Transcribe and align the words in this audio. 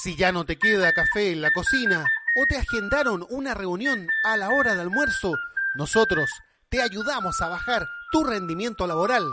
Si 0.00 0.14
ya 0.14 0.30
no 0.30 0.44
te 0.44 0.56
queda 0.58 0.92
café 0.92 1.32
en 1.32 1.42
la 1.42 1.50
cocina 1.50 2.06
o 2.36 2.46
te 2.46 2.56
agendaron 2.56 3.26
una 3.30 3.52
reunión 3.52 4.06
a 4.22 4.36
la 4.36 4.50
hora 4.50 4.76
de 4.76 4.82
almuerzo, 4.82 5.34
nosotros 5.74 6.30
te 6.68 6.80
ayudamos 6.80 7.40
a 7.40 7.48
bajar 7.48 7.84
tu 8.12 8.22
rendimiento 8.22 8.86
laboral, 8.86 9.24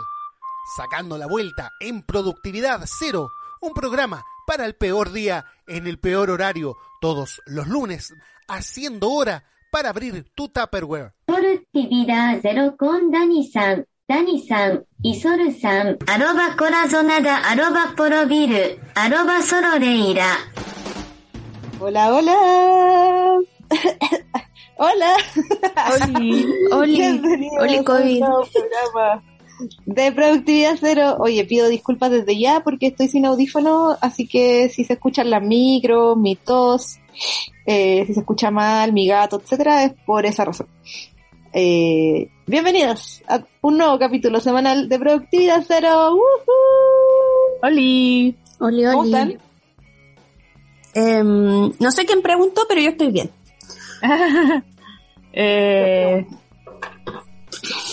sacando 0.76 1.18
la 1.18 1.28
vuelta 1.28 1.70
en 1.78 2.02
productividad 2.02 2.80
cero, 2.84 3.28
un 3.60 3.74
programa 3.74 4.24
para 4.44 4.66
el 4.66 4.74
peor 4.74 5.12
día 5.12 5.44
en 5.68 5.86
el 5.86 6.00
peor 6.00 6.30
horario, 6.30 6.76
todos 7.00 7.40
los 7.46 7.68
lunes, 7.68 8.12
haciendo 8.48 9.10
hora 9.10 9.44
para 9.70 9.90
abrir 9.90 10.32
tu 10.34 10.48
Tupperware. 10.48 11.12
Productividad 11.26 12.40
cero 12.42 12.74
con 12.76 13.12
Dani 13.12 13.46
San. 13.46 13.86
Dani 14.08 14.40
San, 14.46 14.84
Isol 15.02 15.52
San, 15.60 15.98
arroba 16.06 16.54
corazonada, 16.56 17.38
arroba 17.38 17.92
porobiru, 17.96 18.78
arroba 18.94 19.42
sororeira. 19.42 20.28
Hola, 21.80 22.14
hola. 22.14 22.36
hola. 24.78 25.12
Oli, 25.90 26.46
Oli, 26.72 27.20
Oli 27.58 27.82
COVID. 27.82 28.22
de 29.86 30.12
productividad 30.12 30.76
cero. 30.80 31.16
Oye, 31.18 31.44
pido 31.44 31.66
disculpas 31.66 32.12
desde 32.12 32.38
ya 32.38 32.60
porque 32.60 32.86
estoy 32.86 33.08
sin 33.08 33.26
audífono, 33.26 33.96
así 34.00 34.28
que 34.28 34.68
si 34.68 34.84
se 34.84 34.92
escuchan 34.92 35.30
las 35.30 35.42
micro, 35.42 36.14
mi 36.14 36.36
tos, 36.36 37.00
eh, 37.66 38.04
si 38.06 38.14
se 38.14 38.20
escucha 38.20 38.52
mal, 38.52 38.92
mi 38.92 39.08
gato, 39.08 39.40
etcétera, 39.42 39.82
es 39.82 39.94
por 40.06 40.26
esa 40.26 40.44
razón. 40.44 40.68
Eh, 41.58 42.28
bienvenidos 42.46 43.22
a 43.26 43.42
un 43.62 43.78
nuevo 43.78 43.98
capítulo 43.98 44.40
semanal 44.40 44.90
de 44.90 44.98
productividad 44.98 45.64
cero. 45.66 46.10
¡Woohoo! 46.10 47.60
Oli, 47.62 48.36
Oli, 48.60 48.84
¿Cómo 48.84 48.98
Oli. 49.00 49.10
están? 49.10 49.38
Em, 50.92 51.72
no 51.80 51.90
sé 51.92 52.04
quién 52.04 52.20
preguntó, 52.20 52.66
pero 52.68 52.82
yo 52.82 52.90
estoy 52.90 53.10
bien. 53.10 53.30
Eh, 55.38 56.26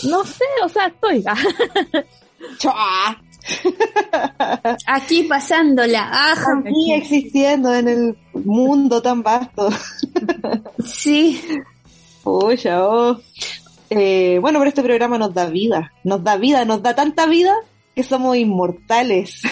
no 0.09 0.23
sé, 0.23 0.45
o 0.63 0.69
sea, 0.69 0.87
estoy. 0.87 1.21
¡Chua! 2.57 3.21
Aquí 4.87 5.23
pasándola. 5.23 6.07
Ajá. 6.09 6.59
Aquí 6.59 6.93
existiendo 6.93 7.73
en 7.73 7.87
el 7.89 8.17
mundo 8.33 9.01
tan 9.01 9.23
vasto. 9.23 9.67
Sí. 10.85 11.41
Pucha, 12.23 12.87
oh. 12.87 13.19
Eh, 13.95 14.39
bueno, 14.41 14.57
pero 14.59 14.69
este 14.69 14.81
programa 14.81 15.19
nos 15.19 15.33
da 15.33 15.45
vida, 15.45 15.93
nos 16.03 16.23
da 16.23 16.37
vida, 16.37 16.65
nos 16.65 16.81
da 16.81 16.95
tanta 16.95 17.27
vida 17.27 17.53
que 17.95 18.01
somos 18.01 18.35
inmortales. 18.35 19.43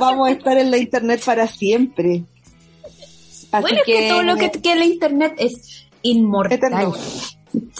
Vamos 0.00 0.28
a 0.28 0.32
estar 0.32 0.56
en 0.56 0.70
la 0.70 0.78
internet 0.78 1.22
para 1.24 1.46
siempre. 1.46 2.24
Así 3.52 3.62
bueno, 3.62 3.78
es 3.78 3.84
que 3.84 4.08
todo 4.08 4.22
lo 4.22 4.36
que 4.36 4.50
que 4.50 4.74
la 4.74 4.86
internet 4.86 5.34
es 5.36 5.86
inmortal. 6.02 6.58
Eterno. 6.58 6.94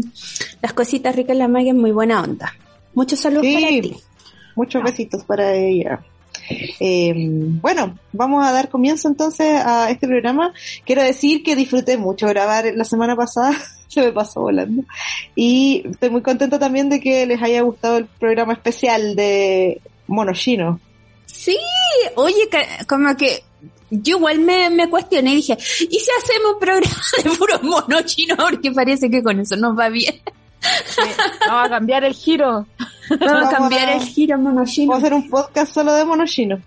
las 0.62 0.74
cositas 0.74 1.16
ricas 1.16 1.36
la 1.36 1.48
magia 1.48 1.72
es 1.72 1.78
muy 1.78 1.92
buena 1.92 2.22
onda. 2.22 2.54
Muchos 2.94 3.20
saludos 3.20 3.46
Sí. 3.48 3.54
para 3.56 3.68
ti. 3.68 3.96
Muchos 4.56 4.84
besitos 4.84 5.24
para 5.24 5.54
ella. 5.54 6.02
Eh, 6.80 7.14
bueno, 7.16 7.98
vamos 8.12 8.46
a 8.46 8.52
dar 8.52 8.70
comienzo 8.70 9.08
entonces 9.08 9.48
a 9.64 9.90
este 9.90 10.08
programa. 10.08 10.54
Quiero 10.86 11.04
decir 11.04 11.44
que 11.44 11.56
disfruté 11.56 11.98
mucho 11.98 12.28
grabar 12.28 12.66
la 12.76 12.84
semana 12.84 13.16
pasada, 13.16 13.54
se 13.88 14.02
me 14.02 14.12
pasó 14.12 14.42
volando. 14.42 14.84
Y 15.36 15.84
estoy 15.90 16.10
muy 16.10 16.22
contenta 16.22 16.60
también 16.60 16.90
de 16.90 17.00
que 17.00 17.26
les 17.26 17.42
haya 17.42 17.62
gustado 17.62 17.98
el 17.98 18.06
programa 18.06 18.54
especial 18.54 19.16
de 19.16 19.82
Monoshino. 20.08 20.80
Sí, 21.26 21.58
oye, 22.16 22.50
como 22.88 23.16
que 23.16 23.44
yo 23.90 24.18
igual 24.18 24.40
me, 24.40 24.70
me 24.70 24.90
cuestioné 24.90 25.34
y 25.34 25.36
dije, 25.36 25.54
¿y 25.54 26.00
si 26.00 26.10
hacemos 26.20 26.54
un 26.54 26.60
programa 26.60 26.96
de 27.24 27.30
puro 27.32 27.60
mono 27.62 28.02
chino? 28.04 28.36
Porque 28.38 28.72
parece 28.72 29.10
que 29.10 29.24
con 29.24 29.40
eso 29.40 29.56
nos 29.56 29.78
va 29.78 29.90
bien. 29.90 30.16
Vamos 31.48 31.66
a 31.66 31.70
cambiar 31.70 32.04
el 32.04 32.14
giro. 32.14 32.66
Vamos 33.20 33.48
a 33.48 33.50
cambiar 33.58 33.90
a- 33.90 33.94
el 33.96 34.02
giro 34.02 34.38
mono 34.38 34.64
chino. 34.66 34.92
Vamos 34.92 35.04
a 35.04 35.08
hacer 35.08 35.14
un 35.18 35.30
podcast 35.30 35.74
solo 35.74 35.94
de 35.94 36.06
Monoshino. 36.06 36.60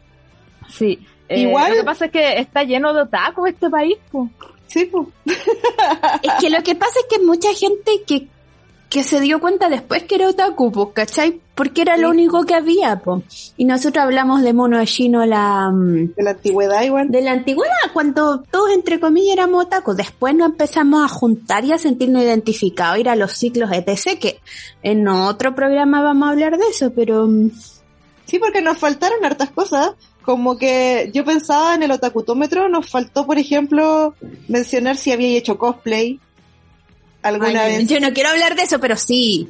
Sí. 0.68 0.98
Eh, 1.28 1.40
Igual- 1.40 1.70
Lo 1.70 1.76
que 1.78 1.84
pasa 1.84 2.04
es 2.06 2.10
que 2.12 2.38
está 2.38 2.62
lleno 2.64 2.92
de 2.94 3.02
otaku 3.02 3.46
este 3.46 3.68
país. 3.70 3.96
po. 4.10 4.28
Sí, 4.68 4.84
pues. 4.86 5.06
Es 6.22 6.32
que 6.40 6.50
lo 6.50 6.62
que 6.62 6.74
pasa 6.74 6.98
es 7.00 7.06
que 7.08 7.24
mucha 7.24 7.52
gente 7.54 8.02
que, 8.06 8.26
que 8.96 9.02
se 9.02 9.20
dio 9.20 9.40
cuenta 9.40 9.68
después 9.68 10.04
que 10.04 10.14
era 10.14 10.30
otaku, 10.30 10.72
pues, 10.72 10.88
¿cachai? 10.94 11.42
Porque 11.54 11.82
era 11.82 11.98
lo 11.98 12.08
único 12.08 12.46
que 12.46 12.54
había, 12.54 12.98
pues. 13.00 13.52
Y 13.58 13.66
nosotros 13.66 14.02
hablamos 14.02 14.40
de 14.40 14.54
mono 14.54 14.82
chino 14.86 15.26
la, 15.26 15.70
mm, 15.70 16.14
De 16.16 16.22
la 16.22 16.30
antigüedad 16.30 16.82
igual. 16.82 17.10
de 17.10 17.20
la 17.20 17.32
antigüedad, 17.32 17.74
cuando 17.92 18.40
todos 18.50 18.70
entre 18.70 18.98
comillas 18.98 19.34
éramos 19.34 19.66
otakus. 19.66 19.98
Después 19.98 20.34
nos 20.34 20.48
empezamos 20.48 21.04
a 21.04 21.08
juntar 21.08 21.62
y 21.66 21.72
a 21.72 21.78
sentirnos 21.78 22.22
identificados, 22.22 22.98
ir 22.98 23.10
a 23.10 23.16
los 23.16 23.32
ciclos 23.32 23.68
etc, 23.70 24.18
que 24.18 24.40
en 24.82 25.06
otro 25.08 25.54
programa 25.54 26.00
vamos 26.00 26.28
a 26.28 26.32
hablar 26.32 26.56
de 26.56 26.66
eso, 26.66 26.90
pero 26.94 27.26
mm, 27.26 27.50
Sí, 28.24 28.38
porque 28.38 28.62
nos 28.62 28.78
faltaron 28.78 29.22
hartas 29.26 29.50
cosas. 29.50 29.90
Como 30.22 30.56
que 30.56 31.10
yo 31.12 31.22
pensaba 31.22 31.74
en 31.74 31.82
el 31.82 31.90
otakutómetro, 31.90 32.70
nos 32.70 32.88
faltó, 32.88 33.26
por 33.26 33.36
ejemplo, 33.36 34.14
mencionar 34.48 34.96
si 34.96 35.12
había 35.12 35.36
hecho 35.36 35.58
cosplay 35.58 36.18
alguna 37.28 37.62
ay, 37.62 37.78
vez. 37.78 37.88
yo 37.88 38.00
no 38.00 38.12
quiero 38.12 38.30
hablar 38.30 38.56
de 38.56 38.62
eso, 38.62 38.78
pero 38.80 38.96
sí. 38.96 39.48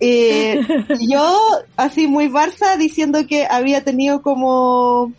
Eh, 0.00 0.60
yo, 1.08 1.40
así 1.76 2.06
muy 2.06 2.28
Barça, 2.28 2.76
diciendo 2.76 3.26
que 3.26 3.46
había 3.48 3.84
tenido 3.84 4.22
como, 4.22 5.12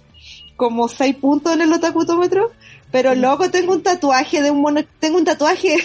como 0.55 0.87
seis 0.87 1.15
puntos 1.15 1.53
en 1.53 1.61
el 1.61 1.73
otakutómetro, 1.73 2.51
pero 2.91 3.15
luego 3.15 3.49
tengo 3.49 3.73
un 3.73 3.81
tatuaje 3.81 4.41
de 4.41 4.51
un 4.51 4.61
mono, 4.61 4.81
tengo 4.99 5.17
un 5.17 5.25
tatuaje 5.25 5.77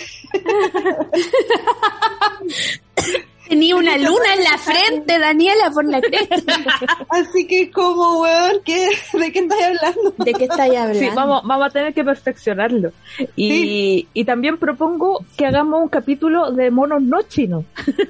Tenía 3.48 3.76
una 3.76 3.96
luna 3.96 4.34
en 4.36 4.44
la 4.44 4.58
frente, 4.58 5.18
Daniela, 5.18 5.70
por 5.72 5.84
la 5.84 6.00
cresta. 6.00 6.54
Así 7.08 7.46
que 7.46 7.70
como, 7.70 8.20
weón, 8.22 8.60
¿qué, 8.64 8.88
¿de 9.14 9.32
qué 9.32 9.38
estás 9.38 9.58
hablando? 9.62 10.14
¿De 10.18 10.32
qué 10.34 10.44
estáis 10.44 10.74
hablando? 10.76 10.98
Sí, 10.98 11.08
vamos, 11.14 11.42
vamos 11.44 11.66
a 11.66 11.70
tener 11.70 11.94
que 11.94 12.04
perfeccionarlo. 12.04 12.92
Y, 13.36 14.06
y 14.12 14.24
también 14.24 14.58
propongo 14.58 15.24
que 15.36 15.46
hagamos 15.46 15.82
un 15.82 15.88
capítulo 15.88 16.52
de 16.52 16.70
monos 16.70 17.02
no 17.02 17.22
chinos. 17.22 17.64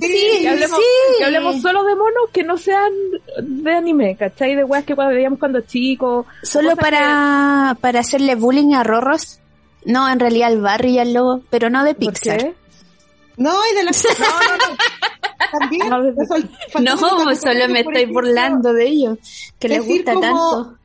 Sí, 0.00 0.40
Que 0.42 0.48
hablemos, 0.48 0.78
sí. 0.78 0.84
que 1.18 1.24
hablemos 1.24 1.60
solo 1.62 1.84
de 1.84 1.94
monos 1.94 2.30
que 2.32 2.42
no 2.42 2.56
sean 2.58 2.92
de 3.40 3.72
anime, 3.72 4.16
¿cachai? 4.16 4.54
De 4.54 4.64
weas 4.64 4.84
que 4.84 4.94
veíamos 4.94 5.38
cuando 5.38 5.60
chicos. 5.62 6.26
Solo 6.42 6.76
para, 6.76 7.76
para 7.80 8.00
hacerle 8.00 8.34
bullying 8.34 8.74
a 8.74 8.82
Rorros. 8.82 9.40
No, 9.84 10.08
en 10.10 10.18
realidad 10.20 10.48
al 10.48 10.60
Barry 10.60 10.92
y 10.92 10.98
al 10.98 11.12
Lobo, 11.14 11.42
pero 11.50 11.70
no 11.70 11.84
de 11.84 11.94
¿Por 11.94 12.12
Pixar. 12.12 12.38
qué? 12.38 12.54
No, 13.36 13.52
y 13.70 13.74
de 13.76 13.82
las... 13.84 14.04
No, 14.18 14.26
no, 14.26 14.56
no. 14.56 14.76
También. 15.52 15.88
Solo 17.38 17.68
me 17.68 17.80
estoy 17.80 18.06
burlando 18.06 18.72
de 18.72 18.86
ellos, 18.88 19.18
que 19.58 19.68
les 19.68 19.78
decir 19.80 19.96
gusta 20.04 20.14
como- 20.14 20.22
tanto. 20.60 20.78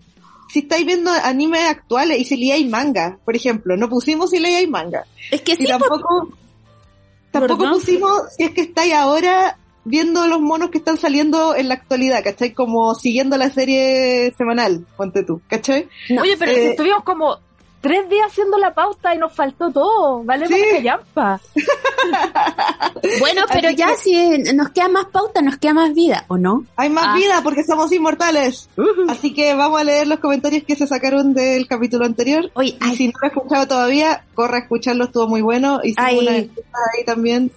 Si 0.51 0.59
estáis 0.59 0.83
viendo 0.83 1.11
animes 1.11 1.61
actuales 1.69 2.19
y 2.19 2.25
si 2.25 2.35
leíais 2.35 2.67
manga, 2.67 3.19
por 3.23 3.35
ejemplo, 3.35 3.77
no 3.77 3.87
pusimos 3.87 4.31
si 4.31 4.39
leíais 4.39 4.67
manga. 4.67 5.05
Es 5.29 5.41
que 5.41 5.51
Y 5.51 5.57
sí, 5.57 5.65
tampoco, 5.67 6.29
tampoco 7.29 7.57
¿Verdad? 7.63 7.73
pusimos 7.75 8.21
si 8.35 8.43
es 8.45 8.51
que 8.51 8.61
estáis 8.61 8.93
ahora 8.95 9.57
viendo 9.85 10.25
los 10.25 10.41
monos 10.41 10.71
que 10.71 10.79
están 10.79 10.97
saliendo 10.97 11.53
en 11.55 11.67
la 11.67 11.75
actualidad, 11.75 12.23
¿cachai? 12.23 12.53
Como 12.55 12.95
siguiendo 12.95 13.37
la 13.37 13.51
serie 13.51 14.33
semanal, 14.39 14.87
ponte 14.97 15.23
tú, 15.23 15.39
¿cachai? 15.47 15.87
No, 16.09 16.23
Oye, 16.23 16.35
pero 16.37 16.51
eh, 16.51 16.55
si 16.55 16.61
estuvimos 16.69 17.03
como 17.03 17.37
tres 17.81 18.09
días 18.09 18.27
haciendo 18.27 18.57
la 18.57 18.73
pauta 18.73 19.15
y 19.15 19.17
nos 19.17 19.33
faltó 19.33 19.71
todo. 19.71 20.23
Vale, 20.23 20.47
Sí. 20.47 20.55
bueno, 23.19 23.41
pero 23.51 23.67
Así 23.69 23.75
ya 23.77 23.87
que- 23.91 23.97
si 23.97 24.37
nos 24.53 24.69
queda 24.69 24.89
más 24.89 25.05
pauta, 25.05 25.41
nos 25.41 25.57
queda 25.57 25.73
más 25.73 25.93
vida, 25.93 26.25
¿o 26.27 26.37
no? 26.37 26.65
Hay 26.75 26.89
más 26.89 27.07
Ah. 27.09 27.15
vida 27.15 27.41
porque 27.43 27.63
somos 27.63 27.91
inmortales. 27.91 28.69
Así 29.09 29.33
que 29.33 29.53
vamos 29.53 29.79
a 29.79 29.83
leer 29.83 30.07
los 30.07 30.19
comentarios 30.19 30.63
que 30.63 30.75
se 30.75 30.87
sacaron 30.87 31.33
del 31.33 31.67
capítulo 31.67 32.05
anterior. 32.05 32.49
Oye, 32.53 32.77
Y 32.91 32.95
si 32.95 33.07
no 33.07 33.13
lo 33.21 33.27
he 33.27 33.31
escuchado 33.31 33.67
todavía, 33.67 34.23
corre 34.33 34.57
a 34.57 34.59
escucharlo, 34.61 35.05
estuvo 35.05 35.27
muy 35.27 35.41
bueno. 35.41 35.79
Y 35.83 35.93
una 35.93 36.31
ahí 36.97 37.05
también. 37.05 37.51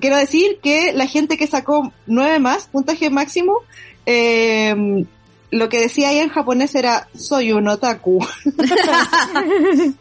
Quiero 0.00 0.16
decir 0.16 0.58
que 0.62 0.92
la 0.92 1.06
gente 1.06 1.36
que 1.38 1.46
sacó 1.46 1.92
nueve 2.06 2.38
más, 2.38 2.66
puntaje 2.68 3.08
máximo, 3.10 3.60
eh, 4.04 5.04
lo 5.56 5.68
que 5.68 5.80
decía 5.80 6.10
ahí 6.10 6.18
en 6.18 6.28
japonés 6.28 6.74
era 6.74 7.08
soy 7.16 7.52
un 7.52 7.68
otaku. 7.68 8.24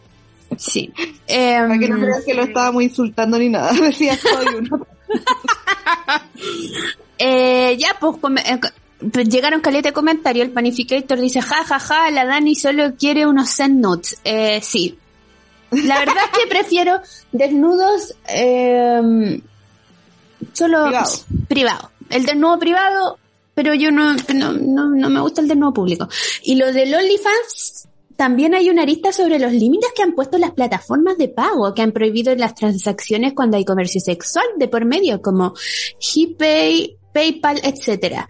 sí. 0.58 0.94
Em, 1.28 1.68
Para 1.68 1.80
que 1.80 1.90
no 1.90 1.98
crean 1.98 2.22
que 2.26 2.34
lo 2.34 2.44
estábamos 2.44 2.84
insultando 2.84 3.38
ni 3.40 3.50
nada. 3.50 3.74
Decía 3.82 4.18
soy 4.18 4.56
un 4.56 4.74
otaku. 4.74 4.88
Eh, 7.18 7.78
ya, 7.80 7.96
pues, 7.98 8.18
eh, 8.46 8.60
pues, 9.12 9.30
llegaron 9.30 9.62
caleta 9.62 9.90
de 9.90 9.94
comentarios. 9.94 10.48
El 10.48 10.52
panificator 10.52 11.18
dice, 11.18 11.42
ja, 11.42 11.64
ja, 11.64 11.80
ja, 11.80 12.12
la 12.12 12.26
Dani 12.26 12.56
solo 12.56 12.94
quiere 13.00 13.26
unos 13.26 13.56
zen 13.56 13.80
nuts. 13.80 14.18
Eh, 14.26 14.60
sí. 14.62 14.98
La 15.72 16.00
verdad 16.00 16.26
es 16.26 16.38
que 16.40 16.48
prefiero 16.48 17.00
desnudos, 17.32 18.14
eh, 18.28 19.42
solo 20.52 20.84
Privado. 20.88 21.12
privado. 21.48 21.92
El 22.10 22.26
desnudo 22.26 22.60
privado, 22.60 23.18
pero 23.56 23.74
yo 23.74 23.90
no, 23.90 24.14
no, 24.36 24.54
no, 24.54 24.90
no 24.90 25.10
me 25.10 25.22
gusta 25.22 25.42
el 25.42 25.48
desnudo 25.48 25.74
público. 25.74 26.08
Y 26.44 26.56
lo 26.56 26.72
del 26.72 26.94
OnlyFans, 26.94 27.88
también 28.16 28.54
hay 28.54 28.70
una 28.70 28.84
arista 28.84 29.12
sobre 29.12 29.40
los 29.40 29.52
límites 29.52 29.90
que 29.96 30.04
han 30.04 30.14
puesto 30.14 30.38
las 30.38 30.52
plataformas 30.52 31.18
de 31.18 31.30
pago, 31.30 31.74
que 31.74 31.82
han 31.82 31.92
prohibido 31.92 32.36
las 32.36 32.54
transacciones 32.54 33.34
cuando 33.34 33.58
hay 33.58 33.66
comercio 33.66 34.00
sexual 34.00 34.46
de 34.58 34.68
por 34.68 34.86
medio, 34.86 35.22
como 35.22 35.54
GPay, 36.00 36.98
PayPal, 37.14 37.60
etcétera 37.64 38.30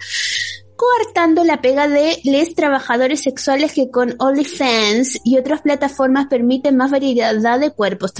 coartando 0.77 1.45
la 1.45 1.61
pega 1.61 1.87
de 1.87 2.19
les 2.25 2.53
trabajadores 2.53 3.21
sexuales 3.21 3.71
que 3.71 3.89
con 3.89 4.13
OnlyFans 4.19 5.21
y 5.23 5.37
otras 5.37 5.61
plataformas 5.61 6.27
permiten 6.27 6.75
más 6.75 6.91
variedad 6.91 7.59
de 7.59 7.71
cuerpos, 7.71 8.11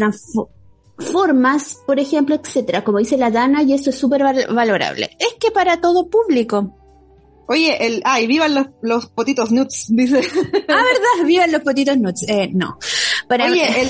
formas, 0.98 1.80
por 1.86 2.00
ejemplo, 2.00 2.36
etcétera, 2.36 2.84
como 2.84 3.00
dice 3.00 3.18
la 3.18 3.30
Dana, 3.30 3.64
y 3.64 3.74
eso 3.74 3.90
es 3.90 3.98
súper 3.98 4.24
val- 4.24 4.48
valorable. 4.54 5.10
Es 5.20 5.36
que 5.40 5.52
para 5.52 5.82
todo 5.82 6.08
público. 6.10 6.74
Oye, 7.48 7.86
el, 7.86 8.02
ay, 8.06 8.28
vivan 8.28 8.56
los, 8.56 8.68
los 8.82 9.06
potitos 9.08 9.52
nuts, 9.52 9.88
dice. 9.90 10.22
Ah, 10.68 10.82
¿verdad? 10.84 11.26
Vivan 11.26 11.52
los 11.52 11.62
potitos 11.62 11.98
nuts. 11.98 12.24
Eh, 12.28 12.50
no. 12.54 12.78
Para 13.28 13.46
Oye, 13.46 13.66
el, 13.82 13.90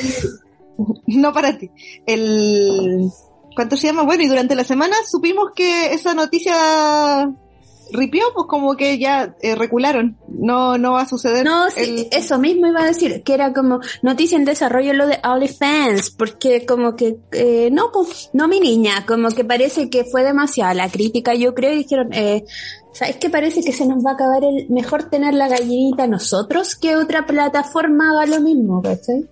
no 1.08 1.34
para 1.34 1.58
ti. 1.58 1.70
El, 2.06 3.10
¿cuánto 3.56 3.78
se 3.78 3.88
llama? 3.88 4.04
Bueno, 4.04 4.24
y 4.24 4.28
durante 4.28 4.56
la 4.56 4.64
semana 4.64 4.96
supimos 5.10 5.52
que 5.56 5.94
esa 5.94 6.14
noticia 6.14 7.30
ripió, 7.92 8.26
pues 8.34 8.48
como 8.50 8.76
que 8.76 8.98
ya 8.98 9.36
eh, 9.42 9.56
recularon. 9.56 10.18
No, 10.28 10.78
no 10.78 10.94
va 10.94 11.02
a 11.04 11.08
suceder. 11.08 11.46
No, 11.46 11.70
sí, 11.70 11.82
el- 11.82 12.08
eso 12.12 12.40
mismo 12.40 12.68
iba 12.68 12.82
a 12.82 12.88
decir, 12.88 13.22
que 13.24 13.34
era 13.34 13.54
como 13.54 13.80
noticia 14.02 14.38
en 14.38 14.44
desarrollo 14.46 14.92
lo 14.94 15.08
de 15.08 15.20
OnlyFans, 15.24 16.10
porque 16.12 16.66
como 16.66 16.96
que, 16.96 17.18
eh, 17.32 17.70
no, 17.72 17.92
pues, 17.94 18.32
no 18.34 18.48
mi 18.48 18.60
niña, 18.60 19.06
como 19.06 19.30
que 19.30 19.46
parece 19.46 19.90
que 19.90 20.04
fue 20.04 20.24
demasiada 20.24 20.74
la 20.74 20.90
crítica, 20.90 21.36
yo 21.36 21.54
creo, 21.54 21.74
y 21.74 21.78
dijeron, 21.78 22.12
eh, 22.14 22.44
¿sabes 22.96 23.18
qué? 23.18 23.30
Parece 23.30 23.62
que 23.62 23.74
se 23.74 23.86
nos 23.86 24.06
va 24.06 24.12
a 24.12 24.14
acabar 24.14 24.44
el, 24.46 24.70
mejor 24.70 25.10
tener 25.10 25.34
la 25.34 25.50
gallinita 25.50 26.08
nosotros 26.08 26.78
que 26.78 26.96
otra 26.96 27.26
plataforma 27.26 28.12
haga 28.12 28.26
lo 28.26 28.40
mismo, 28.42 28.82
¿cachai? 28.82 29.28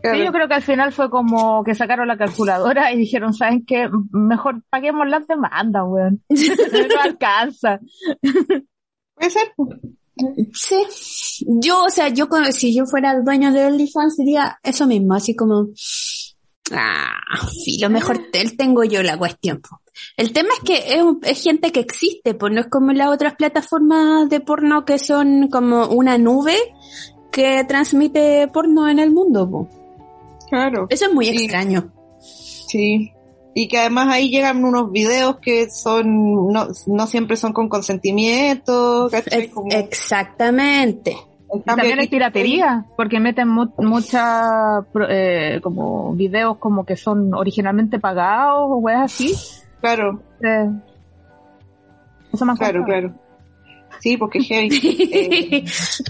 claro. 0.00 0.18
Sí, 0.18 0.24
yo 0.24 0.32
creo 0.32 0.48
que 0.48 0.54
al 0.54 0.62
final 0.62 0.92
fue 0.92 1.10
como 1.10 1.64
que 1.64 1.74
sacaron 1.74 2.06
la 2.06 2.16
calculadora 2.16 2.92
y 2.92 2.98
dijeron, 2.98 3.34
¿saben 3.34 3.64
qué? 3.66 3.88
Mejor 4.12 4.62
paguemos 4.70 5.08
las 5.08 5.26
demandas, 5.26 5.82
weón. 5.86 6.22
no 6.28 7.00
alcanza. 7.02 7.80
Puede 9.14 9.30
ser. 9.30 9.52
Sí, 10.52 10.86
yo, 11.46 11.84
o 11.84 11.90
sea, 11.90 12.08
yo 12.10 12.28
si 12.52 12.74
yo 12.74 12.84
fuera 12.86 13.12
el 13.12 13.24
dueño 13.24 13.52
de 13.52 13.66
OnlyFans 13.66 14.18
diría 14.18 14.58
eso 14.62 14.86
mismo, 14.86 15.14
así 15.14 15.34
como, 15.34 15.68
ah, 16.72 17.18
lo 17.80 17.90
mejor 17.90 18.20
él 18.32 18.56
tengo 18.56 18.84
yo 18.84 19.02
la 19.02 19.18
cuestión. 19.18 19.60
po. 19.60 19.79
El 20.16 20.32
tema 20.32 20.48
es 20.54 20.60
que 20.60 20.94
es, 20.96 21.02
un- 21.02 21.20
es 21.22 21.42
gente 21.42 21.72
que 21.72 21.80
existe, 21.80 22.34
pues 22.34 22.52
no 22.52 22.60
es 22.60 22.66
como 22.68 22.92
las 22.92 23.08
otras 23.08 23.34
plataformas 23.34 24.28
de 24.28 24.40
porno 24.40 24.84
que 24.84 24.98
son 24.98 25.48
como 25.48 25.86
una 25.86 26.18
nube 26.18 26.56
que 27.32 27.64
transmite 27.64 28.48
porno 28.52 28.88
en 28.88 28.98
el 28.98 29.10
mundo. 29.10 29.48
po. 29.50 29.68
Claro. 30.48 30.86
Eso 30.90 31.06
es 31.06 31.12
muy 31.14 31.26
Sí. 31.26 31.44
extraño. 31.44 31.92
Sí. 32.18 33.12
Y 33.54 33.66
que 33.68 33.78
además 33.78 34.08
ahí 34.10 34.30
llegan 34.30 34.64
unos 34.64 34.92
videos 34.92 35.38
que 35.40 35.68
son, 35.70 36.52
no, 36.52 36.68
no 36.86 37.06
siempre 37.06 37.36
son 37.36 37.52
con 37.52 37.68
consentimiento, 37.68 39.08
¿cachai? 39.10 39.40
Ex- 39.44 39.54
Como- 39.54 39.70
Exactamente. 39.72 41.16
cambio 41.48 41.64
también 41.64 41.98
hay 41.98 42.06
piratería, 42.08 42.86
porque 42.96 43.18
meten 43.18 43.48
mu 43.48 43.66
muchas 43.78 44.84
eh, 45.08 45.58
como 45.62 46.12
videos 46.14 46.58
como 46.58 46.84
que 46.84 46.96
son 46.96 47.34
originalmente 47.34 47.98
pagados 47.98 48.68
o 48.70 48.76
weas 48.76 49.12
así. 49.12 49.34
Claro, 49.80 50.22
Eh, 50.42 50.70
eso 52.32 52.44
han 52.44 52.56
claro, 52.56 52.84
claro. 52.84 53.14
Sí, 54.00 54.16
porque 54.16 54.38
es 54.38 54.46
heavy. 54.46 54.70
Eh, 55.12 55.64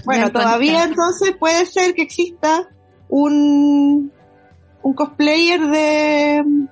Bueno, 0.05 0.31
todavía 0.31 0.83
entonces 0.83 1.35
puede 1.37 1.65
ser 1.65 1.93
que 1.93 2.03
exista 2.03 2.69
un, 3.09 4.11
un 4.81 4.93
cosplayer 4.93 5.59
de 5.59 6.43
mm, 6.45 6.67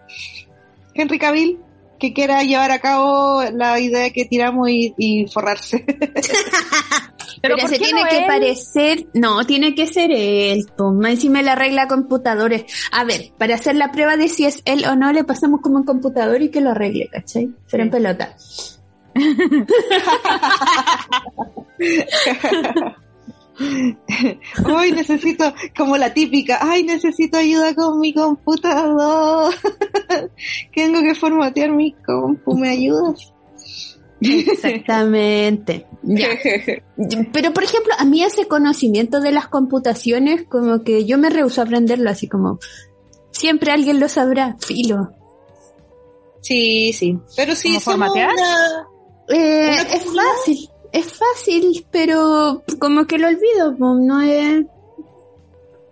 Henry 0.93 1.19
Cavill 1.19 1.59
que 1.99 2.13
quiera 2.13 2.43
llevar 2.43 2.71
a 2.71 2.79
cabo 2.79 3.43
la 3.51 3.79
idea 3.79 4.09
que 4.11 4.23
tiramos 4.25 4.69
y, 4.69 4.93
y 4.97 5.27
forrarse. 5.27 5.85
Pero, 7.41 7.57
¿por 7.57 7.69
se 7.69 7.79
tiene 7.79 8.01
no 8.01 8.07
que 8.09 8.17
él? 8.19 8.25
parecer, 8.27 9.07
no, 9.13 9.43
tiene 9.45 9.75
que 9.75 9.87
ser 9.87 10.11
él, 10.11 10.65
más 10.93 11.11
encima 11.11 11.41
la 11.41 11.55
regla 11.55 11.87
computadores. 11.87 12.65
A 12.91 13.03
ver, 13.03 13.31
para 13.37 13.55
hacer 13.55 13.75
la 13.75 13.91
prueba 13.91 14.17
de 14.17 14.27
si 14.27 14.45
es 14.45 14.61
él 14.65 14.85
o 14.85 14.95
no, 14.95 15.11
le 15.11 15.23
pasamos 15.23 15.61
como 15.61 15.77
un 15.77 15.85
computador 15.85 16.41
y 16.41 16.49
que 16.49 16.61
lo 16.61 16.71
arregle, 16.71 17.07
¿cachai? 17.07 17.49
Pero 17.69 17.83
en 17.83 17.89
Sí. 17.89 17.91
pelota. 17.91 18.35
Hoy 24.65 24.91
necesito, 24.93 25.53
como 25.75 25.97
la 25.97 26.13
típica, 26.13 26.59
ay, 26.61 26.83
necesito 26.83 27.37
ayuda 27.37 27.75
con 27.75 27.99
mi 27.99 28.13
computador. 28.13 29.53
Tengo 30.73 31.01
que 31.01 31.13
formatear 31.15 31.71
mi 31.71 31.93
compu, 32.05 32.57
¿me 32.57 32.69
ayudas? 32.69 33.33
Exactamente. 34.21 35.85
Ya. 36.03 36.27
Pero, 37.33 37.53
por 37.53 37.63
ejemplo, 37.63 37.93
a 37.97 38.05
mí 38.05 38.23
ese 38.23 38.47
conocimiento 38.47 39.19
de 39.21 39.31
las 39.31 39.47
computaciones, 39.47 40.45
como 40.47 40.83
que 40.83 41.05
yo 41.05 41.17
me 41.17 41.29
rehuso 41.29 41.61
a 41.61 41.63
aprenderlo, 41.65 42.09
así 42.09 42.27
como, 42.27 42.59
siempre 43.31 43.71
alguien 43.71 43.99
lo 43.99 44.09
sabrá, 44.09 44.55
filo. 44.59 45.11
Sí, 46.41 46.93
sí. 46.93 47.17
Pero 47.35 47.55
sí, 47.55 47.77
una- 47.85 48.07
Eh, 49.29 49.71
¿Una 49.71 49.81
es 49.83 50.05
fácil, 50.05 50.69
es 50.91 51.05
fácil, 51.13 51.85
pero 51.91 52.63
como 52.79 53.05
que 53.05 53.17
lo 53.19 53.27
olvido, 53.27 53.71
no 53.77 54.21
es... 54.21 54.65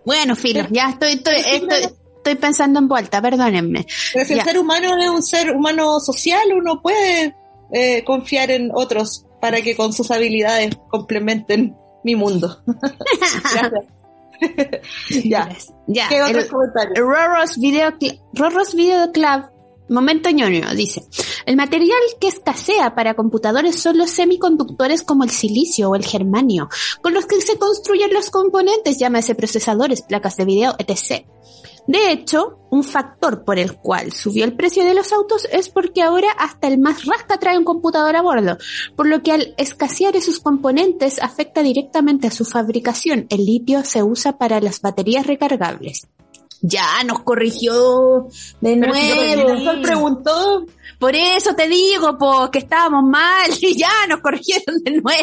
Bueno, 0.04 0.34
filo, 0.34 0.66
ya 0.70 0.90
estoy, 0.90 1.12
estoy, 1.12 1.34
estoy, 1.36 1.84
estoy 2.16 2.34
pensando 2.36 2.78
en 2.78 2.88
vuelta, 2.88 3.20
perdónenme. 3.20 3.86
Pero 4.14 4.24
si 4.24 4.32
el 4.32 4.42
ser 4.42 4.58
humano 4.58 4.96
es 4.98 5.08
un 5.10 5.22
ser 5.22 5.50
humano 5.54 6.00
social, 6.00 6.48
uno 6.56 6.80
puede 6.80 7.34
eh, 7.72 8.04
confiar 8.04 8.50
en 8.50 8.70
otros 8.74 9.26
para 9.40 9.60
que 9.60 9.76
con 9.76 9.92
sus 9.92 10.10
habilidades 10.10 10.76
complementen 10.88 11.76
mi 12.04 12.16
mundo. 12.16 12.62
Gracias. 13.52 13.84
ya. 15.24 15.48
Ya, 15.86 16.08
¿Qué 16.08 16.22
otros 16.22 16.46
comentarios? 16.46 16.98
Rorro's 16.98 17.58
Video, 17.58 17.92
Rorro's 18.32 18.74
Video 18.74 19.10
Club, 19.12 19.50
momento 19.88 20.30
ñoño, 20.30 20.74
dice. 20.74 21.04
El 21.46 21.56
material 21.56 21.98
que 22.20 22.28
escasea 22.28 22.94
para 22.94 23.14
computadores 23.14 23.80
son 23.80 23.98
los 23.98 24.10
semiconductores 24.10 25.02
como 25.02 25.24
el 25.24 25.30
silicio 25.30 25.90
o 25.90 25.94
el 25.94 26.04
germanio, 26.04 26.68
con 27.02 27.14
los 27.14 27.26
que 27.26 27.40
se 27.40 27.58
construyen 27.58 28.12
los 28.12 28.30
componentes, 28.30 28.98
llámese 28.98 29.34
procesadores, 29.34 30.02
placas 30.02 30.36
de 30.36 30.44
video, 30.44 30.74
etc. 30.78 31.26
De 31.88 32.12
hecho, 32.12 32.58
un 32.70 32.84
factor 32.84 33.44
por 33.46 33.58
el 33.58 33.76
cual 33.78 34.12
subió 34.12 34.44
el 34.44 34.52
precio 34.54 34.84
de 34.84 34.92
los 34.92 35.10
autos 35.12 35.48
es 35.50 35.70
porque 35.70 36.02
ahora 36.02 36.28
hasta 36.38 36.68
el 36.68 36.78
más 36.78 37.06
rasca 37.06 37.38
trae 37.38 37.56
un 37.56 37.64
computador 37.64 38.14
a 38.14 38.20
bordo, 38.20 38.58
por 38.94 39.06
lo 39.08 39.22
que 39.22 39.32
al 39.32 39.54
escasear 39.56 40.14
esos 40.14 40.38
componentes 40.38 41.18
afecta 41.18 41.62
directamente 41.62 42.26
a 42.26 42.30
su 42.30 42.44
fabricación. 42.44 43.26
El 43.30 43.46
litio 43.46 43.84
se 43.84 44.02
usa 44.02 44.36
para 44.36 44.60
las 44.60 44.82
baterías 44.82 45.26
recargables. 45.26 46.06
Ya 46.60 47.02
nos 47.06 47.20
corrigió 47.20 48.26
de 48.60 48.76
Pero 48.76 48.92
si 48.92 49.36
nuevo. 49.36 49.64
Sol 49.64 49.80
preguntó, 49.80 50.66
Por 50.98 51.14
eso 51.14 51.54
te 51.54 51.68
digo, 51.68 52.18
pues, 52.18 52.50
que 52.50 52.58
estábamos 52.58 53.04
mal 53.08 53.48
y 53.62 53.78
ya 53.78 53.88
nos 54.08 54.20
corrigieron 54.20 54.76
de 54.84 54.90
nuevo. 55.00 55.14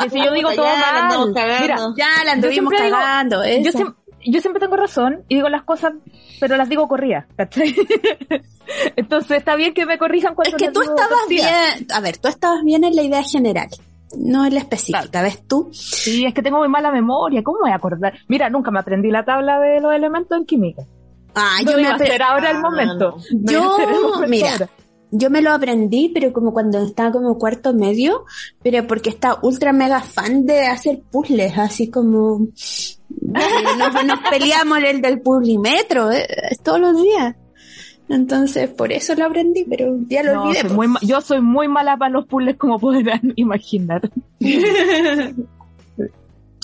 Que 0.00 0.10
si 0.10 0.22
yo 0.22 0.30
digo 0.32 0.50
Ya 0.50 0.56
todo 0.56 0.66
andamos 0.66 1.30
mal. 1.32 1.60
Mira, 1.62 1.76
Ya 1.96 2.24
la 2.24 2.32
anduvimos 2.32 2.70
digo- 2.70 2.82
cagando. 2.90 3.42
yo. 3.44 3.94
Yo 4.30 4.40
siempre 4.40 4.60
tengo 4.60 4.76
razón 4.76 5.24
y 5.28 5.36
digo 5.36 5.48
las 5.48 5.64
cosas, 5.64 5.92
pero 6.40 6.56
las 6.56 6.68
digo 6.68 6.88
corridas, 6.88 7.26
¿cachai? 7.36 7.74
Entonces 8.96 9.38
está 9.38 9.56
bien 9.56 9.74
que 9.74 9.86
me 9.86 9.98
corrijan 9.98 10.34
cuando 10.34 10.56
Es 10.56 10.62
que 10.62 10.70
tú 10.70 10.80
estabas 10.82 11.08
torcidas. 11.08 11.50
bien, 11.76 11.86
a 11.92 12.00
ver, 12.00 12.18
tú 12.18 12.28
estabas 12.28 12.62
bien 12.64 12.84
en 12.84 12.94
la 12.96 13.02
idea 13.02 13.22
general, 13.22 13.68
no 14.16 14.44
en 14.46 14.54
la 14.54 14.60
específica, 14.60 15.22
¿ves 15.22 15.46
tú? 15.46 15.68
Sí, 15.72 16.24
es 16.26 16.34
que 16.34 16.42
tengo 16.42 16.58
muy 16.58 16.68
mala 16.68 16.90
memoria, 16.92 17.42
¿cómo 17.42 17.58
me 17.58 17.62
voy 17.68 17.72
a 17.72 17.76
acordar? 17.76 18.14
Mira, 18.28 18.50
nunca 18.50 18.70
me 18.70 18.80
aprendí 18.80 19.10
la 19.10 19.24
tabla 19.24 19.58
de 19.60 19.80
los 19.80 19.92
elementos 19.94 20.36
en 20.38 20.44
química. 20.46 20.82
Ah, 21.34 21.58
no 21.64 21.70
yo 21.72 21.76
me, 21.76 21.82
iba 21.82 21.94
a 21.94 21.98
ser 21.98 22.22
ahora 22.22 22.50
el 22.50 22.56
Ah, 22.56 22.60
momento. 22.60 23.16
No 23.32 23.52
Yo, 23.52 23.78
el 23.78 23.90
momento 24.02 24.28
mira, 24.28 24.52
ahora. 24.52 24.68
yo 25.10 25.30
me 25.30 25.40
lo 25.42 25.52
aprendí, 25.52 26.10
pero 26.12 26.32
como 26.32 26.52
cuando 26.52 26.78
estaba 26.82 27.12
como 27.12 27.38
cuarto 27.38 27.74
medio, 27.74 28.24
pero 28.62 28.86
porque 28.86 29.10
estaba 29.10 29.38
ultra 29.42 29.72
mega 29.72 30.00
fan 30.00 30.46
de 30.46 30.66
hacer 30.66 31.00
puzzles, 31.12 31.56
así 31.58 31.90
como 31.90 32.48
nos, 33.10 34.04
nos 34.04 34.20
peleamos 34.30 34.78
el 34.82 35.00
del 35.00 35.20
puzzlimetro 35.20 36.10
eh, 36.12 36.26
todos 36.62 36.80
los 36.80 37.02
días. 37.02 37.36
Entonces, 38.08 38.70
por 38.70 38.90
eso 38.90 39.14
lo 39.16 39.26
aprendí, 39.26 39.64
pero 39.68 39.96
ya 40.08 40.22
lo 40.22 40.34
No, 40.34 40.42
olvidé. 40.44 40.60
soy 40.60 40.70
pues. 40.76 40.88
muy 40.88 40.98
yo 41.02 41.20
soy 41.20 41.40
muy 41.42 41.68
mala 41.68 41.96
para 41.98 42.10
los 42.10 42.26
puzzles 42.26 42.56
como 42.56 42.78
podrán 42.78 43.20
imaginar. 43.36 44.10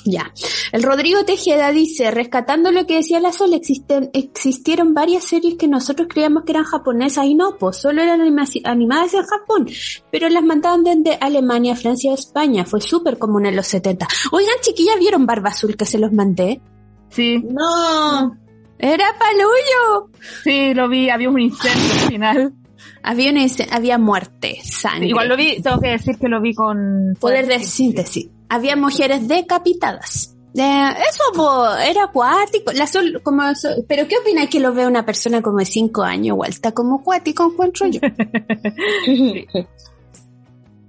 Ya. 0.06 0.32
El 0.73 0.82
Rodrigo 0.82 1.25
Tejeda 1.25 1.70
dice, 1.73 2.11
rescatando 2.11 2.70
lo 2.70 2.87
que 2.87 2.96
decía 2.96 3.20
la 3.20 3.32
Sol, 3.32 3.54
existen, 3.54 4.11
existieron 4.12 4.92
varias 4.92 5.25
series 5.25 5.54
que 5.56 5.66
nosotros 5.68 6.08
creíamos 6.11 6.44
que 6.44 6.52
eran 6.52 6.64
japonesas 6.64 7.25
y 7.25 7.34
no, 7.34 7.56
pues 7.58 7.76
solo 7.78 8.02
eran 8.02 8.20
anima- 8.20 8.44
animadas 8.64 9.14
en 9.14 9.23
Japón, 9.25 9.66
pero 10.11 10.28
las 10.28 10.42
mandaban 10.42 10.84
desde 10.84 11.16
Alemania, 11.20 11.75
Francia 11.75 12.12
España. 12.12 12.64
Fue 12.66 12.80
súper 12.80 13.18
común 13.18 13.46
en 13.46 13.56
los 13.56 13.66
70. 13.66 14.06
Oigan, 14.32 14.54
chiquillas, 14.61 14.99
¿vieron 14.99 15.25
Barba 15.26 15.50
Azul 15.50 15.76
que 15.76 15.87
se 15.87 15.99
los 15.99 16.12
mandé? 16.12 16.61
Sí, 17.08 17.38
no, 17.38 18.37
Era 18.78 19.06
palullo. 19.18 20.11
sí, 20.42 20.75
lo 20.75 20.88
vi, 20.88 21.08
había 21.08 21.30
un 21.30 21.40
incendio 21.40 21.92
al 21.94 22.11
final. 22.11 22.54
Había, 23.02 23.30
una 23.30 23.44
había 23.70 23.98
muerte, 23.98 24.58
sangre. 24.62 25.08
Igual 25.08 25.28
lo 25.28 25.36
vi, 25.36 25.60
tengo 25.60 25.80
que 25.80 25.90
decir 25.90 26.16
que 26.18 26.28
lo 26.28 26.40
vi 26.40 26.54
con 26.54 27.14
Poder 27.20 27.46
de 27.46 27.60
síntesis. 27.60 28.28
Había 28.48 28.76
mujeres 28.76 29.28
decapitadas. 29.28 30.34
Eh, 30.56 30.88
eso 31.10 31.24
po, 31.34 31.66
era 31.76 32.04
acuático. 32.04 32.72
La 32.72 32.86
sol, 32.86 33.20
como 33.22 33.42
pero 33.88 34.06
¿qué 34.06 34.18
opináis 34.18 34.48
que 34.48 34.60
lo 34.60 34.72
ve 34.72 34.86
una 34.86 35.04
persona 35.04 35.42
como 35.42 35.58
de 35.58 35.64
5 35.64 36.02
años? 36.02 36.28
Igual 36.28 36.50
está 36.50 36.72
como 36.72 36.96
acuático, 37.00 37.44
encuentro 37.44 37.86
yo. 37.88 38.00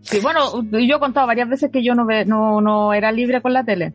Sí, 0.05 0.19
bueno, 0.19 0.61
yo 0.61 0.97
he 0.97 0.99
contado 0.99 1.25
varias 1.25 1.49
veces 1.49 1.71
que 1.73 1.83
yo 1.83 1.95
no, 1.95 2.05
ve, 2.05 2.25
no, 2.25 2.61
no 2.61 2.93
era 2.93 3.11
libre 3.11 3.41
con 3.41 3.53
la 3.53 3.63
tele. 3.63 3.91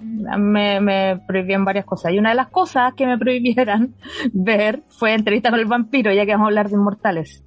Me, 0.00 0.80
me 0.80 1.20
prohibían 1.26 1.64
varias 1.64 1.84
cosas. 1.86 2.12
Y 2.12 2.18
una 2.18 2.30
de 2.30 2.36
las 2.36 2.48
cosas 2.48 2.92
que 2.94 3.06
me 3.06 3.18
prohibieran 3.18 3.94
ver 4.32 4.82
fue 4.88 5.14
entrevista 5.14 5.50
con 5.50 5.58
el 5.60 5.66
vampiro, 5.66 6.12
ya 6.12 6.24
que 6.26 6.32
vamos 6.32 6.46
a 6.46 6.48
hablar 6.48 6.68
de 6.68 6.74
inmortales. 6.76 7.42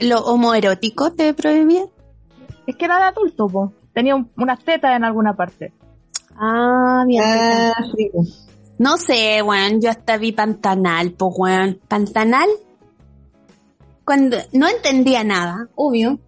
¿Lo 0.00 0.20
homoerótico 0.26 1.12
te 1.12 1.34
prohibía? 1.34 1.84
Es 2.66 2.76
que 2.76 2.84
era 2.84 2.98
de 2.98 3.04
adulto, 3.04 3.48
po. 3.48 3.72
Tenía 3.92 4.14
un- 4.14 4.30
unas 4.36 4.62
tetas 4.62 4.96
en 4.96 5.04
alguna 5.04 5.34
parte. 5.34 5.72
Ah, 6.36 7.04
bien. 7.06 7.22
Ah, 7.24 7.72
sí. 7.96 8.10
No 8.78 8.96
sé, 8.96 9.42
weón, 9.42 9.80
yo 9.80 9.90
hasta 9.90 10.18
vi 10.18 10.30
Pantanal, 10.32 11.12
pues 11.12 11.34
weón. 11.36 11.80
¿Pantanal? 11.88 12.48
Cuando 14.04 14.36
no 14.52 14.68
entendía 14.68 15.24
nada, 15.24 15.68
obvio. 15.74 16.18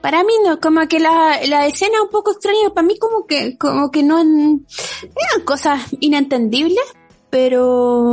Para 0.00 0.22
mí 0.24 0.32
no, 0.44 0.58
como 0.60 0.86
que 0.88 0.98
la, 1.00 1.40
la 1.46 1.66
escena 1.66 2.02
un 2.02 2.08
poco 2.10 2.32
extraña, 2.32 2.70
para 2.74 2.86
mí 2.86 2.98
como 2.98 3.26
que, 3.26 3.56
como 3.58 3.90
que 3.90 4.02
no, 4.02 4.18
eran 4.20 4.64
cosas 5.44 5.82
inentendibles, 6.00 6.84
pero 7.28 8.04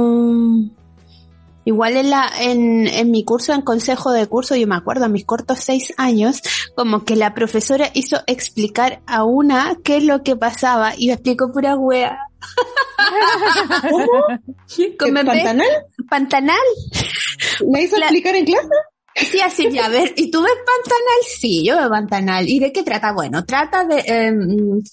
igual 1.66 1.98
en 1.98 2.10
la, 2.10 2.30
en, 2.40 2.88
en 2.88 3.12
mi 3.12 3.24
curso, 3.24 3.54
en 3.54 3.62
consejo 3.62 4.12
de 4.12 4.28
curso, 4.28 4.56
yo 4.56 4.68
me 4.68 4.76
acuerdo, 4.76 5.06
a 5.06 5.10
mis 5.10 5.26
cortos 5.26 5.60
seis 5.60 5.94
años, 5.98 6.42
como 6.76 7.04
que 7.06 7.16
la 7.16 7.34
profesora 7.34 7.90
hizo 7.94 8.18
explicar 8.28 9.02
a 9.06 9.24
una 9.24 9.78
qué 9.84 9.98
es 9.98 10.04
lo 10.04 10.24
que 10.24 10.36
pasaba 10.36 10.94
y 10.98 11.08
me 11.08 11.14
explicó 11.14 11.52
pura 11.52 11.76
wea. 11.76 12.18
Como 15.00 15.20
¿El 15.20 15.24
ve- 15.26 15.26
Pantanal? 15.26 15.68
Pantanal. 16.10 16.58
¿Me 17.68 17.84
hizo 17.84 17.98
La- 17.98 18.06
explicar 18.06 18.36
en 18.36 18.46
clase? 18.46 18.68
Sí, 19.18 19.40
así, 19.42 19.70
ya, 19.72 19.86
a 19.86 19.90
ver, 19.90 20.14
¿y 20.16 20.30
tú 20.30 20.42
ves 20.42 20.54
Pantanal? 20.54 21.22
Sí, 21.28 21.66
yo 21.66 21.76
veo 21.76 21.90
Pantanal. 21.90 22.48
¿Y 22.48 22.60
de 22.60 22.72
qué 22.72 22.84
trata? 22.84 23.14
Bueno, 23.14 23.46
trata 23.46 23.84
de 23.84 24.00
eh, 24.00 24.32
un 24.32 24.84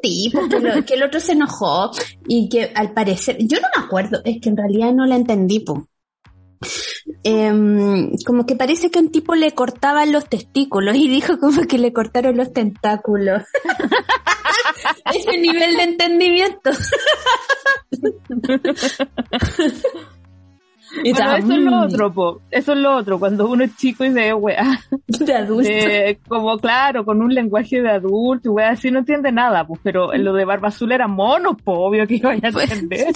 tipo 0.00 0.48
que, 0.48 0.84
que 0.84 0.94
el 0.94 1.02
otro 1.02 1.20
se 1.20 1.32
enojó 1.32 1.90
y 2.26 2.48
que 2.48 2.72
al 2.74 2.92
parecer, 2.92 3.36
yo 3.40 3.60
no 3.60 3.68
me 3.76 3.84
acuerdo, 3.84 4.20
es 4.24 4.40
que 4.40 4.48
en 4.48 4.56
realidad 4.56 4.92
no 4.92 5.06
la 5.06 5.16
entendí, 5.16 5.60
po. 5.60 5.86
Em, 7.22 8.12
como 8.24 8.46
que 8.46 8.56
parece 8.56 8.90
que 8.90 8.98
un 8.98 9.10
tipo 9.10 9.34
le 9.34 9.52
cortaban 9.52 10.12
los 10.12 10.28
testículos 10.28 10.96
y 10.96 11.08
dijo 11.08 11.38
como 11.38 11.66
que 11.66 11.78
le 11.78 11.92
cortaron 11.92 12.36
los 12.36 12.52
tentáculos. 12.52 13.42
Ese 15.14 15.38
nivel 15.38 15.76
de 15.76 15.82
entendimiento. 15.82 16.70
Y 21.02 21.12
Bueno, 21.12 21.36
eso 21.36 21.52
es 21.52 21.58
lo 21.60 21.80
otro, 21.82 22.12
po. 22.12 22.40
Eso 22.50 22.72
es 22.72 22.78
lo 22.78 22.96
otro, 22.96 23.18
cuando 23.18 23.48
uno 23.48 23.64
es 23.64 23.76
chico 23.76 24.04
y 24.04 24.08
se 24.08 24.14
ve 24.14 24.34
weá. 24.34 24.80
De 25.06 25.34
adulto. 25.34 25.68
Eh, 25.70 26.18
como 26.28 26.56
claro, 26.58 27.04
con 27.04 27.20
un 27.20 27.34
lenguaje 27.34 27.80
de 27.82 27.90
adulto 27.90 28.48
y 28.48 28.52
weá 28.52 28.70
así 28.70 28.90
no 28.90 29.00
entiende 29.00 29.32
nada, 29.32 29.66
pues, 29.66 29.80
pero 29.82 30.12
en 30.14 30.24
lo 30.24 30.32
de 30.32 30.44
Barba 30.44 30.68
Azul 30.68 30.92
era 30.92 31.08
mono, 31.08 31.56
pues, 31.56 31.76
obvio 31.80 32.06
que 32.06 32.14
iba 32.16 32.32
a 32.32 32.36
Pues, 32.52 32.70
entender. 32.70 33.12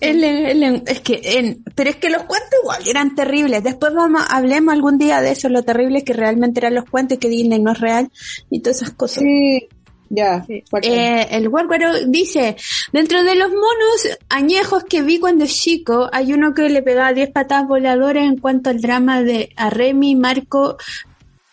El- 0.00 0.22
el- 0.24 0.82
es 0.86 1.00
que, 1.00 1.20
en- 1.38 1.64
pero 1.74 1.90
es 1.90 1.96
que 1.96 2.08
los 2.08 2.22
cuentos 2.22 2.50
igual 2.62 2.82
eran 2.88 3.14
terribles. 3.14 3.64
Después 3.64 3.92
vamos, 3.94 4.22
hablemos 4.30 4.72
algún 4.72 4.96
día 4.98 5.20
de 5.20 5.32
eso, 5.32 5.48
lo 5.48 5.62
terrible 5.64 6.04
que 6.04 6.12
realmente 6.12 6.60
eran 6.60 6.74
los 6.74 6.84
cuentos 6.84 7.16
y 7.16 7.18
que 7.20 7.28
Disney 7.28 7.58
no 7.60 7.72
es 7.72 7.80
real 7.80 8.10
y 8.48 8.60
todas 8.60 8.82
esas 8.82 8.94
cosas. 8.94 9.24
Sí, 9.24 9.66
ya. 10.08 10.44
Sí. 10.44 10.62
Eh, 10.82 11.26
el 11.30 11.48
Guarguaro 11.48 12.04
dice, 12.06 12.56
dentro 12.92 13.22
de 13.24 13.34
los 13.34 13.50
monos 13.50 14.18
añejos 14.28 14.84
que 14.84 15.02
vi 15.02 15.18
cuando 15.18 15.46
chico, 15.46 16.08
hay 16.12 16.32
uno 16.32 16.54
que 16.54 16.68
le 16.68 16.82
pegaba 16.82 17.12
10 17.12 17.30
patadas 17.30 17.68
voladoras 17.68 18.24
en 18.24 18.38
cuanto 18.38 18.70
al 18.70 18.80
drama 18.80 19.22
de 19.22 19.52
a 19.56 19.70
Remy, 19.70 20.16
Marco, 20.16 20.76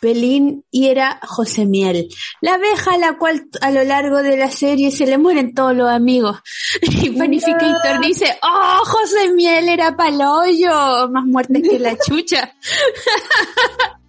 Pelín 0.03 0.65
y 0.69 0.87
era 0.87 1.21
José 1.23 1.65
Miel. 1.65 2.09
La 2.41 2.55
abeja 2.55 2.95
a 2.95 2.97
la 2.97 3.17
cual 3.17 3.47
a 3.61 3.71
lo 3.71 3.85
largo 3.85 4.21
de 4.21 4.35
la 4.35 4.51
serie 4.51 4.91
se 4.91 5.05
le 5.05 5.17
mueren 5.17 5.53
todos 5.53 5.73
los 5.73 5.89
amigos. 5.89 6.41
Y 6.81 7.11
Panificator 7.11 8.01
dice, 8.01 8.37
oh, 8.41 8.81
José 8.83 9.31
Miel 9.33 9.69
era 9.69 9.95
paloyo, 9.95 11.07
más 11.09 11.25
muerte 11.25 11.61
que 11.61 11.79
la 11.79 11.97
chucha. 12.05 12.53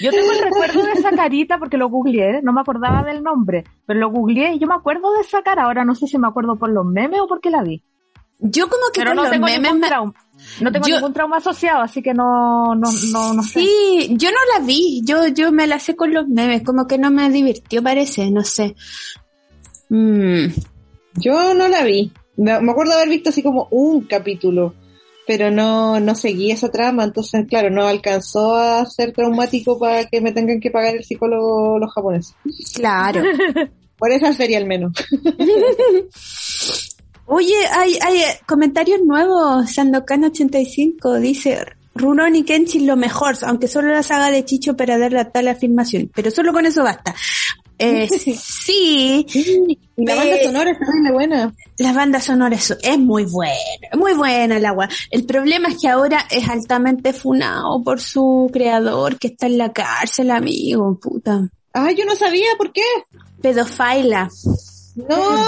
Yo 0.00 0.10
tengo 0.10 0.32
el 0.32 0.38
recuerdo 0.42 0.82
de 0.82 0.92
esa 0.92 1.10
carita 1.10 1.58
porque 1.58 1.76
lo 1.76 1.88
googleé, 1.88 2.40
no 2.42 2.52
me 2.52 2.60
acordaba 2.62 3.02
del 3.02 3.22
nombre, 3.22 3.64
pero 3.86 4.00
lo 4.00 4.10
googleé 4.10 4.54
y 4.54 4.58
yo 4.58 4.66
me 4.66 4.74
acuerdo 4.74 5.12
de 5.14 5.20
esa 5.20 5.42
cara. 5.42 5.64
Ahora 5.64 5.84
no 5.84 5.94
sé 5.94 6.06
si 6.06 6.18
me 6.18 6.26
acuerdo 6.28 6.56
por 6.56 6.70
los 6.70 6.86
memes 6.86 7.20
o 7.20 7.26
porque 7.28 7.50
la 7.50 7.62
vi. 7.62 7.82
Yo 8.40 8.68
como 8.68 8.82
que 8.92 9.00
Pero 9.00 9.10
con 9.10 9.16
no 9.16 9.22
los 9.22 9.30
tengo 9.32 9.46
memes 9.46 9.74
me- 9.74 9.86
trauma. 9.88 10.12
No 10.60 10.72
tengo 10.72 10.86
Yo- 10.88 10.96
ningún 10.96 11.12
trauma 11.12 11.36
asociado, 11.36 11.82
así 11.82 12.02
que 12.02 12.12
no, 12.14 12.74
no, 12.74 12.88
no, 13.12 13.32
no 13.34 13.42
sé. 13.42 13.60
Sí, 13.60 14.08
yo 14.18 14.30
no 14.30 14.38
la 14.58 14.64
vi, 14.66 15.02
yo, 15.04 15.28
yo 15.28 15.52
me 15.52 15.66
la 15.66 15.78
sé 15.78 15.94
con 15.96 16.12
los 16.12 16.26
memes, 16.28 16.62
como 16.62 16.86
que 16.86 16.98
no 16.98 17.10
me 17.10 17.30
divirtió 17.30 17.82
parece, 17.82 18.30
no 18.30 18.42
sé. 18.42 18.74
Mm, 19.88 20.46
Yo 21.16 21.54
no 21.54 21.68
la 21.68 21.84
vi. 21.84 22.10
Me, 22.36 22.60
me 22.60 22.72
acuerdo 22.72 22.94
haber 22.94 23.08
visto 23.08 23.30
así 23.30 23.42
como 23.42 23.68
un 23.70 24.02
capítulo, 24.02 24.74
pero 25.26 25.50
no, 25.50 26.00
no 26.00 26.14
seguí 26.14 26.50
esa 26.50 26.70
trama, 26.70 27.04
entonces 27.04 27.46
claro, 27.48 27.70
no 27.70 27.86
alcanzó 27.86 28.54
a 28.54 28.84
ser 28.86 29.12
traumático 29.12 29.78
para 29.78 30.06
que 30.06 30.20
me 30.20 30.32
tengan 30.32 30.60
que 30.60 30.70
pagar 30.70 30.94
el 30.96 31.04
psicólogo 31.04 31.78
los 31.78 31.92
japoneses. 31.92 32.34
Claro. 32.74 33.22
Por 33.98 34.10
esa 34.10 34.32
serie 34.32 34.56
al 34.56 34.66
menos. 34.66 34.92
Oye, 37.26 37.54
hay, 37.72 37.96
hay 38.02 38.22
comentarios 38.46 39.00
nuevos. 39.02 39.64
Sandokan85 39.76 41.20
dice, 41.20 41.64
Rurouni 41.94 42.44
Kenshin 42.44 42.86
lo 42.86 42.96
mejor, 42.96 43.36
aunque 43.42 43.68
solo 43.68 43.88
la 43.88 44.02
saga 44.02 44.30
de 44.30 44.44
Chicho 44.44 44.76
para 44.76 44.98
dar 44.98 45.12
la 45.12 45.30
tal 45.30 45.48
afirmación. 45.48 46.10
Pero 46.14 46.30
solo 46.30 46.52
con 46.52 46.66
eso 46.66 46.82
basta. 46.82 47.14
Eh, 47.78 48.08
sí, 48.40 49.26
la 49.96 50.14
banda 50.14 50.36
sonora 50.44 50.70
es 50.70 50.78
terrible 50.78 51.12
buena. 51.12 51.54
la 51.78 51.92
banda 51.92 52.20
sonora 52.20 52.54
es, 52.56 52.76
es 52.82 52.98
muy 52.98 53.24
buena, 53.24 53.54
muy 53.98 54.12
buena 54.14 54.56
el 54.58 54.64
agua. 54.66 54.88
El 55.10 55.24
problema 55.24 55.68
es 55.68 55.78
que 55.80 55.88
ahora 55.88 56.24
es 56.30 56.48
altamente 56.48 57.12
funado 57.12 57.82
por 57.82 58.00
su 58.00 58.48
creador 58.52 59.18
que 59.18 59.28
está 59.28 59.46
en 59.46 59.58
la 59.58 59.72
cárcel, 59.72 60.30
amigo, 60.30 60.98
puta. 61.00 61.48
Ay, 61.72 61.96
yo 61.96 62.04
no 62.04 62.14
sabía 62.14 62.46
por 62.56 62.72
qué. 62.72 62.82
Pedofaila. 63.42 64.28
No. 64.94 65.44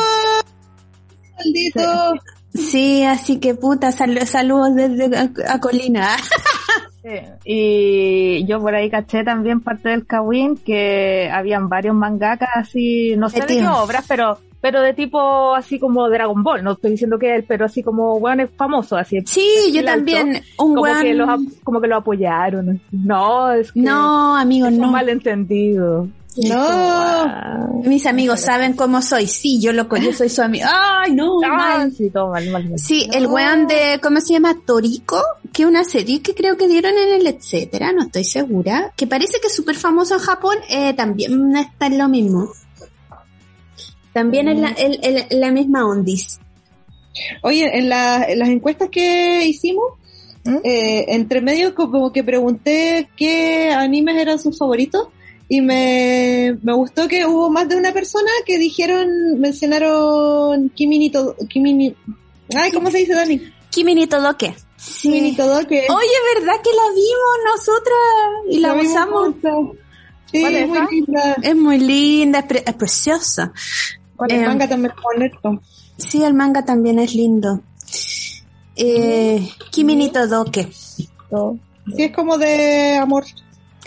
Maldito. 1.39 2.15
Sí, 2.55 3.05
así 3.05 3.39
que 3.39 3.55
puta, 3.55 3.93
sal- 3.93 4.27
saludos 4.27 4.75
desde 4.75 5.17
a, 5.17 5.31
a 5.55 5.61
Colina. 5.61 6.17
Sí. 7.07 7.21
Y 7.45 8.45
yo 8.47 8.61
por 8.61 8.75
ahí 8.75 8.91
caché 8.91 9.23
también 9.23 9.61
parte 9.61 9.91
del 9.91 10.07
Kawin 10.07 10.57
que 10.57 11.31
habían 11.33 11.69
varios 11.69 11.95
mangakas 11.95 12.49
así, 12.55 13.15
no 13.17 13.29
sé 13.29 13.41
de 13.41 13.47
qué 13.59 13.67
obras, 13.67 14.05
pero 14.09 14.39
pero 14.61 14.81
de 14.81 14.95
tipo 14.95 15.55
así 15.55 15.79
como 15.79 16.09
Dragon 16.09 16.43
Ball, 16.43 16.65
no 16.65 16.73
estoy 16.73 16.91
diciendo 16.93 17.19
que 17.19 17.37
él, 17.37 17.45
pero 17.47 17.67
así 17.67 17.83
como 17.85 18.19
bueno, 18.19 18.43
es 18.43 18.51
famoso, 18.57 18.97
así 18.97 19.21
Sí, 19.25 19.47
yo 19.73 19.79
alto, 19.81 19.93
también, 19.93 20.29
un 20.59 20.75
como 20.75 20.83
weón- 20.83 21.03
que 21.03 21.15
los 21.15 21.41
como 21.63 21.81
que 21.81 21.87
lo 21.87 21.97
apoyaron. 21.97 22.81
No, 22.91 23.53
es 23.53 23.71
que 23.71 23.81
No, 23.81 24.37
amigos, 24.37 24.71
es 24.71 24.75
un 24.77 24.81
no. 24.81 24.91
malentendido. 24.91 26.09
No. 26.37 26.67
Ah, 26.69 27.69
Mis 27.85 28.05
amigos 28.07 28.41
saben 28.41 28.75
cómo 28.75 29.01
soy. 29.03 29.27
Sí, 29.27 29.61
yo 29.61 29.73
lo 29.73 29.89
yo 29.97 30.13
soy 30.13 30.29
su 30.29 30.43
amigo. 30.43 30.67
Ay, 30.71 31.13
no, 31.13 31.39
ah, 31.45 31.49
mal. 31.79 31.93
sí, 31.93 32.11
todo 32.11 32.31
mal, 32.31 32.49
mal, 32.51 32.69
mal. 32.69 32.79
Sí, 32.79 33.09
el 33.13 33.27
weón 33.27 33.67
de, 33.67 33.99
¿cómo 34.03 34.21
se 34.21 34.35
llama? 34.35 34.55
Torico, 34.67 35.23
que 35.53 35.63
es 35.63 35.69
una 35.69 35.85
serie 35.85 36.21
que 36.21 36.35
creo 36.35 36.57
que 36.57 36.69
dieron 36.69 36.93
en 36.99 37.15
el 37.21 37.27
etcétera, 37.27 37.93
no 37.93 38.03
estoy 38.05 38.25
segura, 38.25 38.93
que 38.97 39.07
parece 39.07 39.41
que 39.41 39.47
es 39.47 39.55
súper 39.55 39.77
famoso 39.77 40.15
en 40.15 40.21
Japón, 40.21 40.57
eh, 40.69 40.93
también 40.95 41.57
está 41.57 41.87
en 41.87 41.99
lo 41.99 42.09
mismo. 42.09 42.51
También 44.13 44.49
en 44.49 44.63
la, 44.63 44.69
en- 44.77 44.97
en- 45.03 45.27
en 45.31 45.41
la 45.41 45.51
misma 45.51 45.87
ondis. 45.87 46.41
Oye, 47.43 47.79
en, 47.79 47.89
la- 47.89 48.25
en 48.25 48.39
las 48.39 48.49
encuestas 48.49 48.89
que 48.91 49.45
hicimos, 49.47 49.85
¿Mm? 50.45 50.57
eh, 50.65 51.05
entre 51.09 51.41
medio 51.41 51.75
como 51.75 52.13
que 52.13 52.23
pregunté 52.25 53.09
qué 53.17 53.71
animes 53.73 54.17
eran 54.17 54.39
sus 54.39 54.59
favoritos 54.59 55.09
y 55.49 55.61
me, 55.61 56.59
me 56.63 56.73
gustó 56.75 57.07
que 57.09 57.25
hubo 57.27 57.51
más 57.51 57.69
de 57.69 57.77
una 57.77 57.93
persona 57.93 58.31
que 58.45 58.59
dijeron, 58.59 59.09
mencionaron 59.39 60.69
Kimi 60.71 60.99
ni 60.99 61.11
Todo, 61.11 61.37
Kimi 61.49 61.73
ni- 61.73 61.95
ay, 62.55 62.71
¿cómo 62.73 62.91
se 62.91 62.99
dice 62.99 63.15
Dani? 63.15 63.41
Kimi 63.71 63.95
ni 63.95 64.07
Todoke. 64.07 64.55
Kimi 65.01 65.21
ni 65.21 65.31
Sí. 65.31 65.37
Todoke. 65.37 65.87
Oye, 65.89 66.17
¿verdad 66.35 66.55
que 66.63 66.71
la 66.71 66.89
vimos 66.95 67.37
nosotras 67.55 68.51
y 68.51 68.59
la, 68.59 68.75
usamos? 68.75 69.35
Sí, 70.33 70.41
¿Cuál 70.41 70.57
es 70.57 70.69
muy 70.69 70.79
linda. 70.91 71.37
Es 71.43 71.57
muy 71.57 71.79
linda, 71.79 72.39
es, 72.41 72.45
pre- 72.47 72.65
es 72.67 72.75
preciosa. 72.75 73.53
¿Cuál 74.17 74.33
El 74.33 74.43
Eh, 74.43 74.47
manga 74.47 74.69
también 74.69 74.93
es 74.97 75.03
bonito. 75.03 75.63
Sí, 75.97 76.23
el 76.25 76.35
manga 76.35 76.65
también 76.65 76.99
es 76.99 77.15
lindo. 77.15 77.61
Eh, 78.77 79.49
Kimi 79.71 79.95
ni 79.97 80.11
Todoke. 80.11 80.69
Todo. 81.31 81.59
Sí, 81.97 82.03
es 82.05 82.13
como 82.13 82.37
de 82.39 82.97
amor. 82.97 83.25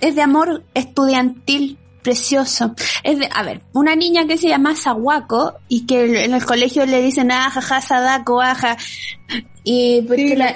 Es 0.02 0.16
de 0.16 0.22
amor 0.22 0.64
estudiantil, 0.74 1.78
precioso. 2.02 2.74
Es 3.04 3.20
de, 3.20 3.30
a 3.32 3.44
ver, 3.44 3.62
una 3.74 3.96
niña 3.96 4.26
que 4.26 4.38
se 4.38 4.50
llama 4.50 4.76
Sawako 4.76 5.56
y 5.68 5.86
que 5.86 6.24
en 6.26 6.34
el 6.34 6.46
colegio 6.46 6.86
le 6.86 7.02
dicen, 7.02 7.32
ah, 7.32 7.50
jaja, 7.52 7.82
Sadako, 7.82 8.42
aja. 8.42 8.78
Y 9.64 10.02
porque 10.04 10.30
Sí, 10.30 10.36
la, 10.36 10.56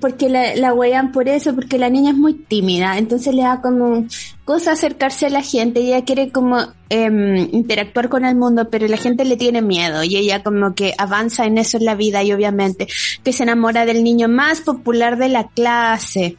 porque 0.00 0.28
la, 0.28 0.54
la 0.56 0.74
huean 0.74 1.12
por 1.12 1.28
eso, 1.28 1.54
porque 1.54 1.78
la 1.78 1.88
niña 1.88 2.10
es 2.10 2.16
muy 2.16 2.34
tímida, 2.34 2.98
entonces 2.98 3.34
le 3.34 3.42
da 3.42 3.60
como 3.62 4.06
cosa 4.44 4.72
acercarse 4.72 5.26
a 5.26 5.30
la 5.30 5.42
gente, 5.42 5.80
y 5.80 5.88
ella 5.88 6.04
quiere 6.04 6.30
como 6.30 6.58
em, 6.90 7.36
interactuar 7.52 8.08
con 8.08 8.24
el 8.24 8.36
mundo, 8.36 8.68
pero 8.68 8.86
la 8.86 8.98
gente 8.98 9.24
le 9.24 9.36
tiene 9.36 9.62
miedo 9.62 10.04
y 10.04 10.16
ella 10.16 10.42
como 10.42 10.74
que 10.74 10.94
avanza 10.98 11.46
en 11.46 11.56
eso 11.58 11.78
en 11.78 11.86
la 11.86 11.94
vida 11.94 12.22
y 12.22 12.32
obviamente 12.32 12.86
que 13.22 13.32
se 13.32 13.44
enamora 13.44 13.86
del 13.86 14.04
niño 14.04 14.28
más 14.28 14.60
popular 14.60 15.16
de 15.16 15.30
la 15.30 15.48
clase. 15.48 16.36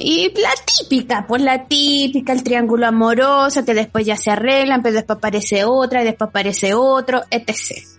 Y 0.00 0.32
la 0.40 0.50
típica, 0.64 1.26
pues 1.28 1.42
la 1.42 1.66
típica, 1.66 2.32
el 2.32 2.42
triángulo 2.42 2.86
amoroso, 2.86 3.64
que 3.64 3.74
después 3.74 4.06
ya 4.06 4.16
se 4.16 4.30
arreglan, 4.30 4.82
pero 4.82 4.94
después 4.96 5.18
aparece 5.18 5.64
otra, 5.64 6.02
y 6.02 6.04
después 6.04 6.28
aparece 6.30 6.74
otro, 6.74 7.22
etc. 7.30 7.54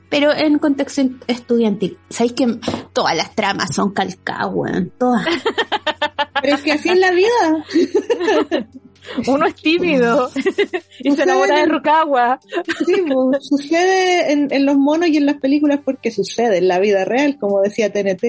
Pero 0.09 0.33
en 0.33 0.59
contexto 0.59 1.03
estudiantil, 1.27 1.97
¿sabéis 2.09 2.33
que 2.33 2.59
todas 2.91 3.15
las 3.15 3.33
tramas 3.35 3.73
son 3.73 3.93
calcadas, 3.93 4.49
weón? 4.51 4.91
Todas. 4.97 5.25
Pero 6.41 6.55
es 6.55 6.63
que 6.63 6.71
así 6.71 6.89
es 6.89 6.97
la 6.97 7.11
vida. 7.11 7.29
Uno 9.27 9.45
es 9.45 9.55
tímido 9.55 10.29
y 10.99 11.11
se 11.11 11.23
enamora 11.23 11.59
de 11.59 11.65
Rukawa. 11.65 12.39
Sí, 12.85 12.95
pues, 13.07 13.47
sucede 13.47 14.31
en, 14.31 14.47
en 14.51 14.65
los 14.65 14.77
monos 14.77 15.09
y 15.09 15.17
en 15.17 15.25
las 15.25 15.37
películas 15.37 15.79
porque 15.83 16.11
sucede 16.11 16.57
en 16.57 16.67
la 16.67 16.79
vida 16.79 17.05
real, 17.05 17.37
como 17.39 17.61
decía 17.61 17.91
TNT. 17.91 18.21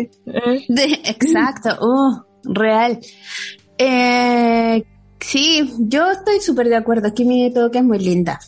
De- 0.69 1.01
exacto, 1.05 1.79
uh, 1.81 2.53
real. 2.53 2.99
Eh, 3.79 4.85
sí, 5.21 5.73
yo 5.79 6.11
estoy 6.11 6.41
súper 6.41 6.69
de 6.69 6.77
acuerdo. 6.77 7.13
Kimi 7.13 7.53
todo 7.53 7.71
que 7.71 7.79
es 7.79 7.85
muy 7.85 7.99
linda. 7.99 8.39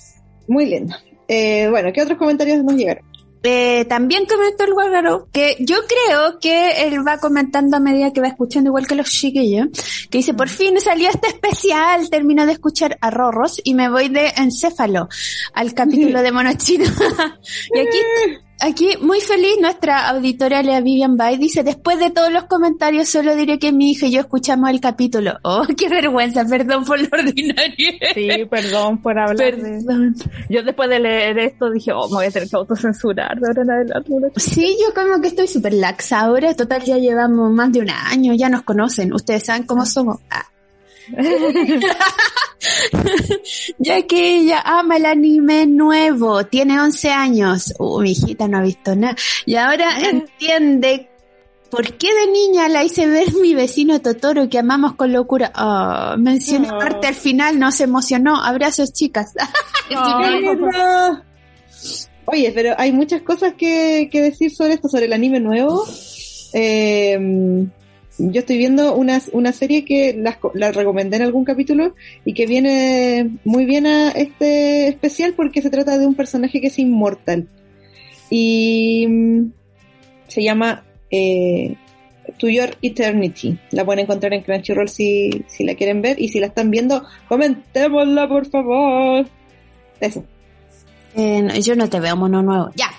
Muy 0.48 0.66
linda. 0.66 0.98
Eh, 1.28 1.68
bueno, 1.70 1.90
¿qué 1.92 2.02
otros 2.02 2.18
comentarios 2.18 2.62
nos 2.62 2.74
llegaron? 2.74 3.04
Eh, 3.46 3.84
también 3.84 4.24
comentó 4.24 4.64
el 4.64 4.72
Guagaro 4.72 5.28
que 5.30 5.56
yo 5.60 5.76
creo 5.86 6.38
que 6.38 6.86
él 6.86 7.06
va 7.06 7.18
comentando 7.18 7.76
a 7.76 7.80
medida 7.80 8.10
que 8.10 8.22
va 8.22 8.28
escuchando 8.28 8.70
igual 8.70 8.86
que 8.86 8.94
los 8.94 9.10
chiquillos, 9.10 9.68
que 10.08 10.16
dice, 10.18 10.32
por 10.32 10.48
fin 10.48 10.80
salió 10.80 11.10
este 11.10 11.28
especial, 11.28 12.08
termino 12.08 12.46
de 12.46 12.52
escuchar 12.52 12.96
a 13.02 13.10
Rorros 13.10 13.60
y 13.62 13.74
me 13.74 13.90
voy 13.90 14.08
de 14.08 14.32
encéfalo 14.38 15.10
al 15.52 15.74
capítulo 15.74 16.22
de 16.22 16.32
Monochino. 16.32 16.86
y 17.74 17.80
aquí, 17.80 17.98
aquí 18.60 18.88
muy 19.00 19.20
feliz 19.20 19.56
nuestra 19.60 20.08
auditora 20.08 20.62
Lea 20.62 20.80
Vivian 20.80 21.16
Bay 21.16 21.36
dice, 21.36 21.62
después 21.62 21.98
de 21.98 22.10
todos 22.10 22.32
los 22.32 22.44
comentarios 22.44 23.08
solo 23.08 23.34
diré 23.36 23.58
que 23.58 23.72
mi 23.72 23.90
hija 23.90 24.06
y 24.06 24.12
yo 24.12 24.20
escuchamos 24.20 24.70
el 24.70 24.80
capítulo. 24.80 25.38
Oh, 25.46 25.64
qué 25.76 25.88
vergüenza, 25.88 26.44
perdón 26.44 26.84
por 26.84 26.98
lo 26.98 27.06
ordinario. 27.12 27.92
Sí, 28.14 28.28
perdón 28.50 29.00
por 29.02 29.18
hablar 29.18 29.56
de... 29.56 29.84
Perdón. 29.84 30.14
Yo 30.48 30.62
después 30.62 30.88
de 30.88 30.98
leer 30.98 31.38
esto 31.38 31.70
dije, 31.70 31.92
oh, 31.92 32.08
me 32.08 32.14
voy 32.14 32.26
a 32.26 32.30
tener 32.30 32.48
que 32.48 32.56
autocensurar 32.56 33.38
de 33.38 33.46
ahora 33.46 33.62
en 33.62 33.70
adelante. 33.70 34.10
Sí, 34.36 34.76
yo 34.80 34.94
como 34.94 35.20
que 35.20 35.28
estoy 35.28 35.46
súper 35.46 35.74
laxa 35.74 36.20
ahora. 36.20 36.54
Total, 36.54 36.82
ya 36.82 36.96
llevamos 36.96 37.52
más 37.52 37.70
de 37.72 37.80
un 37.80 37.90
año, 37.90 38.32
ya 38.34 38.48
nos 38.48 38.62
conocen. 38.62 39.12
Ustedes 39.12 39.44
saben 39.44 39.64
cómo 39.64 39.84
somos. 39.84 40.18
Ah. 40.30 40.46
ya 43.78 44.02
que 44.06 44.38
ella 44.38 44.60
ama 44.64 44.96
el 44.96 45.06
anime 45.06 45.66
nuevo, 45.66 46.44
tiene 46.46 46.80
11 46.80 47.10
años. 47.10 47.74
Uh, 47.78 48.00
mi 48.00 48.12
hijita 48.12 48.48
no 48.48 48.58
ha 48.58 48.62
visto 48.62 48.94
nada. 48.96 49.16
Y 49.46 49.56
ahora 49.56 49.98
entiende 50.00 51.10
por 51.70 51.94
qué 51.94 52.08
de 52.14 52.30
niña 52.30 52.68
la 52.68 52.84
hice 52.84 53.06
ver 53.06 53.34
mi 53.34 53.54
vecino 53.54 54.00
Totoro 54.00 54.48
que 54.48 54.58
amamos 54.58 54.94
con 54.94 55.12
locura. 55.12 55.52
Oh, 55.56 56.16
mencioné 56.16 56.68
Oh. 56.72 56.78
parte 56.78 57.06
al 57.08 57.14
final, 57.14 57.58
no 57.58 57.70
se 57.72 57.84
emocionó. 57.84 58.36
Abrazos, 58.42 58.92
chicas. 58.92 59.32
Oye, 62.26 62.52
pero 62.54 62.74
hay 62.78 62.90
muchas 62.92 63.20
cosas 63.22 63.52
que, 63.54 64.08
que 64.10 64.22
decir 64.22 64.50
sobre 64.54 64.74
esto, 64.74 64.88
sobre 64.88 65.04
el 65.04 65.12
anime 65.12 65.40
nuevo. 65.40 65.84
Eh, 66.54 67.66
yo 68.18 68.40
estoy 68.40 68.58
viendo 68.58 68.94
una, 68.94 69.20
una 69.32 69.52
serie 69.52 69.84
que 69.84 70.14
la, 70.14 70.38
la 70.54 70.72
recomendé 70.72 71.16
en 71.16 71.22
algún 71.22 71.44
capítulo 71.44 71.94
y 72.24 72.32
que 72.32 72.46
viene 72.46 73.38
muy 73.44 73.64
bien 73.64 73.86
a 73.86 74.10
este 74.10 74.88
especial 74.88 75.34
porque 75.34 75.62
se 75.62 75.70
trata 75.70 75.98
de 75.98 76.06
un 76.06 76.14
personaje 76.14 76.60
que 76.60 76.68
es 76.68 76.78
inmortal. 76.78 77.48
Y 78.30 79.06
mm, 79.08 79.52
se 80.28 80.42
llama 80.42 80.84
eh, 81.10 81.76
To 82.38 82.48
Your 82.48 82.76
Eternity. 82.82 83.58
La 83.72 83.84
pueden 83.84 84.04
encontrar 84.04 84.32
en 84.32 84.42
Crunchyroll 84.42 84.88
si, 84.88 85.44
si 85.46 85.64
la 85.64 85.74
quieren 85.74 86.02
ver 86.02 86.20
y 86.20 86.28
si 86.28 86.40
la 86.40 86.46
están 86.46 86.70
viendo, 86.70 87.04
comentémosla 87.28 88.28
por 88.28 88.46
favor. 88.46 89.26
Eso. 90.00 90.24
Eh, 91.16 91.60
yo 91.60 91.76
no 91.76 91.88
te 91.88 92.00
veo 92.00 92.16
mono 92.16 92.42
nuevo. 92.42 92.70
Ya. 92.74 92.90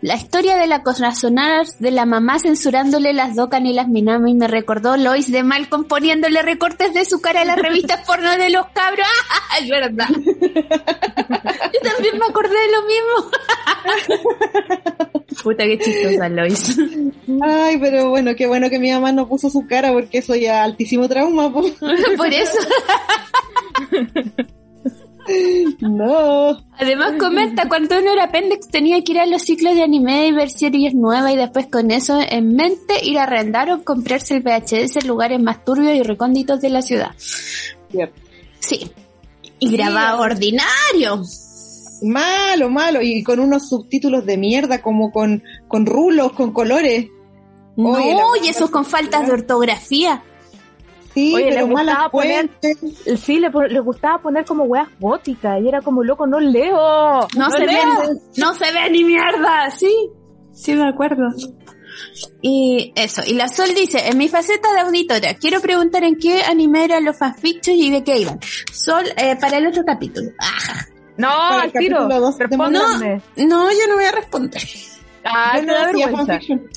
La 0.00 0.14
historia 0.14 0.56
de 0.56 0.66
la 0.68 0.82
corazonada 0.82 1.62
de 1.78 1.90
la 1.90 2.06
mamá 2.06 2.38
censurándole 2.38 3.12
las 3.12 3.34
Dokan 3.34 3.66
y 3.66 3.72
las 3.72 3.88
Minami 3.88 4.34
me 4.34 4.46
recordó 4.46 4.96
Lois 4.96 5.32
de 5.32 5.42
Malcolm 5.42 5.84
poniéndole 5.84 6.42
recortes 6.42 6.94
de 6.94 7.04
su 7.04 7.20
cara 7.20 7.40
a 7.40 7.44
las 7.44 7.58
revistas 7.58 8.06
porno 8.06 8.30
de 8.36 8.50
los 8.50 8.66
cabros. 8.68 9.06
¡Ah! 9.30 9.58
Es 9.60 9.68
verdad. 9.68 10.08
Yo 10.08 11.80
también 11.82 12.18
me 12.18 12.26
acordé 12.28 12.54
de 12.54 12.72
lo 12.72 12.82
mismo. 12.82 13.30
Puta 15.42 15.64
que 15.64 15.78
chistosa 15.78 16.28
Lois. 16.28 16.78
Ay, 17.42 17.78
pero 17.78 18.10
bueno, 18.10 18.36
qué 18.36 18.46
bueno 18.46 18.70
que 18.70 18.78
mi 18.78 18.92
mamá 18.92 19.10
no 19.12 19.28
puso 19.28 19.50
su 19.50 19.66
cara 19.66 19.92
porque 19.92 20.18
eso 20.18 20.34
ya 20.34 20.62
altísimo 20.62 21.08
trauma. 21.08 21.52
po. 21.52 21.62
Por 22.16 22.32
eso. 22.32 22.58
No. 25.80 26.64
Además 26.78 27.12
comenta, 27.18 27.68
cuando 27.68 27.98
uno 27.98 28.12
era 28.12 28.30
Pendex 28.30 28.68
tenía 28.68 29.02
que 29.02 29.12
ir 29.12 29.20
a 29.20 29.26
los 29.26 29.42
ciclos 29.42 29.74
de 29.74 29.82
anime 29.82 30.28
y 30.28 30.32
ver 30.32 30.50
series 30.50 30.94
nuevas 30.94 31.32
y 31.32 31.36
después 31.36 31.66
con 31.66 31.90
eso 31.90 32.18
en 32.20 32.54
mente 32.54 33.04
ir 33.04 33.18
a 33.18 33.24
arrendar 33.24 33.70
o 33.70 33.84
comprarse 33.84 34.36
el 34.36 34.42
VHS 34.42 34.96
en 34.96 35.08
lugares 35.08 35.40
más 35.40 35.64
turbios 35.64 35.94
y 35.94 36.02
recónditos 36.02 36.60
de 36.60 36.70
la 36.70 36.82
ciudad. 36.82 37.12
Sí. 38.60 38.90
Y 39.58 39.70
grababa 39.70 40.20
ordinario. 40.20 41.22
Malo, 42.02 42.70
malo. 42.70 43.00
Y 43.02 43.22
con 43.22 43.40
unos 43.40 43.68
subtítulos 43.68 44.26
de 44.26 44.36
mierda, 44.36 44.82
como 44.82 45.10
con, 45.10 45.42
con 45.68 45.86
rulos, 45.86 46.32
con 46.32 46.52
colores. 46.52 47.06
No, 47.76 47.92
Oye, 47.92 48.46
y 48.46 48.48
esos 48.48 48.70
con 48.70 48.84
faltas 48.84 49.26
de 49.26 49.32
ortografía. 49.32 50.22
Sí, 51.14 51.32
Oye, 51.34 51.46
pero 51.50 51.68
gustaba 51.68 52.10
poner-. 52.10 52.50
Sí, 53.16 53.38
le, 53.38 53.48
gustaba 53.80 54.18
poner 54.20 54.44
como 54.44 54.64
weas 54.64 54.88
góticas 54.98 55.60
y 55.62 55.68
era 55.68 55.80
como, 55.80 56.02
loco, 56.02 56.26
no 56.26 56.40
leo. 56.40 57.28
No, 57.36 57.50
se 57.50 57.60
ve, 57.60 57.66
leo. 57.66 58.02
no 58.36 58.54
se 58.54 58.72
ve 58.72 58.90
ni 58.90 59.04
mierda, 59.04 59.70
sí. 59.70 60.10
Sí 60.52 60.74
me 60.74 60.88
acuerdo. 60.88 61.28
Y 62.42 62.92
eso, 62.96 63.22
y 63.26 63.34
la 63.34 63.48
Sol 63.48 63.68
dice, 63.74 64.08
en 64.08 64.18
mi 64.18 64.28
faceta 64.28 64.72
de 64.72 64.80
auditora, 64.80 65.34
quiero 65.34 65.60
preguntar 65.60 66.04
en 66.04 66.16
qué 66.16 66.42
anime 66.42 66.84
eran 66.84 67.04
los 67.04 67.16
fanfictions 67.16 67.78
y 67.78 67.90
de 67.90 68.02
qué 68.04 68.18
iban. 68.18 68.40
Sol, 68.72 69.04
eh, 69.16 69.36
para 69.40 69.58
el 69.58 69.66
otro 69.68 69.84
capítulo. 69.84 70.30
Ah, 70.40 70.84
No, 71.16 71.30
al 71.30 71.72
tiro. 71.72 72.08
Respóndeme. 72.38 73.22
no, 73.36 73.70
yo 73.70 73.86
no 73.88 73.94
voy 73.94 74.04
a 74.04 74.12
responder. 74.12 74.62
Ah, 75.24 75.58
Yo 75.58 75.66
no 75.66 75.78
hacía 75.78 76.08
fanfiction. 76.10 76.68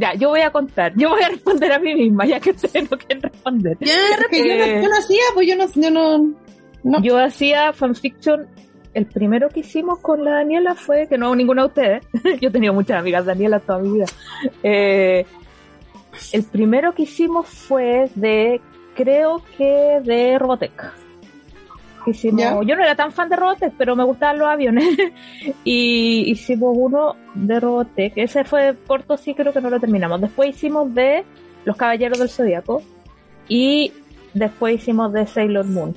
Ya, 0.00 0.14
yo 0.14 0.30
voy 0.30 0.40
a 0.40 0.50
contar. 0.50 0.94
Yo 0.96 1.10
voy 1.10 1.22
a 1.22 1.28
responder 1.28 1.72
a 1.72 1.78
mí 1.78 1.94
misma, 1.94 2.24
ya 2.24 2.40
que 2.40 2.50
ustedes 2.50 2.90
no 2.90 2.96
quieren 2.96 3.20
responder. 3.20 3.76
Yo 3.80 3.92
Es 3.92 4.26
que 4.30 4.48
yo, 4.48 4.56
no, 4.56 4.82
yo 4.82 4.88
no 4.88 4.96
hacía, 4.96 5.22
pues 5.34 5.46
yo 5.46 5.56
no, 5.56 5.66
yo 5.74 5.90
no, 5.90 6.34
no. 6.82 7.02
Yo 7.02 7.18
hacía 7.18 7.74
fanfiction. 7.74 8.48
El 8.94 9.06
primero 9.06 9.50
que 9.50 9.60
hicimos 9.60 9.98
con 9.98 10.24
la 10.24 10.36
Daniela 10.36 10.74
fue, 10.74 11.06
que 11.06 11.18
no 11.18 11.36
ninguna 11.36 11.62
de 11.62 11.68
ustedes, 11.68 12.06
yo 12.40 12.48
he 12.48 12.52
tenido 12.52 12.72
muchas 12.72 12.98
amigas 12.98 13.26
Daniela 13.26 13.60
toda 13.60 13.78
mi 13.78 13.92
vida. 13.92 14.06
Eh, 14.62 15.26
el 16.32 16.44
primero 16.44 16.94
que 16.94 17.02
hicimos 17.02 17.46
fue 17.46 18.10
de, 18.14 18.60
creo 18.94 19.42
que 19.58 20.00
de 20.02 20.38
Robotech. 20.38 20.92
Hicimos, 22.06 22.40
Ya. 22.40 22.52
yo 22.62 22.76
no 22.76 22.82
era 22.82 22.94
tan 22.94 23.12
fan 23.12 23.28
de 23.28 23.36
Robotech, 23.36 23.74
pero 23.76 23.94
me 23.96 24.04
gustaban 24.04 24.38
los 24.38 24.48
aviones. 24.48 24.84
y 25.64 26.30
hicimos 26.30 26.76
uno 26.78 27.14
de 27.34 27.60
Robotech. 27.60 28.12
Ese 28.16 28.44
fue 28.44 28.76
corto, 28.86 29.16
sí, 29.16 29.34
creo 29.34 29.52
que 29.52 29.60
no 29.60 29.70
lo 29.70 29.80
terminamos. 29.80 30.20
Después 30.20 30.50
hicimos 30.50 30.92
de 30.94 31.24
Los 31.64 31.76
Caballeros 31.76 32.18
del 32.18 32.28
Zodíaco. 32.28 32.82
Y 33.48 33.92
después 34.34 34.76
hicimos 34.76 35.12
de 35.12 35.26
Sailor 35.26 35.66
Moon. 35.66 35.94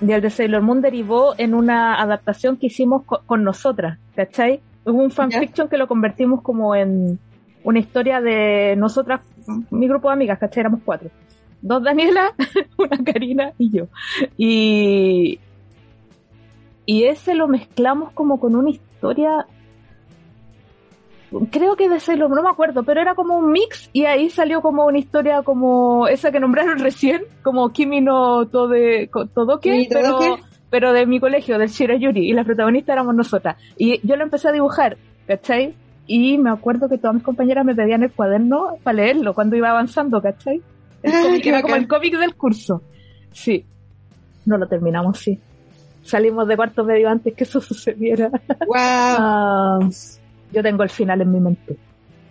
Y 0.00 0.12
el 0.12 0.20
de 0.20 0.28
Sailor 0.30 0.60
Moon 0.62 0.80
derivó 0.82 1.34
en 1.38 1.54
una 1.54 2.00
adaptación 2.00 2.56
que 2.58 2.66
hicimos 2.66 3.04
co- 3.04 3.22
con 3.24 3.42
nosotras, 3.44 3.98
¿cachai? 4.14 4.60
Hubo 4.84 5.02
un 5.02 5.10
fanfiction 5.10 5.68
que 5.68 5.78
lo 5.78 5.88
convertimos 5.88 6.42
como 6.42 6.74
en 6.74 7.18
una 7.64 7.78
historia 7.78 8.20
de 8.20 8.74
nosotras, 8.76 9.22
mi 9.70 9.88
grupo 9.88 10.08
de 10.08 10.12
amigas, 10.14 10.38
¿cachai? 10.38 10.60
Éramos 10.60 10.80
cuatro. 10.84 11.08
Dos 11.62 11.82
Daniela, 11.82 12.34
una 12.76 13.02
Karina 13.04 13.52
y 13.58 13.70
yo. 13.70 13.86
Y, 14.36 15.40
y 16.84 17.04
ese 17.04 17.34
lo 17.34 17.48
mezclamos 17.48 18.12
como 18.12 18.38
con 18.38 18.54
una 18.54 18.70
historia 18.70 19.46
creo 21.50 21.76
que 21.76 21.88
de 21.88 22.00
Sailor 22.00 22.30
no 22.30 22.42
me 22.42 22.48
acuerdo, 22.48 22.82
pero 22.84 23.00
era 23.00 23.14
como 23.14 23.36
un 23.36 23.50
mix 23.50 23.90
y 23.92 24.04
ahí 24.04 24.30
salió 24.30 24.60
como 24.62 24.86
una 24.86 24.98
historia 24.98 25.42
como 25.42 26.06
esa 26.08 26.30
que 26.30 26.40
nombraron 26.40 26.78
recién, 26.82 27.22
como 27.42 27.70
Kimi 27.70 28.00
no 28.00 28.46
Tode, 28.46 29.10
Todoke, 29.34 29.88
pero, 29.90 30.18
pero 30.70 30.92
de 30.92 31.06
mi 31.06 31.20
colegio, 31.20 31.58
del 31.58 31.68
Shirayuri, 31.68 32.28
y 32.28 32.32
la 32.32 32.44
protagonista 32.44 32.92
éramos 32.92 33.14
nosotras. 33.14 33.56
Y 33.76 34.06
yo 34.06 34.16
lo 34.16 34.24
empecé 34.24 34.48
a 34.48 34.52
dibujar, 34.52 34.96
¿cachai? 35.26 35.74
Y 36.06 36.38
me 36.38 36.50
acuerdo 36.50 36.88
que 36.88 36.98
todas 36.98 37.14
mis 37.14 37.24
compañeras 37.24 37.64
me 37.64 37.74
pedían 37.74 38.02
el 38.02 38.12
cuaderno 38.12 38.76
para 38.82 38.96
leerlo 38.96 39.34
cuando 39.34 39.56
iba 39.56 39.70
avanzando, 39.70 40.22
¿cachai? 40.22 40.62
El 41.02 41.12
Ah, 41.12 41.22
cómic 41.22 41.62
como 41.62 41.74
el 41.76 41.88
cómic 41.88 42.18
del 42.18 42.34
curso. 42.34 42.82
Sí. 43.32 43.64
No 44.44 44.56
lo 44.58 44.66
terminamos, 44.68 45.18
sí. 45.18 45.38
Salimos 46.02 46.46
de 46.48 46.56
cuarto 46.56 46.84
medio 46.84 47.08
antes 47.08 47.34
que 47.34 47.44
eso 47.44 47.60
sucediera. 47.60 48.28
Wow. 48.66 48.74
Ah, 48.76 49.78
yo 50.52 50.62
tengo 50.62 50.82
el 50.82 50.90
final 50.90 51.20
en 51.20 51.32
mi 51.32 51.40
mente. 51.40 51.76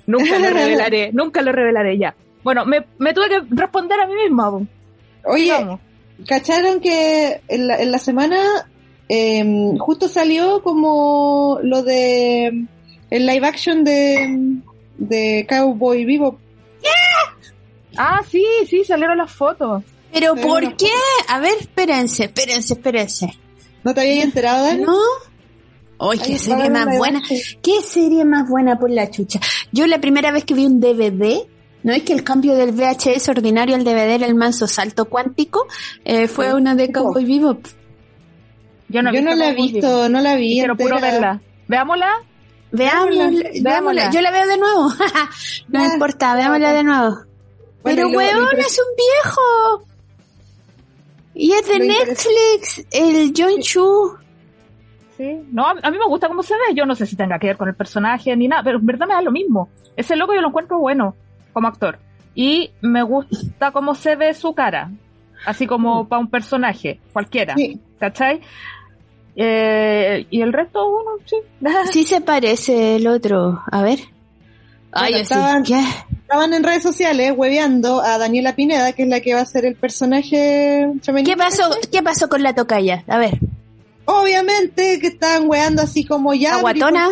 Nunca 0.07 0.39
lo 0.39 0.49
revelaré, 0.51 1.11
nunca 1.13 1.41
lo 1.41 1.51
revelaré 1.51 1.97
ya. 1.97 2.15
Bueno, 2.43 2.65
me, 2.65 2.85
me 2.99 3.13
tuve 3.13 3.27
que 3.29 3.41
responder 3.49 3.99
a 3.99 4.07
mí 4.07 4.13
misma. 4.23 4.51
Oye, 5.25 5.51
Vamos. 5.51 5.79
¿cacharon 6.27 6.79
que 6.79 7.41
en 7.47 7.67
la, 7.67 7.81
en 7.81 7.91
la 7.91 7.97
semana 7.97 8.37
em, 9.09 9.77
justo 9.77 10.07
salió 10.07 10.61
como 10.61 11.59
lo 11.63 11.81
de 11.83 12.65
el 13.09 13.25
live 13.25 13.47
action 13.47 13.83
de, 13.83 14.59
de 14.97 15.45
Cowboy 15.49 16.05
Vivo? 16.05 16.39
Ah, 17.97 18.21
sí, 18.29 18.45
sí, 18.69 18.83
salieron 18.83 19.17
las 19.17 19.31
fotos. 19.31 19.83
Pero 20.13 20.35
Pero 20.35 20.47
¿por 20.47 20.77
qué? 20.77 20.89
A 21.27 21.39
ver, 21.39 21.53
espérense, 21.59 22.25
espérense, 22.25 22.73
espérense. 22.73 23.37
¿No 23.83 23.93
te 23.93 24.01
habías 24.01 24.23
enterado, 24.23 24.65
Dani? 24.65 24.83
¿No? 24.83 24.97
Ay, 25.99 26.19
qué 26.19 26.33
Ahí 26.33 26.39
serie 26.39 26.69
más 26.69 26.97
buena. 26.97 27.21
¿Qué 27.61 27.81
serie 27.81 28.25
más 28.25 28.49
buena 28.49 28.77
por 28.77 28.89
la 28.89 29.09
chucha? 29.09 29.39
Yo 29.71 29.87
la 29.87 29.99
primera 29.99 30.31
vez 30.31 30.43
que 30.45 30.53
vi 30.53 30.65
un 30.65 30.79
DVD, 30.79 31.45
no 31.83 31.93
es 31.93 32.03
que 32.03 32.13
el 32.13 32.23
cambio 32.23 32.55
del 32.55 32.71
VHS 32.71 33.29
ordinario 33.29 33.75
al 33.75 33.83
DVD 33.83 34.15
era 34.15 34.25
el 34.25 34.35
manso 34.35 34.67
salto 34.67 35.05
cuántico, 35.05 35.67
eh, 36.03 36.27
fue 36.27 36.53
una 36.53 36.75
de 36.75 36.91
Cowboy 36.91 37.23
Vivo. 37.25 37.59
Yo 38.89 39.01
no, 39.01 39.13
Yo 39.13 39.21
no 39.21 39.35
la 39.35 39.49
he 39.49 39.53
visto, 39.53 39.87
Vivo. 39.87 40.09
no 40.09 40.21
la 40.21 40.35
vi. 40.35 40.53
Quiero 40.53 40.75
puro 40.75 40.99
verla. 40.99 41.41
Veámosla. 41.67 42.23
Veámosla, 42.71 43.29
Veámosla. 43.29 43.61
veámosla. 43.61 44.11
Yo 44.11 44.21
la 44.21 44.31
veo 44.31 44.47
de 44.47 44.57
nuevo. 44.57 44.89
no 45.69 45.85
importa, 45.85 46.35
veámosla 46.35 46.73
de 46.73 46.83
nuevo. 46.83 47.17
Bueno, 47.85 48.07
Pero 48.07 48.17
weón, 48.17 48.59
es 48.59 48.79
un 48.79 48.95
viejo. 48.97 49.87
Y 51.35 51.51
es 51.51 51.67
de 51.67 51.77
Lo 51.79 51.85
Netflix, 51.85 52.85
el 52.91 53.31
John 53.37 53.61
Chu. 53.61 54.17
Sí. 55.15 55.39
No, 55.51 55.67
a, 55.67 55.91
mí 55.91 55.97
me 55.99 56.07
gusta 56.07 56.27
cómo 56.27 56.41
se 56.41 56.55
ve. 56.55 56.73
Yo 56.73 56.85
no 56.87 56.95
sé 56.95 57.05
si 57.05 57.15
tenga 57.15 57.37
que 57.37 57.47
ver 57.47 57.57
con 57.57 57.67
el 57.69 57.75
personaje 57.75 58.35
ni 58.35 58.47
nada, 58.47 58.63
pero 58.63 58.79
en 58.79 58.85
verdad 58.87 59.05
me 59.07 59.13
da 59.13 59.21
lo 59.21 59.31
mismo. 59.31 59.69
Ese 59.95 60.15
loco 60.15 60.33
yo 60.33 60.41
lo 60.41 60.47
encuentro 60.47 60.79
bueno 60.79 61.15
como 61.53 61.67
actor. 61.67 61.99
Y 62.33 62.71
me 62.81 63.03
gusta 63.03 63.71
cómo 63.71 63.93
se 63.93 64.15
ve 64.15 64.33
su 64.33 64.55
cara. 64.55 64.89
Así 65.45 65.67
como 65.67 66.07
para 66.07 66.19
un 66.21 66.29
personaje, 66.29 66.99
cualquiera. 67.13 67.53
Sí. 67.55 67.79
¿Cachai? 67.99 68.41
Eh, 69.35 70.25
y 70.31 70.41
el 70.41 70.51
resto, 70.51 70.89
bueno, 70.89 71.11
sí. 71.25 71.35
Sí 71.91 72.03
se 72.03 72.21
parece 72.21 72.95
el 72.95 73.05
otro. 73.07 73.61
A 73.71 73.83
ver. 73.83 73.99
Ay, 74.91 75.11
Bueno, 75.11 75.17
estaban- 75.17 75.63
¿Qué? 75.63 75.83
Estaban 76.25 76.53
en 76.55 76.63
redes 76.63 76.81
sociales 76.81 77.33
hueveando 77.37 78.01
a 78.01 78.17
Daniela 78.17 78.55
Pineda, 78.55 78.93
que 78.93 79.03
es 79.03 79.09
la 79.09 79.19
que 79.21 79.35
va 79.35 79.41
a 79.41 79.45
ser 79.45 79.63
el 79.65 79.75
personaje 79.75 80.87
femenino. 81.03 81.31
¿Qué 81.31 81.37
pasó, 81.37 81.69
¿Qué 81.91 82.01
pasó 82.01 82.27
con 82.27 82.41
la 82.41 82.55
tocaya? 82.55 83.03
A 83.07 83.19
ver. 83.19 83.37
Obviamente 84.05 84.99
que 84.99 85.07
estaban 85.07 85.47
weando 85.49 85.81
así 85.81 86.05
como 86.05 86.33
ya. 86.33 86.59
pero 86.63 86.77
¿y 86.77 86.81
¿Aguatona? 86.81 87.09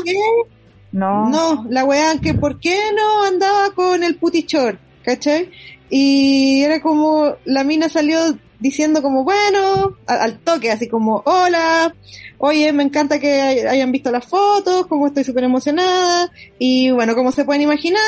No. 0.92 1.30
No, 1.30 1.66
la 1.70 1.86
wean 1.86 2.20
que 2.20 2.34
por 2.36 2.60
qué 2.60 2.78
no 2.96 3.24
andaba 3.26 3.72
con 3.72 4.04
el 4.04 4.16
putichor, 4.16 4.80
¿cachai? 5.04 5.50
Y 5.90 6.64
era 6.64 6.82
como, 6.82 7.36
la 7.46 7.64
mina 7.64 7.90
salió 7.90 8.18
diciendo 8.60 9.02
como, 9.02 9.24
bueno, 9.24 9.96
al, 10.06 10.20
al 10.22 10.40
toque, 10.40 10.72
así 10.72 10.88
como, 10.88 11.22
hola, 11.26 11.94
oye, 12.38 12.72
me 12.74 12.84
encanta 12.84 13.20
que 13.20 13.42
hay- 13.42 13.60
hayan 13.60 13.92
visto 13.92 14.12
las 14.12 14.26
fotos, 14.26 14.86
como 14.88 15.08
estoy 15.08 15.24
súper 15.24 15.44
emocionada, 15.44 16.32
y 16.60 16.92
bueno, 16.92 17.16
como 17.16 17.32
se 17.32 17.44
pueden 17.44 17.64
imaginar, 17.64 18.02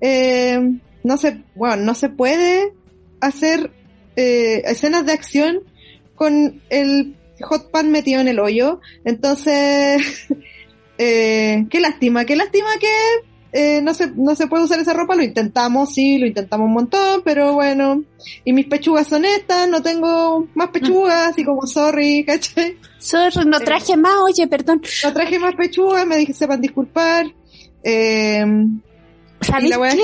eh, 0.00 0.60
no 1.02 1.16
se, 1.16 1.42
bueno, 1.54 1.76
no 1.76 1.94
se 1.94 2.08
puede 2.08 2.72
hacer 3.20 3.70
eh, 4.16 4.62
escenas 4.66 5.06
de 5.06 5.12
acción 5.12 5.60
con 6.14 6.60
el 6.68 7.16
hot 7.42 7.70
pan 7.70 7.90
metido 7.90 8.20
en 8.20 8.28
el 8.28 8.38
hoyo, 8.38 8.80
entonces, 9.04 10.26
eh, 10.98 11.66
qué 11.70 11.80
lástima, 11.80 12.24
qué 12.24 12.36
lástima 12.36 12.68
que 12.78 12.88
eh, 13.52 13.80
no, 13.82 13.94
se, 13.94 14.12
no 14.14 14.34
se 14.36 14.46
puede 14.46 14.64
usar 14.64 14.78
esa 14.78 14.92
ropa, 14.92 15.16
lo 15.16 15.24
intentamos, 15.24 15.92
sí, 15.92 16.18
lo 16.18 16.26
intentamos 16.26 16.66
un 16.66 16.74
montón, 16.74 17.22
pero 17.24 17.54
bueno, 17.54 18.04
y 18.44 18.52
mis 18.52 18.66
pechugas 18.66 19.08
son 19.08 19.24
estas, 19.24 19.68
no 19.68 19.82
tengo 19.82 20.46
más 20.54 20.68
pechugas, 20.68 21.30
así 21.30 21.44
como 21.44 21.66
sorry, 21.66 22.24
¿cachai? 22.26 22.76
Sorry, 22.98 23.44
no 23.46 23.58
traje 23.60 23.96
más, 23.96 24.16
oye, 24.22 24.46
perdón. 24.46 24.82
No 25.02 25.12
traje 25.12 25.38
más 25.38 25.54
pechugas, 25.56 26.06
me 26.06 26.16
dije, 26.18 26.32
sepan 26.32 26.60
disculpar, 26.60 27.26
eh, 27.82 28.44
y 29.40 29.46
¿Sabes 29.46 29.70
la 29.70 29.90
qué? 29.90 29.96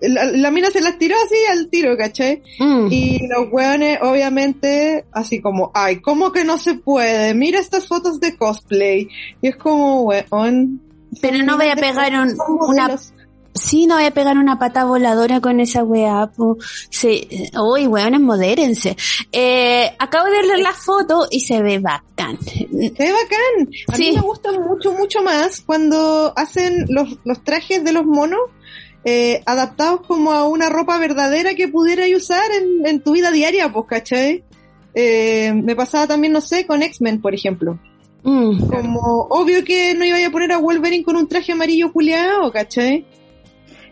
que 0.00 0.08
la, 0.08 0.24
la 0.24 0.50
mina 0.50 0.68
se 0.70 0.80
las 0.80 0.98
tiró 0.98 1.14
así 1.24 1.36
al 1.50 1.68
tiro, 1.68 1.96
¿cachai? 1.96 2.42
Mm. 2.58 2.88
Y 2.90 3.28
los 3.28 3.52
weones, 3.52 3.98
obviamente, 4.02 5.04
así 5.12 5.40
como, 5.40 5.70
ay, 5.74 6.00
¿cómo 6.00 6.32
que 6.32 6.44
no 6.44 6.58
se 6.58 6.74
puede? 6.74 7.34
Mira 7.34 7.60
estas 7.60 7.86
fotos 7.86 8.18
de 8.18 8.36
cosplay. 8.36 9.08
Y 9.40 9.48
es 9.48 9.56
como, 9.56 10.02
weón, 10.02 10.80
Pero 11.20 11.44
no 11.44 11.56
voy 11.56 11.68
a 11.68 11.76
pegar 11.76 12.12
un- 12.14 12.36
una. 12.68 12.96
Sí, 13.54 13.86
no 13.86 13.96
voy 13.96 14.04
a 14.04 14.10
pegar 14.12 14.38
una 14.38 14.58
pata 14.58 14.84
voladora 14.84 15.40
con 15.40 15.60
esa 15.60 15.84
weá, 15.84 16.26
po. 16.34 16.56
Sí, 16.90 17.28
uy, 17.60 17.86
weones, 17.86 18.20
modérense. 18.20 18.96
Eh, 19.30 19.90
acabo 19.98 20.30
de 20.30 20.42
leer 20.42 20.58
la 20.60 20.72
foto 20.72 21.26
y 21.30 21.40
se 21.40 21.60
ve 21.62 21.78
bacán. 21.78 22.38
Se 22.42 22.66
ve 22.70 23.12
bacán. 23.12 23.68
A 23.88 23.96
Sí. 23.96 24.10
mí 24.10 24.16
me 24.16 24.22
gusta 24.22 24.52
mucho, 24.52 24.92
mucho 24.92 25.22
más 25.22 25.60
cuando 25.60 26.32
hacen 26.36 26.86
los, 26.88 27.18
los 27.24 27.44
trajes 27.44 27.84
de 27.84 27.92
los 27.92 28.04
monos 28.06 28.40
eh, 29.04 29.42
adaptados 29.46 30.00
como 30.06 30.32
a 30.32 30.48
una 30.48 30.68
ropa 30.70 30.98
verdadera 30.98 31.54
que 31.54 31.68
pudieras 31.68 32.08
usar 32.16 32.50
en, 32.52 32.86
en 32.86 33.00
tu 33.02 33.12
vida 33.12 33.30
diaria, 33.32 33.70
pues, 33.72 33.84
¿cachai? 33.88 34.44
Eh, 34.94 35.52
me 35.54 35.74
pasaba 35.74 36.06
también, 36.06 36.32
no 36.32 36.40
sé, 36.40 36.66
con 36.66 36.82
X-Men, 36.82 37.20
por 37.20 37.34
ejemplo. 37.34 37.78
Mm. 38.22 38.66
Como, 38.68 39.26
obvio 39.30 39.64
que 39.64 39.94
no 39.94 40.04
iba 40.04 40.24
a 40.24 40.30
poner 40.30 40.52
a 40.52 40.58
Wolverine 40.58 41.02
con 41.04 41.16
un 41.16 41.26
traje 41.26 41.52
amarillo 41.52 41.92
culiado, 41.92 42.52
¿cachai? 42.52 43.04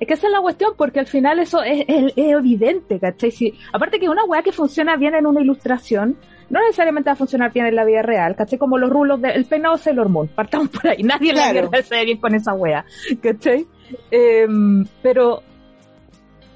Es 0.01 0.07
que 0.09 0.15
esa 0.15 0.27
es 0.29 0.33
la 0.33 0.41
cuestión, 0.41 0.73
porque 0.77 0.99
al 0.99 1.07
final 1.07 1.39
eso 1.39 1.63
es, 1.63 1.85
es- 1.87 2.13
es 2.17 2.33
evidente, 2.33 2.99
¿cachai? 2.99 3.31
Si, 3.31 3.55
aparte 3.73 4.01
que 4.01 4.09
una 4.09 4.25
weá 4.25 4.43
que 4.43 4.51
funciona 4.53 4.97
bien 4.97 5.15
en 5.15 5.27
una 5.27 5.41
ilustración, 5.43 6.17
no 6.49 6.59
necesariamente 6.61 7.11
va 7.11 7.13
a 7.13 7.17
funcionar 7.17 7.53
bien 7.53 7.67
en 7.67 7.77
la 7.77 7.85
vida 7.85 8.03
real, 8.03 8.35
¿cachai? 8.35 8.59
Como 8.59 8.79
los 8.79 8.91
rulos 8.91 9.21
del 9.21 9.45
peinado 9.45 9.77
Sailor 9.77 10.09
Moon, 10.09 10.27
partamos 10.29 10.69
por 10.71 10.89
ahí, 10.89 11.03
nadie 11.03 11.31
en 11.31 11.37
la 11.37 11.51
Claro. 11.53 11.69
vida 11.71 11.83
se 11.83 11.95
ve 11.97 12.05
bien 12.07 12.19
con 12.19 12.35
esa 12.35 12.55
weá, 12.55 12.85
¿cachai? 13.23 13.67
Em, 14.11 14.85
pero 15.03 15.43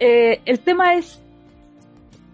eh, 0.01 0.41
el 0.47 0.59
tema 0.61 0.95
es, 0.95 1.23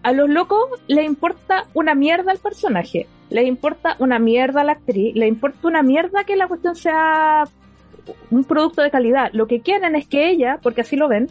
a 0.03 0.11
los 0.13 0.29
locos 0.29 0.69
les 0.87 1.05
importa 1.05 1.65
una 1.73 1.93
mierda 1.93 2.31
al 2.31 2.39
personaje, 2.39 3.07
les 3.29 3.45
importa 3.47 3.95
una 3.99 4.17
mierda 4.17 4.61
a 4.61 4.63
la 4.63 4.71
actriz, 4.73 5.15
les 5.15 5.27
importa 5.29 5.67
una 5.67 5.83
mierda 5.83 6.23
que 6.23 6.35
la 6.35 6.47
cuestión 6.47 6.75
sea 6.75 7.43
un 8.29 8.43
producto 8.43 8.81
de 8.81 8.91
calidad. 8.91 9.29
Lo 9.33 9.47
que 9.47 9.61
quieren 9.61 9.95
es 9.95 10.07
que 10.07 10.29
ella, 10.29 10.59
porque 10.61 10.81
así 10.81 10.95
lo 10.95 11.07
ven, 11.07 11.27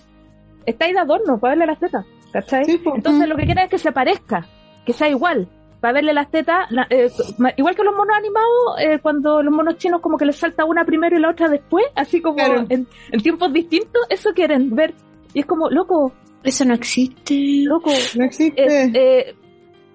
está 0.66 0.84
ahí 0.86 0.92
de 0.92 0.98
adorno 1.00 1.38
para 1.38 1.52
verle 1.52 1.66
las 1.66 1.78
tetas, 1.80 2.04
¿cachai? 2.32 2.64
Sí. 2.64 2.80
Entonces 2.94 3.28
lo 3.28 3.36
que 3.36 3.44
quieren 3.44 3.64
es 3.64 3.70
que 3.70 3.78
se 3.78 3.92
parezca, 3.92 4.46
que 4.84 4.92
sea 4.92 5.08
igual, 5.08 5.48
para 5.80 5.94
verle 5.94 6.12
las 6.12 6.30
tetas, 6.30 6.70
la- 6.70 6.86
eh, 6.90 7.10
igual 7.56 7.74
que 7.74 7.82
los 7.84 7.94
monos 7.96 8.14
animados, 8.16 8.80
eh, 8.80 8.98
cuando 9.02 9.42
los 9.42 9.52
monos 9.54 9.76
chinos 9.78 10.00
como 10.02 10.18
que 10.18 10.26
les 10.26 10.36
salta 10.36 10.64
una 10.66 10.84
primero 10.84 11.16
y 11.16 11.20
la 11.20 11.30
otra 11.30 11.48
después, 11.48 11.86
así 11.94 12.20
como 12.20 12.36
Claro. 12.36 12.66
en, 12.68 12.86
en 13.10 13.20
tiempos 13.22 13.50
distintos, 13.52 14.02
eso 14.10 14.30
quieren 14.34 14.74
ver. 14.74 14.92
Y 15.32 15.40
es 15.40 15.46
como, 15.46 15.70
loco, 15.70 16.12
Eso 16.44 16.64
no 16.66 16.74
existe. 16.74 17.34
loco, 17.64 17.90
No 18.18 18.24
existe. 18.24 18.62
eh, 18.62 18.90
eh, 18.94 19.34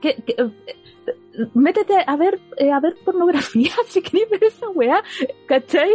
que- 0.02 0.16
que, 0.26 0.34
eh, 0.38 1.48
métete 1.54 1.94
a 2.06 2.16
ver 2.16 2.40
eh, 2.58 2.72
a 2.72 2.80
ver 2.80 2.96
pornografía 3.04 3.72
si 3.88 4.02
querés 4.02 4.30
ver 4.30 4.44
esa 4.46 4.70
weá, 4.70 5.04
¿cachai? 5.48 5.92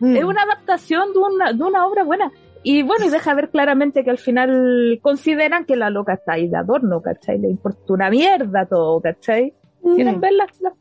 Mm. 0.00 0.16
Es 0.16 0.24
una 0.24 0.42
adaptación 0.42 1.12
de 1.12 1.18
una, 1.18 1.52
de 1.52 1.62
una 1.62 1.86
obra 1.86 2.02
buena. 2.04 2.32
Y 2.62 2.82
bueno, 2.82 3.06
y 3.06 3.08
deja 3.10 3.32
ver 3.34 3.50
claramente 3.50 4.04
que 4.04 4.10
al 4.10 4.18
final 4.18 4.98
consideran 5.02 5.64
que 5.64 5.76
la 5.76 5.88
loca 5.90 6.14
está 6.14 6.34
ahí 6.34 6.48
de 6.48 6.56
adorno, 6.58 7.00
¿cachai? 7.00 7.38
Le 7.38 7.48
importa 7.48 7.80
una 7.92 8.10
mierda 8.10 8.66
todo, 8.66 9.00
¿cachai? 9.00 9.54
Quieren 9.82 10.18
Mm. 10.18 10.20
verla. 10.20 10.46
la- 10.60 10.72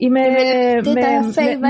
Y 0.00 0.10
me, 0.10 0.30
me 0.30 0.82
me, 0.84 0.94
me- 0.94 1.00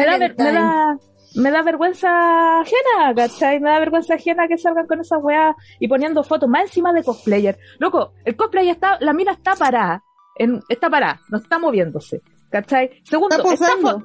da, 0.05 0.19
me, 0.19 0.53
da, 0.53 0.99
me 1.37 1.51
da 1.51 1.63
vergüenza 1.63 2.61
ajena, 2.61 3.15
¿cachai? 3.17 3.59
Me 3.59 3.71
da 3.71 3.79
vergüenza 3.79 4.15
ajena 4.15 4.47
que 4.49 4.59
salgan 4.59 4.87
con 4.87 5.01
esa 5.01 5.17
weá 5.17 5.57
y 5.81 5.89
poniendo 5.89 6.23
fotos 6.23 6.47
más 6.49 6.63
encima 6.65 6.93
de 6.93 7.03
cosplayer. 7.05 7.59
Loco, 7.79 8.13
el 8.27 8.37
cosplayer 8.37 8.73
está, 8.75 8.99
la 9.01 9.15
mina 9.15 9.33
está 9.33 9.55
parada, 9.55 10.03
en, 10.37 10.61
está 10.69 10.91
parada, 10.91 11.21
no 11.31 11.39
está 11.39 11.59
moviéndose, 11.59 12.21
¿cachai? 12.51 12.91
Segundo, 13.05 13.37
Está 13.37 13.55
está, 13.55 13.67
fo- 13.81 13.97
está. 13.97 14.05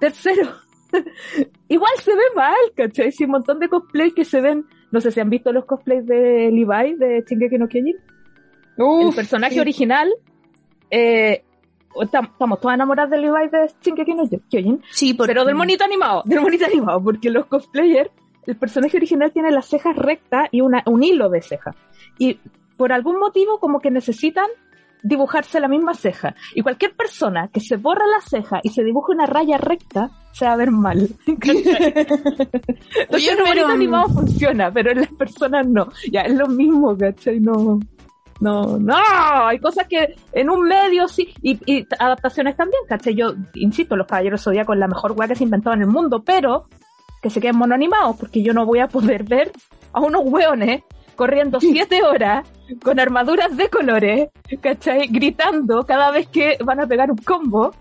Tercero, 0.00 0.48
igual 1.68 1.92
se 2.02 2.14
ve 2.14 2.22
mal, 2.34 2.54
¿cachai? 2.76 3.12
Si 3.12 3.24
un 3.24 3.30
montón 3.30 3.58
de 3.58 3.68
cosplays 3.68 4.14
que 4.14 4.24
se 4.24 4.40
ven, 4.40 4.66
no 4.90 5.00
sé 5.00 5.10
si 5.10 5.20
han 5.20 5.30
visto 5.30 5.52
los 5.52 5.64
cosplays 5.64 6.06
de 6.06 6.50
Levi 6.52 6.94
de 6.96 7.24
Shingeki 7.28 7.58
no 7.58 7.68
Kyojin, 7.68 7.96
el 8.78 9.14
personaje 9.14 9.54
sí. 9.54 9.60
original, 9.60 10.12
eh, 10.90 11.42
tam- 12.10 12.30
estamos 12.32 12.60
todas 12.60 12.74
enamoradas 12.74 13.10
de 13.10 13.18
Levi 13.18 13.48
de 13.50 13.70
Shingeki 13.82 14.14
no 14.14 14.24
Kyojin, 14.50 14.82
Sí, 14.90 15.14
porque... 15.14 15.30
pero 15.32 15.44
del 15.44 15.54
monito 15.54 15.84
animado, 15.84 16.22
del 16.26 16.40
monito 16.40 16.64
animado, 16.66 17.02
porque 17.02 17.30
los 17.30 17.46
cosplayers, 17.46 18.10
el 18.46 18.56
personaje 18.56 18.96
original 18.96 19.32
tiene 19.32 19.50
las 19.50 19.66
cejas 19.66 19.96
rectas 19.96 20.48
y 20.50 20.60
una, 20.62 20.82
un 20.86 21.02
hilo 21.02 21.28
de 21.28 21.42
ceja. 21.42 21.74
Y 22.18 22.38
por 22.76 22.92
algún 22.92 23.18
motivo 23.18 23.58
como 23.60 23.80
que 23.80 23.90
necesitan 23.90 24.46
dibujarse 25.02 25.60
la 25.60 25.68
misma 25.68 25.94
ceja. 25.94 26.34
Y 26.54 26.62
cualquier 26.62 26.94
persona 26.94 27.48
que 27.52 27.60
se 27.60 27.76
borra 27.76 28.06
la 28.06 28.20
ceja 28.20 28.60
y 28.62 28.70
se 28.70 28.84
dibuje 28.84 29.12
una 29.12 29.26
raya 29.26 29.58
recta, 29.58 30.10
se 30.32 30.46
va 30.46 30.52
a 30.52 30.56
ver 30.56 30.70
mal. 30.70 31.08
Entonces 31.26 31.88
el 33.08 33.64
animado 33.64 34.08
funciona, 34.08 34.72
pero 34.72 34.92
en 34.92 35.00
las 35.00 35.12
personas 35.12 35.66
no. 35.66 35.88
Ya, 36.10 36.22
es 36.22 36.34
lo 36.34 36.46
mismo, 36.46 36.96
¿cachai? 36.96 37.40
No. 37.40 37.80
No, 38.40 38.76
no, 38.76 38.96
hay 39.46 39.60
cosas 39.60 39.86
que 39.86 40.16
en 40.32 40.50
un 40.50 40.66
medio 40.66 41.06
sí, 41.06 41.32
y, 41.42 41.60
y 41.64 41.86
adaptaciones 41.96 42.56
también, 42.56 42.82
¿cachai? 42.88 43.14
Yo 43.14 43.34
insisto, 43.54 43.94
los 43.94 44.08
caballeros 44.08 44.42
zodíacos 44.42 44.74
es 44.74 44.80
la 44.80 44.88
mejor 44.88 45.12
weá 45.12 45.28
que 45.28 45.36
se 45.36 45.44
inventó 45.44 45.72
en 45.72 45.82
el 45.82 45.86
mundo, 45.86 46.24
pero 46.24 46.66
que 47.22 47.30
se 47.30 47.40
queden 47.40 47.56
monoanimados, 47.56 48.16
porque 48.16 48.42
yo 48.42 48.52
no 48.52 48.66
voy 48.66 48.80
a 48.80 48.88
poder 48.88 49.22
ver 49.22 49.52
a 49.92 50.00
unos 50.00 50.22
hueones 50.24 50.82
corriendo 51.14 51.60
siete 51.60 52.02
horas 52.02 52.50
con 52.82 53.00
armaduras 53.00 53.56
de 53.56 53.68
colores, 53.68 54.28
¿cachai? 54.60 55.08
Gritando 55.08 55.84
cada 55.84 56.10
vez 56.10 56.28
que 56.28 56.56
van 56.64 56.80
a 56.80 56.86
pegar 56.86 57.10
un 57.10 57.18
combo, 57.18 57.72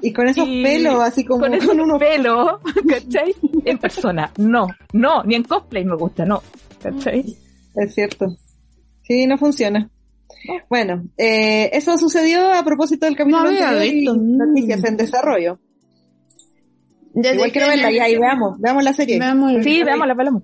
Y 0.00 0.12
con 0.12 0.28
esos 0.28 0.46
y 0.48 0.62
pelos, 0.62 1.00
así 1.00 1.24
como 1.24 1.40
con 1.40 1.50
con, 1.50 1.60
esos 1.60 1.74
unos 1.74 1.98
pelos, 1.98 2.60
¿cachai? 2.88 3.34
En 3.64 3.78
persona, 3.78 4.30
no, 4.38 4.66
no, 4.92 5.22
ni 5.24 5.34
en 5.34 5.44
cosplay 5.44 5.84
me 5.84 5.96
gusta, 5.96 6.24
no, 6.24 6.42
¿cachai? 6.82 7.24
Es 7.76 7.94
cierto. 7.94 8.26
Sí, 9.02 9.26
no 9.26 9.36
funciona. 9.38 9.90
Bueno, 10.68 11.04
eh, 11.16 11.70
eso 11.72 11.96
sucedió 11.96 12.52
a 12.52 12.62
propósito 12.64 13.06
del 13.06 13.16
capítulo 13.16 13.44
No 13.44 13.48
había 13.48 13.70
anterior 13.70 13.94
y 13.94 14.18
noticias 14.18 14.84
en 14.84 14.96
desarrollo. 14.96 15.58
Igual 17.14 17.52
quiero 17.52 17.68
verla, 17.68 17.90
ya, 17.92 18.08
y 18.08 18.18
veamos, 18.18 18.58
veamos 18.58 18.82
la 18.82 18.92
serie. 18.92 19.18
Veamos. 19.18 19.62
Sí, 19.62 19.82
veamos 19.84 20.06
la 20.06 20.14
paloma. 20.14 20.42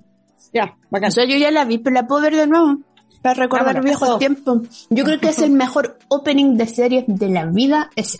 Ya, 0.52 0.76
bacán. 0.90 1.08
O 1.08 1.12
sea, 1.12 1.24
yo 1.24 1.36
ya 1.36 1.50
la 1.50 1.64
vi, 1.64 1.78
pero 1.78 1.94
la 1.94 2.06
puedo 2.06 2.22
ver 2.22 2.36
de 2.36 2.46
nuevo. 2.46 2.78
Para 3.22 3.34
recordar 3.34 3.66
Vámonos, 3.74 3.84
viejos 3.84 4.08
eso. 4.08 4.18
tiempos. 4.18 4.86
Yo 4.90 5.04
creo 5.04 5.20
que 5.20 5.28
es 5.28 5.38
el 5.40 5.50
mejor 5.50 5.98
opening 6.08 6.56
de 6.56 6.66
series 6.66 7.04
de 7.06 7.28
la 7.28 7.44
vida 7.46 7.90
ese. 7.96 8.18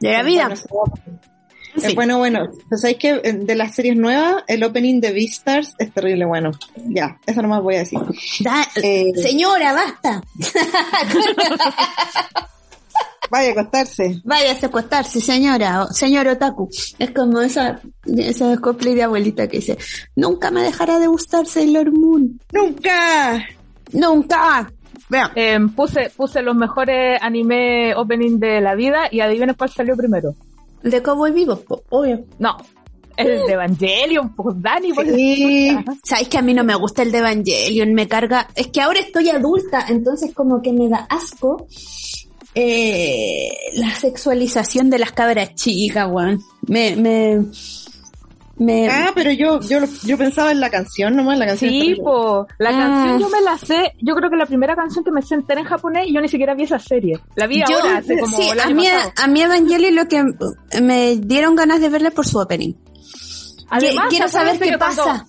De 0.00 0.12
la 0.12 0.22
vida. 0.22 0.48
Bueno, 0.70 0.94
Sí. 1.78 1.94
Bueno, 1.94 2.16
bueno, 2.16 2.46
pues 2.70 2.80
sabéis 2.80 2.96
que 2.96 3.20
eh, 3.22 3.32
de 3.34 3.54
las 3.54 3.74
series 3.74 3.96
nuevas, 3.96 4.36
el 4.46 4.64
opening 4.64 4.98
de 4.98 5.12
Beastars 5.12 5.74
es 5.78 5.92
terrible 5.92 6.24
bueno. 6.24 6.52
Ya, 6.86 7.18
eso 7.26 7.42
nomás 7.42 7.62
voy 7.62 7.74
a 7.74 7.78
decir. 7.80 7.98
Da- 8.40 8.66
Eh, 8.82 9.12
Señora, 9.14 9.74
basta. 9.74 10.22
vaya 13.30 13.48
a 13.48 13.52
acostarse. 13.52 14.20
Váyase 14.24 14.66
a 14.66 14.68
acostarse, 14.68 15.20
señora, 15.20 15.82
o 15.82 15.92
señor 15.92 16.28
Otaku. 16.28 16.68
Es 16.98 17.10
como 17.10 17.40
esa, 17.42 17.80
esa 18.06 18.56
cosplay 18.58 18.94
de 18.94 19.02
abuelita 19.02 19.46
que 19.48 19.58
dice, 19.58 19.76
nunca 20.14 20.50
me 20.50 20.62
dejará 20.62 20.98
de 20.98 21.08
gustar 21.08 21.46
Sailor 21.46 21.92
Moon. 21.92 22.40
¡Nunca! 22.52 23.44
Nunca. 23.92 24.70
Vean. 25.08 25.30
Eh, 25.34 25.58
puse, 25.74 26.10
puse 26.16 26.42
los 26.42 26.56
mejores 26.56 27.18
anime 27.22 27.94
opening 27.94 28.38
de 28.38 28.60
la 28.60 28.74
vida 28.74 29.08
y 29.10 29.20
adivinen 29.20 29.54
cuál 29.54 29.70
salió 29.70 29.96
primero. 29.96 30.34
De 30.82 31.02
Cowboy 31.02 31.32
Vivo, 31.32 31.60
obvio. 31.90 32.24
No, 32.38 32.56
el 33.16 33.46
de 33.46 33.52
Evangelion, 33.52 34.34
pues 34.34 34.60
Dani, 34.60 34.92
por 34.92 35.06
Sí. 35.06 35.76
Sabes 36.04 36.28
que 36.28 36.38
a 36.38 36.42
mí 36.42 36.52
no 36.52 36.64
me 36.64 36.74
gusta 36.74 37.02
el 37.02 37.12
de 37.12 37.18
Evangelion, 37.18 37.94
me 37.94 38.06
carga. 38.06 38.48
Es 38.54 38.68
que 38.68 38.80
ahora 38.80 39.00
estoy 39.00 39.30
adulta, 39.30 39.86
entonces 39.88 40.34
como 40.34 40.60
que 40.60 40.72
me 40.72 40.88
da 40.88 41.06
asco 41.08 41.66
eh, 42.54 43.48
la 43.74 43.90
sexualización 43.94 44.90
de 44.90 44.98
las 44.98 45.12
cabras 45.12 45.54
chicas, 45.54 46.08
weón. 46.10 46.40
Me, 46.66 46.96
me, 46.96 47.44
me. 48.58 48.88
Ah, 48.88 49.10
pero 49.14 49.30
yo, 49.32 49.60
yo, 49.60 49.80
yo 50.04 50.16
pensaba 50.18 50.50
en 50.52 50.60
la 50.60 50.70
canción 50.70 51.14
nomás, 51.16 51.38
la 51.38 51.46
canción. 51.46 51.70
Sí, 51.70 51.96
po, 52.02 52.46
la 52.58 52.70
Ah. 52.70 52.72
canción 52.72 53.18
yo 53.20 53.28
me 53.28 53.40
la 53.42 53.58
sé, 53.58 53.92
yo 54.00 54.14
creo 54.14 54.30
que 54.30 54.36
la 54.36 54.46
primera 54.46 54.74
canción 54.74 55.04
que 55.04 55.10
me 55.10 55.22
sé 55.22 55.34
entera 55.34 55.60
en 55.60 55.66
japonés 55.66 56.06
y 56.08 56.14
yo 56.14 56.20
ni 56.20 56.28
siquiera 56.28 56.54
vi 56.54 56.62
esa 56.64 56.78
serie. 56.78 57.20
La 57.36 57.46
vi 57.46 57.62
Yo- 57.68 57.76
ahora, 57.78 57.98
hace 57.98 58.18
como 58.18 58.36
sí, 58.36 58.48
el 58.48 58.60
a 58.60 58.66
mí, 58.68 58.86
pasado. 58.86 59.12
a 59.22 59.26
mí 59.28 59.42
Evangelion 59.42 59.94
lo 59.94 60.08
que 60.08 60.24
me 60.82 61.16
dieron 61.16 61.54
ganas 61.54 61.80
de 61.80 61.88
verle 61.88 62.10
por 62.10 62.26
su 62.26 62.38
opening. 62.38 62.74
Además, 63.70 64.06
quiero 64.10 64.28
saber 64.28 64.58
qué 64.58 64.76
cuando- 64.78 64.78
pasa. 65.04 65.26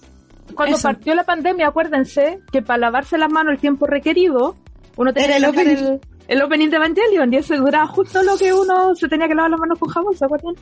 Cuando 0.56 0.78
partió 0.80 1.13
la 1.13 1.24
pandemia, 1.24 1.68
acuérdense 1.68 2.40
que 2.52 2.62
para 2.62 2.80
lavarse 2.80 3.18
las 3.18 3.32
manos 3.32 3.54
el 3.54 3.60
tiempo 3.60 3.86
requerido, 3.86 4.56
uno 4.96 5.13
tenía 5.13 5.38
Era 5.38 5.52
que 5.52 5.62
el 5.62 5.68
el, 5.70 6.02
el 6.28 6.42
opening 6.42 6.70
de 6.70 6.78
Evangelion 6.78 7.34
y 7.34 7.38
ese 7.38 7.56
duraba 7.56 7.88
justo 7.88 8.22
lo 8.24 8.38
que 8.38 8.54
uno 8.54 8.96
se 8.96 9.08
tenía 9.08 9.28
que 9.28 9.36
lavar 9.36 9.52
las 9.52 9.60
manos 9.60 9.80
con 9.80 9.90
jabón, 9.90 10.18
¿se 10.18 10.26
acuerdan? 10.26 10.56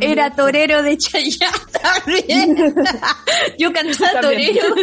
Era, 0.00 0.30
torero 0.34 0.82
de 0.82 0.96
Chayanne 0.96 1.52
también. 1.82 2.74
Yo 3.58 3.72
cantaba 3.72 4.20
torero. 4.20 4.74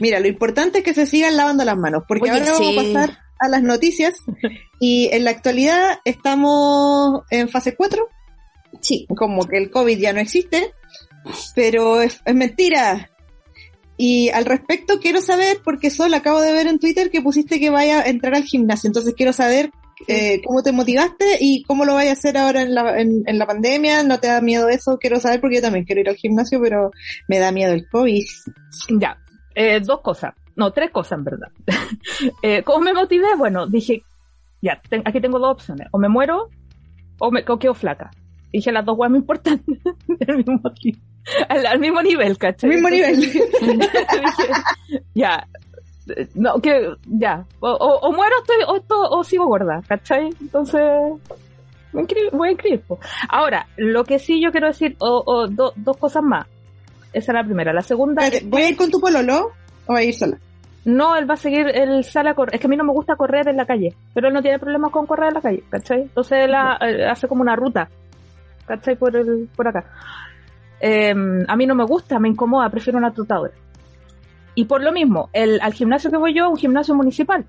Mira, 0.00 0.20
lo 0.20 0.28
importante 0.28 0.78
es 0.78 0.84
que 0.84 0.94
se 0.94 1.06
sigan 1.06 1.36
lavando 1.36 1.64
las 1.64 1.76
manos, 1.76 2.04
porque 2.06 2.30
Oye, 2.30 2.40
ahora 2.40 2.52
vamos 2.52 2.76
a 2.76 2.82
pasar 2.82 3.18
a 3.38 3.48
las 3.48 3.62
noticias 3.62 4.14
y 4.78 5.08
en 5.12 5.24
la 5.24 5.30
actualidad 5.30 5.98
estamos 6.04 7.22
en 7.30 7.48
fase 7.48 7.74
4 7.74 8.08
Sí. 8.80 9.06
como 9.16 9.46
que 9.46 9.58
el 9.58 9.70
COVID 9.70 9.98
ya 9.98 10.12
no 10.12 10.20
existe, 10.20 10.72
pero 11.54 12.00
es, 12.00 12.20
es 12.24 12.34
mentira. 12.34 13.10
Y 14.04 14.30
al 14.30 14.46
respecto 14.46 14.98
quiero 14.98 15.20
saber, 15.20 15.58
porque 15.62 15.88
solo 15.88 16.16
acabo 16.16 16.40
de 16.40 16.50
ver 16.50 16.66
en 16.66 16.80
Twitter 16.80 17.08
que 17.08 17.22
pusiste 17.22 17.60
que 17.60 17.70
vaya 17.70 18.00
a 18.00 18.08
entrar 18.08 18.34
al 18.34 18.42
gimnasio, 18.42 18.88
entonces 18.88 19.14
quiero 19.16 19.32
saber 19.32 19.70
eh, 20.08 20.40
cómo 20.44 20.60
te 20.64 20.72
motivaste 20.72 21.36
y 21.38 21.62
cómo 21.62 21.84
lo 21.84 21.94
vayas 21.94 22.16
a 22.16 22.18
hacer 22.18 22.36
ahora 22.36 22.62
en 22.62 22.74
la, 22.74 23.00
en, 23.00 23.22
en 23.26 23.38
la 23.38 23.46
pandemia, 23.46 24.02
¿no 24.02 24.18
te 24.18 24.26
da 24.26 24.40
miedo 24.40 24.68
eso? 24.68 24.98
Quiero 24.98 25.20
saber 25.20 25.40
porque 25.40 25.56
yo 25.56 25.62
también 25.62 25.84
quiero 25.84 26.00
ir 26.00 26.08
al 26.08 26.16
gimnasio, 26.16 26.60
pero 26.60 26.90
me 27.28 27.38
da 27.38 27.52
miedo 27.52 27.74
el 27.74 27.88
COVID. 27.88 28.24
Ya, 28.98 29.16
eh, 29.54 29.78
dos 29.80 30.00
cosas. 30.00 30.34
No, 30.56 30.72
tres 30.72 30.90
cosas 30.90 31.18
en 31.18 31.24
verdad. 31.24 31.48
eh, 32.42 32.64
¿Cómo 32.64 32.80
me 32.80 32.92
motivé? 32.94 33.36
Bueno, 33.38 33.68
dije, 33.68 34.02
ya, 34.60 34.82
ten- 34.90 35.02
aquí 35.04 35.20
tengo 35.20 35.38
dos 35.38 35.52
opciones. 35.52 35.86
O 35.92 35.98
me 35.98 36.08
muero 36.08 36.48
o 37.20 37.30
me 37.30 37.44
o 37.46 37.56
quedo 37.58 37.74
flaca. 37.74 38.10
Dije 38.52 38.70
las 38.72 38.84
dos 38.84 38.96
cosas 38.96 39.10
muy 39.10 39.20
importantes 39.20 39.78
al 40.28 40.36
mismo, 40.36 40.60
ti- 40.80 40.98
al, 41.48 41.64
al 41.66 41.78
mismo 41.78 42.02
nivel, 42.02 42.36
¿cachai? 42.38 42.70
Mismo 42.70 42.90
nivel. 42.90 43.16
dije, 43.20 43.48
ya, 45.14 45.46
no, 46.34 46.60
que, 46.60 46.90
ya, 47.06 47.44
o, 47.60 47.70
o, 47.70 47.98
o 48.08 48.12
muero 48.12 48.34
estoy, 48.40 48.56
o, 48.66 48.76
esto- 48.76 49.08
o 49.10 49.24
sigo 49.24 49.46
gorda, 49.46 49.80
¿cachai? 49.88 50.30
Entonces, 50.40 50.82
voy 52.32 52.48
a 52.48 52.52
inscribir. 52.52 52.82
Ahora, 53.28 53.66
lo 53.76 54.04
que 54.04 54.18
sí 54.18 54.40
yo 54.42 54.50
quiero 54.50 54.66
decir, 54.68 54.96
o, 54.98 55.22
o 55.24 55.46
do- 55.48 55.72
dos 55.76 55.96
cosas 55.96 56.22
más. 56.22 56.46
Esa 57.12 57.32
es 57.32 57.34
la 57.36 57.44
primera. 57.44 57.72
La 57.72 57.82
segunda, 57.82 58.22
Espérate, 58.24 58.46
¿Voy 58.48 58.62
a 58.62 58.68
ir 58.70 58.76
con 58.76 58.90
tu 58.90 58.98
pololo 59.00 59.52
o 59.86 59.92
voy 59.92 60.02
a 60.02 60.04
ir 60.04 60.14
sola? 60.14 60.38
no, 60.84 61.14
él 61.16 61.30
va 61.30 61.34
a 61.34 61.36
seguir, 61.36 61.68
él 61.68 62.02
sale 62.02 62.30
a 62.30 62.34
correr. 62.34 62.56
Es 62.56 62.60
que 62.60 62.66
a 62.66 62.70
mí 62.70 62.76
no 62.76 62.82
me 62.84 62.92
gusta 62.92 63.14
correr 63.14 63.46
en 63.48 63.56
la 63.56 63.66
calle, 63.66 63.94
pero 64.14 64.26
él 64.28 64.34
no 64.34 64.42
tiene 64.42 64.58
problemas 64.58 64.90
con 64.90 65.06
correr 65.06 65.28
en 65.28 65.34
la 65.34 65.40
calle, 65.40 65.62
¿cachai? 65.70 66.00
Entonces 66.02 66.38
él 66.44 66.54
ha- 66.54 66.76
eh, 66.80 67.06
hace 67.06 67.28
como 67.28 67.42
una 67.42 67.54
ruta, 67.54 67.88
¿cachai? 68.66 68.96
Por, 68.96 69.14
el, 69.16 69.48
por 69.54 69.68
acá. 69.68 69.84
Eh, 70.80 71.14
a 71.48 71.56
mí 71.56 71.66
no 71.66 71.74
me 71.74 71.84
gusta, 71.84 72.18
me 72.18 72.28
incomoda, 72.28 72.68
prefiero 72.70 72.98
una 72.98 73.12
trotadora. 73.12 73.52
Y 74.54 74.64
por 74.64 74.82
lo 74.82 74.92
mismo, 74.92 75.30
el, 75.32 75.60
al 75.62 75.72
gimnasio 75.72 76.10
que 76.10 76.16
voy 76.16 76.34
yo, 76.34 76.50
un 76.50 76.56
gimnasio 76.56 76.94
municipal, 76.94 77.44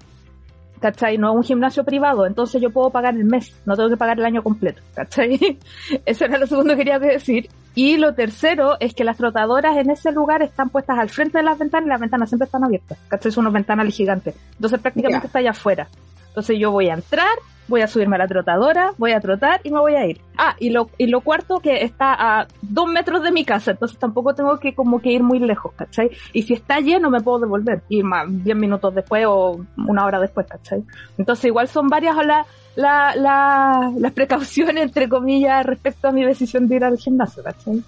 ¿cachai? 0.80 1.17
No 1.17 1.32
es 1.32 1.36
un 1.38 1.43
gimnasio 1.43 1.84
privado, 1.84 2.26
entonces 2.26 2.62
yo 2.62 2.69
puedo 2.69 2.91
pagar 2.91 3.15
el 3.15 3.26
mes, 3.26 3.54
no 3.65 3.76
tengo 3.76 3.89
que 3.89 3.97
pagar 3.97 4.19
el 4.19 4.26
año 4.26 4.41
completo, 4.43 4.82
¿cachai? 4.95 5.58
Eso 6.06 6.26
era 6.26 6.38
lo 6.38 6.47
segundo 6.47 6.73
que 6.73 6.78
quería 6.78 6.99
decir. 6.99 7.49
Y 7.76 7.97
lo 7.97 8.13
tercero 8.13 8.78
es 8.80 8.93
que 8.93 9.04
las 9.04 9.17
trotadoras 9.17 9.76
en 9.78 9.89
ese 9.89 10.12
lugar 10.12 10.43
están 10.43 10.69
puestas 10.69 10.99
al 10.99 11.10
frente 11.10 11.39
de 11.39 11.43
las 11.43 11.58
ventanas 11.58 11.88
y 11.88 11.89
las 11.89 11.99
ventanas 11.99 12.30
siempre 12.30 12.45
están 12.45 12.63
abiertas, 12.63 12.99
¿cachai? 13.08 13.32
Son 13.32 13.41
unas 13.43 13.54
ventanas 13.54 13.93
gigantes. 13.93 14.36
Entonces 14.56 14.80
prácticamente 14.80 15.23
Ya. 15.23 15.28
está 15.28 15.39
allá 15.39 15.49
afuera. 15.52 15.88
Entonces 16.28 16.58
yo 16.60 16.71
voy 16.71 16.89
a 16.89 16.93
entrar, 16.93 17.36
voy 17.67 17.82
a 17.82 17.88
subirme 17.88 18.15
a 18.15 18.19
la 18.19 18.28
trotadora, 18.28 18.93
voy 18.97 19.12
a 19.12 19.19
trotar 19.19 19.62
y 19.63 19.71
me 19.71 19.80
voy 19.80 19.95
a 19.95 20.06
ir. 20.06 20.21
Ah, 20.38 20.56
y 20.60 20.69
lo, 20.69 20.89
y 20.97 21.08
lo 21.08 21.21
cuarto 21.21 21.60
que 21.60 21.84
está 21.84 22.13
a 22.13 22.47
dos 22.62 22.88
metros 22.88 23.23
de 23.23 23.32
mi 23.32 23.45
casa, 23.45 23.71
entonces 23.71 23.97
tampoco 23.97 24.34
tengo 24.34 24.60
que 24.60 24.73
como 24.73 24.99
que 25.02 25.12
ir 25.12 25.23
muy 25.23 25.39
lejos, 25.39 25.73
¿cachai? 25.76 26.12
Y 26.34 26.43
si 26.43 26.54
está 26.54 26.80
lleno 26.80 27.10
me 27.10 27.21
puedo 27.21 27.39
devolver, 27.39 27.84
y 27.89 28.04
más, 28.04 28.26
diez 28.30 28.56
minutos 28.56 28.93
después 28.93 29.26
o 29.28 29.65
una 29.78 30.06
hora 30.06 30.19
después, 30.19 30.47
¿cachai? 30.47 30.84
Entonces 31.17 31.45
igual 31.45 31.67
son 31.67 31.88
varias 31.88 32.15
la, 32.26 32.45
la, 32.76 33.15
la, 33.15 33.91
las 33.97 34.12
precauciones, 34.12 34.84
entre 34.84 35.10
comillas, 35.10 35.65
respecto 35.65 36.08
a 36.08 36.12
mi 36.12 36.23
decisión 36.23 36.67
de 36.67 36.76
ir 36.76 36.84
al 36.84 36.97
gimnasio, 36.97 37.43
¿cachai? 37.43 37.84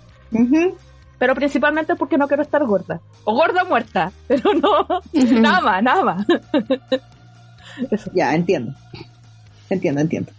Pero 1.17 1.33
principalmente 1.33 1.95
porque 1.95 2.17
no 2.17 2.27
quiero 2.27 2.43
estar 2.43 2.63
gorda. 2.65 2.99
O 3.23 3.33
gorda 3.33 3.63
o 3.63 3.67
muerta, 3.67 4.11
pero 4.27 4.53
no, 4.53 4.88
nada 5.41 5.61
más, 5.61 5.83
nada 5.83 6.03
más. 6.03 6.27
Eso. 7.91 8.09
Ya, 8.13 8.33
entiendo. 8.33 8.73
Entiendo, 9.69 10.01
entiendo. 10.01 10.32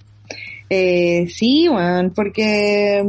Eh, 0.70 1.26
sí, 1.28 1.68
bueno, 1.68 2.10
porque 2.14 3.04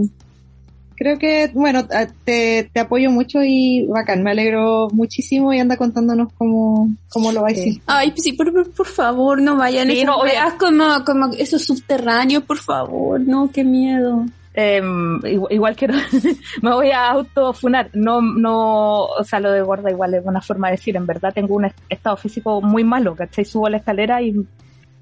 creo 0.95 1.17
que, 1.19 1.49
bueno, 1.53 1.87
te, 2.23 2.69
te 2.71 2.79
apoyo 2.79 3.11
mucho 3.11 3.39
y 3.43 3.85
bacán, 3.87 4.23
me 4.23 4.31
alegro 4.31 4.87
muchísimo 4.91 5.53
y 5.53 5.59
anda 5.59 5.77
contándonos 5.77 6.33
cómo, 6.33 6.89
cómo 7.09 7.31
lo 7.31 7.41
vais 7.41 7.61
Sí. 7.61 7.81
Ay, 7.85 8.13
sí, 8.17 8.33
por, 8.33 8.51
por- 8.51 8.71
por 8.71 8.87
favor, 8.87 9.41
no 9.41 9.55
vayan 9.57 9.89
Sí, 9.89 10.03
no, 10.03 10.19
weas 10.21 10.53
como, 10.53 11.03
como 11.05 11.33
esos 11.37 11.63
subterráneos, 11.65 12.43
por 12.43 12.57
favor, 12.57 13.19
no, 13.19 13.49
qué 13.51 13.63
miedo. 13.63 14.25
Eh, 14.59 14.81
igual, 15.25 15.53
igual 15.53 15.75
quiero, 15.75 15.93
me 16.63 16.73
voy 16.73 16.89
a 16.89 17.09
autofunar. 17.11 17.91
No, 17.93 18.21
no, 18.21 19.03
o 19.03 19.23
sea, 19.23 19.39
lo 19.39 19.51
de 19.51 19.61
gorda 19.61 19.91
igual 19.91 20.15
es 20.15 20.25
una 20.25 20.41
forma 20.41 20.69
de 20.69 20.77
decir. 20.77 20.95
En 20.95 21.05
verdad 21.05 21.31
tengo 21.31 21.53
un 21.55 21.65
est- 21.65 21.77
estado 21.89 22.17
físico 22.17 22.59
muy 22.59 22.83
malo, 22.83 23.15
¿cachai? 23.15 23.45
Subo 23.45 23.69
la 23.69 23.77
escalera 23.77 24.19
y 24.23 24.33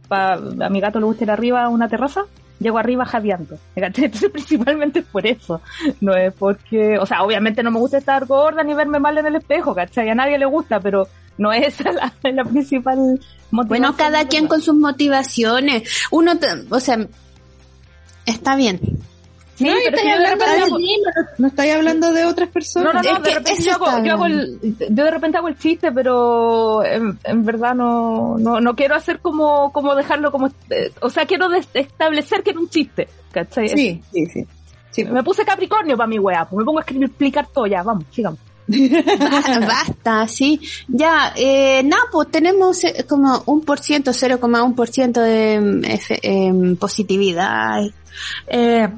pa, 0.07 0.33
a 0.33 0.69
mi 0.69 0.79
gato 0.79 0.99
le 0.99 1.05
gusta 1.05 1.23
ir 1.23 1.31
arriba 1.31 1.63
a 1.63 1.69
una 1.69 1.87
terraza, 1.87 2.25
llego 2.59 2.77
arriba 2.77 3.05
jadeando. 3.05 3.57
Entonces 3.75 4.29
principalmente 4.31 5.01
por 5.01 5.25
eso. 5.25 5.61
No 6.01 6.15
es 6.15 6.33
porque, 6.33 6.97
o 6.99 7.05
sea, 7.05 7.23
obviamente 7.23 7.63
no 7.63 7.71
me 7.71 7.79
gusta 7.79 7.97
estar 7.97 8.25
gorda 8.25 8.63
ni 8.63 8.73
verme 8.73 8.99
mal 8.99 9.17
en 9.17 9.25
el 9.25 9.35
espejo, 9.35 9.73
¿cachai? 9.73 10.09
A 10.09 10.15
nadie 10.15 10.37
le 10.37 10.45
gusta, 10.45 10.79
pero 10.79 11.07
no 11.37 11.51
es 11.51 11.83
la, 12.23 12.31
la 12.31 12.43
principal 12.43 13.19
motivación. 13.51 13.67
Bueno, 13.67 13.95
cada 13.97 14.27
quien 14.27 14.47
con 14.47 14.61
sus 14.61 14.75
motivaciones. 14.75 16.07
Uno, 16.11 16.33
o 16.69 16.79
sea, 16.79 17.07
está 18.25 18.55
bien. 18.55 18.79
Sí, 19.55 19.63
No, 19.63 19.71
pero 19.85 19.95
estáis 19.95 19.95
es 19.95 20.01
que 20.01 20.09
yo 20.09 20.19
de 20.19 20.25
hablando 20.27 20.45
repente 20.45 20.55
de 20.59 20.67
hago- 20.67 20.77
ti, 20.77 20.97
no, 21.05 21.11
no 21.37 21.47
estáis 21.47 21.73
hablando 21.73 22.11
de 22.13 22.25
otras 22.25 22.47
No, 22.49 22.53
personas. 22.53 22.93
no, 22.93 23.01
no, 23.01 23.09
Es 23.09 23.23
de 23.23 23.29
que 23.29 23.35
repente 23.35 23.63
yo 23.63 23.71
hago, 23.73 24.03
yo 24.05 24.13
hago 24.13 24.25
el, 24.25 24.59
yo 24.89 25.03
de 25.05 25.11
repente 25.11 25.37
hago 25.37 25.47
el 25.47 25.57
chiste, 25.57 25.91
pero 25.93 26.83
en, 26.83 27.17
en 27.23 27.45
verdad 27.45 27.73
no, 27.73 28.37
no, 28.37 28.59
no 28.59 28.75
quiero 28.75 28.95
hacer 28.95 29.19
como, 29.19 29.71
como 29.71 29.95
dejarlo 29.95 30.31
como, 30.31 30.47
eh, 30.69 30.91
o 31.01 31.09
sea, 31.09 31.25
quiero 31.25 31.47
establecer 31.73 32.43
que 32.43 32.49
era 32.49 32.59
un 32.59 32.69
chiste, 32.69 33.07
¿cachai? 33.31 33.69
Sí, 33.69 34.01
sí, 34.11 34.25
sí. 34.25 34.45
sí. 34.91 35.05
Me 35.05 35.23
puse 35.23 35.45
Capricornio 35.45 35.95
para 35.95 36.07
mi 36.07 36.19
weá, 36.19 36.43
pues 36.45 36.57
me 36.59 36.65
pongo 36.65 36.79
a 36.79 36.81
escribir, 36.81 37.07
explicar 37.07 37.47
todo 37.47 37.65
ya, 37.65 37.81
vamos, 37.81 38.03
sigamos. 38.11 38.39
Ba- 38.67 39.60
Basta, 39.67 40.28
sí. 40.28 40.60
Ya, 40.88 41.34
eh, 41.36 41.84
nada, 41.84 42.04
pues 42.12 42.32
tenemos 42.32 42.84
eh, 42.84 43.06
como 43.08 43.43
un 43.45 43.62
por 43.62 43.80
ciento, 43.80 44.12
0,1 44.12 44.75
por 44.75 44.89
ciento 44.89 45.21
de 45.21 45.60
mm, 45.60 45.82
em, 46.21 46.75
positividad. 46.75 47.84
Eh, 48.47 48.89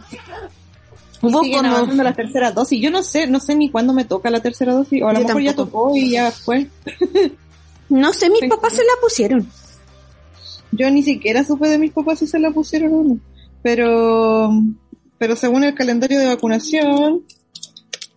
hubo 1.22 1.44
Siguen 1.44 1.66
como, 1.66 2.04
la 2.04 2.14
tercera 2.14 2.52
dosis. 2.52 2.82
Yo 2.82 2.92
no 2.92 3.04
sé, 3.04 3.28
no 3.28 3.40
sé 3.40 3.56
ni 3.56 3.70
cuándo 3.70 3.94
me 3.94 4.06
toca 4.06 4.30
la 4.30 4.40
tercera 4.40 4.74
dosis. 4.74 5.02
O 5.04 5.08
a 5.10 5.14
lo 5.14 5.20
mejor 5.22 5.42
ya 5.42 5.56
tocó 5.56 5.96
y 5.96 6.12
ya 6.12 6.32
fue. 6.32 6.68
no 7.90 8.14
sé, 8.14 8.30
mis 8.30 8.50
papás 8.50 8.74
se 8.74 8.84
la 8.84 8.94
pusieron. 9.02 9.50
Yo 10.72 10.90
ni 10.92 11.04
siquiera 11.04 11.44
supe 11.44 11.68
de 11.68 11.78
mis 11.78 11.92
papás 11.92 12.20
si 12.20 12.28
se 12.28 12.40
la 12.40 12.52
pusieron 12.52 12.94
o 12.94 13.04
no. 13.04 13.20
Pero, 13.64 14.52
pero 15.18 15.36
según 15.36 15.64
el 15.64 15.74
calendario 15.74 16.20
de 16.20 16.28
vacunación, 16.28 17.24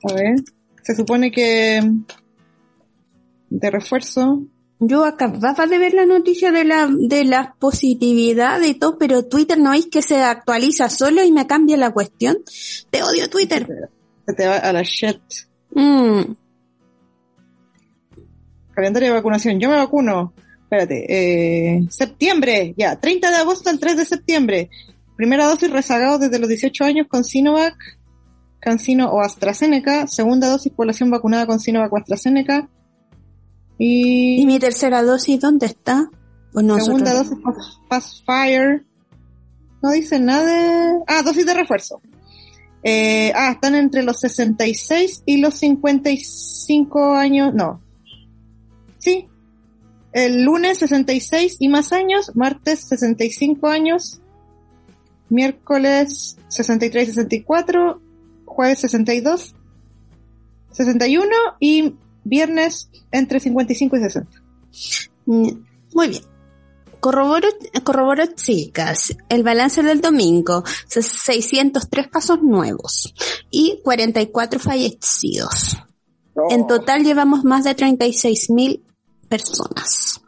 a 0.08 0.12
ver, 0.12 0.34
se 0.90 0.96
supone 0.96 1.30
que 1.30 1.80
de 3.48 3.70
refuerzo, 3.70 4.42
Yo 4.80 5.04
acababa 5.04 5.66
de 5.66 5.78
ver 5.78 5.94
la 5.94 6.04
noticia 6.04 6.50
de 6.50 6.64
la, 6.64 6.88
de 6.90 7.24
la 7.24 7.54
positividad 7.58 8.60
y 8.62 8.74
todo, 8.74 8.98
pero 8.98 9.24
Twitter 9.26 9.58
no 9.58 9.72
es 9.72 9.86
que 9.86 10.02
se 10.02 10.20
actualiza 10.20 10.88
solo 10.88 11.22
y 11.22 11.30
me 11.30 11.46
cambia 11.46 11.76
la 11.76 11.92
cuestión. 11.92 12.38
Te 12.90 13.04
odio 13.04 13.28
Twitter. 13.28 13.68
se 14.26 14.34
te 14.34 14.48
va 14.48 14.56
a 14.56 14.72
la 14.72 14.82
shit. 14.82 15.20
Mm. 15.74 16.22
Calendario 18.72 19.10
de 19.10 19.14
vacunación, 19.14 19.60
yo 19.60 19.68
me 19.68 19.76
vacuno. 19.76 20.32
Espérate, 20.62 21.04
eh, 21.08 21.86
septiembre, 21.88 22.74
ya, 22.76 22.98
30 22.98 23.30
de 23.30 23.36
agosto 23.36 23.70
al 23.70 23.78
3 23.78 23.96
de 23.96 24.04
septiembre. 24.04 24.70
Primera 25.14 25.46
dosis 25.46 25.70
rezagado 25.70 26.18
desde 26.18 26.38
los 26.40 26.48
18 26.48 26.84
años 26.84 27.06
con 27.08 27.22
Sinovac, 27.22 27.76
Cancino 28.60 29.10
o 29.10 29.20
AstraZeneca. 29.20 30.06
Segunda 30.06 30.48
dosis 30.48 30.72
población 30.72 31.10
vacunada 31.10 31.46
con 31.46 31.58
Sinovac 31.60 31.92
o 31.92 31.96
AstraZeneca. 31.96 32.68
¿Y 33.78 34.42
Y, 34.42 34.46
mi 34.46 34.58
tercera 34.58 35.02
dosis 35.02 35.40
dónde 35.40 35.66
está? 35.66 36.10
Pues 36.52 36.64
nosotros- 36.64 36.86
segunda 36.86 37.14
dosis 37.14 37.38
Passfire. 37.88 38.84
No 39.82 39.90
dice 39.90 40.20
nada 40.20 40.44
de... 40.44 41.02
Ah, 41.06 41.22
dosis 41.22 41.46
de 41.46 41.54
refuerzo. 41.54 42.02
Eh, 42.82 43.32
ah, 43.34 43.52
están 43.52 43.74
entre 43.74 44.02
los 44.02 44.20
66 44.20 45.22
y 45.24 45.38
los 45.38 45.54
55 45.54 47.14
años. 47.14 47.54
No. 47.54 47.80
Sí. 48.98 49.26
El 50.12 50.42
lunes 50.44 50.78
66 50.78 51.56
y 51.60 51.68
más 51.68 51.92
años. 51.92 52.32
Martes 52.34 52.80
65 52.80 53.68
años. 53.68 54.20
Miércoles 55.30 56.36
63 56.48 57.04
y 57.04 57.12
64. 57.12 58.00
Jueves 58.50 58.80
62. 58.80 59.54
61 60.72 61.30
y 61.60 61.94
viernes 62.24 62.90
entre 63.12 63.38
55 63.40 63.96
y 63.96 64.00
60. 64.00 64.42
Mm, 65.26 65.48
Muy 65.94 66.08
bien. 66.08 66.22
Corroboro, 66.98 67.46
corroboro, 67.82 68.26
chicas, 68.34 69.16
el 69.30 69.42
balance 69.42 69.82
del 69.82 70.02
domingo, 70.02 70.62
603 70.86 72.08
casos 72.08 72.42
nuevos 72.42 73.14
y 73.50 73.80
44 73.82 74.60
fallecidos. 74.60 75.78
En 76.50 76.66
total 76.66 77.02
llevamos 77.02 77.42
más 77.44 77.64
de 77.64 77.74
36.000 77.74 78.82
personas. 79.30 80.20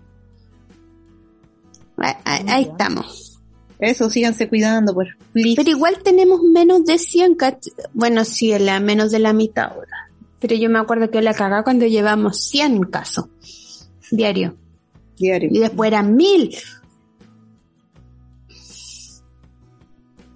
Ahí, 2.25 2.45
ahí- 2.47 2.63
estamos. 2.63 3.39
Eso, 3.79 4.09
síganse 4.09 4.47
cuidando, 4.47 4.93
pues. 4.93 5.09
please. 5.33 5.55
Pero 5.57 5.69
igual 5.71 5.97
tenemos 6.03 6.41
menos 6.41 6.85
de 6.85 6.97
100, 6.97 7.35
cach- 7.35 7.71
bueno, 7.93 8.23
sí, 8.23 8.57
la, 8.59 8.79
menos 8.79 9.11
de 9.11 9.19
la 9.19 9.33
mitad 9.33 9.71
ahora. 9.73 10.09
Pero 10.39 10.55
yo 10.55 10.69
me 10.69 10.79
acuerdo 10.79 11.09
que 11.09 11.21
la 11.21 11.33
cagá 11.33 11.63
cuando 11.63 11.85
llevamos 11.85 12.45
100 12.49 12.83
casos 12.83 13.25
diario. 14.11 14.55
Diario. 15.17 15.49
Y 15.51 15.59
después 15.59 15.87
eran 15.87 16.15
1000. 16.15 16.55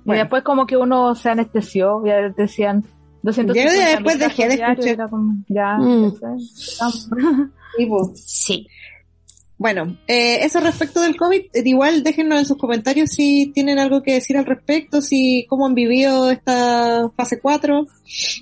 Bueno. 0.03 0.19
Y 0.21 0.23
después 0.23 0.43
como 0.43 0.65
que 0.65 0.77
uno 0.77 1.13
se 1.15 1.29
anestesió, 1.29 2.03
ya 2.05 2.29
decían 2.35 2.85
250 3.23 3.53
Yo 3.75 3.91
después 3.95 4.19
dejé 4.19 4.47
de 4.47 4.53
escuchar. 4.55 4.87
era 4.87 5.07
como, 5.09 5.35
ya, 5.49 5.77
Mm. 5.77 6.01
no 6.01 6.11
sé, 6.11 6.25
Sí, 7.77 7.85
pues. 7.85 8.07
Sí. 8.25 8.67
Bueno, 9.59 9.97
eh, 10.07 10.45
eso 10.45 10.59
respecto 10.59 11.01
del 11.01 11.17
COVID, 11.17 11.41
eh, 11.53 11.63
igual 11.65 12.03
déjenos 12.03 12.39
en 12.39 12.45
sus 12.45 12.57
comentarios 12.57 13.09
si 13.09 13.51
tienen 13.53 13.79
algo 13.79 14.03
que 14.03 14.13
decir 14.13 14.37
al 14.37 14.45
respecto, 14.45 15.01
si 15.01 15.47
cómo 15.49 15.65
han 15.65 15.73
vivido 15.73 16.29
esta 16.29 17.09
fase 17.15 17.39
4. 17.39 17.87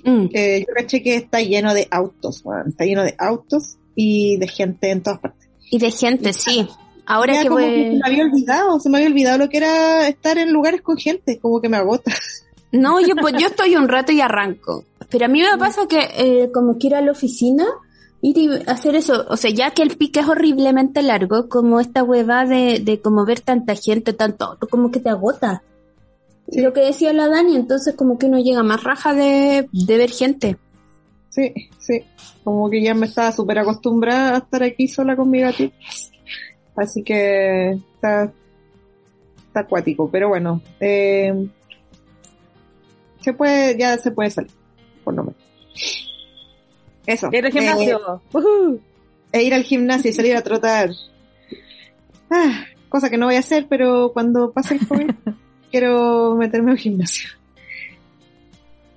Mm. 0.04 0.26
Eh, 0.32 0.64
yo 0.68 0.74
caché 0.74 1.02
que 1.02 1.16
está 1.16 1.40
lleno 1.40 1.72
de 1.72 1.88
autos, 1.90 2.44
está 2.68 2.84
lleno 2.84 3.02
de 3.02 3.14
autos 3.18 3.78
y 3.94 4.36
de 4.36 4.46
gente 4.46 4.90
en 4.90 5.02
todas 5.02 5.20
partes. 5.20 5.48
Y 5.70 5.78
de 5.78 5.90
gente, 5.90 6.32
sí. 6.34 6.68
Ahora 7.06 7.34
Ya 7.34 7.42
que 7.42 7.48
como 7.48 7.60
que 7.60 7.66
voy... 7.66 7.84
se 7.84 7.96
me 7.96 8.00
había 8.04 8.24
olvidado, 8.24 8.80
se 8.80 8.90
me 8.90 8.98
había 8.98 9.08
olvidado 9.08 9.38
lo 9.38 9.48
que 9.48 9.56
era 9.56 10.08
estar 10.08 10.36
en 10.36 10.52
lugares 10.52 10.82
con 10.82 10.98
gente, 10.98 11.38
como 11.38 11.60
que 11.60 11.68
me 11.68 11.78
agota. 11.78 12.12
No, 12.72 13.00
yo, 13.00 13.14
pues, 13.16 13.34
yo 13.38 13.46
estoy 13.46 13.76
un 13.76 13.88
rato 13.88 14.12
y 14.12 14.20
arranco. 14.20 14.84
Pero 15.08 15.26
a 15.26 15.28
mí 15.28 15.40
me 15.40 15.56
pasa 15.56 15.86
que 15.88 16.00
eh, 16.16 16.50
como 16.52 16.78
que 16.78 16.88
ir 16.88 16.94
a 16.94 17.00
la 17.00 17.12
oficina, 17.12 17.64
ir 18.26 18.38
y 18.38 18.48
hacer 18.66 18.96
eso, 18.96 19.24
o 19.28 19.36
sea, 19.36 19.50
ya 19.50 19.70
que 19.70 19.82
el 19.82 19.96
pique 19.96 20.20
es 20.20 20.28
horriblemente 20.28 21.02
largo, 21.02 21.48
como 21.48 21.78
esta 21.80 22.02
hueva 22.02 22.44
de, 22.44 22.80
de 22.80 23.00
como 23.00 23.24
ver 23.24 23.40
tanta 23.40 23.74
gente, 23.74 24.12
tanto 24.12 24.58
como 24.70 24.90
que 24.90 25.00
te 25.00 25.10
agota. 25.10 25.62
Sí. 26.48 26.60
Lo 26.60 26.72
que 26.72 26.80
decía 26.80 27.12
la 27.12 27.28
Dani, 27.28 27.56
entonces 27.56 27.94
como 27.94 28.18
que 28.18 28.26
uno 28.26 28.38
llega 28.38 28.62
más 28.62 28.82
raja 28.82 29.14
de, 29.14 29.68
de 29.72 29.96
ver 29.96 30.10
gente. 30.10 30.56
Sí, 31.30 31.52
sí, 31.78 32.02
como 32.42 32.68
que 32.70 32.82
ya 32.82 32.94
me 32.94 33.06
estaba 33.06 33.30
súper 33.30 33.58
acostumbrada 33.58 34.34
a 34.34 34.38
estar 34.38 34.62
aquí 34.62 34.88
sola 34.88 35.16
con 35.16 35.30
mi 35.30 35.40
gatito. 35.40 35.74
Así 36.76 37.02
que 37.02 37.70
está, 37.70 38.32
está 39.46 39.60
acuático, 39.60 40.10
pero 40.10 40.28
bueno, 40.28 40.60
eh, 40.80 41.48
se 43.20 43.32
puede, 43.32 43.78
ya 43.78 43.96
se 43.98 44.10
puede 44.10 44.30
salir, 44.30 44.50
por 45.04 45.14
lo 45.14 45.24
menos. 45.24 46.15
Eso. 47.06 47.28
Ir 47.32 47.44
al 47.44 47.50
Eh, 47.50 47.52
gimnasio. 47.52 48.22
Ujú. 48.32 48.80
e 49.32 49.42
ir 49.42 49.54
al 49.54 49.62
gimnasio 49.64 50.10
y 50.10 50.14
salir 50.14 50.36
a 50.36 50.42
trotar. 50.42 50.90
Ah, 52.30 52.64
cosa 52.88 53.10
que 53.10 53.16
no 53.18 53.26
voy 53.26 53.36
a 53.36 53.40
hacer, 53.40 53.66
pero 53.68 54.10
cuando 54.12 54.50
pase 54.52 54.74
el 54.74 54.86
COVID 54.86 55.10
quiero 55.70 56.34
meterme 56.36 56.72
al 56.72 56.78
gimnasio. 56.78 57.28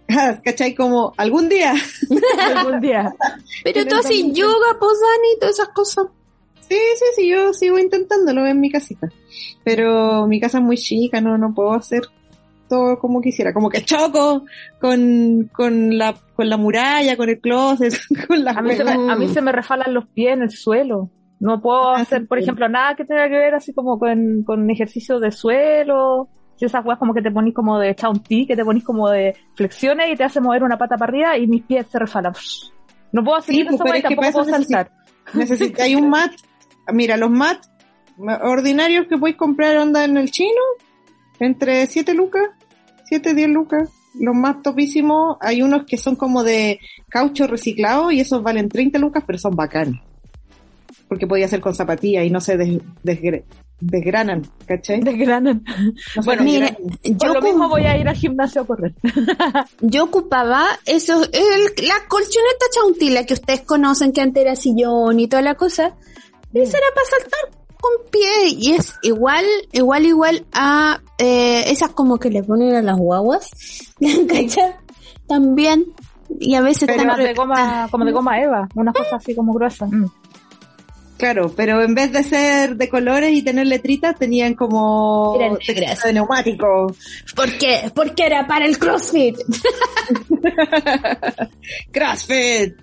Ah, 0.07 0.39
¿Cachai? 0.43 0.73
Como 0.73 1.13
algún 1.17 1.49
día. 1.49 1.73
Algún 2.55 2.81
día. 2.81 3.13
Pero 3.63 3.85
tú 3.85 3.95
así 3.97 4.21
también- 4.23 4.33
yoga, 4.35 4.77
pues 4.79 4.93
Dani, 4.99 5.39
todas 5.39 5.55
esas 5.59 5.69
cosas. 5.69 6.07
Sí, 6.67 6.75
sí, 6.95 7.05
sí, 7.15 7.27
yo 7.29 7.53
sigo 7.53 7.77
intentándolo 7.77 8.45
en 8.47 8.59
mi 8.59 8.71
casita. 8.71 9.07
Pero 9.63 10.25
mi 10.27 10.39
casa 10.39 10.57
es 10.57 10.63
muy 10.63 10.77
chica, 10.77 11.21
no, 11.21 11.37
no 11.37 11.53
puedo 11.53 11.73
hacer 11.73 12.01
todo 12.69 12.99
como 12.99 13.19
quisiera. 13.21 13.53
Como 13.53 13.69
que 13.69 13.81
choco 13.83 14.45
con, 14.79 15.49
con 15.53 15.97
la, 15.97 16.13
con 16.35 16.47
la 16.49 16.55
muralla, 16.57 17.17
con 17.17 17.27
el 17.27 17.39
closet, 17.41 17.93
con 18.27 18.43
la 18.43 18.51
A 18.51 18.61
mí, 18.61 18.75
se 18.75 18.83
me, 18.85 18.91
a 18.91 19.15
mí 19.15 19.27
se 19.27 19.41
me 19.41 19.51
refalan 19.51 19.93
los 19.93 20.07
pies 20.07 20.33
en 20.33 20.43
el 20.43 20.51
suelo. 20.51 21.09
No 21.41 21.61
puedo 21.61 21.89
Ah, 21.95 22.01
hacer, 22.01 22.27
por 22.27 22.37
sí. 22.37 22.43
ejemplo, 22.43 22.69
nada 22.69 22.95
que 22.95 23.05
tenga 23.05 23.27
que 23.27 23.37
ver 23.37 23.55
así 23.55 23.73
como 23.73 23.97
con, 23.97 24.43
con 24.45 24.69
ejercicio 24.69 25.19
de 25.19 25.31
suelo. 25.31 26.29
Si 26.57 26.65
esas 26.65 26.85
weas 26.85 26.99
como 26.99 27.13
que 27.13 27.21
te 27.21 27.31
ponís 27.31 27.53
como 27.53 27.79
de 27.79 27.95
chaunti, 27.95 28.45
que 28.45 28.55
te 28.57 28.65
ponís 28.65 28.83
como 28.83 29.09
de 29.09 29.33
flexiones 29.55 30.11
y 30.11 30.15
te 30.17 30.25
hace 30.25 30.41
mover 30.41 30.63
una 30.63 30.77
pata 30.77 30.97
para 30.97 31.09
arriba 31.09 31.37
y 31.37 31.47
mis 31.47 31.63
pies 31.63 31.87
se 31.87 31.97
refalan. 31.97 32.33
No 33.13 33.23
puedo 33.23 33.39
Sí, 33.41 33.47
seguir 33.47 33.67
pues, 33.67 33.95
es 33.95 34.03
que 34.03 34.15
puedo 34.15 34.29
eso 34.29 34.43
saltar. 34.43 34.91
Necesitáis 35.33 35.95
un 35.95 36.09
mat. 36.11 36.31
Mira, 36.91 37.15
los 37.15 37.29
mat 37.31 37.59
ordinarios 38.43 39.07
que 39.07 39.17
podéis 39.17 39.37
comprar 39.37 39.77
onda 39.77 40.03
en 40.03 40.17
el 40.17 40.29
chino, 40.31 40.59
entre 41.39 41.85
7 41.87 42.13
lucas, 42.13 42.49
7, 43.09 43.33
10 43.33 43.49
lucas. 43.49 43.89
Los 44.19 44.35
más 44.35 44.61
topísimos, 44.63 45.37
hay 45.41 45.61
unos 45.61 45.85
que 45.85 45.97
son 45.97 46.15
como 46.15 46.43
de 46.43 46.79
caucho 47.09 47.45
reciclado 47.47 48.11
y 48.11 48.19
esos 48.21 48.41
valen 48.41 48.69
30 48.69 48.97
lucas, 48.99 49.23
pero 49.25 49.37
son 49.39 49.55
bacanes. 49.55 49.99
Porque 51.07 51.27
podía 51.27 51.47
ser 51.47 51.59
con 51.61 51.73
zapatillas 51.75 52.25
y 52.25 52.29
no 52.29 52.39
se 52.39 52.57
des- 52.57 52.81
desgre- 53.03 53.43
desgranan, 53.79 54.43
¿cachai? 54.67 54.99
Desgranan. 55.01 55.63
No 56.15 56.23
Bueno, 56.23 56.43
desgranan. 56.43 56.77
Mire, 57.03 57.15
Por 57.17 57.27
yo, 57.27 57.33
lo 57.33 57.41
mismo 57.41 57.69
voy 57.69 57.83
a 57.83 57.97
ir 57.97 58.07
al 58.07 58.15
gimnasio 58.15 58.61
a 58.61 58.65
correr. 58.67 58.93
yo 59.81 60.03
ocupaba 60.03 60.65
eso, 60.85 61.23
el- 61.23 61.87
la 61.87 61.95
colchoneta 62.07 62.65
chauntila 62.73 63.25
que 63.25 63.33
ustedes 63.35 63.61
conocen, 63.61 64.11
que 64.11 64.21
antes 64.21 64.41
era 64.43 64.55
sillón 64.55 65.19
y 65.19 65.27
toda 65.27 65.41
la 65.41 65.55
cosa. 65.55 65.95
Esa 66.53 66.77
era 66.77 66.87
para 66.95 67.07
saltar 67.09 67.58
con 67.79 68.09
pie 68.11 68.49
y 68.49 68.71
es 68.73 68.95
igual, 69.01 69.45
igual, 69.71 70.05
igual 70.05 70.45
a 70.53 70.99
eh, 71.17 71.63
esas 71.67 71.91
como 71.91 72.17
que 72.17 72.29
le 72.29 72.43
ponen 72.43 72.75
a 72.75 72.81
las 72.81 72.97
guaguas. 72.97 73.49
También, 75.27 75.85
y 76.39 76.55
a 76.55 76.61
veces 76.61 76.87
Pero 76.87 77.15
de 77.15 77.33
goma, 77.33 77.87
como 77.91 78.05
de 78.05 78.11
goma 78.11 78.41
Eva, 78.41 78.67
unas 78.75 78.93
cosas 78.93 79.13
así 79.13 79.35
como 79.35 79.53
gruesas. 79.53 79.91
Mm. 79.91 80.05
Claro, 81.19 81.51
pero 81.53 81.83
en 81.83 81.93
vez 81.93 82.13
de 82.13 82.23
ser 82.23 82.77
de 82.77 82.87
colores 82.87 83.33
y 83.33 83.41
tener 83.41 83.67
letritas, 83.67 84.17
tenían 84.17 84.53
como 84.53 85.37
texto 85.67 86.07
de 86.07 86.13
neumático. 86.13 86.95
¿Por 87.35 87.57
qué? 87.57 87.91
Porque 87.93 88.23
era 88.25 88.47
para 88.47 88.65
el 88.65 88.79
CrossFit. 88.79 89.35
CrossFit. 91.91 92.73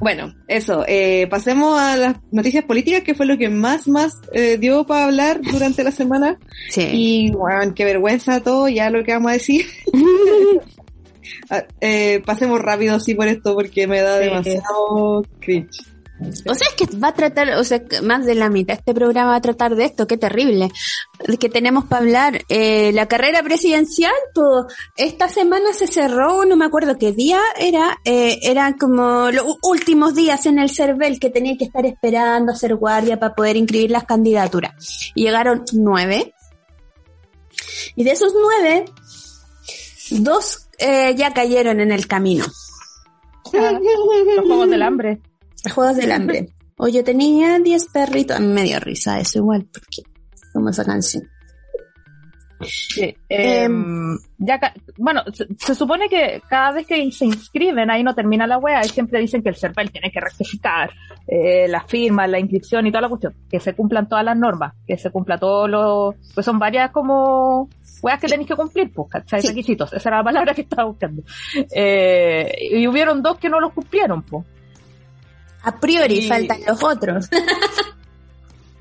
bueno, 0.00 0.32
eso. 0.46 0.84
Eh, 0.86 1.26
pasemos 1.28 1.76
a 1.80 1.96
las 1.96 2.16
noticias 2.30 2.62
políticas, 2.64 3.02
que 3.02 3.16
fue 3.16 3.26
lo 3.26 3.36
que 3.36 3.48
más, 3.48 3.88
más 3.88 4.12
eh, 4.32 4.56
dio 4.56 4.86
para 4.86 5.06
hablar 5.06 5.40
durante 5.42 5.82
la 5.82 5.90
semana. 5.90 6.38
Sí. 6.70 6.86
Y, 6.92 7.30
bueno, 7.32 7.74
qué 7.74 7.84
vergüenza 7.84 8.40
todo, 8.44 8.68
ya 8.68 8.90
lo 8.90 9.02
que 9.02 9.12
vamos 9.12 9.30
a 9.30 9.34
decir. 9.34 9.66
Ah, 11.50 11.64
eh, 11.80 12.22
pasemos 12.26 12.60
rápido 12.60 12.94
así 12.94 13.14
por 13.14 13.26
esto, 13.28 13.54
porque 13.54 13.86
me 13.86 14.00
da 14.00 14.18
Sí. 14.18 14.24
demasiado 14.24 15.24
cringe. 15.40 15.78
O 16.20 16.54
sea, 16.54 16.68
es 16.68 16.74
que 16.74 16.96
va 16.96 17.08
a 17.08 17.14
tratar, 17.14 17.50
o 17.50 17.64
sea, 17.64 17.80
más 18.02 18.26
de 18.26 18.34
la 18.34 18.48
mitad 18.48 18.76
este 18.76 18.92
programa 18.92 19.30
va 19.30 19.36
a 19.36 19.40
tratar 19.40 19.76
de 19.76 19.84
esto, 19.84 20.06
qué 20.06 20.16
terrible. 20.16 20.70
Que 21.38 21.48
tenemos 21.48 21.84
para 21.84 22.02
hablar. 22.02 22.42
Eh, 22.48 22.90
la 22.92 23.06
carrera 23.06 23.42
presidencial, 23.42 24.12
pues, 24.34 24.74
esta 24.96 25.28
semana 25.28 25.72
se 25.72 25.86
cerró, 25.86 26.44
no 26.44 26.56
me 26.56 26.64
acuerdo 26.64 26.98
qué 26.98 27.12
día 27.12 27.40
era, 27.58 27.98
eh, 28.04 28.38
eran 28.42 28.74
como 28.74 29.30
los 29.30 29.44
últimos 29.62 30.14
días 30.14 30.46
en 30.46 30.58
el 30.58 30.70
CERVEL 30.70 31.20
que 31.20 31.30
tenía 31.30 31.56
que 31.56 31.64
estar 31.64 31.86
esperando 31.86 32.52
hacer 32.52 32.74
guardia 32.74 33.18
para 33.20 33.34
poder 33.34 33.56
inscribir 33.56 33.92
las 33.92 34.04
candidaturas. 34.04 35.12
Y 35.14 35.24
llegaron 35.24 35.64
nueve. 35.72 36.34
Y 37.94 38.04
de 38.04 38.10
esos 38.10 38.32
nueve, 38.34 38.86
dos 40.10 40.68
eh, 40.78 41.14
ya 41.16 41.32
cayeron 41.32 41.80
en 41.80 41.92
el 41.92 42.08
camino. 42.08 42.44
Los 43.52 44.46
juegos 44.46 44.70
del 44.70 44.82
hambre. 44.82 45.20
Juegos 45.72 45.96
del 45.96 46.12
hambre. 46.12 46.48
O 46.76 46.88
yo 46.88 47.02
tenía 47.02 47.58
10 47.58 47.86
perritos. 47.92 48.36
A 48.36 48.40
mí 48.40 48.46
me 48.46 48.62
dio 48.62 48.78
risa 48.78 49.18
eso 49.18 49.38
igual, 49.38 49.66
porque 49.72 50.02
como 50.52 50.70
esa 50.70 50.84
canción. 50.84 51.24
Sí, 52.60 53.14
em, 53.28 54.18
ya 54.36 54.58
bueno, 54.96 55.22
se, 55.32 55.46
se 55.56 55.74
supone 55.76 56.08
que 56.08 56.42
cada 56.48 56.72
vez 56.72 56.86
que 56.88 57.10
se 57.12 57.24
inscriben, 57.24 57.88
ahí 57.88 58.02
no 58.02 58.14
termina 58.16 58.48
la 58.48 58.58
wea, 58.58 58.84
y 58.84 58.88
siempre 58.88 59.20
dicen 59.20 59.42
que 59.42 59.50
el 59.50 59.56
CERVEL 59.56 59.92
tiene 59.92 60.10
que 60.10 60.20
rectificar 60.20 60.90
eh, 61.28 61.68
las 61.68 61.86
firmas, 61.86 62.28
la 62.28 62.40
inscripción 62.40 62.86
y 62.86 62.90
toda 62.90 63.02
la 63.02 63.08
cuestión, 63.08 63.34
que 63.48 63.60
se 63.60 63.74
cumplan 63.74 64.08
todas 64.08 64.24
las 64.24 64.36
normas, 64.36 64.74
que 64.86 64.96
se 64.96 65.10
cumpla 65.10 65.38
todo 65.38 65.68
lo, 65.68 66.16
pues 66.34 66.44
son 66.44 66.58
varias 66.58 66.90
como 66.90 67.68
weas 68.02 68.20
que 68.20 68.26
tenéis 68.26 68.48
que 68.48 68.56
cumplir, 68.56 68.92
pues, 68.92 69.08
¿cachai? 69.08 69.40
Sí. 69.40 69.48
Requisitos, 69.48 69.92
esa 69.92 70.08
era 70.08 70.18
la 70.18 70.24
palabra 70.24 70.54
que 70.54 70.62
estaba 70.62 70.84
buscando. 70.84 71.22
Eh, 71.72 72.52
y 72.72 72.86
hubieron 72.88 73.22
dos 73.22 73.38
que 73.38 73.48
no 73.48 73.60
los 73.60 73.72
cumplieron, 73.72 74.22
pues. 74.22 74.44
A 75.68 75.78
priori 75.80 76.18
Y- 76.20 76.28
faltan 76.28 76.58
los 76.66 76.82
otros. 76.82 77.28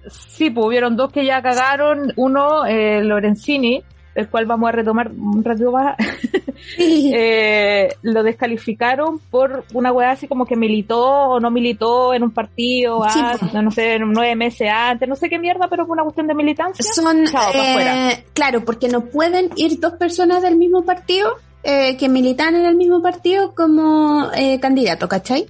Sí, 0.09 0.49
pues 0.51 0.65
hubieron 0.67 0.95
dos 0.95 1.11
que 1.11 1.25
ya 1.25 1.41
cagaron, 1.41 2.13
uno, 2.15 2.65
eh, 2.65 3.03
Lorenzini, 3.03 3.83
el 4.15 4.29
cual 4.29 4.45
vamos 4.45 4.69
a 4.69 4.71
retomar 4.71 5.11
un 5.11 5.43
ratito 5.43 5.71
más, 5.71 5.97
eh, 6.77 7.89
lo 8.03 8.23
descalificaron 8.23 9.19
por 9.31 9.65
una 9.73 9.91
weá 9.91 10.11
así 10.11 10.27
como 10.27 10.45
que 10.45 10.55
militó 10.55 11.03
o 11.05 11.39
no 11.39 11.51
militó 11.51 12.13
en 12.13 12.23
un 12.23 12.31
partido, 12.31 13.03
Sí, 13.09 13.19
po. 13.51 13.61
no 13.61 13.71
sé, 13.71 13.97
nueve 13.99 14.35
meses 14.35 14.69
antes, 14.71 15.09
no 15.09 15.15
sé 15.15 15.27
qué 15.27 15.39
mierda, 15.39 15.67
pero 15.69 15.85
fue 15.85 15.93
una 15.93 16.03
cuestión 16.03 16.27
de 16.27 16.35
militancia. 16.35 16.85
Son, 16.93 17.25
Chao, 17.25 17.51
eh, 17.53 18.23
claro, 18.33 18.63
porque 18.63 18.87
no 18.87 19.01
pueden 19.05 19.49
ir 19.55 19.79
dos 19.79 19.93
personas 19.93 20.41
del 20.41 20.55
mismo 20.55 20.83
partido 20.85 21.35
eh, 21.63 21.97
que 21.97 22.07
militan 22.07 22.55
en 22.55 22.65
el 22.65 22.75
mismo 22.75 23.01
partido 23.01 23.53
como 23.53 24.29
eh, 24.35 24.59
candidato, 24.61 25.07
¿cachai? 25.09 25.47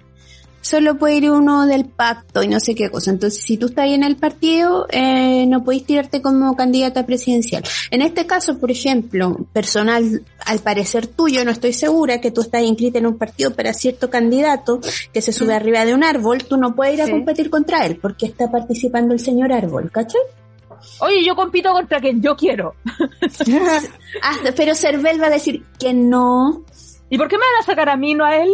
Solo 0.67 0.97
puede 0.97 1.15
ir 1.15 1.31
uno 1.31 1.65
del 1.65 1.85
pacto 1.85 2.43
y 2.43 2.47
no 2.47 2.59
sé 2.59 2.75
qué 2.75 2.89
cosa. 2.89 3.11
Entonces, 3.11 3.41
si 3.43 3.57
tú 3.57 3.67
estás 3.67 3.85
ahí 3.85 3.93
en 3.93 4.03
el 4.03 4.17
partido, 4.17 4.85
eh, 4.91 5.45
no 5.47 5.63
podéis 5.63 5.85
tirarte 5.85 6.21
como 6.21 6.55
candidata 6.55 7.05
presidencial. 7.05 7.63
En 7.91 8.01
este 8.01 8.25
caso, 8.25 8.59
por 8.59 8.69
ejemplo, 8.71 9.35
personal, 9.53 10.23
al 10.45 10.59
parecer 10.59 11.07
tuyo, 11.07 11.43
no 11.45 11.51
estoy 11.51 11.73
segura 11.73 12.19
que 12.21 12.31
tú 12.31 12.41
estás 12.41 12.61
inscrita 12.63 12.99
en 12.99 13.07
un 13.07 13.17
partido 13.17 13.51
para 13.55 13.73
cierto 13.73 14.09
candidato 14.09 14.79
que 15.13 15.21
se 15.21 15.31
sube 15.31 15.53
arriba 15.53 15.85
de 15.85 15.93
un 15.93 16.03
árbol, 16.03 16.43
tú 16.43 16.57
no 16.57 16.75
puedes 16.75 16.95
ir 16.95 17.01
a 17.01 17.05
Sí. 17.05 17.11
competir 17.11 17.49
contra 17.49 17.85
él 17.85 17.97
porque 18.01 18.25
está 18.25 18.51
participando 18.51 19.13
el 19.13 19.19
señor 19.19 19.53
árbol, 19.53 19.89
¿cachai? 19.91 20.21
Oye, 20.99 21.23
yo 21.25 21.35
compito 21.35 21.71
contra 21.71 21.99
quien 21.99 22.21
yo 22.21 22.35
quiero. 22.35 22.75
Ah, 24.21 24.35
pero 24.55 24.73
Cervel 24.75 25.21
va 25.21 25.27
a 25.27 25.31
decir 25.31 25.63
que 25.79 25.93
no, 25.93 26.63
¿Y 27.09 27.17
por 27.17 27.27
qué 27.27 27.37
me 27.37 27.43
van 27.53 27.61
a 27.61 27.65
sacar 27.65 27.89
a 27.89 27.95
mí, 27.97 28.13
no 28.15 28.25
a 28.25 28.37
él? 28.37 28.53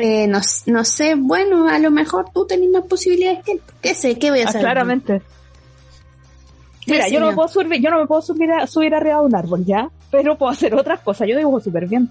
Eh, 0.00 0.26
no, 0.26 0.40
no 0.66 0.84
sé, 0.84 1.14
bueno, 1.16 1.68
a 1.68 1.78
lo 1.78 1.90
mejor 1.90 2.26
tú 2.32 2.46
tenés 2.46 2.70
más 2.70 2.84
posibilidades 2.84 3.44
que 3.44 3.52
él. 3.52 3.60
¿Qué 3.80 3.94
sé? 3.94 4.18
¿Qué 4.18 4.30
voy 4.30 4.40
a 4.40 4.44
Ah, 4.44 4.52
saber? 4.52 4.62
claramente. 4.62 5.22
Mira, 6.86 7.08
yo 7.08 7.20
no 7.20 7.34
puedo 7.34 7.46
subir, 7.48 7.80
yo 7.80 7.90
no 7.90 8.00
me 8.00 8.06
puedo 8.06 8.22
subir, 8.22 8.50
a, 8.50 8.66
subir 8.66 8.94
arriba 8.94 9.16
de 9.20 9.24
un 9.26 9.34
árbol, 9.36 9.64
¿ya? 9.64 9.88
Pero 10.10 10.36
puedo 10.36 10.50
hacer 10.50 10.74
otras 10.74 11.00
cosas. 11.00 11.28
Yo 11.28 11.36
dibujo 11.36 11.60
súper 11.60 11.86
bien. 11.86 12.08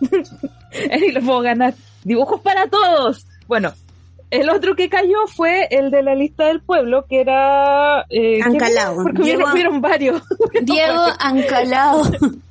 y 0.00 1.12
lo 1.12 1.20
puedo 1.20 1.40
ganar. 1.42 1.74
Dibujos 2.04 2.40
para 2.40 2.66
todos. 2.68 3.26
Bueno, 3.46 3.72
el 4.30 4.48
otro 4.48 4.74
que 4.76 4.88
cayó 4.88 5.26
fue 5.26 5.66
el 5.70 5.90
de 5.90 6.02
la 6.02 6.14
lista 6.14 6.46
del 6.46 6.62
pueblo, 6.62 7.04
que 7.08 7.20
era... 7.20 8.06
Eh. 8.08 8.40
Ancalao. 8.42 9.02
Porque 9.02 9.22
Diego- 9.22 9.50
hubieron, 9.52 9.52
hubieron 9.52 9.80
varios. 9.82 10.22
Diego 10.62 11.02
Ancalao. 11.18 12.02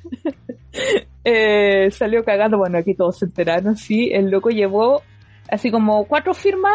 Eh, 1.22 1.90
salió 1.90 2.24
cagando, 2.24 2.56
bueno, 2.56 2.78
aquí 2.78 2.94
todos 2.94 3.18
se 3.18 3.26
enteraron, 3.26 3.76
sí, 3.76 4.08
el 4.10 4.30
loco 4.30 4.48
llevó 4.48 5.02
así 5.50 5.70
como 5.70 6.06
cuatro 6.06 6.32
firmas 6.32 6.72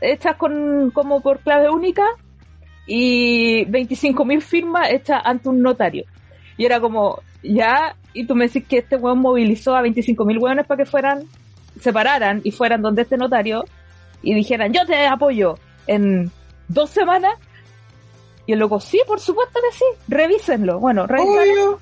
hechas 0.00 0.36
con 0.36 0.90
como 0.90 1.20
por 1.20 1.38
clave 1.38 1.70
única 1.70 2.02
y 2.86 3.64
25.000 3.66 4.40
firmas 4.40 4.90
hechas 4.90 5.22
ante 5.24 5.48
un 5.48 5.62
notario. 5.62 6.04
Y 6.56 6.64
era 6.64 6.80
como, 6.80 7.20
ya, 7.42 7.96
y 8.12 8.26
tú 8.26 8.34
me 8.34 8.46
decís 8.46 8.66
que 8.66 8.78
este 8.78 8.96
weón 8.96 9.20
movilizó 9.20 9.74
a 9.74 9.82
25.000 9.82 10.40
weones 10.40 10.66
para 10.66 10.84
que 10.84 10.90
fueran, 10.90 11.24
se 11.80 11.92
pararan 11.92 12.40
y 12.44 12.50
fueran 12.50 12.82
donde 12.82 13.02
este 13.02 13.16
notario 13.16 13.64
y 14.22 14.34
dijeran, 14.34 14.72
yo 14.72 14.84
te 14.86 15.06
apoyo 15.06 15.54
en 15.86 16.30
dos 16.68 16.90
semanas. 16.90 17.34
Y 18.46 18.52
el 18.52 18.58
loco, 18.58 18.78
sí, 18.78 19.00
por 19.06 19.20
supuesto 19.20 19.58
que 19.60 19.76
sí, 19.76 19.84
revísenlo. 20.08 20.78
Bueno, 20.78 21.06
revisaron, 21.06 21.76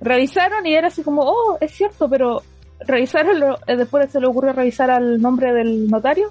revisaron 0.00 0.66
y 0.66 0.74
era 0.74 0.88
así 0.88 1.02
como, 1.02 1.22
oh, 1.22 1.58
es 1.60 1.70
cierto, 1.72 2.08
pero 2.08 2.42
revisaron, 2.80 3.56
eh, 3.66 3.76
después 3.76 4.10
se 4.10 4.20
le 4.20 4.26
ocurrió 4.26 4.52
revisar 4.52 4.90
al 4.90 5.20
nombre 5.20 5.52
del 5.52 5.88
notario 5.88 6.30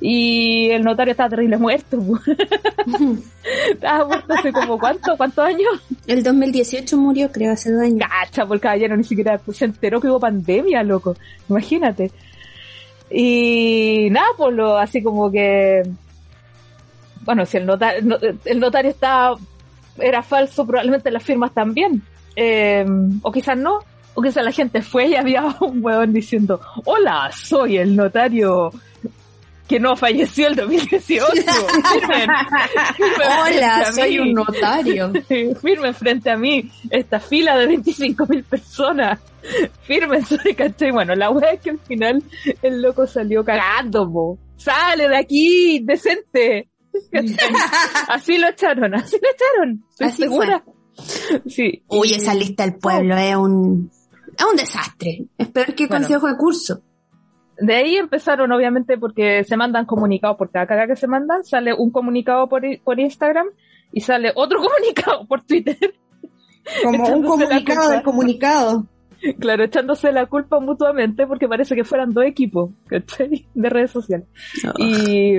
y 0.00 0.70
el 0.70 0.82
notario 0.82 1.10
estaba 1.12 1.28
terrible 1.30 1.58
muerto. 1.58 1.98
estaba 3.72 4.04
muerto 4.06 4.32
hace 4.34 4.52
como, 4.52 4.78
¿cuánto? 4.78 5.16
¿Cuántos 5.16 5.44
años? 5.44 5.68
El 6.06 6.22
2018 6.22 6.96
murió, 6.96 7.30
creo, 7.30 7.52
hace 7.52 7.70
dos 7.72 7.82
años. 7.82 8.08
Cacha, 8.08 8.46
por 8.46 8.56
el 8.56 8.60
caballero 8.60 8.96
ni 8.96 9.04
siquiera 9.04 9.40
se 9.52 9.64
enteró 9.66 10.00
que 10.00 10.08
hubo 10.08 10.20
pandemia, 10.20 10.82
loco. 10.82 11.16
Imagínate. 11.48 12.10
Y 13.10 14.08
nada, 14.10 14.28
pues 14.36 14.54
lo, 14.54 14.78
así 14.78 15.02
como 15.02 15.30
que. 15.30 15.82
Bueno, 17.24 17.44
si 17.44 17.56
el 17.58 17.66
notario, 17.66 18.02
no- 18.02 18.16
el 18.44 18.60
notario 18.60 18.90
estaba, 18.90 19.36
era 19.98 20.22
falso, 20.22 20.66
probablemente 20.66 21.10
las 21.10 21.22
firmas 21.22 21.52
también. 21.52 22.02
Eh, 22.36 22.84
o 23.22 23.32
quizás 23.32 23.56
no. 23.56 23.78
O 24.14 24.22
quizás 24.22 24.44
la 24.44 24.52
gente 24.52 24.82
fue 24.82 25.06
y 25.08 25.14
había 25.16 25.44
un 25.60 25.84
huevón 25.84 26.12
diciendo: 26.12 26.60
Hola, 26.84 27.30
soy 27.32 27.78
el 27.78 27.94
notario 27.96 28.70
que 29.68 29.78
no 29.78 29.94
falleció 29.94 30.48
el 30.48 30.56
2018. 30.56 31.24
Firmen. 31.32 32.28
Firmen 32.96 33.28
Hola, 33.56 33.92
soy 33.92 34.10
mí". 34.10 34.18
un 34.18 34.32
notario. 34.32 35.12
firme 35.62 35.92
frente 35.92 36.30
a 36.30 36.36
mí 36.36 36.68
esta 36.90 37.20
fila 37.20 37.56
de 37.56 37.66
25 37.66 38.26
mil 38.26 38.42
personas. 38.42 39.20
Firme, 39.82 40.22
soy 40.22 40.54
¿cachai? 40.54 40.90
Bueno, 40.90 41.14
la 41.14 41.30
wea 41.30 41.52
es 41.52 41.60
que 41.60 41.70
al 41.70 41.78
final 41.78 42.22
el 42.62 42.82
loco 42.82 43.06
salió 43.06 43.44
cagando, 43.44 44.10
po. 44.12 44.38
Sale 44.56 45.08
de 45.08 45.16
aquí, 45.16 45.80
decente. 45.84 46.68
Así 48.08 48.36
lo 48.38 48.48
echaron, 48.48 48.94
así 48.94 49.16
lo 49.22 49.28
echaron. 49.30 49.84
Estoy 49.90 50.06
Así 50.08 50.22
segura. 50.22 50.62
Sí. 51.46 51.82
Uy, 51.88 52.12
esa 52.14 52.34
lista 52.34 52.64
del 52.64 52.76
pueblo 52.76 53.16
es 53.16 53.36
un, 53.36 53.90
es 54.36 54.44
un 54.44 54.56
desastre. 54.56 55.26
Es 55.38 55.48
peor 55.48 55.74
que 55.74 55.86
Bueno. 55.86 56.04
consejo 56.04 56.28
de 56.28 56.36
curso. 56.36 56.82
De 57.58 57.74
ahí 57.74 57.96
empezaron, 57.96 58.50
obviamente, 58.52 58.96
porque 58.96 59.44
se 59.44 59.56
mandan 59.56 59.84
comunicados, 59.84 60.38
por 60.38 60.50
cada 60.50 60.66
caga 60.66 60.86
que 60.86 60.96
se 60.96 61.06
mandan, 61.06 61.44
sale 61.44 61.74
un 61.74 61.90
comunicado 61.90 62.48
por, 62.48 62.62
por 62.82 62.98
Instagram 62.98 63.48
y 63.92 64.00
sale 64.00 64.32
otro 64.34 64.60
comunicado 64.62 65.26
por 65.26 65.42
Twitter. 65.42 65.94
Como 66.82 67.08
un 67.08 67.22
comunicado 67.24 67.90
del 67.90 68.02
comunicado. 68.02 68.86
Claro, 69.38 69.64
echándose 69.64 70.12
la 70.12 70.26
culpa 70.26 70.60
mutuamente 70.60 71.26
porque 71.26 71.46
parece 71.46 71.74
que 71.74 71.84
fueran 71.84 72.14
dos 72.14 72.24
equipos, 72.24 72.70
¿cachai? 72.86 73.46
De 73.54 73.68
redes 73.68 73.90
sociales. 73.90 74.26
Y, 74.78 75.36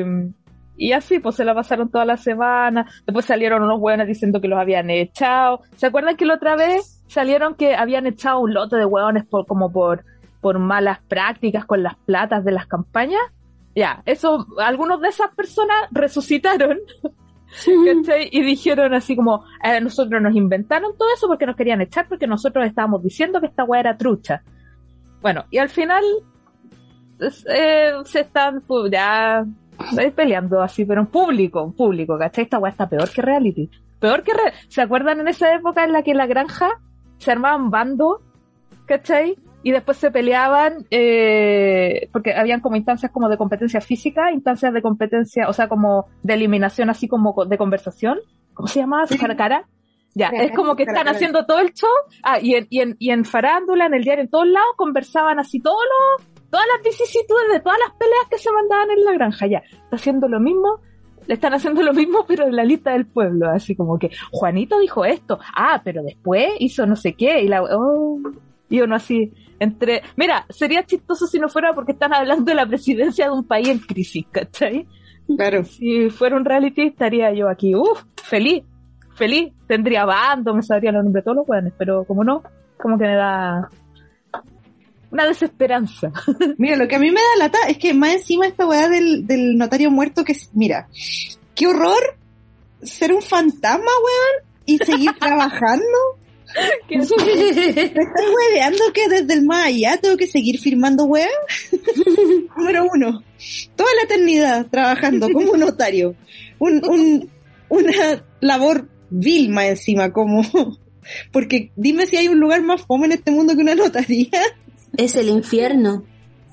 y 0.78 0.94
así, 0.94 1.20
pues 1.20 1.36
se 1.36 1.46
la 1.46 1.54
pasaron 1.54 1.90
toda 1.90 2.06
la 2.06 2.18
semana. 2.18 2.86
Después 3.06 3.26
salieron 3.26 3.64
unos 3.64 3.80
hueones 3.80 4.08
diciendo 4.08 4.42
que 4.42 4.48
los 4.48 4.60
habían 4.60 4.90
echado. 4.90 5.62
¿Se 5.76 5.88
acuerdan 5.88 6.16
que 6.16 6.26
la 6.26 6.36
otra 6.36 6.56
vez 6.56 7.04
salieron 7.08 7.56
que 7.56 7.76
habían 7.76 8.08
echado 8.08 8.40
un 8.40 8.54
lote 8.54 8.78
de 8.78 8.86
hueones 8.86 9.26
por, 9.26 9.46
como 9.46 9.72
por, 9.72 10.04
por 10.40 10.60
malas 10.60 11.00
prácticas 11.08 11.66
con 11.66 11.84
las 11.84 11.96
platas 11.98 12.44
de 12.44 12.52
las 12.52 12.68
campañas? 12.68 13.22
Ya, 13.76 14.02
eso, 14.06 14.48
algunos 14.58 15.02
de 15.02 15.10
esas 15.10 15.34
personas 15.36 15.78
resucitaron 15.92 16.80
¿cachai? 17.86 18.30
Y 18.32 18.42
dijeron 18.44 18.94
así 18.94 19.16
como, 19.16 19.46
eh, 19.64 19.82
nosotros 19.82 20.22
nos 20.22 20.36
inventaron 20.36 20.98
todo 20.98 21.10
eso 21.14 21.28
porque 21.28 21.46
nos 21.46 21.56
querían 21.56 21.82
echar 21.82 22.08
porque 22.08 22.28
nosotros 22.28 22.66
estábamos 22.66 23.04
diciendo 23.04 23.40
que 23.40 23.48
esta 23.48 23.64
weá 23.64 23.82
era 23.82 23.98
trucha. 23.98 24.44
Bueno, 25.22 25.46
y 25.52 25.58
al 25.58 25.70
final 25.70 26.04
eh, 27.20 27.94
se 28.06 28.22
están 28.22 28.62
pues, 28.62 28.92
ya 28.92 29.46
eh, 30.00 30.12
peleando 30.12 30.62
así, 30.62 30.86
pero 30.86 31.02
en 31.02 31.08
público, 31.08 31.64
en 31.64 31.74
público, 31.74 32.18
¿cachai? 32.18 32.44
Esta 32.46 32.60
weá 32.60 32.72
está 32.72 32.88
peor 32.90 33.10
que 33.10 33.22
reality. 33.22 33.70
Peor 34.00 34.24
que 34.24 34.34
re- 34.34 34.54
¿Se 34.68 34.82
acuerdan 34.82 35.20
en 35.20 35.28
esa 35.28 35.54
época 35.54 35.84
en 35.84 35.92
la 35.94 36.02
que 36.04 36.12
en 36.12 36.18
la 36.18 36.26
granja 36.28 36.70
se 37.18 37.32
armaban 37.32 37.70
bandos, 37.70 38.22
¿cachai? 38.86 39.36
Y 39.64 39.72
después 39.72 39.98
se 39.98 40.10
peleaban, 40.10 40.88
eh, 40.90 42.10
porque 42.12 42.34
habían 42.34 42.62
como 42.62 42.76
instancias 42.78 43.12
como 43.12 43.30
de 43.30 43.38
competencia 43.38 43.80
física, 43.80 44.32
instancias 44.32 44.74
de 44.74 44.82
competencia, 44.82 45.48
o 45.48 45.54
sea, 45.54 45.68
como 45.68 46.08
de 46.24 46.34
eliminación 46.34 46.90
así 46.90 47.08
como 47.08 47.36
co- 47.36 47.46
de 47.46 47.58
conversación. 47.60 48.18
¿Cómo 48.56 48.68
se 48.68 48.80
llamaba? 48.80 49.06
¿Cara 49.20 49.34
a 49.34 49.38
cara? 49.38 49.68
Ya, 50.16 50.30
Cara 50.32 50.42
a 50.42 50.46
es 50.48 50.52
como 50.56 50.76
que 50.76 50.84
están 50.84 51.08
haciendo 51.08 51.46
todo 51.46 51.60
el 51.60 51.74
show. 51.74 51.90
Ah, 52.24 52.40
y 52.42 52.56
en, 52.56 52.66
y 52.72 52.82
en, 52.82 52.96
y 52.98 53.12
en 53.12 53.24
farándula, 53.24 53.86
en 53.86 53.94
el 53.94 54.04
diario, 54.04 54.24
en 54.24 54.30
todos 54.32 54.48
lados, 54.48 54.72
conversaban 54.78 55.40
así 55.40 55.60
todos 55.62 55.78
los, 56.18 56.28
todas 56.52 56.66
las 56.76 56.84
vicisitudes 56.84 57.52
de 57.52 57.60
todas 57.62 57.80
las 57.80 57.96
peleas 57.96 58.28
que 58.30 58.38
se 58.38 58.52
mandaban 58.52 58.92
en 58.92 59.04
la 59.04 59.14
granja. 59.14 59.48
Ya, 59.48 59.60
está 59.60 59.96
haciendo 59.96 60.28
lo 60.28 60.40
mismo, 60.40 60.82
le 61.26 61.34
están 61.34 61.54
haciendo 61.54 61.82
lo 61.82 61.94
mismo, 61.94 62.26
pero 62.28 62.46
en 62.46 62.56
la 62.56 62.64
lista 62.64 62.92
del 62.92 63.08
pueblo. 63.08 63.50
Así 63.50 63.76
como 63.76 63.98
que, 63.98 64.12
Juanito 64.32 64.80
dijo 64.80 65.06
esto. 65.06 65.40
Ah, 65.56 65.82
pero 65.84 66.04
después 66.04 66.52
hizo 66.60 66.86
no 66.86 66.96
sé 66.96 67.14
qué. 67.14 67.42
Y 67.42 67.48
la, 67.48 67.64
oh, 67.64 68.20
y 68.70 68.82
uno 68.82 68.96
así, 68.96 69.34
entre, 69.60 70.02
mira, 70.16 70.46
sería 70.50 70.86
chistoso 70.86 71.28
si 71.28 71.40
no 71.40 71.50
fuera 71.50 71.74
porque 71.74 71.94
están 71.94 72.14
hablando 72.14 72.46
de 72.46 72.56
la 72.56 72.66
presidencia 72.66 73.26
de 73.26 73.32
un 73.32 73.46
país 73.46 73.70
en 73.70 73.80
crisis, 73.80 74.26
¿cachai? 74.32 74.88
Claro. 75.38 75.64
Si 75.64 76.10
fuera 76.10 76.36
un 76.36 76.46
reality 76.46 76.84
estaría 76.84 77.34
yo 77.34 77.50
aquí, 77.50 77.76
uff, 77.76 78.04
feliz, 78.24 78.64
feliz, 79.16 79.54
tendría 79.68 80.06
bando, 80.06 80.54
me 80.54 80.64
sabría 80.64 80.92
los 80.92 81.04
nombres 81.04 81.24
de 81.24 81.26
todos 81.26 81.38
los 81.38 81.50
weones, 81.50 81.74
pero 81.78 82.06
como 82.06 82.24
no, 82.24 82.44
como 82.78 82.98
que 82.98 83.06
me 83.06 83.16
da 83.16 83.70
una 85.12 85.26
desesperanza. 85.28 86.12
Mira, 86.58 86.78
lo 86.78 86.88
que 86.88 86.96
a 86.96 87.00
mí 87.00 87.12
me 87.12 87.20
da 87.20 87.38
lata 87.46 87.58
es 87.68 87.78
que 87.78 87.94
más 87.94 88.14
encima 88.14 88.48
esta 88.48 88.66
weá 88.66 88.88
del, 88.90 89.28
del 89.28 89.58
notario 89.58 89.92
muerto 89.92 90.24
que, 90.24 90.32
es- 90.32 90.50
mira, 90.54 90.88
qué 91.54 91.68
horror 91.68 92.02
ser 92.82 93.14
un 93.14 93.22
fantasma, 93.22 93.80
weón, 93.86 94.50
y 94.66 94.78
seguir 94.78 95.12
trabajando. 95.20 95.84
Que- 96.88 96.98
¿Me 96.98 97.04
estás 97.04 98.26
hueveando 98.36 98.84
que 98.94 99.08
desde 99.08 99.34
el 99.34 99.46
más 99.46 99.68
allá 99.68 99.98
tengo 99.98 100.18
que 100.18 100.28
seguir 100.28 100.60
firmando 100.60 101.06
weá? 101.06 101.28
Número 102.58 102.86
uno, 102.94 103.24
toda 103.76 103.90
la 103.96 104.04
eternidad 104.04 104.68
trabajando 104.70 105.30
como 105.30 105.56
notario. 105.58 106.16
Un, 106.60 106.82
un, 106.88 107.30
una 107.70 108.24
labor 108.40 108.88
vil 109.10 109.50
más 109.50 109.66
encima, 109.66 110.12
como... 110.12 110.42
Porque 111.32 111.72
dime 111.76 112.06
si 112.06 112.16
hay 112.18 112.28
un 112.28 112.40
lugar 112.40 112.62
más 112.62 112.82
fome 112.84 113.08
en 113.08 113.14
este 113.14 113.32
mundo 113.32 113.56
que 113.56 113.62
una 113.62 113.74
notaría. 113.76 114.30
Es 114.98 115.16
el 115.16 115.30
infierno. 115.30 116.04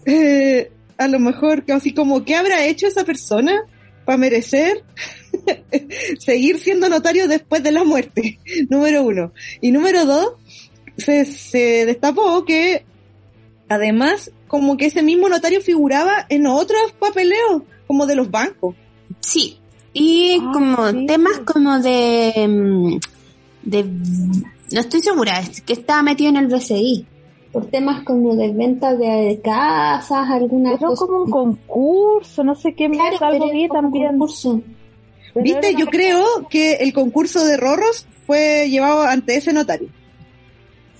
Eh, 0.07 0.70
a 0.97 1.09
lo 1.09 1.18
mejor 1.18 1.64
así 1.72 1.93
como, 1.93 2.24
¿qué 2.24 2.34
habrá 2.34 2.64
hecho 2.64 2.86
esa 2.86 3.05
persona 3.05 3.62
para 4.05 4.18
merecer 4.18 4.84
seguir 6.18 6.59
siendo 6.59 6.89
notario 6.89 7.28
después 7.28 7.62
de 7.62 7.72
la 7.72 7.84
muerte? 7.84 8.39
Número 8.70 9.03
uno. 9.03 9.32
Y 9.61 9.70
número 9.70 10.05
dos, 10.05 10.32
se, 10.97 11.24
se 11.24 11.86
destapó 11.86 12.45
que 12.45 12.84
además 13.68 14.30
como 14.47 14.76
que 14.76 14.86
ese 14.86 15.03
mismo 15.03 15.28
notario 15.28 15.61
figuraba 15.61 16.26
en 16.28 16.47
otros 16.47 16.93
papeleos, 16.99 17.62
como 17.86 18.07
de 18.07 18.16
los 18.16 18.30
bancos. 18.30 18.74
Sí. 19.20 19.59
Y 19.93 20.39
Ah, 20.41 20.51
como 20.53 20.91
sí. 20.91 21.07
temas 21.07 21.39
como 21.41 21.78
de, 21.80 22.47
mm, 22.49 22.99
de... 23.62 23.84
No 24.70 24.80
estoy 24.80 25.01
segura, 25.01 25.41
es 25.41 25.61
que 25.62 25.72
estaba 25.74 26.03
metido 26.03 26.30
en 26.30 26.36
el 26.36 26.47
BCI. 26.47 27.07
Por 27.53 27.66
temas 27.66 28.05
como 28.05 28.36
de 28.36 28.53
venta 28.53 28.94
de 28.94 29.40
casas, 29.42 30.28
alguna 30.28 30.70
Era 30.74 30.86
cosa. 30.86 31.07
como 31.07 31.22
un 31.24 31.30
concurso, 31.30 32.44
no 32.44 32.55
sé 32.55 32.74
qué 32.74 32.88
Claro, 32.90 33.12
más, 33.12 33.22
algo 33.22 33.46
pero 33.46 33.53
vi 33.59 33.68
también. 33.68 34.09
concurso. 34.09 34.61
Pero 35.34 35.44
Viste, 35.44 35.74
yo 35.74 35.86
creo 35.86 36.24
que 36.51 36.74
el 36.74 36.92
concurso 36.92 37.44
de 37.44 37.57
Rorros 37.57 38.07
fue 38.26 38.68
llevado 38.68 39.03
ante 39.03 39.36
ese 39.36 39.53
notario. 39.53 39.88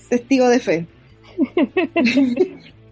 Testigo 0.09 0.47
de 0.49 0.59
fe. 0.59 0.87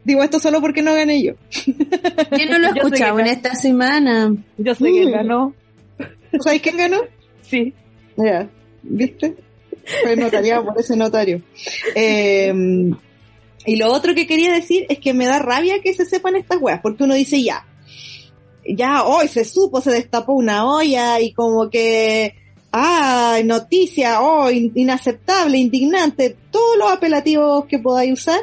Digo 0.03 0.23
esto 0.23 0.39
solo 0.39 0.61
porque 0.61 0.81
no 0.81 0.93
gané 0.93 1.21
yo. 1.21 1.33
Yo 1.65 2.45
no 2.49 2.59
lo 2.59 2.67
he 2.67 2.71
escuchado 2.77 3.19
en 3.19 3.27
esta 3.27 3.55
semana. 3.55 4.33
Yo 4.57 4.73
sé 4.75 4.85
que 4.85 5.05
Mm. 5.05 5.11
ganó, 5.11 5.53
¿Tú 6.31 6.37
sabes 6.41 6.61
quién 6.61 6.77
ganó? 6.77 6.97
sí. 7.41 7.73
Ya, 8.15 8.49
¿viste? 8.83 9.35
Fue 10.03 10.15
notariado 10.15 10.65
por 10.65 10.79
ese 10.79 10.95
notario. 10.95 11.41
Eh, 11.95 12.51
y 13.67 13.75
lo 13.75 13.91
otro 13.93 14.15
que 14.15 14.25
quería 14.25 14.53
decir 14.53 14.85
es 14.89 14.97
que 14.97 15.13
me 15.13 15.25
da 15.27 15.37
rabia 15.39 15.81
que 15.81 15.93
se 15.93 16.05
sepan 16.05 16.35
estas 16.37 16.59
weas, 16.59 16.79
porque 16.81 17.03
uno 17.03 17.13
dice 17.13 17.43
ya, 17.43 17.67
ya 18.65 19.03
hoy 19.03 19.27
se 19.27 19.45
supo, 19.45 19.81
se 19.81 19.91
destapó 19.91 20.33
una 20.33 20.65
olla 20.65 21.19
y 21.19 21.33
como 21.33 21.69
que, 21.69 22.33
ah, 22.71 23.37
noticia, 23.43 24.21
oh, 24.21 24.49
in- 24.49 24.71
inaceptable, 24.73 25.57
indignante, 25.57 26.35
todos 26.49 26.77
los 26.77 26.91
apelativos 26.91 27.65
que 27.65 27.77
podáis 27.79 28.13
usar, 28.13 28.39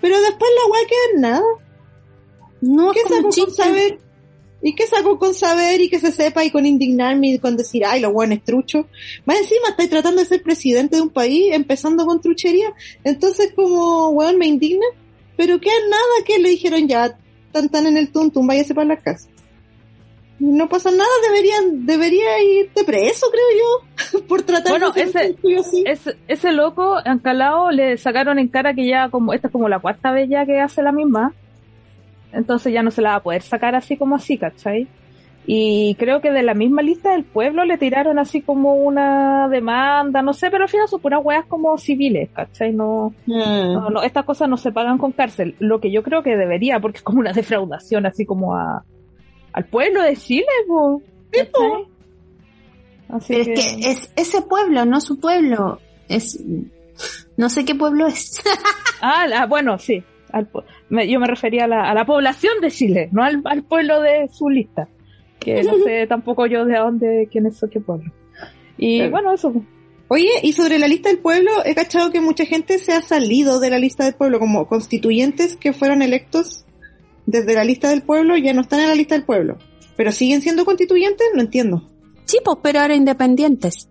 pero 0.00 0.20
después 0.20 0.50
la 0.54 0.70
wea 0.72 0.82
queda 0.86 1.14
en 1.14 1.20
nada. 1.20 1.42
No, 2.60 2.92
¿Qué 2.92 3.00
con 3.02 3.32
saber? 3.52 3.98
¿Y 4.60 4.74
qué 4.74 4.86
saco 4.86 5.18
con 5.18 5.34
saber 5.34 5.80
y 5.80 5.88
que 5.88 6.00
se 6.00 6.10
sepa 6.10 6.44
y 6.44 6.50
con 6.50 6.66
indignarme 6.66 7.28
y 7.28 7.38
con 7.38 7.56
decir, 7.56 7.84
ay, 7.86 8.00
los 8.00 8.12
buenos 8.12 8.42
truchos? 8.42 8.86
Más 9.24 9.38
encima 9.38 9.68
estáis 9.68 9.88
tratando 9.88 10.20
de 10.20 10.26
ser 10.26 10.42
presidente 10.42 10.96
de 10.96 11.02
un 11.02 11.10
país, 11.10 11.52
empezando 11.54 12.04
con 12.04 12.20
truchería. 12.20 12.72
Entonces, 13.04 13.52
como, 13.54 14.08
weón, 14.10 14.36
me 14.38 14.46
indigna. 14.46 14.86
Pero 15.36 15.60
que 15.60 15.70
nada 15.88 16.24
que 16.26 16.38
le 16.40 16.48
dijeron 16.50 16.88
ya, 16.88 17.16
tan 17.52 17.68
tan 17.68 17.86
en 17.86 17.96
el 17.96 18.10
tuntum, 18.10 18.46
váyase 18.48 18.74
para 18.74 18.88
la 18.88 18.96
casa. 18.96 19.28
No 20.40 20.68
pasa 20.68 20.90
nada, 20.90 21.08
deberían, 21.28 21.84
debería 21.86 22.40
irte 22.42 22.84
preso, 22.84 23.26
creo 23.30 23.44
yo, 24.12 24.20
por 24.28 24.42
tratar 24.42 24.70
Bueno, 24.70 24.90
de 24.92 25.02
ese- 25.02 25.36
así. 25.58 25.82
Ese, 25.84 26.16
ese 26.28 26.52
loco, 26.52 26.96
Ancalao, 27.04 27.70
le 27.72 27.96
sacaron 27.96 28.38
en 28.38 28.48
cara 28.48 28.72
que 28.74 28.86
ya 28.88 29.08
como, 29.10 29.32
esta 29.32 29.48
es 29.48 29.52
como 29.52 29.68
la 29.68 29.80
cuarta 29.80 30.12
vez 30.12 30.28
ya 30.28 30.46
que 30.46 30.60
hace 30.60 30.82
la 30.82 30.92
misma. 30.92 31.32
Entonces 32.32 32.72
ya 32.72 32.82
no 32.82 32.90
se 32.90 33.02
la 33.02 33.10
va 33.10 33.14
a 33.16 33.22
poder 33.22 33.42
sacar 33.42 33.74
así 33.74 33.96
como 33.96 34.16
así, 34.16 34.36
¿cachai? 34.38 34.86
Y 35.50 35.94
creo 35.94 36.20
que 36.20 36.30
de 36.30 36.42
la 36.42 36.52
misma 36.52 36.82
lista 36.82 37.12
del 37.12 37.24
pueblo 37.24 37.64
le 37.64 37.78
tiraron 37.78 38.18
así 38.18 38.42
como 38.42 38.74
una 38.74 39.48
demanda, 39.48 40.20
no 40.20 40.34
sé, 40.34 40.50
pero 40.50 40.64
al 40.64 40.68
final 40.68 40.88
son 40.88 41.00
puras 41.00 41.20
weas 41.24 41.46
como 41.46 41.78
civiles, 41.78 42.28
¿cachai? 42.34 42.72
No, 42.74 43.14
Mm. 43.24 43.72
no, 43.72 43.88
no, 43.88 44.02
estas 44.02 44.26
cosas 44.26 44.46
no 44.50 44.58
se 44.58 44.72
pagan 44.72 44.98
con 44.98 45.12
cárcel. 45.12 45.54
Lo 45.58 45.80
que 45.80 45.90
yo 45.90 46.02
creo 46.02 46.22
que 46.22 46.36
debería, 46.36 46.80
porque 46.80 46.98
es 46.98 47.02
como 47.02 47.20
una 47.20 47.32
defraudación 47.32 48.04
así 48.04 48.26
como 48.26 48.54
a, 48.56 48.84
al 49.54 49.64
pueblo 49.64 50.02
de 50.02 50.16
Chile, 50.16 50.44
po, 50.66 51.00
Pero 53.26 53.38
es 53.40 53.46
que 53.46 53.90
es 53.90 54.12
ese 54.16 54.42
pueblo, 54.42 54.84
no 54.84 55.00
su 55.00 55.18
pueblo. 55.18 55.80
Es. 56.08 56.38
No 57.36 57.48
sé 57.48 57.64
qué 57.64 57.74
pueblo 57.74 58.06
es. 58.06 58.42
Ah, 59.00 59.26
la- 59.26 59.46
bueno, 59.46 59.78
sí. 59.78 60.02
Al 60.32 60.46
me- 60.90 61.08
yo 61.08 61.20
me 61.20 61.26
refería 61.26 61.64
a 61.64 61.68
la, 61.68 61.90
a 61.90 61.94
la 61.94 62.04
población 62.04 62.54
de 62.60 62.70
Chile, 62.70 63.08
no 63.12 63.22
al, 63.24 63.40
al 63.44 63.62
pueblo 63.64 64.00
de 64.00 64.28
su 64.32 64.48
lista. 64.48 64.88
Que 65.40 65.62
no 65.62 65.72
sé 65.84 66.06
tampoco 66.06 66.46
yo 66.46 66.64
de 66.64 66.76
dónde, 66.78 67.28
quién 67.30 67.46
es 67.46 67.62
o 67.62 67.68
qué 67.70 67.80
pueblo. 67.80 68.10
Y 68.76 68.98
Claro. 68.98 69.10
bueno, 69.12 69.32
eso. 69.34 69.52
Oye, 70.10 70.28
y 70.42 70.52
sobre 70.52 70.78
la 70.78 70.88
lista 70.88 71.10
del 71.10 71.18
pueblo, 71.18 71.50
he 71.66 71.74
cachado 71.74 72.10
que 72.10 72.20
mucha 72.20 72.46
gente 72.46 72.78
se 72.78 72.92
ha 72.92 73.02
salido 73.02 73.60
de 73.60 73.68
la 73.70 73.78
lista 73.78 74.04
del 74.04 74.14
pueblo, 74.14 74.38
como 74.38 74.66
constituyentes 74.66 75.56
que 75.56 75.72
fueron 75.74 76.00
electos 76.00 76.64
desde 77.26 77.54
la 77.54 77.62
lista 77.64 77.90
del 77.90 78.02
pueblo, 78.02 78.36
ya 78.38 78.54
no 78.54 78.62
están 78.62 78.80
en 78.80 78.88
la 78.88 78.94
lista 78.94 79.14
del 79.14 79.24
pueblo. 79.24 79.58
Pero 79.96 80.10
siguen 80.12 80.40
siendo 80.40 80.64
constituyentes, 80.64 81.26
no 81.34 81.42
entiendo. 81.42 81.90
Sí, 82.24 82.38
pues, 82.42 82.56
pero 82.62 82.80
ahora 82.80 82.94
independientes. 82.94 83.90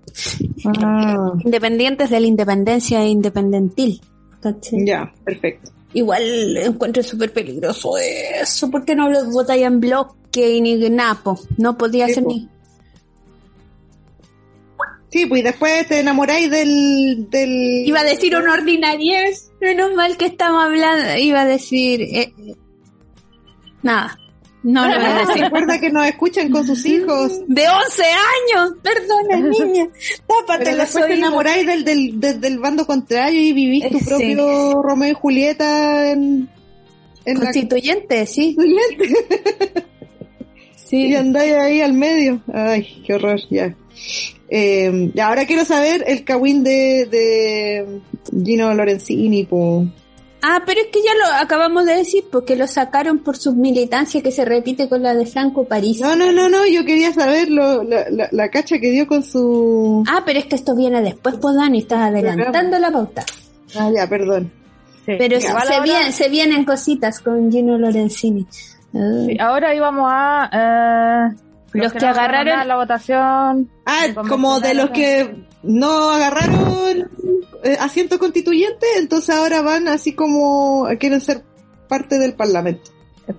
Independientes 1.43 2.09
de 2.09 2.19
la 2.19 2.27
independencia 2.27 3.05
independentil. 3.05 4.01
Ya, 4.85 5.11
perfecto. 5.23 5.71
Igual 5.93 6.57
encuentro 6.57 7.01
súper 7.01 7.31
peligroso 7.33 7.97
eso. 7.97 8.69
¿Por 8.69 8.85
qué 8.85 8.95
no 8.95 9.09
lo 9.09 9.23
en 9.67 9.79
bloque 9.79 10.51
y 10.55 10.61
ni 10.61 10.77
nada? 10.89 11.15
po? 11.23 11.39
No 11.57 11.77
podía 11.77 12.07
Sí, 12.07 12.13
ser 12.15 12.23
po. 12.23 12.29
ni. 12.29 12.49
Sí, 15.09 15.25
pues 15.25 15.39
y 15.39 15.43
después 15.43 15.87
te 15.87 15.99
enamoráis 16.01 16.51
del, 16.51 17.27
del... 17.29 17.49
Iba 17.87 18.01
a 18.01 18.03
decir 18.03 18.35
una 18.35 18.53
ordinariez. 18.53 19.49
Menos 19.61 19.93
mal 19.93 20.17
que 20.17 20.25
estamos 20.25 20.61
hablando. 20.65 21.17
Iba 21.17 21.41
a 21.41 21.45
decir. 21.45 22.01
eh, 22.01 22.33
eh, 22.37 22.55
nada. 23.81 24.19
No 24.69 24.83
voy 24.83 24.91
a 24.93 25.19
decir. 25.25 25.43
Recuerda 25.43 25.79
que 25.79 25.89
nos 25.89 26.05
escuchan 26.07 26.51
con 26.51 26.67
sus 26.67 26.85
hijos. 26.85 27.31
De 27.47 27.63
11 27.69 28.03
años. 28.03 28.73
Perdona, 28.83 29.37
niña. 29.49 29.87
Tápate 30.27 30.71
los 30.71 30.79
después 30.79 31.07
te 31.07 31.13
enamoráis 31.13 31.65
del, 31.65 31.85
del, 31.85 32.19
del, 32.19 32.41
del 32.41 32.59
bando 32.59 32.85
contrario 32.85 33.39
y 33.39 33.53
vivís 33.53 33.89
tu 33.89 33.97
Eh, 33.97 33.99
sí. 34.01 34.05
propio 34.09 34.73
Romeo 34.83 35.11
y 35.11 35.13
Julieta 35.13 36.11
en, 36.11 36.49
en 37.25 37.33
la 37.37 37.45
Constituyente, 37.45 38.25
sí. 38.25 38.55
constituyente. 38.55 39.83
Sí. 40.89 41.07
Y 41.07 41.15
andáis 41.15 41.53
ahí 41.53 41.81
al 41.81 41.91
medio. 41.91 42.41
Ay, 42.53 43.03
qué 43.05 43.15
horror, 43.15 43.39
ya. 43.49 43.75
Eh, 44.49 45.11
ahora 45.21 45.45
quiero 45.45 45.65
saber 45.65 46.05
el 46.07 46.23
cagüín 46.23 46.63
de, 46.63 47.05
de 47.11 47.99
Gino 48.45 48.73
Lorenzini, 48.73 49.43
po. 49.43 49.85
Ah, 50.41 50.61
pero 50.65 50.81
es 50.81 50.87
que 50.87 50.99
ya 51.03 51.13
lo 51.15 51.43
acabamos 51.43 51.85
de 51.85 51.95
decir, 51.95 52.23
porque 52.31 52.55
lo 52.55 52.67
sacaron 52.67 53.19
por 53.19 53.37
su 53.37 53.55
militancia 53.55 54.21
que 54.21 54.31
se 54.31 54.45
repite 54.45 54.87
con 54.87 55.01
la 55.01 55.15
de 55.15 55.25
Franco 55.25 55.63
París. 55.63 55.99
No, 55.99 56.15
no, 56.15 56.31
no, 56.31 56.47
no, 56.47 56.65
yo 56.67 56.85
quería 56.85 57.11
saber 57.11 57.49
lo, 57.49 57.83
la, 57.83 58.05
la, 58.09 58.29
la 58.31 58.49
cacha 58.49 58.77
que 58.79 58.91
dio 58.91 59.07
con 59.07 59.23
su... 59.23 60.03
Ah, 60.07 60.21
pero 60.25 60.39
es 60.39 60.45
que 60.45 60.55
esto 60.55 60.75
viene 60.75 61.01
después, 61.01 61.35
pues 61.41 61.55
Dani, 61.55 61.79
estás 61.79 62.01
adelantando 62.01 62.77
la 62.77 62.91
pauta. 62.91 63.25
Ah, 63.77 63.89
ya, 63.93 64.07
perdón. 64.07 64.51
Sí. 65.05 65.13
Pero 65.17 65.39
se, 65.41 65.81
vienen, 65.83 66.13
se 66.13 66.29
vienen 66.29 66.65
cositas 66.65 67.19
con 67.19 67.51
Gino 67.51 67.77
Lorenzini. 67.77 68.45
Ah. 68.93 69.23
sí, 69.25 69.37
ahora 69.39 69.73
íbamos 69.73 70.07
a... 70.11 71.31
eh, 71.33 71.46
Los 71.83 71.93
que 71.93 72.05
agarraron- 72.05 72.67
la 72.67 72.75
votación. 72.75 73.69
Ah, 73.85 74.05
como 74.27 74.59
de 74.59 74.73
los 74.73 74.89
que 74.91 75.45
no 75.63 76.09
agarraron 76.11 77.09
eh, 77.63 77.77
asiento 77.79 78.19
constituyente, 78.19 78.85
entonces 78.97 79.35
ahora 79.35 79.61
van 79.61 79.87
así 79.87 80.13
como 80.13 80.87
quieren 80.99 81.21
ser 81.21 81.43
parte 81.87 82.17
del 82.19 82.33
parlamento. 82.33 82.91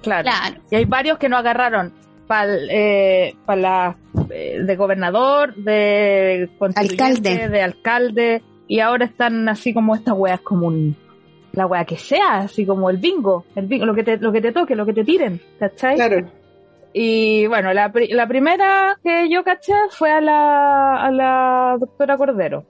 Claro. 0.03 0.25
Claro. 0.29 0.57
Y 0.71 0.77
hay 0.77 0.85
varios 0.85 1.19
que 1.19 1.29
no 1.29 1.37
agarraron 1.37 1.93
para 2.27 2.53
eh, 2.71 3.35
pa 3.47 3.57
la 3.57 3.97
eh, 4.31 4.59
de 4.63 4.77
gobernador, 4.77 5.55
de 5.55 6.51
constituyente, 6.59 7.05
Alcalde. 7.31 7.49
de 7.49 7.63
alcalde, 7.63 8.43
y 8.67 8.81
ahora 8.81 9.07
están 9.07 9.49
así 9.49 9.73
como 9.73 9.95
estas 9.95 10.15
weas 10.15 10.41
como 10.43 10.67
un, 10.67 10.95
la 11.53 11.67
wea 11.67 11.87
que 11.87 11.97
sea, 11.97 12.39
así 12.41 12.67
como 12.67 12.91
el 12.91 12.99
bingo, 12.99 13.47
el 13.57 13.67
bingo, 13.67 13.87
lo 13.87 13.95
que 13.95 14.03
te, 14.05 14.19
lo 14.19 14.31
que 14.31 14.43
te 14.43 14.53
toque, 14.53 14.75
lo 14.77 14.85
que 14.85 14.93
te 14.93 15.05
tiren, 15.05 15.41
¿cachai? 15.59 15.95
Claro. 15.95 16.31
Y 16.93 17.47
bueno, 17.47 17.73
la, 17.73 17.93
pri- 17.93 18.09
la 18.13 18.27
primera 18.27 18.99
que 19.03 19.29
yo 19.29 19.45
caché 19.45 19.75
fue 19.91 20.11
a 20.11 20.21
la, 20.21 20.97
a 21.03 21.11
la 21.11 21.77
doctora 21.79 22.17
Cordero, 22.17 22.65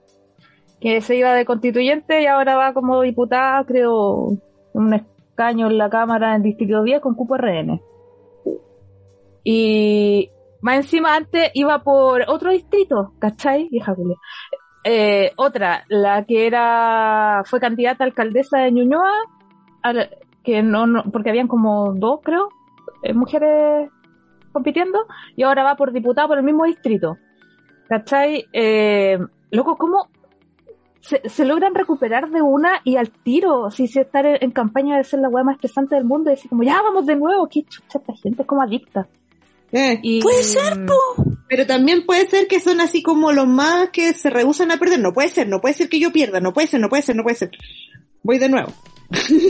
que 0.81 1.01
se 1.01 1.15
iba 1.15 1.33
de 1.33 1.45
constituyente 1.45 2.21
y 2.21 2.25
ahora 2.25 2.55
va 2.57 2.73
como 2.73 3.01
diputada, 3.01 3.63
creo, 3.65 4.37
un 4.73 4.93
escaño 4.93 5.67
en 5.67 5.77
la 5.77 5.89
Cámara 5.89 6.35
en 6.35 6.43
Distrito 6.43 6.83
10 6.83 7.01
con 7.01 7.15
cupo 7.15 7.37
RN. 7.37 7.81
Y 9.43 10.29
más 10.61 10.75
encima 10.77 11.15
antes 11.15 11.51
iba 11.53 11.81
por 11.83 12.23
otro 12.27 12.51
distrito, 12.51 13.13
¿cachai? 13.19 13.69
Vieja. 13.69 13.95
Eh, 14.83 15.31
otra, 15.37 15.85
la 15.87 16.25
que 16.25 16.45
era, 16.45 17.43
fue 17.45 17.59
candidata 17.59 18.03
a 18.03 18.07
alcaldesa 18.07 18.59
de 18.59 18.71
Ñuñoa, 18.71 19.11
que 20.43 20.61
no, 20.61 20.87
no, 20.87 21.03
porque 21.11 21.29
habían 21.29 21.47
como 21.47 21.93
dos, 21.93 22.19
creo, 22.23 22.49
eh, 23.03 23.13
mujeres 23.13 23.89
compitiendo, 24.51 24.99
y 25.35 25.43
ahora 25.43 25.63
va 25.63 25.75
por 25.75 25.91
diputada 25.91 26.27
por 26.27 26.37
el 26.37 26.43
mismo 26.43 26.65
distrito. 26.65 27.17
¿Cachai? 27.87 28.45
Eh, 28.53 29.17
loco, 29.51 29.77
¿cómo 29.77 30.09
se, 31.01 31.27
se 31.27 31.45
logran 31.45 31.73
recuperar 31.73 32.29
de 32.29 32.41
una 32.41 32.81
y 32.83 32.97
al 32.97 33.09
tiro? 33.09 33.65
Así, 33.65 33.87
si 33.87 33.99
estar 33.99 34.25
en, 34.25 34.37
en 34.41 34.51
campaña 34.51 34.97
de 34.97 35.03
ser 35.03 35.19
la 35.19 35.29
weá 35.29 35.43
más 35.43 35.55
estresante 35.55 35.95
del 35.95 36.05
mundo 36.05 36.29
y 36.29 36.35
decir 36.35 36.49
como, 36.49 36.63
ya 36.63 36.81
vamos 36.81 37.05
de 37.05 37.15
nuevo, 37.15 37.47
qué 37.49 37.63
chucha 37.63 37.99
esta 37.99 38.13
gente, 38.15 38.43
es 38.43 38.47
como 38.47 38.61
adicta. 38.61 39.07
Eh, 39.71 39.99
Y, 40.01 40.21
Puede 40.21 40.43
ser, 40.43 40.85
po. 40.85 41.23
Pero 41.47 41.65
también 41.65 42.05
puede 42.05 42.27
ser 42.27 42.47
que 42.47 42.59
son 42.59 42.79
así 42.81 43.01
como 43.01 43.31
los 43.31 43.47
más 43.47 43.89
que 43.89 44.13
se 44.13 44.29
rehusan 44.29 44.71
a 44.71 44.77
perder. 44.77 44.99
No 44.99 45.13
puede 45.13 45.29
ser, 45.29 45.47
no 45.47 45.61
puede 45.61 45.73
ser 45.73 45.89
que 45.89 45.99
yo 45.99 46.11
pierda, 46.11 46.39
no 46.39 46.53
puede 46.53 46.67
ser, 46.67 46.79
no 46.79 46.89
puede 46.89 47.01
ser, 47.01 47.15
no 47.15 47.23
puede 47.23 47.35
ser. 47.35 47.51
Voy 48.23 48.37
de 48.37 48.49
nuevo. 48.49 48.69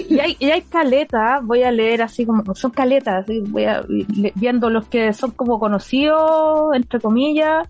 y 0.10 0.20
hay, 0.20 0.38
y 0.40 0.52
hay 0.52 0.62
caletas, 0.62 1.44
voy 1.44 1.64
a 1.64 1.72
leer 1.72 2.02
así 2.02 2.26
como, 2.26 2.56
son 2.56 2.72
caletas, 2.72 3.24
así, 3.24 3.42
voy 3.48 3.66
a, 3.66 3.82
le- 3.88 4.32
viendo 4.36 4.70
los 4.70 4.88
que 4.88 5.12
son 5.14 5.32
como 5.32 5.60
conocidos, 5.60 6.74
entre 6.74 7.00
comillas. 7.00 7.68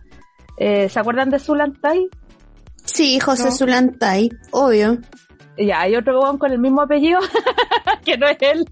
Eh, 0.58 0.88
¿Se 0.90 1.00
acuerdan 1.00 1.30
de 1.30 1.40
Zulantay? 1.40 2.08
Sí, 2.86 3.20
José 3.20 3.46
No. 3.46 3.52
Zulantay, 3.52 4.30
obvio. 4.52 4.98
Ya, 5.58 5.82
hay 5.82 5.96
otro 5.96 6.20
con 6.38 6.52
el 6.52 6.60
mismo 6.60 6.82
apellido, 6.82 7.20
que 8.06 8.18
no 8.18 8.28
es 8.28 8.38
él, 8.42 8.66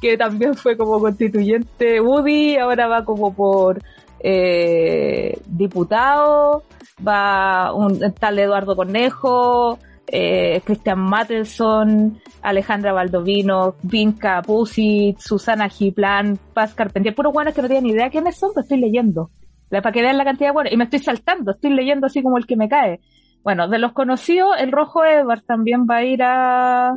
que 0.00 0.16
también 0.18 0.54
fue 0.54 0.76
como 0.76 0.98
constituyente 1.00 2.00
Woody, 2.00 2.56
ahora 2.58 2.88
va 2.88 3.04
como 3.04 3.32
por 3.34 3.80
eh, 4.20 5.38
diputado, 5.46 6.62
va 7.06 7.72
un 7.72 8.12
tal 8.18 8.38
Eduardo 8.38 8.76
Cornejo, 8.76 9.78
eh, 10.08 10.60
Cristian 10.64 11.00
Mattelson, 11.00 12.20
Alejandra 12.42 12.92
Baldovino, 12.92 13.74
Vinca 13.82 14.40
Pussy, 14.42 15.16
Susana 15.18 15.68
Giplan, 15.68 16.38
Paz 16.54 16.74
Carpentier, 16.74 17.14
puros 17.14 17.32
buenos 17.32 17.54
que 17.54 17.62
no 17.62 17.68
tienen 17.68 17.84
ni 17.84 17.90
idea 17.90 18.10
quiénes 18.10 18.36
son, 18.36 18.50
pero 18.54 18.62
estoy 18.62 18.78
leyendo. 18.78 19.30
La- 19.70 19.82
Para 19.82 19.92
que 19.92 20.02
vean 20.02 20.16
la 20.18 20.24
cantidad 20.24 20.48
de 20.50 20.54
buenos, 20.54 20.72
y 20.72 20.76
me 20.76 20.84
estoy 20.84 21.00
saltando, 21.00 21.52
estoy 21.52 21.70
leyendo 21.70 22.06
así 22.06 22.22
como 22.22 22.38
el 22.38 22.46
que 22.46 22.56
me 22.56 22.68
cae. 22.68 23.00
Bueno, 23.42 23.68
de 23.68 23.78
los 23.78 23.92
conocidos, 23.92 24.56
el 24.58 24.72
Rojo 24.72 25.04
Edward 25.04 25.42
también 25.42 25.86
va 25.88 25.96
a 25.98 26.04
ir 26.04 26.22
a... 26.22 26.94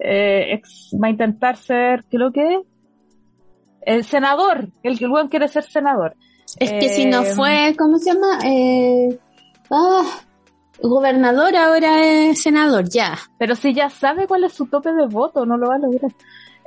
eh, 0.00 0.54
ex- 0.54 0.94
va 1.02 1.08
a 1.08 1.10
intentar 1.10 1.56
ser, 1.56 2.04
creo 2.10 2.32
que... 2.32 2.60
El 3.82 4.02
senador, 4.04 4.68
el 4.82 4.98
que 4.98 5.06
luego 5.06 5.28
quiere 5.28 5.46
ser 5.48 5.62
senador. 5.62 6.16
Es 6.58 6.72
que 6.72 6.88
si 6.88 7.04
no 7.06 7.22
Eh, 7.22 7.26
fue, 7.26 7.74
¿cómo 7.78 7.98
se 7.98 8.12
llama? 8.12 8.38
Eh, 8.44 9.16
ah, 9.70 10.02
gobernador, 10.82 11.54
ahora 11.56 12.04
es 12.06 12.42
senador, 12.42 12.88
ya. 12.88 13.16
Pero 13.38 13.54
si 13.56 13.72
ya 13.74 13.88
sabe 13.90 14.26
cuál 14.26 14.44
es 14.44 14.52
su 14.52 14.66
tope 14.66 14.92
de 14.92 15.06
voto, 15.06 15.44
no 15.46 15.56
lo 15.56 15.68
va 15.68 15.76
a 15.76 15.78
lograr. 15.78 16.10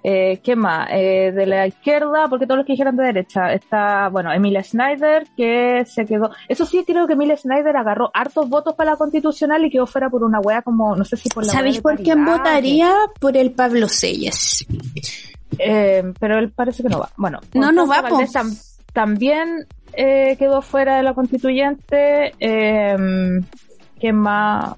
Eh, 0.01 0.39
¿Qué 0.41 0.55
más? 0.55 0.88
Eh, 0.93 1.34
de 1.34 1.45
la 1.45 1.68
izquierda, 1.68 2.28
porque 2.30 2.45
todos 2.45 2.60
los 2.60 2.66
que 2.66 2.72
dijeron 2.72 2.95
de 2.95 3.03
derecha, 3.03 3.51
está, 3.51 4.07
bueno, 4.07 4.32
Emilia 4.32 4.64
Schneider, 4.64 5.28
que 5.36 5.84
se 5.86 6.05
quedó. 6.05 6.32
Eso 6.47 6.66
sí, 6.66 6.86
creo 6.88 7.05
que 7.05 7.14
Emilia 7.14 7.36
Schneider 7.36 7.76
agarró 7.76 8.10
hartos 8.14 8.47
votos 8.47 8.76
para 8.76 8.91
la 8.91 8.97
constitucional 8.97 9.66
y 9.66 9.70
quedó 9.70 9.86
fuera 9.86 10.10
por 10.10 10.24
una 10.24 10.39
wea 10.39 10.62
como, 10.62 10.95
no 10.95 11.03
sé 11.03 11.18
si 11.18 11.28
por 11.28 11.45
la 11.45 11.51
¿Sabéis 11.51 11.82
por 11.82 11.97
quién 11.97 12.24
votaría? 12.24 12.93
Por 13.20 13.36
el 13.36 13.51
Pablo 13.51 13.89
Selles. 13.89 14.66
Eh, 15.57 16.03
pero 16.18 16.39
él 16.39 16.51
parece 16.51 16.82
que 16.84 16.88
no 16.89 16.99
va. 16.99 17.10
Bueno, 17.18 17.39
No, 17.53 17.72
no 17.74 17.86
va, 17.86 17.97
po. 18.03 18.16
Valdés 18.16 18.32
tam- 18.34 18.57
también 18.93 19.68
eh, 19.91 20.38
quedó 20.39 20.62
fuera 20.62 20.95
de 20.97 21.03
la 21.03 21.14
constituyente. 21.14 22.34
¿Quién 23.99 24.15
más? 24.15 24.75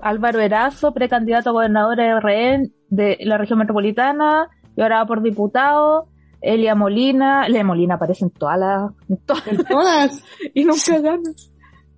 Álvaro 0.00 0.40
Erazo, 0.40 0.92
precandidato 0.92 1.50
a 1.50 1.52
gobernador 1.52 1.96
de 1.96 2.20
RN 2.20 2.72
de 2.88 3.18
la 3.20 3.36
región 3.36 3.58
metropolitana, 3.58 4.48
y 4.76 4.80
ahora 4.82 4.98
va 4.98 5.06
por 5.06 5.22
diputado. 5.22 6.08
Elia 6.40 6.76
Molina, 6.76 7.46
Elia 7.46 7.64
Molina 7.64 7.96
aparece 7.96 8.24
en 8.24 8.30
todas 8.30 8.58
las, 8.58 8.92
en 9.08 9.16
todas, 9.26 9.46
En 9.48 9.64
todas. 9.64 10.24
y 10.54 10.64
nunca 10.64 11.00
gana. 11.00 11.30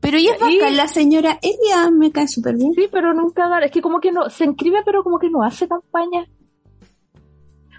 Pero 0.00 0.16
ella 0.16 0.32
es 0.32 0.40
bacán, 0.40 0.76
la 0.78 0.88
señora 0.88 1.38
Elia 1.42 1.90
me 1.90 2.10
cae 2.10 2.26
súper 2.26 2.56
bien. 2.56 2.72
Sí, 2.72 2.88
pero 2.90 3.12
nunca 3.12 3.48
gana. 3.48 3.66
Es 3.66 3.70
que 3.70 3.82
como 3.82 4.00
que 4.00 4.12
no, 4.12 4.30
se 4.30 4.46
inscribe, 4.46 4.78
pero 4.82 5.02
como 5.02 5.18
que 5.18 5.28
no 5.28 5.42
hace 5.42 5.68
campaña. 5.68 6.24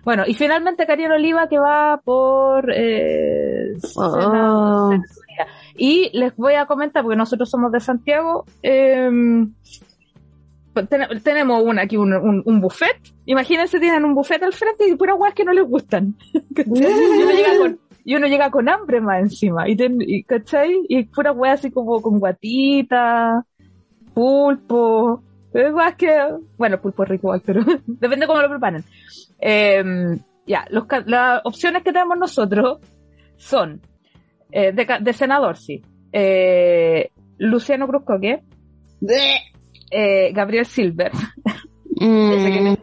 Bueno, 0.03 0.23
y 0.27 0.35
finalmente 0.35 0.85
Karina 0.85 1.15
Oliva 1.15 1.47
que 1.47 1.57
va 1.57 1.99
por 2.03 2.71
eh, 2.71 3.41
Oh. 3.95 4.11
Senado-. 4.11 4.91
Y 5.75 6.09
les 6.17 6.35
voy 6.35 6.53
a 6.55 6.65
comentar, 6.65 7.03
porque 7.03 7.17
nosotros 7.17 7.49
somos 7.49 7.71
de 7.71 7.79
Santiago, 7.79 8.45
eh, 8.63 9.09
pues 10.73 10.87
ten- 10.87 11.21
tenemos 11.23 11.63
un, 11.63 11.79
aquí 11.79 11.97
un, 11.97 12.13
un, 12.13 12.61
buffet. 12.61 12.97
Imagínense, 13.25 13.79
tienen 13.79 14.05
un 14.05 14.15
buffet 14.15 14.41
al 14.43 14.53
frente 14.53 14.87
y 14.87 14.95
puras 14.95 15.17
weas 15.19 15.33
que 15.33 15.45
no 15.45 15.53
les 15.53 15.65
gustan. 15.67 16.15
Y, 18.03 18.15
uno 18.15 18.25
llega 18.25 18.49
con, 18.49 18.67
hambre 18.67 18.99
más 18.99 19.21
encima. 19.21 19.69
Y, 19.69 19.75
ten- 19.75 20.01
y, 20.01 20.23
¿cachai? 20.23 20.85
Y 20.89 21.03
puras 21.03 21.35
weas 21.37 21.59
así 21.59 21.69
como 21.69 22.01
con 22.01 22.17
guatita, 22.17 23.45
pulpo. 24.15 25.21
Es 25.53 25.71
más 25.71 25.93
que, 25.95 26.09
bueno, 26.57 26.81
pulpo 26.81 27.03
es 27.03 27.09
rico 27.09 27.35
pero 27.45 27.61
depende 27.85 28.25
cómo 28.25 28.41
lo 28.41 28.49
preparen. 28.49 28.83
Eh, 29.39 30.17
ya, 30.47 30.65
las 31.05 31.41
opciones 31.43 31.83
que 31.83 31.93
tenemos 31.93 32.17
nosotros 32.17 32.79
son 33.37 33.81
eh, 34.51 34.71
de, 34.71 34.87
de 35.01 35.13
senador, 35.13 35.57
sí. 35.57 35.81
Eh, 36.11 37.09
Luciano 37.37 37.87
Cruzcoque, 37.87 38.43
eh, 39.91 40.31
Gabriel 40.33 40.65
Silver. 40.65 41.11
Mm. 42.03 42.75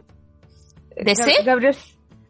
Gabriel, 1.45 1.75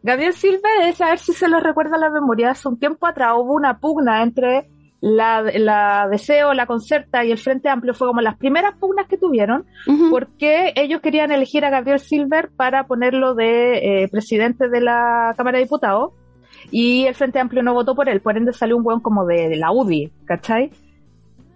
Gabriel 0.02 0.32
Silver 0.32 0.88
es 0.88 1.00
a 1.00 1.10
ver 1.10 1.18
si 1.18 1.32
se 1.32 1.48
lo 1.48 1.60
recuerda 1.60 1.98
la 1.98 2.10
memoria. 2.10 2.50
Hace 2.50 2.68
un 2.68 2.78
tiempo 2.78 3.06
atrás 3.06 3.34
hubo 3.36 3.54
una 3.54 3.78
pugna 3.78 4.22
entre 4.22 4.68
la, 5.00 5.42
la 5.42 6.08
Deseo, 6.10 6.52
la 6.54 6.66
Concerta 6.66 7.24
y 7.24 7.30
el 7.30 7.38
Frente 7.38 7.68
Amplio. 7.68 7.94
Fue 7.94 8.08
como 8.08 8.20
las 8.20 8.36
primeras 8.36 8.76
pugnas 8.78 9.06
que 9.08 9.18
tuvieron 9.18 9.66
porque 10.10 10.72
ellos 10.76 11.00
querían 11.00 11.32
elegir 11.32 11.64
a 11.64 11.70
Gabriel 11.70 12.00
Silver 12.00 12.50
para 12.56 12.86
ponerlo 12.86 13.34
de 13.34 14.02
eh, 14.02 14.08
presidente 14.08 14.68
de 14.68 14.80
la 14.80 15.34
Cámara 15.36 15.58
de 15.58 15.64
Diputados 15.64 16.12
y 16.70 17.04
el 17.06 17.14
Frente 17.14 17.38
Amplio 17.38 17.62
no 17.62 17.74
votó 17.74 17.94
por 17.94 18.08
él, 18.08 18.20
por 18.20 18.36
ende 18.36 18.52
salió 18.52 18.76
un 18.76 18.86
weón 18.86 19.00
como 19.00 19.24
de, 19.26 19.48
de 19.48 19.56
la 19.56 19.72
UDI, 19.72 20.10
¿cachai? 20.24 20.70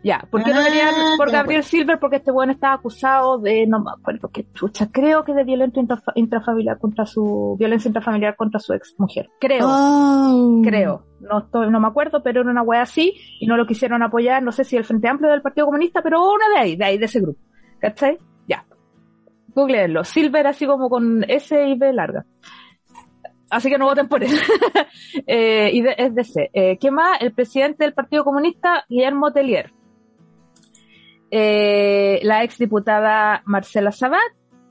Ya, 0.03 0.23
¿por 0.31 0.45
qué 0.45 0.53
no 0.53 0.61
Ah, 0.61 0.65
querían 0.67 0.95
por 1.17 1.31
Gabriel 1.31 1.63
Silver? 1.65 1.99
Porque 1.99 2.17
este 2.17 2.31
weón 2.31 2.51
estaba 2.51 2.75
acusado 2.75 3.39
de, 3.39 3.67
no 3.67 3.81
me 3.81 3.91
acuerdo 3.91 4.29
qué 4.29 4.45
chucha, 4.53 4.89
creo 4.93 5.25
que 5.25 5.33
de 5.33 5.45
violencia 5.45 5.83
intrafa- 5.83 6.13
intrafamiliar 6.15 6.79
contra 6.79 7.07
su, 7.07 7.57
violencia 7.59 7.89
intrafamiliar 7.89 8.37
contra 8.37 8.61
su 8.61 8.75
ex 8.75 8.95
mujer, 8.99 9.31
creo 9.41 9.67
Oh. 9.67 10.61
creo. 10.63 11.05
No 11.21 11.39
estoy, 11.39 11.71
no 11.71 11.81
me 11.81 11.89
acuerdo, 11.89 12.23
pero 12.23 12.43
era 12.43 12.51
una 12.51 12.61
wea 12.61 12.83
así 12.83 13.15
y 13.41 13.47
no 13.47 13.57
lo 13.57 13.67
quisieron 13.67 14.03
apoyar, 14.03 14.43
no 14.43 14.53
sé 14.53 14.65
si 14.65 14.77
el 14.77 14.85
Frente 14.85 15.09
Amplio 15.09 15.31
del 15.31 15.41
Partido 15.41 15.65
Comunista, 15.67 16.03
pero 16.03 16.21
uno 16.23 16.45
de 16.55 16.61
ahí, 16.61 16.77
de 16.77 16.85
ahí, 16.85 16.99
de 16.99 17.07
ese 17.07 17.21
grupo. 17.21 17.41
¿Cachai? 17.81 18.19
Ya. 18.47 18.63
Googleenlo. 19.55 20.05
Silver 20.05 20.47
así 20.49 20.67
como 20.67 20.91
con 20.91 21.25
S 21.29 21.67
y 21.67 21.79
B 21.79 21.93
larga. 21.95 22.27
Así 23.51 23.69
que 23.71 23.79
no 23.79 23.85
voten 23.87 24.09
por 24.09 24.25
él. 24.25 24.31
eh, 25.27 25.71
y 25.73 25.83
de- 25.83 25.95
es 25.99 26.15
de 26.15 26.25
C. 26.25 26.51
Eh, 26.53 26.79
¿Qué 26.81 26.91
más? 26.91 27.21
El 27.21 27.33
presidente 27.33 27.85
del 27.85 27.93
Partido 27.95 28.25
Comunista, 28.25 28.85
Guillermo 28.89 29.33
Tellier. 29.33 29.73
Eh, 31.31 32.21
la 32.23 32.45
exdiputada 32.45 33.43
Marcela 33.45 33.91
Sabat 33.93 34.21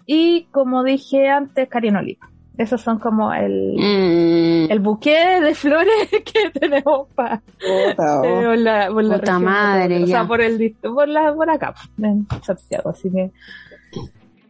y, 0.06 0.46
como 0.52 0.84
dije 0.84 1.30
antes, 1.30 1.68
Karina 1.68 2.00
Oliva. 2.00 2.30
Esos 2.58 2.82
son 2.82 3.00
como 3.00 3.34
el, 3.34 3.74
Mm, 3.76 4.72
el 4.72 4.80
buque 4.80 5.40
de 5.42 5.56
flores 5.56 6.08
que 6.12 6.52
tenemos 6.52 7.08
para 7.16 7.42
Puta, 7.42 8.20
oh. 8.20 8.22
por 8.22 8.58
la, 8.60 8.88
por 8.92 9.04
la 9.04 9.16
Puta 9.16 9.32
región 9.32 9.44
madre, 9.44 10.04
o 10.04 10.08
sea 10.08 10.28
por 10.28 10.40
el 10.40 10.76
por 10.82 11.08
la 11.08 11.34
por 11.34 11.50
acá 11.50 11.74
en 11.98 12.28
Santiago 12.44 12.92
así 12.92 13.10
que 13.10 13.32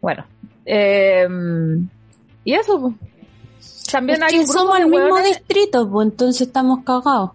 bueno 0.01 0.25
eh, 0.65 1.25
y 2.43 2.53
eso. 2.53 2.93
También 3.93 4.21
es 4.21 4.23
hay 4.23 4.33
que 4.33 4.39
un 4.39 4.45
grupo 4.45 4.59
somos 4.59 4.75
de 4.75 4.83
el 4.83 4.89
mismo 4.89 5.05
hueones- 5.15 5.27
distrito, 5.27 5.89
pues 5.89 6.07
entonces 6.09 6.47
estamos 6.47 6.79
cagados. 6.83 7.31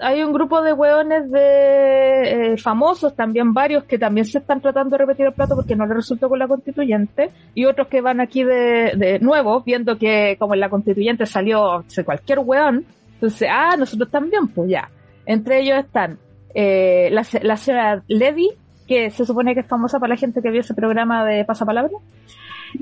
hay 0.00 0.22
un 0.22 0.32
grupo 0.32 0.60
de 0.60 0.72
hueones 0.72 1.30
de 1.30 2.52
eh, 2.52 2.56
famosos, 2.58 3.14
también 3.14 3.54
varios 3.54 3.84
que 3.84 3.98
también 3.98 4.26
se 4.26 4.38
están 4.38 4.60
tratando 4.60 4.90
de 4.96 4.98
repetir 4.98 5.26
el 5.26 5.32
plato 5.32 5.54
porque 5.54 5.76
no 5.76 5.86
les 5.86 5.96
resultó 5.96 6.28
con 6.28 6.38
la 6.38 6.48
constituyente, 6.48 7.30
y 7.54 7.64
otros 7.64 7.88
que 7.88 8.00
van 8.00 8.20
aquí 8.20 8.42
de, 8.42 8.92
de 8.96 9.18
nuevo, 9.20 9.62
viendo 9.62 9.96
que 9.96 10.36
como 10.38 10.54
en 10.54 10.60
la 10.60 10.68
constituyente 10.68 11.26
salió 11.26 11.84
sé, 11.86 12.04
cualquier 12.04 12.40
hueón, 12.40 12.84
entonces, 13.14 13.48
ah, 13.50 13.76
nosotros 13.78 14.10
también, 14.10 14.48
pues 14.48 14.68
ya. 14.68 14.90
Entre 15.24 15.60
ellos 15.60 15.78
están 15.78 16.18
eh, 16.54 17.08
la, 17.12 17.24
la 17.42 17.56
señora 17.56 18.02
Levy, 18.08 18.50
que 18.86 19.10
se 19.10 19.24
supone 19.24 19.54
que 19.54 19.60
es 19.60 19.66
famosa 19.66 19.98
para 19.98 20.14
la 20.14 20.16
gente 20.18 20.42
que 20.42 20.50
vio 20.50 20.60
ese 20.60 20.74
programa 20.74 21.24
de 21.24 21.44
Pasapalabra, 21.44 21.96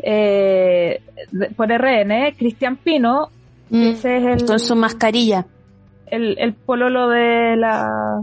eh, 0.02 1.00
por 1.56 1.68
RN, 1.70 2.10
eh, 2.28 2.34
Cristian 2.38 2.76
Pino, 2.76 3.30
que 3.70 3.76
Mm, 3.76 3.82
ese 3.92 4.16
es 4.18 4.24
el 4.42 4.46
Con 4.46 4.58
su 4.58 4.76
mascarilla. 4.76 5.46
el, 6.06 6.36
el 6.38 6.52
pololo 6.52 7.08
de 7.08 7.56
la... 7.56 8.22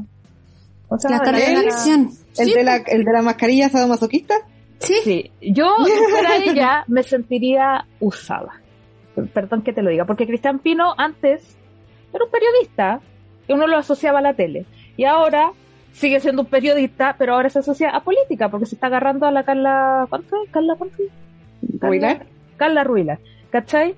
¿cómo 0.87 0.99
se 0.99 1.09
La 1.09 1.15
llama? 1.17 1.25
carta 1.25 1.39
de 1.47 1.53
la. 1.53 1.59
¿El, 1.61 2.09
Sí, 2.33 2.53
de 2.53 2.63
la, 2.63 2.75
¿El 2.77 3.03
de 3.03 3.11
la 3.13 3.21
mascarilla 3.23 3.69
sadomasoquista? 3.69 4.35
sí. 4.79 4.93
Sí, 5.03 5.31
yo 5.41 5.75
si 5.85 5.91
fuera 6.11 6.35
ella 6.37 6.83
me 6.87 7.01
sentiría 7.03 7.85
usada. 7.99 8.61
Perdón 9.33 9.63
que 9.63 9.73
te 9.73 9.81
lo 9.81 9.89
diga, 9.89 10.05
porque 10.05 10.27
Cristian 10.27 10.59
Pino 10.59 10.93
antes 10.97 11.57
era 12.13 12.23
un 12.23 12.31
periodista 12.31 13.01
y 13.47 13.53
uno 13.53 13.65
lo 13.67 13.77
asociaba 13.77 14.19
a 14.19 14.21
la 14.21 14.33
tele. 14.35 14.65
Y 14.97 15.05
ahora 15.05 15.51
sigue 15.93 16.19
siendo 16.19 16.43
un 16.43 16.47
periodista, 16.47 17.15
pero 17.17 17.33
ahora 17.33 17.49
se 17.49 17.59
asocia 17.59 17.89
a 17.89 18.01
política, 18.03 18.49
porque 18.49 18.67
se 18.67 18.75
está 18.75 18.87
agarrando 18.87 19.25
a 19.25 19.31
la 19.31 19.43
Carla... 19.43 20.05
¿Cuánto 20.09 20.35
es? 20.43 20.51
¿Carla 20.51 20.75
cuánto? 20.77 20.97
Carla- 21.79 21.87
¿Ruilar? 21.89 22.25
Carla 22.57 22.83
Ruila, 22.83 23.19
¿cachai? 23.51 23.95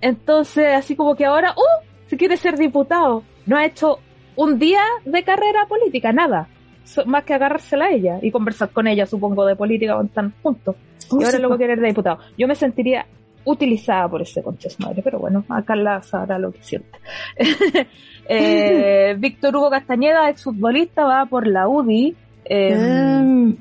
Entonces, 0.00 0.74
así 0.74 0.94
como 0.96 1.14
que 1.16 1.24
ahora, 1.24 1.52
¡uh! 1.56 1.84
Se 2.06 2.16
quiere 2.16 2.36
ser 2.36 2.56
diputado. 2.56 3.22
No 3.46 3.56
ha 3.56 3.64
hecho 3.64 3.98
un 4.36 4.58
día 4.58 4.80
de 5.04 5.22
carrera 5.24 5.66
política, 5.68 6.12
nada. 6.12 6.48
so- 6.84 7.04
más 7.04 7.24
que 7.24 7.34
agarrársela 7.34 7.86
a 7.86 7.90
ella 7.90 8.18
y 8.22 8.30
conversar 8.30 8.70
con 8.70 8.86
ella, 8.86 9.04
supongo, 9.04 9.44
de 9.44 9.54
política 9.56 9.92
cuando 9.94 10.08
están 10.08 10.32
juntos. 10.42 10.74
Y 11.10 11.24
ahora 11.24 11.38
luego 11.38 11.56
quiere 11.58 11.74
ir 11.74 11.80
de 11.80 11.88
diputado. 11.88 12.18
Yo 12.38 12.48
me 12.48 12.54
sentiría 12.54 13.04
utilizada 13.44 14.08
por 14.08 14.22
ese 14.22 14.42
conches 14.42 14.78
madre, 14.80 15.02
pero 15.02 15.18
bueno, 15.18 15.44
a 15.50 15.62
Carla 15.62 16.02
sabrá 16.02 16.38
lo 16.38 16.50
que 16.52 16.62
siente. 16.62 16.98
Eh, 18.30 19.16
Víctor 19.18 19.56
Hugo 19.56 19.70
Castañeda, 19.70 20.28
exfutbolista, 20.28 21.04
va 21.04 21.26
por 21.26 21.46
la 21.46 21.68
UDI. 21.68 22.16
Eh, 22.44 22.74
Mm. 22.76 23.52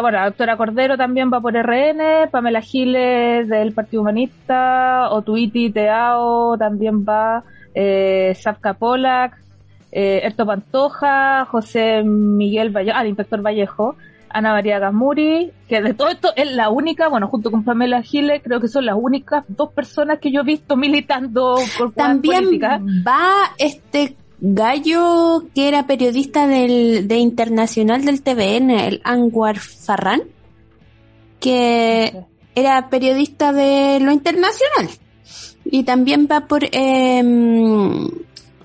Bueno, 0.00 0.18
la 0.18 0.26
doctora 0.26 0.56
Cordero 0.56 0.96
también 0.96 1.30
va 1.32 1.40
por 1.40 1.54
RN, 1.54 2.28
Pamela 2.30 2.60
Giles 2.60 3.48
del 3.48 3.72
Partido 3.72 4.02
Humanista, 4.02 5.08
Otuiti 5.10 5.70
Teao 5.70 6.56
también 6.58 7.04
va, 7.04 7.44
eh, 7.74 8.34
Safka 8.34 8.74
Polak, 8.74 9.38
eh, 9.92 10.20
Erto 10.24 10.44
Pantoja, 10.44 11.44
José 11.46 12.02
Miguel 12.04 12.70
Vallejo, 12.70 12.96
ah, 12.98 13.02
el 13.02 13.08
inspector 13.08 13.40
Vallejo, 13.40 13.96
Ana 14.28 14.52
María 14.52 14.78
Gasmuri, 14.78 15.52
que 15.68 15.80
de 15.80 15.94
todo 15.94 16.08
esto 16.08 16.32
es 16.36 16.52
la 16.52 16.68
única, 16.68 17.08
bueno, 17.08 17.28
junto 17.28 17.50
con 17.50 17.64
Pamela 17.64 18.02
Giles, 18.02 18.42
creo 18.44 18.60
que 18.60 18.68
son 18.68 18.84
las 18.84 18.96
únicas 18.98 19.44
dos 19.48 19.72
personas 19.72 20.18
que 20.18 20.30
yo 20.30 20.42
he 20.42 20.44
visto 20.44 20.76
militando 20.76 21.56
por 21.78 21.92
También 21.92 22.44
política. 22.44 22.80
va 23.06 23.54
este 23.58 24.16
gallo 24.40 25.44
que 25.54 25.68
era 25.68 25.86
periodista 25.86 26.46
del, 26.46 27.08
de 27.08 27.16
Internacional 27.16 28.04
del 28.04 28.22
TVN, 28.22 28.70
el 28.70 29.00
Anwar 29.04 29.58
Farran, 29.58 30.22
que 31.40 32.24
era 32.54 32.88
periodista 32.88 33.52
de 33.52 34.00
lo 34.00 34.12
internacional. 34.12 34.90
Y 35.64 35.84
también 35.84 36.28
va 36.30 36.46
por, 36.46 36.62
em, 36.70 38.08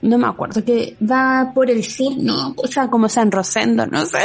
no 0.02 0.18
me 0.18 0.28
acuerdo, 0.28 0.64
que 0.64 0.96
va 1.02 1.52
por 1.54 1.70
el 1.70 1.84
sur, 1.84 2.16
no, 2.18 2.54
o 2.56 2.68
sea, 2.68 2.88
como 2.88 3.10
San 3.10 3.32
Rosendo, 3.32 3.88
no 3.88 4.06
sé 4.06 4.20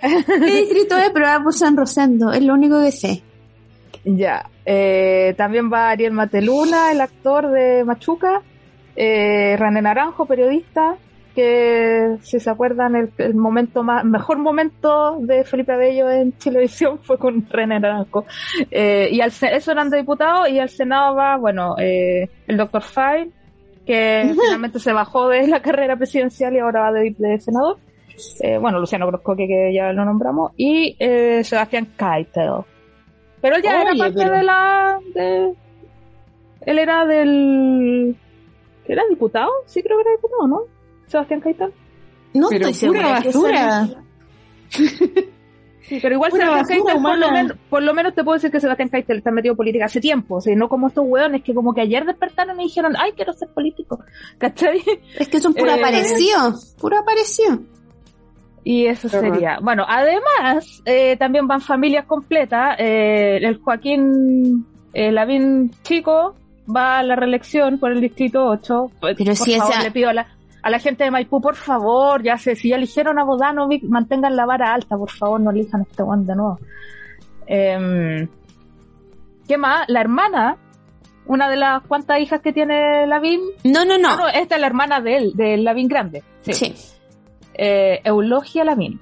dónde, 0.00 0.46
qué 0.46 0.60
distrito 0.60 0.98
es, 0.98 1.10
pero 1.10 1.26
va 1.26 1.42
por 1.42 1.54
San 1.54 1.76
Rosendo, 1.76 2.32
es 2.32 2.42
lo 2.42 2.54
único 2.54 2.80
que 2.82 2.92
sé. 2.92 3.22
Ya. 4.04 4.50
Eh, 4.64 5.34
también 5.36 5.72
va 5.72 5.90
Ariel 5.90 6.12
Mateluna, 6.12 6.92
el 6.92 7.00
actor 7.00 7.50
de 7.50 7.84
Machuca. 7.84 8.42
Eh, 8.96 9.56
René 9.58 9.82
Naranjo, 9.82 10.26
periodista. 10.26 10.96
Que 11.34 12.18
si 12.20 12.38
se 12.40 12.50
acuerdan, 12.50 12.94
el, 12.94 13.10
el 13.16 13.34
momento 13.34 13.82
más, 13.82 14.04
mejor 14.04 14.36
momento 14.36 15.16
de 15.20 15.44
Felipe 15.44 15.72
Abello 15.72 16.10
en 16.10 16.32
televisión 16.32 16.98
fue 17.02 17.16
con 17.16 17.46
René 17.48 17.80
Naranjo. 17.80 18.26
Eh, 18.70 19.08
y 19.10 19.20
al, 19.22 19.30
eso 19.30 19.72
eran 19.72 19.88
de 19.88 19.96
diputados. 19.98 20.50
Y 20.50 20.58
al 20.58 20.68
Senado 20.68 21.14
va, 21.14 21.36
bueno, 21.38 21.74
eh, 21.78 22.28
el 22.46 22.56
doctor 22.58 22.82
Fay, 22.82 23.30
que 23.86 24.34
finalmente 24.44 24.78
se 24.78 24.92
bajó 24.92 25.28
de 25.28 25.48
la 25.48 25.60
carrera 25.62 25.96
presidencial 25.96 26.54
y 26.54 26.58
ahora 26.58 26.80
va 26.82 26.92
de, 26.92 27.14
de 27.16 27.40
senador. 27.40 27.78
Eh, 28.40 28.58
bueno, 28.58 28.78
Luciano 28.78 29.06
Grosco, 29.06 29.34
que, 29.34 29.72
ya 29.74 29.90
lo 29.94 30.04
nombramos. 30.04 30.52
Y 30.58 30.94
eh, 30.98 31.42
Sebastián 31.44 31.88
Keitel. 31.96 32.60
Pero 33.40 33.56
él 33.56 33.62
ya 33.62 33.80
era 33.80 33.92
parte 33.96 34.14
pero- 34.18 34.36
de 34.36 34.42
la. 34.42 34.98
De... 35.14 35.54
Él 36.66 36.78
era 36.78 37.06
del. 37.06 38.14
¿Era 38.86 39.02
diputado? 39.08 39.50
Sí, 39.66 39.82
creo 39.82 39.98
que 39.98 40.02
era 40.02 40.10
diputado, 40.12 40.48
¿no? 40.48 40.60
Sebastián 41.06 41.40
Caitán. 41.40 41.72
No 42.34 42.48
Pero 42.48 42.68
estoy 42.68 42.88
pura 42.88 43.08
basura. 43.10 43.88
Sí, 45.82 45.98
pero 46.00 46.14
igual 46.14 46.30
Pura 46.30 46.46
Sebastián 46.46 46.80
Caitán, 46.84 47.02
por 47.02 47.18
lo, 47.18 47.30
menos, 47.30 47.56
por 47.68 47.82
lo 47.82 47.92
menos 47.92 48.14
te 48.14 48.22
puedo 48.22 48.34
decir 48.34 48.50
que 48.50 48.60
Sebastián 48.60 48.88
Caitán 48.88 49.18
está 49.18 49.30
metido 49.30 49.52
en 49.52 49.56
política 49.56 49.86
hace 49.86 50.00
tiempo. 50.00 50.36
O 50.36 50.40
sea, 50.40 50.54
no 50.56 50.68
como 50.68 50.88
estos 50.88 51.04
hueones 51.06 51.42
que 51.42 51.54
como 51.54 51.74
que 51.74 51.80
ayer 51.80 52.04
despertaron 52.04 52.58
y 52.60 52.64
dijeron, 52.64 52.94
ay, 52.98 53.12
quiero 53.12 53.32
ser 53.32 53.48
político. 53.48 54.02
¿Cachai? 54.38 54.82
Es 55.18 55.28
que 55.28 55.40
son 55.40 55.52
puro 55.54 55.72
Eh, 55.72 55.78
aparecido, 55.78 56.54
puro 56.80 56.98
aparecido. 56.98 57.58
Y 58.64 58.86
eso 58.86 59.08
sería. 59.08 59.58
Bueno, 59.60 59.84
además, 59.86 60.82
eh, 60.84 61.16
también 61.16 61.48
van 61.48 61.60
familias 61.60 62.06
completas. 62.06 62.76
Eh, 62.78 63.38
el 63.42 63.58
Joaquín 63.58 64.64
eh, 64.92 65.10
Lavín 65.10 65.72
Chico 65.82 66.36
va 66.74 66.98
a 66.98 67.02
la 67.02 67.16
reelección 67.16 67.78
por 67.78 67.92
el 67.92 68.00
distrito 68.00 68.44
8. 68.46 68.90
Pues, 69.00 69.16
Pero 69.16 69.34
por 69.34 69.46
si 69.46 69.54
favor, 69.58 69.72
esa- 69.74 69.82
le 69.82 69.90
pido 69.90 70.08
a 70.10 70.12
la, 70.12 70.26
a 70.62 70.70
la 70.70 70.78
gente 70.78 71.04
de 71.04 71.10
Maipú, 71.10 71.40
por 71.40 71.56
favor, 71.56 72.22
ya 72.22 72.38
sé, 72.38 72.54
si 72.56 72.68
ya 72.68 72.76
eligieron 72.76 73.18
a 73.18 73.24
Bodanovic, 73.24 73.82
mantengan 73.84 74.36
la 74.36 74.46
vara 74.46 74.72
alta, 74.72 74.96
por 74.96 75.10
favor, 75.10 75.40
no 75.40 75.50
elijan 75.50 75.80
a 75.80 75.84
este 75.84 76.02
one 76.02 76.24
de 76.24 76.36
nuevo. 76.36 76.58
Em, 77.46 78.28
¿Qué 79.48 79.58
más? 79.58 79.84
La 79.88 80.00
hermana, 80.00 80.56
una 81.26 81.48
de 81.50 81.56
las 81.56 81.82
cuantas 81.82 82.20
hijas 82.20 82.40
que 82.40 82.52
tiene 82.52 83.06
Lavín. 83.06 83.40
No, 83.64 83.84
no, 83.84 83.94
Ah, 83.94 83.98
no. 83.98 84.16
no, 84.16 84.28
esta 84.28 84.54
es 84.54 84.60
la 84.60 84.66
hermana 84.68 85.00
de 85.00 85.16
él, 85.16 85.32
de 85.34 85.56
Lavín 85.56 85.88
Grande. 85.88 86.22
Sí 86.42 86.52
Sí. 86.54 86.74
eh, 87.54 88.00
Eulogia 88.04 88.64
Lavín. 88.64 89.00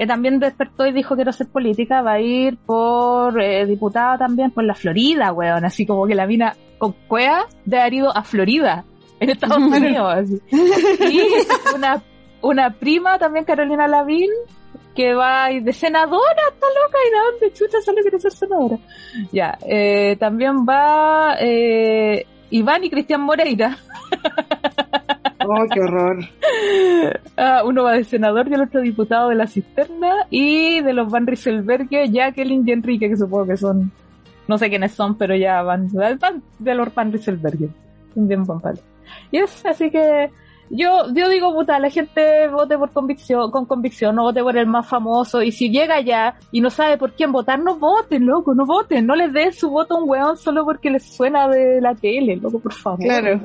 Eh, 0.00 0.06
también 0.06 0.38
despertó 0.38 0.86
y 0.86 0.92
dijo 0.92 1.14
quiero 1.14 1.30
ser 1.30 1.48
política, 1.48 2.00
va 2.00 2.12
a 2.12 2.20
ir 2.20 2.56
por 2.56 3.38
eh, 3.38 3.66
diputada 3.66 4.16
también 4.16 4.50
por 4.50 4.64
la 4.64 4.74
Florida, 4.74 5.30
weón, 5.30 5.62
así 5.66 5.84
como 5.84 6.06
que 6.06 6.14
la 6.14 6.26
mina 6.26 6.56
con 6.78 6.94
cuea 7.06 7.44
de 7.66 7.78
haber 7.78 7.92
ido 7.92 8.16
a 8.16 8.24
Florida, 8.24 8.86
en 9.20 9.28
Estados 9.28 9.58
Unidos. 9.58 10.06
así. 10.06 10.40
Y 11.06 11.20
una, 11.76 12.02
una 12.40 12.70
prima 12.70 13.18
también, 13.18 13.44
Carolina 13.44 13.86
Lavín, 13.86 14.30
que 14.96 15.12
va 15.12 15.44
a 15.44 15.52
ir 15.52 15.64
de 15.64 15.72
senadora, 15.74 16.44
está 16.50 16.66
loca, 16.66 16.98
y 17.06 17.10
de 17.10 17.32
dónde 17.32 17.52
chucha 17.52 17.82
sale 17.82 18.00
quiere 18.00 18.18
ser 18.18 18.32
senadora. 18.32 18.78
Ya, 19.30 19.58
eh, 19.66 20.16
también 20.18 20.64
va 20.66 21.36
eh, 21.38 22.24
Iván 22.48 22.84
y 22.84 22.88
Cristian 22.88 23.20
Moreira. 23.20 23.76
Oh, 25.50 25.66
qué 25.72 25.80
horror. 25.80 26.18
Ah, 27.36 27.62
uno 27.64 27.84
va 27.84 27.94
de 27.94 28.04
senador 28.04 28.46
y 28.48 28.52
el 28.52 28.60
otro 28.60 28.82
diputado 28.82 29.30
de 29.30 29.34
la 29.34 29.46
cisterna 29.46 30.26
y 30.28 30.82
de 30.82 30.92
los 30.92 31.10
Van 31.10 31.26
Rieselberghe, 31.26 32.10
Jacqueline 32.10 32.68
y 32.68 32.72
Enrique, 32.72 33.08
que 33.08 33.16
supongo 33.16 33.46
que 33.46 33.56
son, 33.56 33.90
no 34.46 34.58
sé 34.58 34.68
quiénes 34.68 34.92
son, 34.92 35.16
pero 35.16 35.34
ya 35.34 35.62
van, 35.62 35.88
van 35.90 36.42
de 36.58 36.74
los 36.74 36.94
Van 36.94 37.10
Rieselberghe. 37.10 37.70
Son 38.12 38.28
bien 38.28 38.44
pampales. 38.44 38.84
Y 39.32 39.38
es 39.38 39.64
así 39.64 39.90
que 39.90 40.30
yo, 40.68 41.12
yo 41.14 41.28
digo, 41.28 41.54
puta, 41.54 41.78
la 41.78 41.90
gente 41.90 42.48
vote 42.48 42.76
por 42.76 42.90
convicción, 42.90 43.50
con 43.50 43.64
convicción, 43.64 44.14
no 44.14 44.24
vote 44.24 44.42
por 44.42 44.56
el 44.56 44.66
más 44.66 44.86
famoso, 44.86 45.42
y 45.42 45.50
si 45.50 45.70
llega 45.70 46.00
ya 46.00 46.36
y 46.52 46.60
no 46.60 46.70
sabe 46.70 46.98
por 46.98 47.12
quién 47.14 47.32
votar, 47.32 47.58
no 47.58 47.76
voten, 47.76 48.26
loco, 48.26 48.54
no 48.54 48.66
voten, 48.66 49.06
no 49.06 49.16
les 49.16 49.32
den 49.32 49.52
su 49.52 49.70
voto 49.70 49.94
a 49.94 50.02
un 50.02 50.08
weón 50.08 50.36
solo 50.36 50.64
porque 50.64 50.90
les 50.90 51.16
suena 51.16 51.48
de 51.48 51.80
la 51.80 51.94
tele, 51.94 52.36
loco, 52.36 52.60
por 52.60 52.72
favor. 52.72 53.00
Claro. 53.00 53.40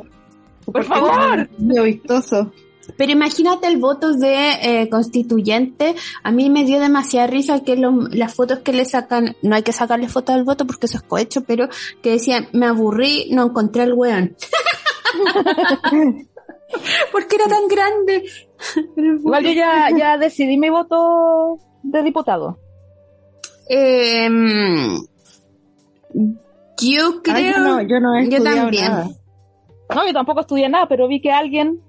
Por 0.66 0.84
favor. 0.84 1.49
Muy 1.57 1.93
vistoso. 1.93 2.51
Pero 2.97 3.11
imagínate 3.11 3.66
el 3.68 3.78
voto 3.78 4.13
de 4.13 4.51
eh, 4.61 4.89
constituyente. 4.89 5.95
A 6.22 6.32
mí 6.32 6.51
me 6.51 6.66
dio 6.66 6.80
demasiada 6.80 7.26
risa 7.28 7.63
que 7.63 7.76
lo- 7.76 8.07
las 8.11 8.36
fotos 8.36 8.59
que 8.59 8.74
le 8.74 8.86
sacan, 8.86 9.36
no 9.41 9.55
hay 9.55 9.63
que 9.63 9.72
sacarle 9.74 10.07
fotos 10.07 10.36
al 10.36 10.43
voto 10.43 10.68
porque 10.68 10.86
eso 10.86 10.97
es 10.97 11.03
cohecho, 11.03 11.41
pero 11.45 11.68
que 12.03 12.11
decían, 12.11 12.47
me 12.53 12.68
aburrí, 12.68 13.28
no 13.32 13.45
encontré 13.45 13.84
el 13.84 13.93
weón. 13.93 14.36
porque 17.11 17.36
era 17.36 17.47
tan 17.47 17.68
grande. 17.68 18.24
Igual 18.97 19.43
yo 19.45 19.51
ya, 19.53 19.89
ya 19.97 20.18
decidí 20.18 20.57
mi 20.57 20.70
voto 20.70 21.57
de 21.84 22.03
diputado. 22.03 22.59
Em, 23.68 24.99
yo 26.80 27.22
creo... 27.24 27.36
Ay, 27.36 27.51
yo 27.51 27.59
no, 27.59 27.82
yo 27.82 27.99
no 27.99 28.16
he 28.16 28.30
yo 28.30 28.38
estudiado 28.38 28.57
también. 28.61 28.86
nada. 28.91 29.09
No, 29.93 30.05
yo 30.05 30.13
tampoco 30.13 30.41
estudié 30.41 30.67
nada, 30.69 30.88
pero 30.88 31.07
vi 31.07 31.21
que 31.21 31.31
alguien 31.31 31.79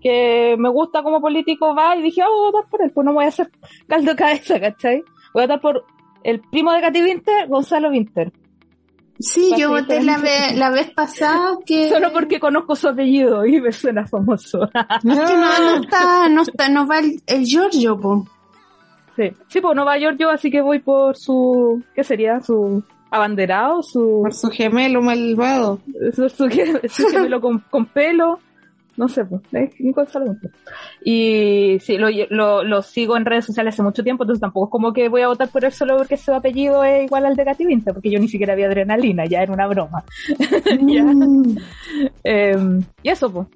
que 0.00 0.56
me 0.58 0.68
gusta 0.70 1.02
como 1.02 1.20
político 1.20 1.74
va 1.74 1.94
y 1.96 2.02
dije, 2.02 2.22
ah, 2.22 2.26
voy 2.28 2.48
a 2.48 2.50
votar 2.50 2.70
por 2.70 2.82
él, 2.82 2.90
pues 2.90 3.04
no 3.04 3.12
voy 3.12 3.24
a 3.24 3.28
hacer 3.28 3.50
caldo 3.86 4.16
cabeza, 4.16 4.58
¿cachai? 4.58 5.02
Voy 5.34 5.42
a 5.42 5.46
votar 5.46 5.60
por 5.60 5.84
el 6.24 6.40
primo 6.40 6.72
de 6.72 6.80
Katy 6.80 7.02
Winter, 7.02 7.48
Gonzalo 7.48 7.90
Winter. 7.90 8.32
Sí, 9.18 9.52
yo 9.58 9.68
voté 9.68 10.02
la, 10.02 10.16
ve- 10.16 10.54
la 10.56 10.70
vez 10.70 10.90
pasada 10.94 11.58
que... 11.66 11.90
Solo 11.90 12.10
porque 12.12 12.40
conozco 12.40 12.74
su 12.74 12.88
apellido 12.88 13.44
y 13.44 13.60
me 13.60 13.70
suena 13.70 14.06
famoso. 14.06 14.64
Es 14.64 14.70
que 15.02 15.36
no, 15.36 15.58
no 15.58 15.82
está, 15.82 16.28
no 16.30 16.42
está, 16.42 16.68
no 16.70 16.86
va 16.86 17.00
el, 17.00 17.20
el 17.26 17.44
Giorgio, 17.44 18.00
po. 18.00 18.24
sí, 19.16 19.30
sí, 19.48 19.60
pues 19.60 19.76
Nueva 19.76 19.98
York 19.98 20.16
yo, 20.18 20.30
así 20.30 20.50
que 20.50 20.62
voy 20.62 20.78
por 20.78 21.18
su, 21.18 21.82
¿qué 21.94 22.02
sería? 22.02 22.40
Su 22.40 22.82
abanderado, 23.10 23.82
su, 23.82 24.20
Por 24.22 24.34
su 24.34 24.48
gemelo 24.48 25.02
malvado. 25.02 25.80
su, 26.14 26.28
su, 26.28 26.48
su 26.88 27.08
gemelo 27.08 27.40
con, 27.40 27.58
con 27.70 27.86
pelo. 27.86 28.38
No 28.96 29.08
sé, 29.08 29.24
pues, 29.24 29.40
Winter. 29.50 30.50
Y 31.02 31.78
sí, 31.80 31.96
lo, 31.96 32.08
lo, 32.28 32.62
lo 32.62 32.82
sigo 32.82 33.16
en 33.16 33.24
redes 33.24 33.46
sociales 33.46 33.74
hace 33.74 33.82
mucho 33.82 34.02
tiempo, 34.02 34.24
entonces 34.24 34.42
tampoco 34.42 34.66
es 34.66 34.70
como 34.70 34.92
que 34.92 35.08
voy 35.08 35.22
a 35.22 35.28
votar 35.28 35.48
por 35.48 35.64
él 35.64 35.72
solo 35.72 35.96
porque 35.96 36.18
su 36.18 36.34
apellido 36.34 36.84
es 36.84 37.04
igual 37.04 37.24
al 37.24 37.34
de 37.34 37.46
Winter, 37.60 37.94
porque 37.94 38.10
yo 38.10 38.18
ni 38.18 38.28
siquiera 38.28 38.52
había 38.52 38.66
adrenalina, 38.66 39.24
ya 39.24 39.42
era 39.42 39.52
una 39.52 39.66
broma. 39.66 40.04
Mm. 40.80 41.56
Eh, 42.24 42.80
y 43.02 43.08
eso, 43.08 43.32
pues. 43.32 43.46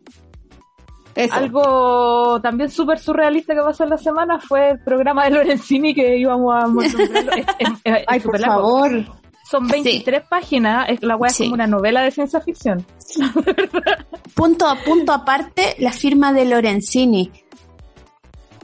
Eso. 1.15 1.35
Algo 1.35 2.41
también 2.41 2.71
súper 2.71 2.99
surrealista 2.99 3.55
que 3.55 3.61
pasó 3.61 3.85
en 3.85 3.91
la 3.91 3.99
semana 3.99 4.41
fue 4.41 4.71
el 4.71 4.81
programa 4.81 5.25
de 5.25 5.31
Lorenzini 5.31 5.95
que 5.95 6.17
íbamos 6.17 6.55
a 6.55 6.67
Ay, 8.09 8.21
por 8.21 8.41
largo. 8.41 9.15
Son 9.51 9.67
23 9.69 10.23
páginas, 10.29 10.87
es, 10.89 11.03
la 11.03 11.17
weá 11.17 11.31
es 11.31 11.37
Sí. 11.37 11.45
como 11.45 11.55
una 11.55 11.67
novela 11.67 12.03
de 12.03 12.11
ciencia 12.11 12.41
ficción. 12.41 12.85
Punto 14.35 14.67
a 14.67 14.77
punto 14.77 15.13
aparte, 15.13 15.77
la 15.79 15.93
firma 15.93 16.33
de 16.33 16.45
Lorenzini. 16.47 17.31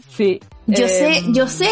Sí. 0.09 0.41
Yo 0.67 0.87
Eh, 0.87 0.89
sé, 0.89 1.23
yo 1.33 1.47
sé 1.47 1.69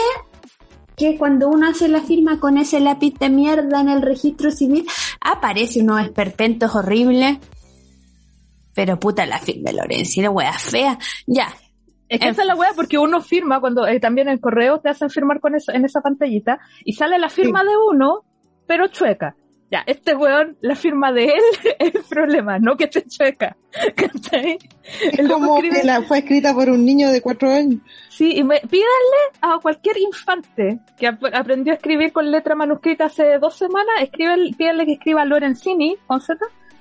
que 0.97 1.17
cuando 1.17 1.49
uno 1.49 1.69
hace 1.69 1.89
la 1.89 2.01
firma 2.01 2.39
con 2.41 2.59
ese 2.59 2.81
lápiz 2.81 3.15
de 3.19 3.29
mierda 3.31 3.81
en 3.81 3.89
el 3.89 4.03
registro 4.03 4.51
civil, 4.51 4.87
aparece 5.21 5.81
unos 5.81 6.03
esperpentos 6.03 6.75
horribles. 6.75 7.39
Pero 8.75 8.99
puta 9.01 9.27
la 9.27 9.39
firma 9.39 9.71
de 9.71 9.77
Lorencina, 9.79 10.31
wea 10.31 10.53
fea. 10.53 10.99
Ya, 11.27 11.53
Es 12.09 12.21
que 12.21 12.29
esa 12.29 12.43
es 12.43 12.49
la 12.49 12.55
weá 12.55 12.71
porque 12.77 12.99
uno 12.99 13.21
firma 13.21 13.61
cuando 13.61 13.87
eh, 13.87 13.99
también 14.01 14.29
en 14.29 14.39
correo 14.39 14.81
te 14.81 14.89
hacen 14.91 15.11
firmar 15.11 15.41
con 15.41 15.55
eso, 15.57 15.73
en 15.73 15.85
esa 15.85 16.01
pantallita 16.01 16.59
y 16.85 16.93
sale 16.93 17.19
la 17.19 17.29
firma 17.29 17.65
de 17.65 17.71
uno, 17.91 18.25
pero 18.69 18.87
chueca. 18.87 19.35
Ya, 19.71 19.83
este 19.87 20.15
weón, 20.15 20.57
la 20.63 20.75
firma 20.77 21.13
de 21.13 21.25
él 21.25 21.43
es 21.79 21.95
el 21.95 22.03
problema, 22.09 22.59
no 22.59 22.77
que 22.77 22.85
esté 22.85 23.03
chueca. 23.07 23.55
¿Cachai? 23.97 24.59
Es 25.13 25.19
El 25.19 25.27
loco 25.29 25.41
como 25.41 25.57
escribe- 25.59 25.81
que 25.81 25.87
la, 25.87 26.01
fue 26.03 26.19
escrita 26.21 26.55
por 26.55 26.71
un 26.71 26.87
niño 26.87 27.11
de 27.11 27.21
cuatro 27.21 27.51
años. 27.51 27.81
Sí, 28.09 28.33
y 28.37 28.45
me, 28.45 28.61
pídanle 28.61 29.21
a 29.43 29.59
cualquier 29.61 29.99
infante 29.99 30.79
que 30.99 31.07
ap- 31.09 31.35
aprendió 31.35 31.73
a 31.75 31.77
escribir 31.77 32.13
con 32.13 32.31
letra 32.31 32.55
manuscrita 32.55 33.05
hace 33.07 33.39
dos 33.39 33.57
semanas, 33.59 33.95
escribe, 34.01 34.37
pídanle 34.57 34.87
que 34.87 34.93
escriba 34.93 35.25
Lorenzini 35.27 35.97
con 36.07 36.21
Z 36.23 36.39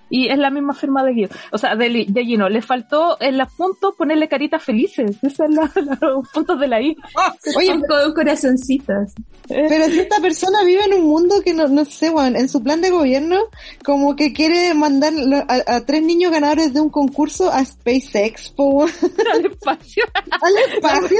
y 0.09 0.27
es 0.29 0.37
la 0.37 0.49
misma 0.49 0.73
firma 0.73 1.03
de 1.03 1.13
Guido. 1.13 1.29
O 1.51 1.57
sea, 1.57 1.75
de, 1.75 2.05
de 2.07 2.25
Gino. 2.25 2.49
Le 2.49 2.61
faltó 2.61 3.17
en 3.21 3.37
los 3.37 3.51
puntos 3.53 3.93
ponerle 3.97 4.27
caritas 4.27 4.63
felices. 4.63 5.17
Esos 5.21 5.33
son 5.33 5.55
la- 5.55 5.71
los 6.01 6.27
puntos 6.29 6.59
de 6.59 6.67
la 6.67 6.81
I. 6.81 6.95
Oye, 7.57 7.67
son 7.67 7.81
con 7.81 8.13
corazoncitos. 8.13 9.13
Pero 9.47 9.85
si 9.85 9.99
esta 9.99 10.19
persona 10.19 10.63
vive 10.65 10.83
en 10.85 10.93
un 11.01 11.05
mundo 11.07 11.35
que 11.43 11.53
no, 11.53 11.67
no 11.67 11.85
sé, 11.85 12.09
weón, 12.09 12.35
en 12.35 12.49
su 12.49 12.61
plan 12.61 12.81
de 12.81 12.89
gobierno, 12.89 13.37
como 13.83 14.15
que 14.15 14.33
quiere 14.33 14.73
mandar 14.73 15.13
lo- 15.13 15.37
a, 15.47 15.75
a 15.75 15.85
tres 15.85 16.03
niños 16.03 16.31
ganadores 16.31 16.73
de 16.73 16.81
un 16.81 16.89
concurso 16.89 17.49
a 17.51 17.63
SpaceX, 17.63 18.49
po, 18.49 18.83
al 19.33 19.45
espacio. 19.45 20.03
al 20.41 20.73
espacio. 20.73 21.19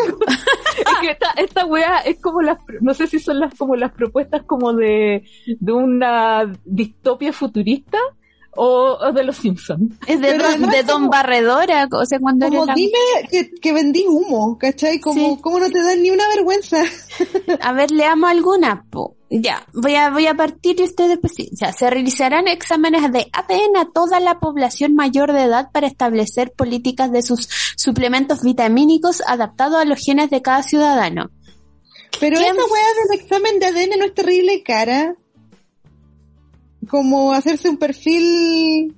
es 0.78 1.00
que 1.02 1.10
esta, 1.12 1.32
esta 1.38 1.66
wea 1.66 2.00
es 2.00 2.20
como 2.22 2.42
las, 2.42 2.58
no 2.82 2.94
sé 2.94 3.08
si 3.08 3.20
son 3.20 3.40
las 3.40 3.54
como 3.56 3.76
las 3.76 3.92
propuestas 3.94 4.44
como 4.46 4.74
de, 4.74 5.24
de 5.60 5.72
una 5.74 6.52
distopia 6.66 7.32
futurista 7.34 7.98
o, 8.58 8.98
o 9.00 9.12
de 9.14 9.24
los 9.24 9.38
Simpsons. 9.38 9.94
Es 10.08 10.20
de, 10.20 10.34
don, 10.34 10.42
además 10.42 10.72
de 10.72 10.84
Don 10.84 10.96
como- 11.04 11.10
Barredora, 11.12 11.88
o 11.92 12.06
sea, 12.06 12.20
cuando 12.20 12.48
Como 12.48 12.64
era 12.64 12.66
la- 12.68 12.74
dime 12.76 12.98
que, 13.32 13.52
que 13.52 13.74
vendí 13.74 14.06
humo, 14.08 14.58
¿cachai? 14.58 15.00
Como, 15.00 15.36
Sí. 15.36 15.42
¿Cómo 15.42 15.60
no 15.60 15.70
te 15.70 15.82
dan 15.82 16.02
ni 16.02 16.10
una 16.10 16.28
vergüenza? 16.30 16.84
A 17.62 17.72
ver, 17.72 17.92
leamos 17.92 18.30
alguna. 18.30 18.84
po. 18.90 19.16
Ya, 19.30 19.66
voy 19.74 19.96
a, 19.96 20.10
voy 20.10 20.26
a 20.26 20.36
partir 20.36 20.80
y 20.80 20.84
ustedes 20.84 21.18
pues 21.20 21.34
sí. 21.36 21.50
Ya, 21.60 21.74
se 21.74 21.90
realizarán 21.90 22.48
exámenes 22.48 23.12
de 23.12 23.28
ADN 23.34 23.76
a 23.78 23.90
toda 23.94 24.20
la 24.22 24.40
población 24.40 24.96
mayor 24.96 25.34
de 25.34 25.44
edad 25.44 25.70
para 25.74 25.88
establecer 25.88 26.54
políticas 26.56 27.12
de 27.12 27.22
sus 27.22 27.50
suplementos 27.76 28.42
vitamínicos 28.42 29.22
adaptados 29.28 29.80
a 29.82 29.86
los 29.86 30.00
genes 30.00 30.30
de 30.30 30.42
cada 30.42 30.64
ciudadano. 30.64 31.30
Pero 32.22 32.38
¿Quién? 32.38 32.56
esa 32.56 32.66
weá 32.66 32.86
del 33.10 33.20
examen 33.20 33.60
de 33.60 33.66
ADN 33.66 34.00
no 34.00 34.06
es 34.06 34.14
terrible 34.14 34.64
cara. 34.64 35.14
Como 36.90 37.34
hacerse 37.34 37.70
un 37.70 37.78
perfil 37.78 38.96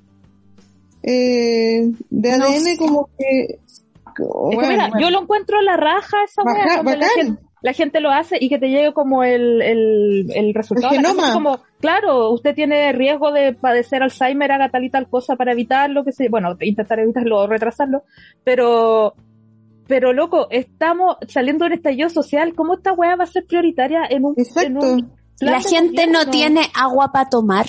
eh, 1.03 1.91
de 2.09 2.37
No 2.37 2.45
ADN 2.45 2.59
sé. 2.59 2.77
como 2.77 3.09
que... 3.17 3.59
Es 4.51 4.57
que 4.59 4.67
mira, 4.67 4.91
yo 4.99 5.09
lo 5.11 5.21
encuentro 5.21 5.61
la 5.61 5.77
raja 5.77 6.17
esa 6.25 6.43
wea, 6.43 6.65
Baja- 6.65 6.77
donde 6.77 6.97
la 6.97 7.07
gente, 7.07 7.41
la 7.61 7.73
gente 7.73 7.99
lo 8.01 8.11
hace 8.11 8.37
y 8.39 8.49
que 8.49 8.59
te 8.59 8.67
llegue 8.67 8.91
como 8.91 9.23
el, 9.23 9.61
el, 9.61 10.29
el 10.35 10.53
resultado. 10.53 10.93
El 10.93 10.99
genoma. 10.99 11.31
Como, 11.33 11.59
claro, 11.79 12.31
usted 12.31 12.53
tiene 12.53 12.91
riesgo 12.91 13.31
de 13.31 13.53
padecer 13.53 14.03
Alzheimer, 14.03 14.51
haga 14.51 14.69
tal 14.69 14.83
y 14.83 14.89
tal 14.89 15.07
cosa 15.09 15.37
para 15.37 15.53
evitarlo, 15.53 16.03
que 16.03 16.11
se, 16.11 16.27
bueno, 16.27 16.49
intentar 16.59 16.99
evitarlo 16.99 17.37
o 17.37 17.47
retrasarlo, 17.47 18.03
pero, 18.43 19.13
pero 19.87 20.11
loco, 20.11 20.47
estamos 20.49 21.15
saliendo 21.29 21.63
de 21.63 21.67
un 21.69 21.77
estallido 21.77 22.09
social, 22.09 22.53
¿cómo 22.55 22.73
esta 22.73 22.91
weá 22.91 23.15
va 23.15 23.23
a 23.23 23.27
ser 23.27 23.45
prioritaria 23.45 24.01
en 24.09 24.25
un, 24.25 24.35
en 24.61 24.77
un 24.77 25.11
La 25.39 25.61
gente 25.61 26.07
no 26.07 26.29
tiene 26.29 26.69
agua 26.73 27.11
para 27.11 27.29
tomar. 27.29 27.67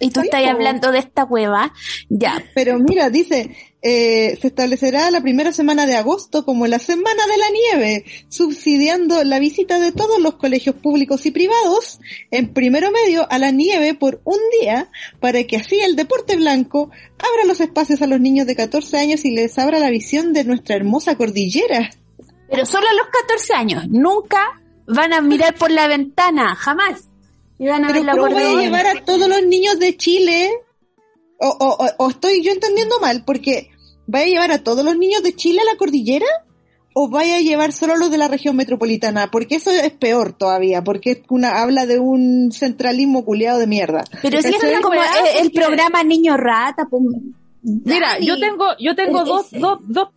Y 0.00 0.10
tú 0.10 0.20
estás 0.20 0.46
hablando 0.46 0.92
de 0.92 0.98
esta 1.00 1.24
hueva. 1.24 1.72
Ya, 2.08 2.42
Pero 2.54 2.78
mira, 2.78 3.10
dice, 3.10 3.56
eh, 3.82 4.38
se 4.40 4.48
establecerá 4.48 5.10
la 5.10 5.20
primera 5.20 5.52
semana 5.52 5.86
de 5.86 5.96
agosto 5.96 6.44
como 6.44 6.66
la 6.66 6.78
semana 6.78 7.26
de 7.26 7.36
la 7.36 7.50
nieve, 7.50 8.04
subsidiando 8.28 9.24
la 9.24 9.38
visita 9.38 9.80
de 9.80 9.92
todos 9.92 10.20
los 10.20 10.34
colegios 10.36 10.76
públicos 10.76 11.26
y 11.26 11.30
privados 11.30 11.98
en 12.30 12.52
primero 12.52 12.90
medio 12.90 13.26
a 13.30 13.38
la 13.38 13.50
nieve 13.50 13.94
por 13.94 14.20
un 14.24 14.38
día, 14.60 14.88
para 15.20 15.42
que 15.44 15.56
así 15.56 15.80
el 15.80 15.96
deporte 15.96 16.36
blanco 16.36 16.90
abra 17.18 17.44
los 17.46 17.60
espacios 17.60 18.02
a 18.02 18.06
los 18.06 18.20
niños 18.20 18.46
de 18.46 18.56
14 18.56 18.98
años 18.98 19.24
y 19.24 19.32
les 19.32 19.58
abra 19.58 19.78
la 19.78 19.90
visión 19.90 20.32
de 20.32 20.44
nuestra 20.44 20.76
hermosa 20.76 21.16
cordillera. 21.16 21.90
pero 22.50 22.64
solo 22.64 22.86
a 22.88 22.94
los 22.94 23.06
14 23.08 23.54
años. 23.54 23.88
Nunca 23.88 24.60
van 24.88 25.12
a 25.12 25.20
mirar 25.20 25.54
por 25.54 25.70
la 25.70 25.86
ventana, 25.86 26.54
jamás. 26.54 27.08
Y 27.58 27.66
van 27.66 27.84
a 27.84 27.88
Pero 27.88 27.98
ver 27.98 28.04
la 28.06 28.12
¿cómo 28.12 28.32
voy 28.32 28.42
a 28.42 28.60
llevar 28.60 28.86
a 28.86 29.04
todos 29.04 29.28
los 29.28 29.42
niños 29.46 29.78
de 29.78 29.96
Chile? 29.96 30.50
O, 31.40 31.48
o, 31.48 31.84
o- 31.84 32.04
o 32.04 32.10
estoy 32.10 32.42
yo 32.42 32.52
entendiendo 32.52 32.98
mal, 33.00 33.24
porque 33.24 33.70
¿vaya 34.06 34.24
a 34.24 34.28
llevar 34.28 34.52
a 34.52 34.62
todos 34.64 34.84
los 34.84 34.96
niños 34.96 35.22
de 35.22 35.34
Chile 35.34 35.60
a 35.60 35.72
la 35.72 35.76
cordillera? 35.78 36.26
¿O 36.94 37.08
vaya 37.08 37.36
a 37.36 37.40
llevar 37.40 37.72
solo 37.72 37.96
los 37.96 38.10
de 38.10 38.18
la 38.18 38.26
región 38.26 38.56
metropolitana? 38.56 39.30
Porque 39.30 39.56
eso 39.56 39.70
es 39.70 39.92
peor 39.92 40.32
todavía, 40.32 40.82
porque 40.82 41.12
es 41.12 41.18
una, 41.28 41.60
habla 41.62 41.86
de 41.86 42.00
un 42.00 42.50
centralismo 42.50 43.24
culiado 43.24 43.60
de 43.60 43.68
mierda. 43.68 44.02
Pero 44.22 44.42
si 44.42 44.48
es 44.48 44.80
como 44.80 45.00
el, 45.40 45.52
programa 45.52 46.02
Niño 46.02 46.36
Rata, 46.36 46.86
pues, 46.90 47.02
Mira, 47.62 48.18
yo 48.18 48.38
tengo, 48.40 48.64
yo 48.80 48.96
tengo 48.96 49.24
dos, 49.24 49.46
dos, 49.52 49.78
dos 49.82 50.08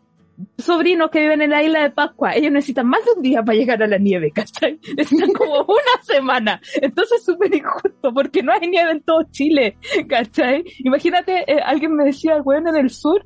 sobrinos 0.57 1.09
que 1.09 1.19
viven 1.19 1.41
en 1.41 1.49
la 1.49 1.63
isla 1.63 1.83
de 1.83 1.89
Pascua. 1.91 2.33
Ellos 2.35 2.51
necesitan 2.51 2.87
más 2.87 3.03
de 3.05 3.11
un 3.15 3.21
día 3.21 3.43
para 3.43 3.57
llegar 3.57 3.81
a 3.81 3.87
la 3.87 3.97
nieve, 3.97 4.31
¿cachai? 4.31 4.79
Necesitan 4.97 5.33
como 5.33 5.61
una 5.61 6.03
semana. 6.03 6.61
Entonces 6.81 7.19
es 7.19 7.25
súper 7.25 7.53
injusto 7.53 8.13
porque 8.13 8.43
no 8.43 8.51
hay 8.53 8.67
nieve 8.67 8.91
en 8.91 9.01
todo 9.01 9.23
Chile, 9.31 9.77
¿cachai? 10.07 10.63
Imagínate, 10.79 11.43
eh, 11.51 11.59
alguien 11.63 11.95
me 11.95 12.05
decía, 12.05 12.41
bueno, 12.41 12.69
en 12.69 12.77
el 12.77 12.89
sur, 12.89 13.25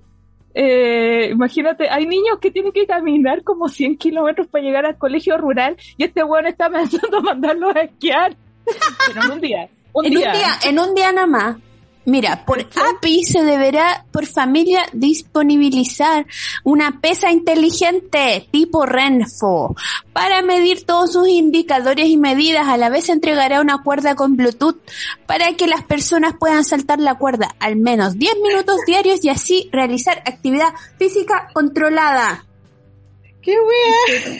eh, 0.58 1.30
imagínate, 1.32 1.90
hay 1.90 2.06
niños 2.06 2.40
que 2.40 2.50
tienen 2.50 2.72
que 2.72 2.88
caminar 2.88 3.44
como 3.44 3.68
100 3.68 3.98
kilómetros 3.98 4.48
para 4.48 4.64
llegar 4.64 4.86
al 4.86 4.98
colegio 4.98 5.38
rural 5.38 5.76
y 5.98 6.06
este 6.06 6.24
weón 6.24 6.48
está 6.48 6.70
pensando 6.70 7.22
mandarlos 7.22 7.76
a 7.76 7.82
esquiar. 7.82 8.36
Pero 9.08 9.26
en 9.26 9.32
un 9.32 9.42
día. 9.42 9.70
Un 9.94 10.06
en 10.06 10.12
día. 10.12 10.28
un 10.28 10.34
día, 10.34 10.50
en 10.70 10.80
un 10.80 10.96
día 10.96 11.12
nada 11.12 11.28
más. 11.28 11.58
Mira, 12.06 12.46
por 12.46 12.60
API 12.60 13.24
se 13.26 13.44
deberá 13.44 14.06
por 14.12 14.28
familia 14.28 14.86
disponibilizar 14.94 16.28
una 16.64 17.02
pesa 17.02 17.32
inteligente 17.32 18.48
tipo 18.52 18.86
Renfo 18.86 19.76
para 20.14 20.44
medir 20.44 20.86
todos 20.86 21.14
sus 21.14 21.28
indicadores 21.28 22.06
y 22.08 22.18
medidas. 22.18 22.68
A 22.68 22.78
la 22.78 22.90
vez 22.90 23.10
entregará 23.10 23.60
una 23.60 23.82
cuerda 23.82 24.16
con 24.16 24.38
Bluetooth 24.38 24.78
para 25.26 25.54
que 25.54 25.66
las 25.66 25.84
personas 25.84 26.36
puedan 26.40 26.64
saltar 26.64 27.00
la 27.00 27.16
cuerda 27.16 27.56
al 27.60 27.76
menos 27.76 28.20
10 28.20 28.36
minutos 28.44 28.78
diarios 28.86 29.24
y 29.24 29.30
así 29.30 29.70
realizar 29.72 30.22
actividad 30.26 30.74
física 31.00 31.48
controlada. 31.54 32.46
¡Qué 33.46 33.56
wea! 33.60 34.38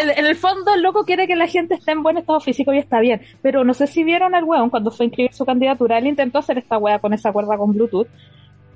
En, 0.00 0.10
en 0.10 0.26
el 0.26 0.36
fondo 0.36 0.72
el 0.72 0.82
loco 0.82 1.04
quiere 1.04 1.26
que 1.26 1.34
la 1.34 1.48
gente 1.48 1.74
esté 1.74 1.90
en 1.90 2.04
buen 2.04 2.16
estado 2.16 2.38
físico 2.38 2.72
y 2.72 2.78
está 2.78 3.00
bien, 3.00 3.20
pero 3.42 3.64
no 3.64 3.74
sé 3.74 3.88
si 3.88 4.04
vieron 4.04 4.34
al 4.34 4.44
weón 4.44 4.70
cuando 4.70 4.92
fue 4.92 5.04
a 5.04 5.08
inscribir 5.08 5.34
su 5.34 5.44
candidatura, 5.44 5.98
él 5.98 6.06
intentó 6.06 6.38
hacer 6.38 6.56
esta 6.56 6.78
wea 6.78 7.00
con 7.00 7.12
esa 7.12 7.32
cuerda 7.32 7.58
con 7.58 7.72
Bluetooth 7.72 8.06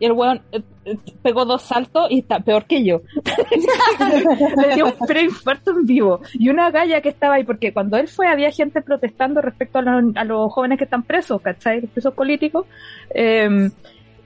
y 0.01 0.07
el 0.07 0.13
weón 0.13 0.41
eh, 0.53 0.63
eh, 0.85 0.97
pegó 1.23 1.45
dos 1.45 1.63
saltos 1.63 2.11
y 2.11 2.21
está 2.21 2.41
peor 2.41 2.67
que 2.67 2.85
yo. 2.85 3.03
Le 4.57 4.75
dio 4.75 4.87
un 4.87 5.07
preinfarto 5.07 5.73
en 5.73 5.87
vivo. 5.87 6.21
Y 6.35 6.49
una 6.51 6.71
galla 6.71 7.01
que 7.01 7.09
estaba 7.09 7.35
ahí, 7.35 7.45
porque 7.45 7.73
cuando 7.73 7.97
él 7.97 8.07
fue 8.09 8.29
había 8.29 8.51
gente 8.51 8.81
protestando 8.81 9.41
respecto 9.41 9.79
a 9.79 9.83
los, 9.83 10.17
a 10.17 10.25
los 10.25 10.53
jóvenes 10.53 10.79
que 10.79 10.85
están 10.85 11.03
presos, 11.03 11.41
¿cachai? 11.41 11.81
Los 11.81 11.91
presos 11.91 12.15
políticos. 12.15 12.67
Eh, 13.13 13.71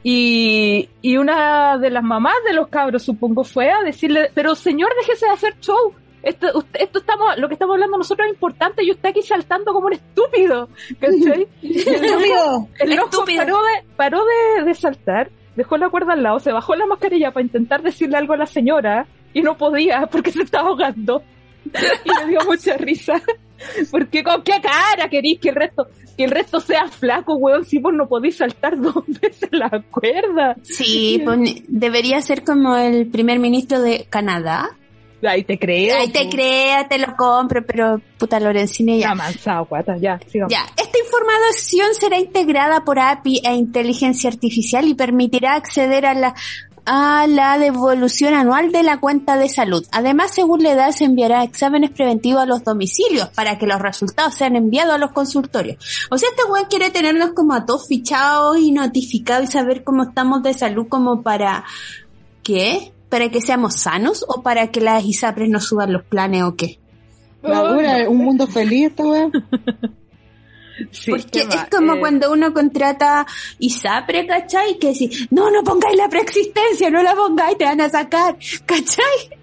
y, 0.02 0.88
y 1.00 1.16
una 1.16 1.78
de 1.78 1.90
las 1.90 2.02
mamás 2.02 2.34
de 2.46 2.52
los 2.54 2.68
cabros, 2.68 3.02
supongo, 3.02 3.44
fue 3.44 3.70
a 3.70 3.82
decirle, 3.82 4.30
pero 4.34 4.54
señor, 4.54 4.90
déjese 5.00 5.26
de 5.26 5.32
hacer 5.32 5.54
show. 5.60 5.94
Esto, 6.22 6.46
usted- 6.54 6.80
esto 6.82 7.00
estamos, 7.00 7.36
lo 7.38 7.48
que 7.48 7.54
estamos 7.54 7.74
hablando 7.74 7.98
nosotros 7.98 8.26
es 8.28 8.34
importante 8.34 8.84
y 8.84 8.90
usted 8.92 9.08
aquí 9.08 9.22
saltando 9.22 9.72
como 9.72 9.86
un 9.86 9.94
estúpido. 9.94 10.68
¿cachai? 11.00 11.48
¡Estúpido! 11.62 12.68
El 12.78 12.90
loco 12.96 13.08
Estúpido. 13.10 13.38
paró, 13.44 13.58
de, 13.58 13.84
paró 13.96 14.20
de, 14.56 14.64
de 14.64 14.74
saltar, 14.74 15.30
dejó 15.56 15.76
la 15.78 15.88
cuerda 15.90 16.12
al 16.12 16.22
lado, 16.22 16.38
se 16.38 16.52
bajó 16.52 16.74
la 16.76 16.86
mascarilla 16.86 17.32
para 17.32 17.44
intentar 17.44 17.82
decirle 17.82 18.16
algo 18.18 18.34
a 18.34 18.36
la 18.36 18.46
señora 18.46 19.06
y 19.34 19.42
no 19.42 19.56
podía 19.56 20.06
porque 20.06 20.30
se 20.30 20.42
estaba 20.42 20.68
ahogando. 20.68 21.22
Y 22.04 22.08
me 22.24 22.26
dio 22.30 22.40
mucha 22.46 22.76
risa. 22.76 23.14
Porque 23.90 24.22
con 24.22 24.42
qué 24.42 24.60
cara 24.62 25.08
querís 25.08 25.40
que 25.40 25.50
el 25.50 25.54
resto, 25.54 25.86
que 26.16 26.24
el 26.24 26.30
resto 26.30 26.60
sea 26.60 26.88
flaco, 26.88 27.34
weón, 27.34 27.64
si 27.64 27.78
vos 27.78 27.92
no 27.92 28.08
podís 28.08 28.36
saltar 28.36 28.76
dos 28.80 29.04
veces 29.06 29.48
la 29.52 29.70
cuerda. 29.90 30.56
Sí, 30.62 31.20
pues, 31.24 31.62
debería 31.68 32.20
ser 32.22 32.44
como 32.44 32.76
el 32.76 33.08
primer 33.08 33.38
ministro 33.38 33.80
de 33.80 34.06
Canadá. 34.08 34.70
Ahí 35.24 35.44
te 35.44 35.56
creo. 35.58 35.96
Ahí 35.98 36.08
te 36.08 36.24
po. 36.24 36.30
crea, 36.30 36.88
te 36.88 36.98
lo 36.98 37.14
compro, 37.16 37.64
pero 37.64 38.00
puta 38.18 38.40
Lorenzini 38.40 38.98
ya. 38.98 39.10
Ya 39.10 39.14
manzado, 39.14 39.66
guata, 39.66 39.96
ya, 39.96 40.18
sigamos. 40.26 40.52
Ya, 40.52 40.64
esta 40.76 40.98
información 40.98 41.94
será 41.94 42.18
integrada 42.18 42.84
por 42.84 42.98
API 42.98 43.40
e 43.44 43.54
inteligencia 43.54 44.28
artificial 44.28 44.86
y 44.88 44.94
permitirá 44.94 45.54
acceder 45.54 46.06
a 46.06 46.14
la 46.14 46.34
a 46.84 47.26
la 47.28 47.58
devolución 47.58 48.34
anual 48.34 48.72
de 48.72 48.82
la 48.82 48.98
cuenta 48.98 49.36
de 49.36 49.48
salud. 49.48 49.84
Además, 49.92 50.32
según 50.34 50.62
la 50.62 50.72
edad, 50.72 50.90
se 50.90 51.04
enviará 51.04 51.44
exámenes 51.44 51.90
preventivos 51.90 52.42
a 52.42 52.46
los 52.46 52.64
domicilios 52.64 53.28
para 53.30 53.58
que 53.58 53.66
los 53.66 53.80
resultados 53.80 54.34
sean 54.34 54.56
enviados 54.56 54.94
a 54.94 54.98
los 54.98 55.12
consultorios. 55.12 56.06
O 56.10 56.18
sea, 56.18 56.28
este 56.30 56.50
weón 56.50 56.66
quiere 56.68 56.90
tenernos 56.90 57.32
como 57.34 57.54
a 57.54 57.64
todos 57.64 57.86
fichados 57.86 58.58
y 58.58 58.72
notificados 58.72 59.48
y 59.48 59.52
saber 59.52 59.84
cómo 59.84 60.04
estamos 60.04 60.42
de 60.42 60.54
salud 60.54 60.86
como 60.88 61.22
para... 61.22 61.64
¿Qué? 62.42 62.92
¿Para 63.08 63.28
que 63.28 63.40
seamos 63.40 63.76
sanos 63.76 64.24
o 64.26 64.42
para 64.42 64.72
que 64.72 64.80
las 64.80 65.04
ISAPRES 65.04 65.48
nos 65.48 65.64
suban 65.66 65.92
los 65.92 66.02
planes 66.02 66.42
o 66.42 66.56
qué? 66.56 66.80
La 67.42 67.62
dura, 67.62 68.08
un 68.08 68.18
mundo 68.18 68.46
feliz 68.46 68.90
esta 68.90 69.04
weá. 69.04 69.30
Sí, 70.90 71.10
Porque 71.10 71.30
¿qué 71.30 71.56
es 71.56 71.68
como 71.70 71.94
Eh, 71.94 72.00
cuando 72.00 72.32
uno 72.32 72.52
contrata 72.52 73.26
ISAPRE, 73.58 74.26
¿cachai? 74.26 74.78
Que 74.78 74.88
decir, 74.88 75.10
no, 75.30 75.50
no 75.50 75.62
pongáis 75.62 75.96
la 75.96 76.08
preexistencia, 76.08 76.90
no 76.90 77.02
la 77.02 77.14
pongáis, 77.14 77.58
te 77.58 77.64
van 77.64 77.80
a 77.80 77.88
sacar, 77.88 78.36
¿cachai? 78.66 79.38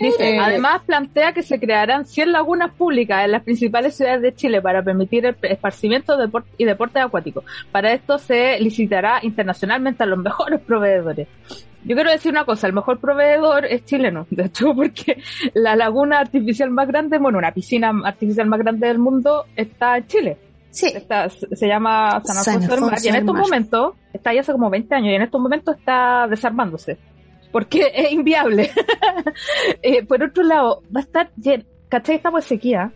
Dice, 0.00 0.30
Eh, 0.30 0.38
además 0.40 0.82
plantea 0.86 1.32
que 1.32 1.42
se 1.44 1.60
crearán 1.60 2.04
100 2.04 2.32
lagunas 2.32 2.72
públicas 2.74 3.24
en 3.24 3.30
las 3.32 3.44
principales 3.44 3.96
ciudades 3.96 4.22
de 4.22 4.34
Chile 4.34 4.60
para 4.60 4.82
permitir 4.82 5.24
el 5.26 5.36
esparcimiento 5.42 6.16
depor- 6.18 6.44
y 6.58 6.64
deporte 6.64 6.98
acuático. 6.98 7.44
Para 7.70 7.92
esto 7.92 8.18
se 8.18 8.58
licitará 8.58 9.20
internacionalmente 9.22 10.02
a 10.02 10.06
los 10.06 10.18
mejores 10.22 10.60
proveedores. 10.60 11.28
Yo 11.84 11.94
quiero 11.94 12.10
decir 12.10 12.32
una 12.32 12.44
cosa, 12.44 12.66
el 12.66 12.72
mejor 12.72 12.98
proveedor 12.98 13.66
es 13.66 13.84
chileno, 13.84 14.26
de 14.30 14.46
hecho, 14.46 14.72
porque 14.76 15.22
la 15.54 15.76
laguna 15.76 16.18
artificial 16.18 16.70
más 16.70 16.88
grande, 16.88 17.18
bueno, 17.18 17.38
una 17.38 17.52
piscina 17.52 17.92
artificial 18.04 18.46
más 18.46 18.60
grande 18.60 18.88
del 18.88 18.98
mundo 18.98 19.44
está 19.54 19.98
en 19.98 20.06
Chile. 20.06 20.38
Sí. 20.70 20.90
Está, 20.94 21.28
se 21.28 21.68
llama 21.68 22.20
San 22.24 22.36
San 22.42 22.54
Alfonso 22.54 22.74
del 22.74 22.90
Mar. 22.90 22.98
Y 23.02 23.08
en 23.08 23.14
estos 23.14 23.36
momentos, 23.36 23.94
está 24.12 24.30
ahí 24.30 24.38
hace 24.38 24.52
como 24.52 24.70
20 24.70 24.94
años, 24.94 25.12
y 25.12 25.14
en 25.14 25.22
estos 25.22 25.40
momentos 25.40 25.76
está 25.78 26.26
desarmándose. 26.28 26.98
Porque 27.52 27.90
es 27.94 28.12
inviable. 28.12 28.70
Eh, 29.82 30.04
por 30.04 30.22
otro 30.22 30.42
lado, 30.42 30.82
va 30.94 31.00
a 31.00 31.02
estar 31.02 31.30
¿cachai? 31.88 32.16
Estamos 32.16 32.44
en 32.44 32.48
sequía. 32.48 32.92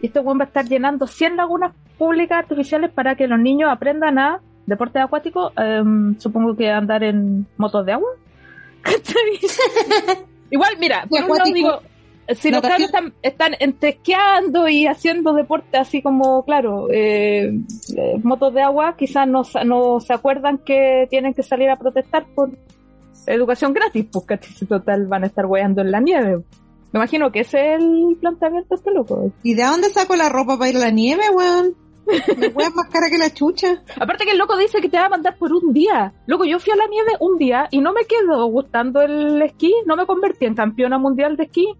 Y 0.00 0.06
este 0.06 0.20
weón 0.20 0.38
va 0.38 0.44
a 0.44 0.46
estar 0.46 0.66
llenando 0.66 1.06
100 1.06 1.36
lagunas 1.36 1.72
públicas 1.98 2.38
artificiales 2.38 2.90
para 2.92 3.16
que 3.16 3.26
los 3.26 3.38
niños 3.38 3.70
aprendan 3.72 4.18
a 4.18 4.40
deporte 4.66 4.98
acuático. 4.98 5.52
em, 5.56 6.18
supongo 6.18 6.54
que 6.54 6.70
andar 6.70 7.02
en 7.02 7.46
motos 7.56 7.86
de 7.86 7.92
agua. 7.92 8.10
Igual, 10.50 10.76
mira, 10.78 11.06
por 11.08 11.22
un 11.22 11.36
lado 11.36 11.52
digo, 11.52 11.80
si 12.34 12.50
los 12.50 12.60
cabros 12.60 12.80
están, 12.80 13.14
están 13.22 13.52
entre 13.58 13.90
esquiando 13.90 14.68
y 14.68 14.86
haciendo 14.86 15.32
deporte 15.32 15.76
así 15.78 16.02
como, 16.02 16.44
claro, 16.44 16.88
eh, 16.90 17.52
eh, 17.96 18.18
motos 18.22 18.52
de 18.54 18.62
agua, 18.62 18.96
quizás 18.96 19.28
no, 19.28 19.42
no 19.64 20.00
se 20.00 20.12
acuerdan 20.12 20.58
que 20.58 21.06
tienen 21.10 21.34
que 21.34 21.42
salir 21.42 21.68
a 21.70 21.76
protestar 21.76 22.26
por 22.34 22.50
educación 23.26 23.72
gratis, 23.72 24.06
pues 24.10 24.24
¿cachai? 24.24 24.52
Si 24.52 24.66
total 24.66 25.06
van 25.06 25.24
a 25.24 25.26
estar 25.26 25.46
weando 25.46 25.82
en 25.82 25.90
la 25.90 26.00
nieve. 26.00 26.42
Me 26.92 27.00
imagino 27.00 27.30
que 27.30 27.40
ese 27.40 27.74
es 27.74 27.82
el 27.82 28.16
planteamiento 28.20 28.74
este 28.74 28.90
loco. 28.92 29.32
¿Y 29.42 29.54
de 29.54 29.64
dónde 29.64 29.90
saco 29.90 30.16
la 30.16 30.28
ropa 30.28 30.58
para 30.58 30.70
ir 30.70 30.76
a 30.76 30.80
la 30.80 30.90
nieve, 30.90 31.24
weón? 31.34 31.74
La 32.06 32.48
weá 32.48 32.68
es 32.68 32.74
más 32.74 32.88
cara 32.88 33.08
que 33.10 33.18
la 33.18 33.32
chucha. 33.32 33.82
Aparte 34.00 34.24
que 34.24 34.32
el 34.32 34.38
loco 34.38 34.56
dice 34.56 34.80
que 34.80 34.88
te 34.88 34.98
va 34.98 35.06
a 35.06 35.10
mandar 35.10 35.36
por 35.36 35.52
un 35.52 35.72
día. 35.72 36.12
Loco, 36.26 36.44
yo 36.44 36.58
fui 36.58 36.72
a 36.72 36.76
la 36.76 36.86
nieve 36.86 37.12
un 37.20 37.36
día 37.36 37.68
y 37.70 37.80
no 37.80 37.92
me 37.92 38.04
quedó 38.04 38.46
gustando 38.46 39.00
el 39.00 39.42
esquí, 39.42 39.74
no 39.86 39.96
me 39.96 40.06
convertí 40.06 40.46
en 40.46 40.54
campeona 40.54 40.98
mundial 40.98 41.36
de 41.36 41.44
esquí. 41.44 41.74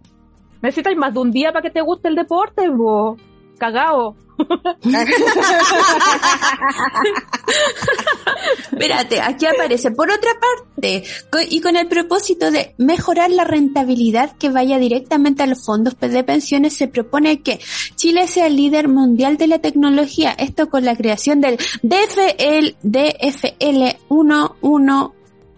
Necesitas 0.63 0.97
más 0.97 1.15
de 1.15 1.21
un 1.21 1.31
día 1.31 1.53
para 1.53 1.63
que 1.63 1.71
te 1.71 1.81
guste 1.81 2.09
el 2.09 2.17
deporte, 2.17 2.69
vos. 2.69 3.21
Cagao. 3.59 4.17
Espérate, 8.73 9.21
aquí 9.21 9.47
aparece. 9.47 9.91
Por 9.91 10.11
otra 10.11 10.31
parte, 10.41 11.05
y 11.49 11.61
con 11.61 11.77
el 11.77 11.89
propósito 11.89 12.51
de 12.51 12.75
mejorar 12.79 13.31
la 13.31 13.45
rentabilidad 13.45 14.37
que 14.37 14.51
vaya 14.51 14.79
directamente 14.79 15.43
a 15.43 15.47
los 15.47 15.65
fondos 15.65 15.97
de 15.99 16.25
pensiones, 16.25 16.75
se 16.75 16.89
propone 16.89 17.43
que 17.43 17.61
Chile 17.95 18.29
sea 18.29 18.47
el 18.47 18.57
líder 18.57 18.89
mundial 18.89 19.37
de 19.37 19.47
la 19.47 19.59
tecnología. 19.59 20.33
Esto 20.33 20.69
con 20.69 20.85
la 20.85 20.97
creación 20.97 21.41
del 21.41 21.59
DFL, 21.83 22.77
DFL 22.83 23.97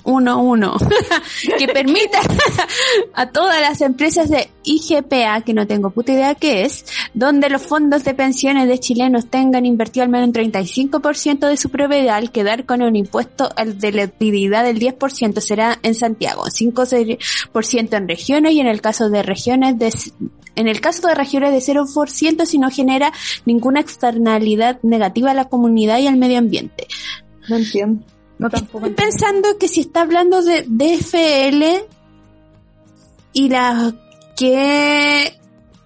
1111 0.09 0.86
que 1.59 1.68
permita 1.68 2.18
a 3.14 3.30
todas 3.30 3.61
las 3.61 3.80
empresas 3.80 4.30
de 4.30 4.48
IGPA, 4.64 5.42
que 5.42 5.54
no 5.54 5.66
tengo 5.66 5.90
puta 5.90 6.12
idea 6.12 6.34
qué 6.34 6.62
es, 6.62 6.84
donde 7.14 7.48
los 7.48 7.62
fondos 7.62 8.04
de 8.04 8.14
pensiones 8.14 8.68
de 8.68 8.78
chilenos 8.78 9.28
tengan 9.28 9.66
invertido 9.66 10.04
al 10.04 10.11
menos 10.11 10.28
un 10.28 10.34
35% 10.34 11.48
de 11.48 11.56
su 11.56 11.70
propiedad 11.70 12.16
al 12.16 12.32
quedar 12.32 12.64
con 12.64 12.82
un 12.82 12.96
impuesto 12.96 13.50
de 13.64 13.92
la 13.92 14.04
utilidad 14.04 14.64
del 14.64 14.78
10% 14.78 15.40
será 15.40 15.78
en 15.82 15.94
Santiago, 15.94 16.44
5% 16.44 17.96
en 17.96 18.09
regiones 18.09 18.52
y 18.52 18.61
en 18.61 18.66
el 18.66 18.80
caso 18.80 19.11
de 19.11 19.22
regiones 19.22 19.78
de 19.78 19.92
en 20.56 20.66
el 20.66 20.80
caso 20.80 21.06
de 21.06 21.14
regiones 21.14 21.52
de 21.52 21.72
0% 21.72 22.44
si 22.44 22.59
no 22.59 22.68
genera 22.68 23.12
ninguna 23.46 23.80
externalidad 23.80 24.80
negativa 24.82 25.30
a 25.30 25.34
la 25.34 25.44
comunidad 25.44 25.98
y 25.98 26.09
al 26.09 26.16
medio 26.16 26.38
ambiente. 26.38 26.88
No 27.48 27.56
entiendo. 27.56 28.04
No 28.39 28.49
tampoco. 28.51 28.86
Estoy 28.86 29.05
pensando 29.05 29.59
que 29.59 29.68
si 29.68 29.80
está 29.80 30.03
hablando 30.03 30.43
de 30.43 30.64
DFL 30.66 31.84
y 33.32 33.49
las 33.49 33.95
que 34.36 35.39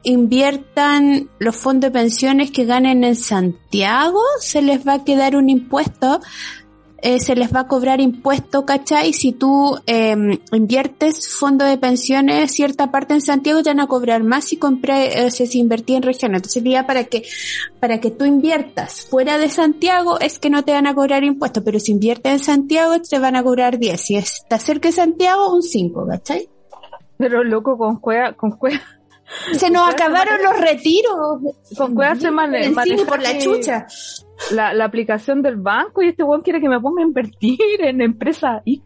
inviertan 0.05 1.30
los 1.38 1.57
fondos 1.57 1.92
de 1.92 1.98
pensiones 1.98 2.50
que 2.50 2.64
ganen 2.64 3.05
en 3.05 3.16
Santiago, 3.16 4.20
se 4.40 4.62
les 4.62 4.86
va 4.86 4.94
a 4.94 5.05
quedar 5.05 5.36
un 5.36 5.48
impuesto, 5.48 6.20
eh, 7.03 7.18
se 7.18 7.34
les 7.34 7.53
va 7.55 7.61
a 7.61 7.66
cobrar 7.66 8.00
impuesto, 8.00 8.64
¿cachai? 8.64 9.12
Si 9.12 9.32
tú 9.32 9.76
eh, 9.86 10.16
inviertes 10.53 11.28
fondos 11.36 11.68
de 11.68 11.76
pensiones, 11.76 12.53
cierta 12.53 12.90
parte 12.92 13.14
en 13.14 13.20
Santiago 13.20 13.62
te 13.62 13.70
van 13.70 13.80
a 13.80 13.86
cobrar 13.88 14.22
más 14.22 14.44
si 14.44 14.57
compré, 14.57 15.26
eh, 15.26 15.30
si 15.30 15.59
invertí 15.59 15.94
en 15.96 16.03
regiones. 16.03 16.38
Entonces, 16.38 16.62
ya 16.64 16.86
para 16.86 17.05
que 17.05 17.24
para 17.80 18.00
que 18.00 18.11
tú 18.12 18.24
inviertas 18.24 19.03
fuera 19.11 19.36
de 19.38 19.48
Santiago 19.50 20.20
es 20.20 20.38
que 20.38 20.48
no 20.48 20.64
te 20.64 20.72
van 20.72 20.86
a 20.86 20.94
cobrar 20.94 21.24
impuestos, 21.24 21.62
pero 21.64 21.80
si 21.80 21.90
inviertes 21.92 22.32
en 22.32 22.38
Santiago 22.38 22.94
te 23.00 23.18
van 23.18 23.34
a 23.36 23.42
cobrar 23.42 23.78
10. 23.78 24.00
Si 24.00 24.16
estás 24.16 24.62
cerca 24.62 24.88
de 24.88 24.92
Santiago, 24.92 25.53
un 25.55 25.62
5, 25.62 26.07
¿cachai? 26.09 26.48
Pero 27.18 27.44
loco, 27.44 27.76
con 27.76 27.96
cueva, 27.96 28.32
con 28.34 28.53
cueva, 28.53 28.80
Se 29.55 29.70
nos 29.70 29.88
acabaron 29.92 30.42
los 30.42 30.61
retiros. 30.61 31.40
con 31.76 31.94
cueva 31.94 32.14
se 32.16 32.30
mane- 32.30 32.70
por 33.07 33.20
la 33.20 33.38
chucha. 33.38 33.86
La, 34.51 34.74
la 34.74 34.84
aplicación 34.84 35.40
del 35.43 35.57
banco 35.57 36.03
y 36.03 36.09
este 36.09 36.22
weón 36.22 36.43
quiere 36.43 36.61
que 36.61 36.68
me 36.68 36.80
ponga 36.80 37.03
a 37.03 37.07
invertir 37.07 37.59
en 37.80 38.01
weón. 38.01 38.82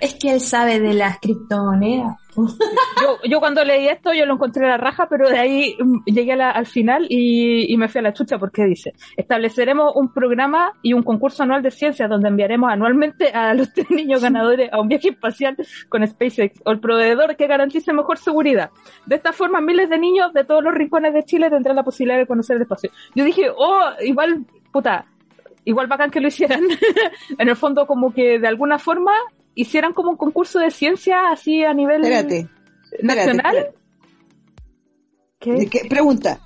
Es 0.00 0.14
que 0.14 0.32
él 0.32 0.40
sabe 0.40 0.80
de 0.80 0.94
las 0.94 1.18
criptomonedas. 1.18 2.16
Yo, 2.36 3.18
yo 3.24 3.40
cuando 3.40 3.64
leí 3.64 3.88
esto 3.88 4.12
yo 4.12 4.26
lo 4.26 4.34
encontré 4.34 4.64
a 4.66 4.70
la 4.70 4.76
raja, 4.76 5.06
pero 5.08 5.28
de 5.28 5.38
ahí 5.38 5.76
mm, 5.78 6.04
llegué 6.04 6.32
al 6.32 6.66
final 6.66 7.06
y, 7.08 7.72
y 7.72 7.76
me 7.76 7.88
fui 7.88 7.98
a 7.98 8.02
la 8.02 8.12
chucha 8.12 8.38
porque 8.38 8.64
dice, 8.64 8.94
estableceremos 9.16 9.92
un 9.96 10.12
programa 10.12 10.72
y 10.82 10.92
un 10.92 11.02
concurso 11.02 11.42
anual 11.42 11.62
de 11.62 11.70
ciencias 11.70 12.08
donde 12.08 12.28
enviaremos 12.28 12.70
anualmente 12.70 13.28
a 13.28 13.54
los 13.54 13.72
tres 13.74 13.90
niños 13.90 14.22
ganadores 14.22 14.70
a 14.72 14.80
un 14.80 14.88
viaje 14.88 15.10
espacial 15.10 15.56
con 15.88 16.06
SpaceX 16.06 16.60
o 16.64 16.70
el 16.70 16.80
proveedor 16.80 17.36
que 17.36 17.46
garantice 17.46 17.92
mejor 17.92 18.18
seguridad. 18.18 18.70
De 19.06 19.16
esta 19.16 19.32
forma 19.32 19.60
miles 19.60 19.88
de 19.88 19.98
niños 19.98 20.32
de 20.32 20.44
todos 20.44 20.62
los 20.62 20.74
rincones 20.74 21.14
de 21.14 21.24
Chile 21.24 21.50
tendrán 21.50 21.76
la 21.76 21.82
posibilidad 21.82 22.18
de 22.18 22.26
conocer 22.26 22.56
el 22.56 22.62
espacio. 22.62 22.90
Yo 23.14 23.24
dije, 23.24 23.50
oh, 23.56 23.90
igual, 24.00 24.44
puta, 24.72 25.06
igual 25.64 25.86
bacán 25.86 26.10
que 26.10 26.20
lo 26.20 26.28
hicieran. 26.28 26.62
en 27.38 27.48
el 27.48 27.56
fondo 27.56 27.86
como 27.86 28.12
que 28.12 28.38
de 28.38 28.48
alguna 28.48 28.78
forma 28.78 29.12
hicieran 29.60 29.92
como 29.92 30.10
un 30.10 30.16
concurso 30.16 30.58
de 30.58 30.70
ciencia 30.70 31.30
así 31.30 31.64
a 31.64 31.74
nivel 31.74 32.02
Espérate. 32.02 32.48
nacional. 33.02 33.56
espérate. 33.56 33.78
¿Qué? 35.40 35.68
¿Qué? 35.70 35.88
Pregunta. 35.88 36.40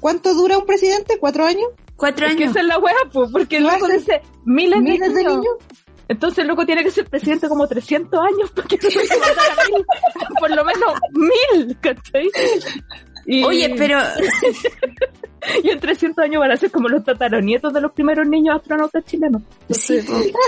¿Cuánto 0.00 0.34
dura 0.34 0.58
un 0.58 0.66
presidente? 0.66 1.18
¿Cuatro 1.18 1.44
años? 1.44 1.68
Cuatro 1.96 2.26
Es 2.26 2.34
que 2.36 2.44
años. 2.44 2.50
esa 2.56 2.60
es 2.60 2.66
la 2.66 2.78
wea, 2.78 2.94
pues, 3.12 3.30
porque 3.30 3.58
el 3.58 3.64
¿Lo 3.64 3.70
loco 3.72 3.86
hace? 3.86 3.98
dice 3.98 4.20
miles, 4.44 4.80
¿Miles 4.80 5.14
de 5.14 5.24
niños? 5.24 5.56
Entonces 6.08 6.38
el 6.40 6.48
loco 6.48 6.66
tiene 6.66 6.82
que 6.82 6.90
ser 6.90 7.06
presidente 7.08 7.48
como 7.48 7.66
300 7.68 8.18
años 8.20 8.50
para 8.50 8.66
que 8.68 8.78
se 8.78 8.98
matar 9.18 9.30
a 9.30 9.70
mil. 9.70 9.84
Por 10.40 10.50
lo 10.50 10.64
menos 10.64 10.92
mil, 11.12 11.78
¿cachai? 11.80 12.28
Y, 13.26 13.44
Oye, 13.44 13.74
pero 13.76 13.98
Y 15.62 15.70
en 15.70 15.80
300 15.80 16.24
años 16.24 16.40
van 16.40 16.52
a 16.52 16.56
ser 16.56 16.70
como 16.70 16.88
los 16.88 17.04
tataranietos 17.04 17.72
de 17.72 17.80
los 17.80 17.92
primeros 17.92 18.28
niños 18.28 18.56
astronautas 18.56 19.04
chilenos. 19.04 19.42
Sí, 19.70 19.98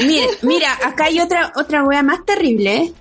mira, 0.06 0.26
mira, 0.42 0.78
acá 0.84 1.06
hay 1.06 1.20
otra 1.20 1.52
otra 1.56 1.82
wea 1.82 2.02
más 2.02 2.24
terrible. 2.24 2.76
¿eh? 2.76 2.92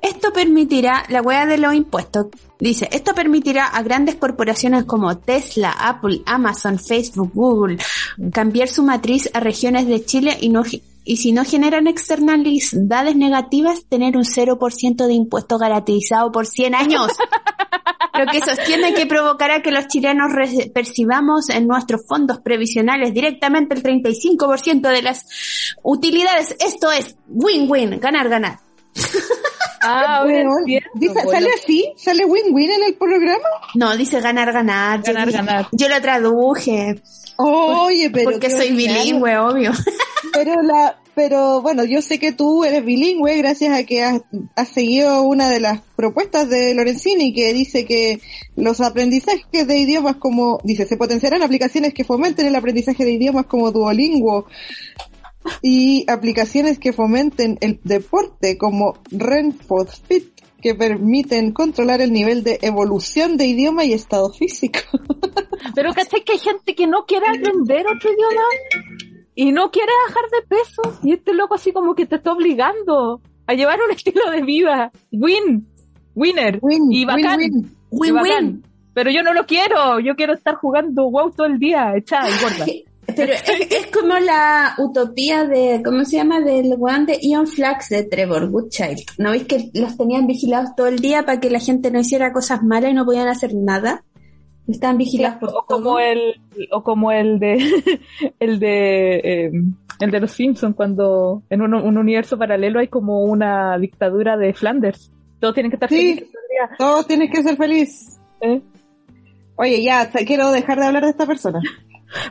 Esto 0.00 0.32
permitirá, 0.32 1.04
la 1.08 1.22
wea 1.22 1.46
de 1.46 1.58
los 1.58 1.74
impuestos, 1.74 2.26
dice, 2.58 2.88
esto 2.92 3.14
permitirá 3.14 3.66
a 3.66 3.82
grandes 3.82 4.16
corporaciones 4.16 4.84
como 4.84 5.18
Tesla, 5.18 5.70
Apple, 5.70 6.22
Amazon, 6.26 6.78
Facebook, 6.78 7.30
Google, 7.34 7.78
cambiar 8.32 8.68
su 8.68 8.82
matriz 8.82 9.30
a 9.32 9.40
regiones 9.40 9.86
de 9.86 10.04
Chile 10.04 10.36
y 10.40 10.48
no 10.48 10.64
y 11.04 11.16
si 11.16 11.32
no 11.32 11.44
generan 11.44 11.88
externalidades 11.88 13.16
negativas, 13.16 13.84
tener 13.88 14.16
un 14.16 14.22
0% 14.22 15.06
de 15.06 15.12
impuesto 15.12 15.58
garantizado 15.58 16.30
por 16.30 16.46
100 16.46 16.74
años. 16.76 17.08
Lo 18.14 18.26
que 18.26 18.40
sostiene 18.40 18.92
que 18.94 19.06
provocará 19.06 19.62
que 19.62 19.70
los 19.70 19.86
chilenos 19.88 20.32
percibamos 20.74 21.48
en 21.48 21.66
nuestros 21.66 22.02
fondos 22.06 22.40
previsionales 22.40 23.14
directamente 23.14 23.74
el 23.74 23.82
35% 23.82 24.90
de 24.90 25.02
las 25.02 25.24
utilidades. 25.82 26.54
Esto 26.60 26.92
es 26.92 27.16
win-win, 27.28 27.98
ganar, 28.00 28.28
ganar. 28.28 28.58
Ah, 29.82 30.18
ahora 30.18 30.40
entiendo, 30.42 30.88
dice- 30.94 31.12
bueno. 31.24 31.30
¿Sale 31.30 31.48
así? 31.54 31.92
¿Sale 31.96 32.24
win-win 32.24 32.70
en 32.70 32.82
el 32.84 32.94
programa? 32.94 33.48
No, 33.74 33.96
dice 33.96 34.20
ganar, 34.20 34.52
ganar. 34.52 35.00
Yo 35.02 35.12
Ganar, 35.12 35.28
dije- 35.28 35.36
ganar. 35.38 35.68
Yo 35.72 35.88
lo 35.88 36.00
traduje. 36.00 37.02
Oye, 37.36 38.10
pero. 38.10 38.30
porque 38.30 38.50
soy 38.50 38.70
bilingüe, 38.72 39.36
obvio. 39.38 39.72
Pero 40.34 40.62
la, 40.62 40.98
pero 41.14 41.60
bueno, 41.60 41.84
yo 41.84 42.00
sé 42.00 42.18
que 42.18 42.32
tú 42.32 42.64
eres 42.64 42.82
bilingüe 42.84 43.36
gracias 43.36 43.76
a 43.78 43.84
que 43.84 44.02
has, 44.02 44.22
has 44.56 44.68
seguido 44.68 45.22
una 45.22 45.50
de 45.50 45.60
las 45.60 45.80
propuestas 45.94 46.48
de 46.48 46.72
Lorenzini 46.74 47.34
que 47.34 47.52
dice 47.52 47.84
que 47.84 48.18
los 48.56 48.80
aprendizajes 48.80 49.66
de 49.66 49.76
idiomas 49.78 50.16
como, 50.16 50.58
dice, 50.64 50.86
se 50.86 50.96
potenciarán 50.96 51.42
aplicaciones 51.42 51.92
que 51.92 52.04
fomenten 52.04 52.46
el 52.46 52.54
aprendizaje 52.56 53.04
de 53.04 53.12
idiomas 53.12 53.44
como 53.46 53.72
Duolingo 53.72 54.46
y 55.62 56.04
aplicaciones 56.08 56.78
que 56.78 56.92
fomenten 56.92 57.58
el 57.60 57.80
deporte 57.84 58.58
como 58.58 58.98
Renford 59.10 59.88
Fit 59.88 60.32
que 60.62 60.74
permiten 60.76 61.52
controlar 61.52 62.00
el 62.00 62.12
nivel 62.12 62.44
de 62.44 62.58
evolución 62.62 63.36
de 63.36 63.46
idioma 63.46 63.84
y 63.84 63.92
estado 63.92 64.30
físico. 64.30 64.78
Pero 65.74 65.92
¿cachai 65.92 66.22
que 66.22 66.32
hay 66.32 66.38
gente 66.38 66.74
que 66.74 66.86
no 66.86 67.04
quiere 67.04 67.26
aprender 67.26 67.84
otro 67.86 68.10
idioma? 68.10 68.42
Y 69.34 69.50
no 69.50 69.70
quiere 69.70 69.90
bajar 70.06 70.24
de 70.30 70.56
peso. 70.56 71.00
Y 71.02 71.12
este 71.14 71.34
loco 71.34 71.54
así 71.54 71.72
como 71.72 71.94
que 71.94 72.06
te 72.06 72.16
está 72.16 72.32
obligando 72.32 73.20
a 73.46 73.54
llevar 73.54 73.80
un 73.84 73.90
estilo 73.96 74.30
de 74.30 74.42
vida. 74.42 74.92
Win. 75.10 75.66
Winner. 76.14 76.58
Win, 76.62 76.92
y 76.92 77.04
bacán. 77.04 77.40
win, 77.40 77.52
win. 77.52 77.64
y 77.64 77.96
Win-win. 77.98 78.14
bacán. 78.14 78.62
Pero 78.94 79.10
yo 79.10 79.22
no 79.22 79.32
lo 79.32 79.46
quiero. 79.46 79.98
Yo 79.98 80.14
quiero 80.14 80.34
estar 80.34 80.54
jugando 80.56 81.10
WoW 81.10 81.32
todo 81.32 81.46
el 81.46 81.58
día, 81.58 81.94
echada 81.96 82.28
y 82.28 82.42
gorda. 82.42 82.66
Pero 83.06 83.32
es, 83.32 83.42
es 83.70 83.86
como 83.88 84.16
la 84.18 84.74
utopía 84.78 85.44
de, 85.44 85.82
¿cómo 85.84 86.04
se 86.04 86.16
llama? 86.16 86.40
Del 86.40 86.74
weón 86.78 87.04
de 87.06 87.18
Ian 87.20 87.46
Flax 87.46 87.88
de 87.88 88.04
Trevor 88.04 88.48
Goodchild. 88.50 89.00
¿No 89.18 89.30
veis 89.32 89.44
que 89.44 89.70
los 89.74 89.96
tenían 89.96 90.26
vigilados 90.26 90.74
todo 90.76 90.86
el 90.86 91.00
día 91.00 91.24
para 91.24 91.40
que 91.40 91.50
la 91.50 91.58
gente 91.58 91.90
no 91.90 91.98
hiciera 92.00 92.32
cosas 92.32 92.62
malas 92.62 92.90
y 92.90 92.94
no 92.94 93.04
podían 93.04 93.28
hacer 93.28 93.54
nada? 93.54 94.04
Estaban 94.68 94.96
vigilados 94.98 95.38
por 95.38 95.48
o 95.48 95.64
todo. 95.68 95.82
como 95.82 95.98
el 95.98 96.40
o 96.70 96.82
como 96.84 97.10
el 97.10 97.40
de 97.40 97.58
el 98.40 98.60
de 98.60 99.16
eh, 99.16 99.50
el 99.98 100.10
de 100.10 100.20
los 100.20 100.30
Simpsons 100.30 100.76
cuando 100.76 101.42
en 101.50 101.62
un, 101.62 101.74
un 101.74 101.98
universo 101.98 102.38
paralelo 102.38 102.78
hay 102.78 102.86
como 102.88 103.24
una 103.24 103.76
dictadura 103.78 104.36
de 104.36 104.54
Flanders 104.54 105.10
todos 105.40 105.54
tienen 105.54 105.70
que 105.70 105.76
estar 105.76 105.88
Sí. 105.88 105.96
felices 105.96 106.28
todo 106.30 106.40
el 106.40 106.48
día, 106.68 106.76
Todos 106.78 107.06
tienes 107.08 107.30
que 107.32 107.42
ser 107.42 107.56
feliz. 107.56 108.20
¿eh? 108.42 108.60
Oye, 109.56 109.82
ya, 109.82 110.08
quiero 110.24 110.52
dejar 110.52 110.78
de 110.78 110.86
hablar 110.86 111.02
de 111.02 111.10
esta 111.10 111.26
persona. 111.26 111.60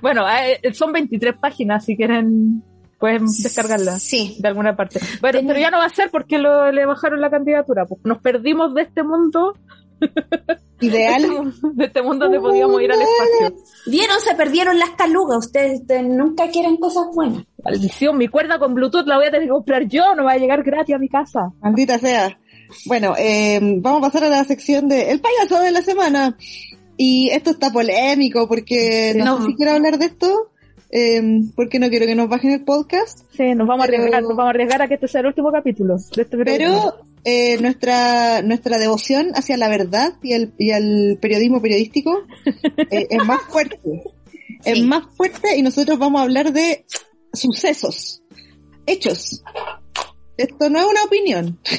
Bueno 0.02 0.24
eh, 0.30 0.74
son 0.74 0.92
23 0.92 1.36
páginas 1.40 1.86
si 1.86 1.96
quieren 1.96 2.64
pueden 3.00 3.26
descargarla 3.26 3.98
Sí. 4.00 4.38
de 4.40 4.48
alguna 4.48 4.76
parte 4.76 5.00
bueno, 5.22 5.40
pero 5.48 5.60
ya 5.60 5.72
no 5.72 5.78
va 5.80 5.86
a 5.86 5.90
ser 5.90 6.10
porque 6.12 6.38
lo, 6.38 6.72
le 6.72 6.86
bajaron 6.86 7.20
la 7.22 7.30
candidatura 7.30 7.86
pues 7.86 8.00
nos 8.04 8.20
perdimos 8.20 8.74
de 8.76 8.84
este 8.84 9.04
mundo 9.04 9.54
Ideal. 10.82 11.22
de 11.74 11.86
este 11.86 12.02
mundo 12.02 12.26
donde 12.26 12.40
podíamos 12.40 12.82
ir 12.82 12.92
al 12.92 13.00
espacio 13.02 13.64
¿Vieron? 13.86 14.20
Se 14.20 14.34
perdieron 14.36 14.80
las 14.80 14.90
calugas. 14.92 15.46
Ustedes 15.46 15.82
ustedes 15.82 16.04
nunca 16.04 16.50
quieren 16.50 16.78
cosas 16.78 17.06
buenas. 17.14 17.44
maldición 17.64 18.18
mi 18.18 18.28
cuerda 18.28 18.58
con 18.58 18.74
bluetooth 18.74 19.06
la 19.06 19.18
voy 19.18 19.28
a 19.28 19.32
tener 19.32 19.44
que 19.48 19.52
comprar 19.52 19.88
yo 19.88 20.16
no 20.16 20.24
va 20.24 20.32
a 20.34 20.38
llegar 20.38 20.64
gratis 20.64 20.96
a 20.96 20.98
mi 20.98 21.08
casa 21.10 21.52
Maldita 21.62 22.00
sea. 22.00 22.36
Bueno, 22.86 23.14
eh, 23.18 23.60
vamos 23.80 24.00
a 24.00 24.06
pasar 24.08 24.24
a 24.24 24.30
la 24.30 24.44
sección 24.46 24.88
de 24.88 25.12
El 25.12 25.20
payaso 25.22 25.60
de 25.62 25.72
la 25.72 25.82
semana. 25.82 26.36
Y 27.04 27.30
esto 27.32 27.50
está 27.50 27.72
polémico 27.72 28.48
porque 28.48 29.14
no, 29.18 29.26
No. 29.26 29.38
sé 29.42 29.48
si 29.48 29.56
quiero 29.56 29.72
hablar 29.72 29.98
de 29.98 30.06
esto, 30.06 30.52
eh, 30.92 31.20
porque 31.56 31.80
no 31.80 31.90
quiero 31.90 32.06
que 32.06 32.14
nos 32.14 32.30
bajen 32.30 32.52
el 32.52 32.64
podcast. 32.64 33.22
Sí, 33.36 33.56
nos 33.56 33.68
vamos 33.68 33.88
Pero- 33.88 33.98
a 33.98 34.02
arriesgar, 34.02 34.22
nos 34.22 34.36
vamos 34.38 34.46
a 34.46 34.50
arriesgar 34.52 34.82
a 34.84 34.88
que 34.88 34.94
este 34.96 35.08
sea 35.08 35.22
el 35.22 35.28
último 35.28 35.52
capítulo 35.52 35.96
de 36.16 36.22
este. 36.22 36.38
Pero 36.38 36.94
eh, 37.24 37.58
nuestra 37.60 38.44
nuestra 38.44 38.78
devoción 38.78 39.32
hacia 39.34 39.58
la 39.58 39.68
verdad 39.68 40.14
y 40.22 40.34
el, 40.34 40.54
y 40.60 40.70
al 40.72 41.18
periodismo 41.20 41.60
periodístico 41.60 42.12
eh, 42.92 43.08
es 43.10 43.24
más 43.26 43.42
fuerte. 43.50 43.80
Es 44.64 44.84
más 44.84 45.04
fuerte 45.18 45.58
y 45.58 45.64
nosotros 45.64 45.98
vamos 45.98 46.20
a 46.20 46.24
hablar 46.26 46.54
de 46.54 46.86
sucesos, 47.34 48.22
hechos. 48.86 49.44
Esto 50.38 50.70
no 50.70 50.80
es 50.82 50.86
una 50.86 51.04
opinión. 51.06 51.58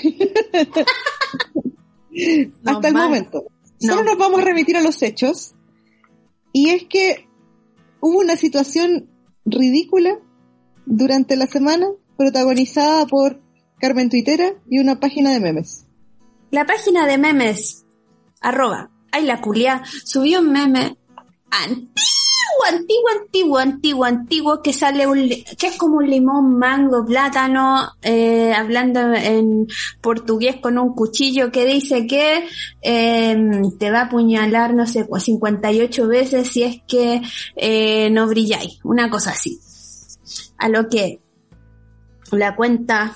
Hasta 2.65 2.89
el 2.89 2.95
momento. 2.95 3.45
No. 3.83 3.95
Solo 3.95 4.05
nos 4.05 4.19
vamos 4.19 4.41
a 4.41 4.45
remitir 4.45 4.77
a 4.77 4.83
los 4.83 5.03
hechos. 5.03 5.55
Y 6.53 6.71
es 6.71 6.85
que 6.85 7.29
hubo 8.01 8.19
una 8.19 8.37
situación 8.37 9.09
ridícula 9.45 10.19
durante 10.87 11.37
la 11.37 11.47
semana 11.47 11.87
protagonizada 12.17 13.07
por 13.07 13.41
Carmen 13.79 14.11
Tuitera 14.11 14.55
y 14.69 14.79
una 14.79 15.01
página 15.01 15.31
de 15.31 15.41
memes. 15.41 15.87
La 16.51 16.67
página 16.67 17.07
de 17.07 17.19
memes, 17.19 17.85
arroba, 18.41 18.91
ay 19.11 19.25
la 19.25 19.41
culia, 19.41 19.83
subió 20.05 20.41
un 20.41 20.53
meme 20.53 20.99
antiguo, 21.51 21.95
antiguo, 22.69 23.09
antiguo, 23.21 23.59
antiguo, 23.59 24.05
antiguo, 24.05 24.63
que 24.63 24.73
sale 24.73 25.07
un, 25.07 25.29
que 25.59 25.67
es 25.67 25.77
como 25.77 25.99
un 25.99 26.09
limón, 26.09 26.59
mango, 26.59 27.05
plátano, 27.05 27.93
eh, 28.03 28.53
hablando 28.53 29.13
en 29.15 29.67
portugués 30.01 30.57
con 30.57 30.79
un 30.79 30.95
cuchillo 30.95 31.51
que 31.51 31.65
dice 31.65 32.07
que 32.07 32.45
eh, 32.83 33.37
te 33.79 33.91
va 33.91 34.01
a 34.01 34.05
apuñalar, 34.05 34.75
no 34.75 34.87
sé, 34.87 35.05
pues 35.05 35.25
58 35.25 36.09
veces 36.09 36.49
si 36.49 36.63
es 36.63 36.83
que 36.87 37.23
eh, 37.57 38.11
no 38.11 38.27
brilláis, 38.27 38.79
una 38.85 39.11
cosa 39.11 39.31
así. 39.31 39.59
A 40.59 40.69
lo 40.69 40.89
que 40.89 41.21
la 42.31 42.55
cuenta 42.57 43.15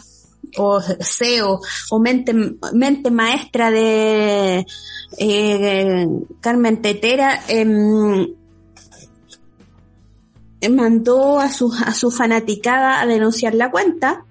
o 0.57 0.81
CEO 0.81 1.61
o 1.91 1.99
mente, 1.99 2.35
mente 2.73 3.11
maestra 3.11 3.71
de 3.71 4.67
eh, 5.19 6.07
Carmen 6.41 6.81
Tetera 6.83 7.43
em, 7.49 8.27
mandó 10.69 11.39
a 11.41 11.51
su, 11.51 11.73
a 11.85 11.93
su 11.95 12.11
fanaticada 12.11 13.01
a 13.01 13.07
denunciar 13.07 13.55
la 13.55 13.71
cuenta 13.71 14.25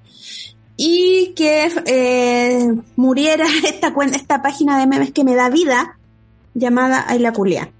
y 0.77 1.33
que 1.35 1.69
eh, 1.85 2.67
muriera 2.95 3.45
esta, 3.65 3.93
cuen- 3.93 4.15
esta 4.15 4.41
página 4.41 4.79
de 4.79 4.87
memes 4.87 5.11
que 5.11 5.23
me 5.23 5.35
da 5.35 5.49
vida 5.49 5.97
llamada 6.53 7.05
Ayla 7.07 7.31
Culia. 7.33 7.71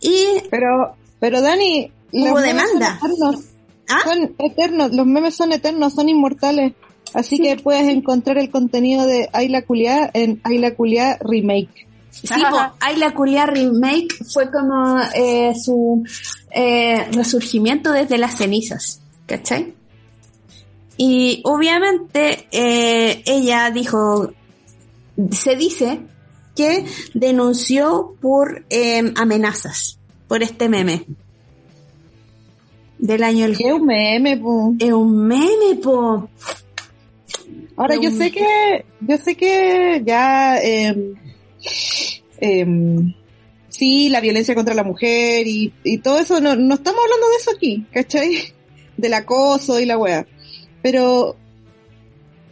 Y 0.00 0.24
Pero, 0.50 0.94
pero 1.18 1.40
Dani, 1.42 1.92
Hubo 2.12 2.40
demanda. 2.40 2.98
Son 2.98 3.10
eternos, 3.12 3.44
¿Ah? 3.88 4.00
son 4.04 4.34
eternos, 4.38 4.92
los 4.94 5.06
memes 5.06 5.34
son 5.34 5.52
eternos, 5.52 5.92
son 5.94 6.08
inmortales. 6.08 6.72
Así 7.14 7.38
que 7.38 7.56
puedes 7.56 7.88
encontrar 7.88 8.38
el 8.38 8.50
contenido 8.50 9.04
de 9.06 9.28
Ayla 9.32 9.62
Culiá 9.62 10.10
en 10.14 10.40
Ayla 10.44 10.74
Culiá 10.74 11.18
Remake. 11.20 11.86
Sí, 12.10 12.28
po, 12.50 12.58
Ayla 12.80 13.14
Culia 13.14 13.46
Remake 13.46 14.08
fue 14.32 14.50
como 14.50 14.98
eh, 15.14 15.52
su 15.54 16.04
eh, 16.50 17.08
resurgimiento 17.12 17.92
desde 17.92 18.18
las 18.18 18.36
cenizas, 18.36 19.00
¿cachai? 19.26 19.74
Y 20.96 21.40
obviamente 21.44 22.46
eh, 22.50 23.22
ella 23.24 23.70
dijo, 23.70 24.32
se 25.30 25.56
dice 25.56 26.00
que 26.54 26.84
denunció 27.14 28.16
por 28.20 28.64
eh, 28.68 29.12
amenazas, 29.16 29.98
por 30.28 30.42
este 30.42 30.68
meme 30.68 31.06
del 32.98 33.22
año. 33.22 33.46
Que 33.56 33.68
es 33.68 33.72
un 33.72 33.86
meme, 33.86 34.36
po. 34.36 34.74
Es 34.78 34.92
un 34.92 35.26
meme, 35.26 35.76
po. 35.82 36.28
Ahora 37.76 37.96
yo 37.96 38.10
sé 38.10 38.30
que, 38.30 38.84
yo 39.00 39.16
sé 39.16 39.36
que 39.36 40.02
ya, 40.04 40.58
eh, 42.40 42.66
sí, 43.68 44.08
la 44.08 44.20
violencia 44.20 44.54
contra 44.54 44.74
la 44.74 44.84
mujer 44.84 45.46
y, 45.46 45.72
y 45.84 45.98
todo 45.98 46.18
eso, 46.18 46.40
no, 46.40 46.56
no 46.56 46.74
estamos 46.74 47.00
hablando 47.02 47.28
de 47.28 47.36
eso 47.36 47.50
aquí, 47.54 47.86
¿cachai? 47.92 48.36
Del 48.96 49.14
acoso 49.14 49.80
y 49.80 49.86
la 49.86 49.96
wea. 49.96 50.26
Pero, 50.82 51.36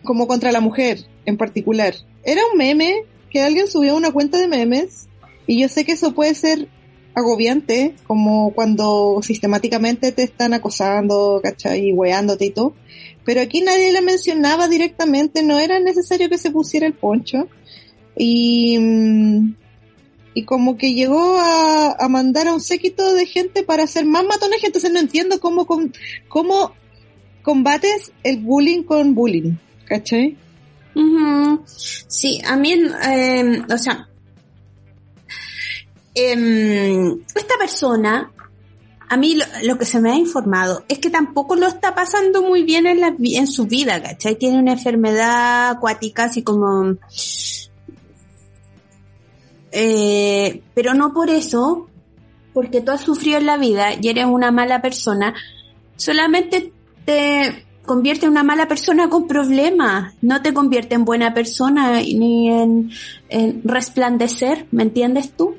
como 0.05 0.27
contra 0.27 0.53
la 0.53 0.61
mujer 0.61 1.05
en 1.27 1.37
particular. 1.37 1.95
Era 2.25 2.43
un 2.51 2.59
meme 2.59 3.05
que 3.31 3.43
alguien 3.43 3.69
subió 3.69 3.93
a 3.93 3.97
una 3.97 4.13
cuenta 4.13 4.39
de 4.39 4.49
memes 4.49 5.09
y 5.47 5.61
yo 5.61 5.69
sé 5.69 5.85
que 5.85 5.93
eso 5.93 6.15
puede 6.15 6.35
ser 6.35 6.69
agobiante, 7.15 7.95
como 8.07 8.53
cuando 8.55 9.21
sistemáticamente 9.23 10.13
te 10.13 10.23
están 10.23 10.55
acosando, 10.55 11.41
¿cachai? 11.43 11.89
Y 11.89 11.93
weándote 11.93 12.47
y 12.47 12.51
todo. 12.51 12.75
Pero 13.25 13.41
aquí 13.41 13.61
nadie 13.61 13.93
la 13.93 14.01
mencionaba 14.01 14.69
directamente, 14.69 15.43
no 15.43 15.59
era 15.59 15.81
necesario 15.81 16.29
que 16.29 16.39
se 16.39 16.51
pusiera 16.51 16.87
el 16.87 16.95
poncho. 16.95 17.49
Y, 18.19 18.77
mm, 18.79 19.55
y 20.35 20.45
como 20.45 20.77
que 20.77 20.93
llegó 20.93 21.39
a, 21.39 21.93
a 21.99 22.09
mandar 22.09 22.49
a 22.49 22.53
un 22.55 22.61
séquito 22.61 23.15
de 23.15 23.27
gente 23.27 23.63
para 23.63 23.85
hacer 23.85 24.05
más 24.05 24.25
matonaje, 24.25 24.67
entonces 24.67 24.93
no 24.93 24.99
entiendo 25.01 25.41
cómo, 25.41 25.67
con- 25.67 25.93
cómo 26.29 26.73
combates 27.43 28.13
el 28.25 28.39
bullying 28.39 28.83
con 28.83 29.15
bullying, 29.15 29.55
¿cachai? 29.87 30.37
Sí, 31.67 32.41
a 32.45 32.57
mí, 32.57 32.73
eh, 32.73 33.63
o 33.73 33.79
sea, 33.79 34.09
em, 36.15 37.21
esta 37.35 37.55
persona 37.59 38.33
a 39.11 39.17
mí 39.17 39.39
lo, 39.63 39.79
que 39.79 39.87
se 39.87 40.01
me 40.01 40.11
ha 40.13 40.17
informado 40.17 40.85
es 40.89 40.99
que 40.99 41.09
tampoco 41.09 41.57
lo 41.57 41.67
está 41.67 41.95
pasando 41.95 42.43
muy 42.43 42.63
bien 42.63 42.87
en, 42.87 43.01
la, 43.01 43.15
en 43.19 43.47
su 43.47 43.65
vida, 43.67 44.03
¿cachai? 44.03 44.37
Tiene 44.37 44.59
una 44.59 44.73
enfermedad 44.73 45.71
acuática 45.71 46.25
así 46.25 46.43
como... 46.43 46.97
Eh, 49.81 50.63
pero 50.75 50.93
no 50.95 51.13
por 51.13 51.31
eso, 51.31 51.89
porque 52.53 52.81
tú 52.81 52.91
has 52.91 53.03
sufrido 53.03 53.39
en 53.39 53.47
la 53.47 53.57
vida 53.59 53.91
y 54.01 54.09
eres 54.09 54.25
una 54.27 54.51
mala 54.51 54.83
persona, 54.83 55.35
solamente 55.95 56.73
te 57.05 57.65
convierte 57.87 58.27
en 58.27 58.33
una 58.33 58.43
mala 58.43 58.67
persona 58.67 59.09
con 59.09 59.29
problemas, 59.29 60.15
no 60.21 60.43
te 60.43 60.53
convierte 60.53 60.95
en 60.97 61.05
buena 61.05 61.33
persona 61.33 61.93
ni 62.01 62.51
en, 62.51 62.91
en 63.29 63.63
resplandecer, 63.65 64.67
¿me 64.73 64.83
entiendes 64.83 65.31
tú? 65.37 65.55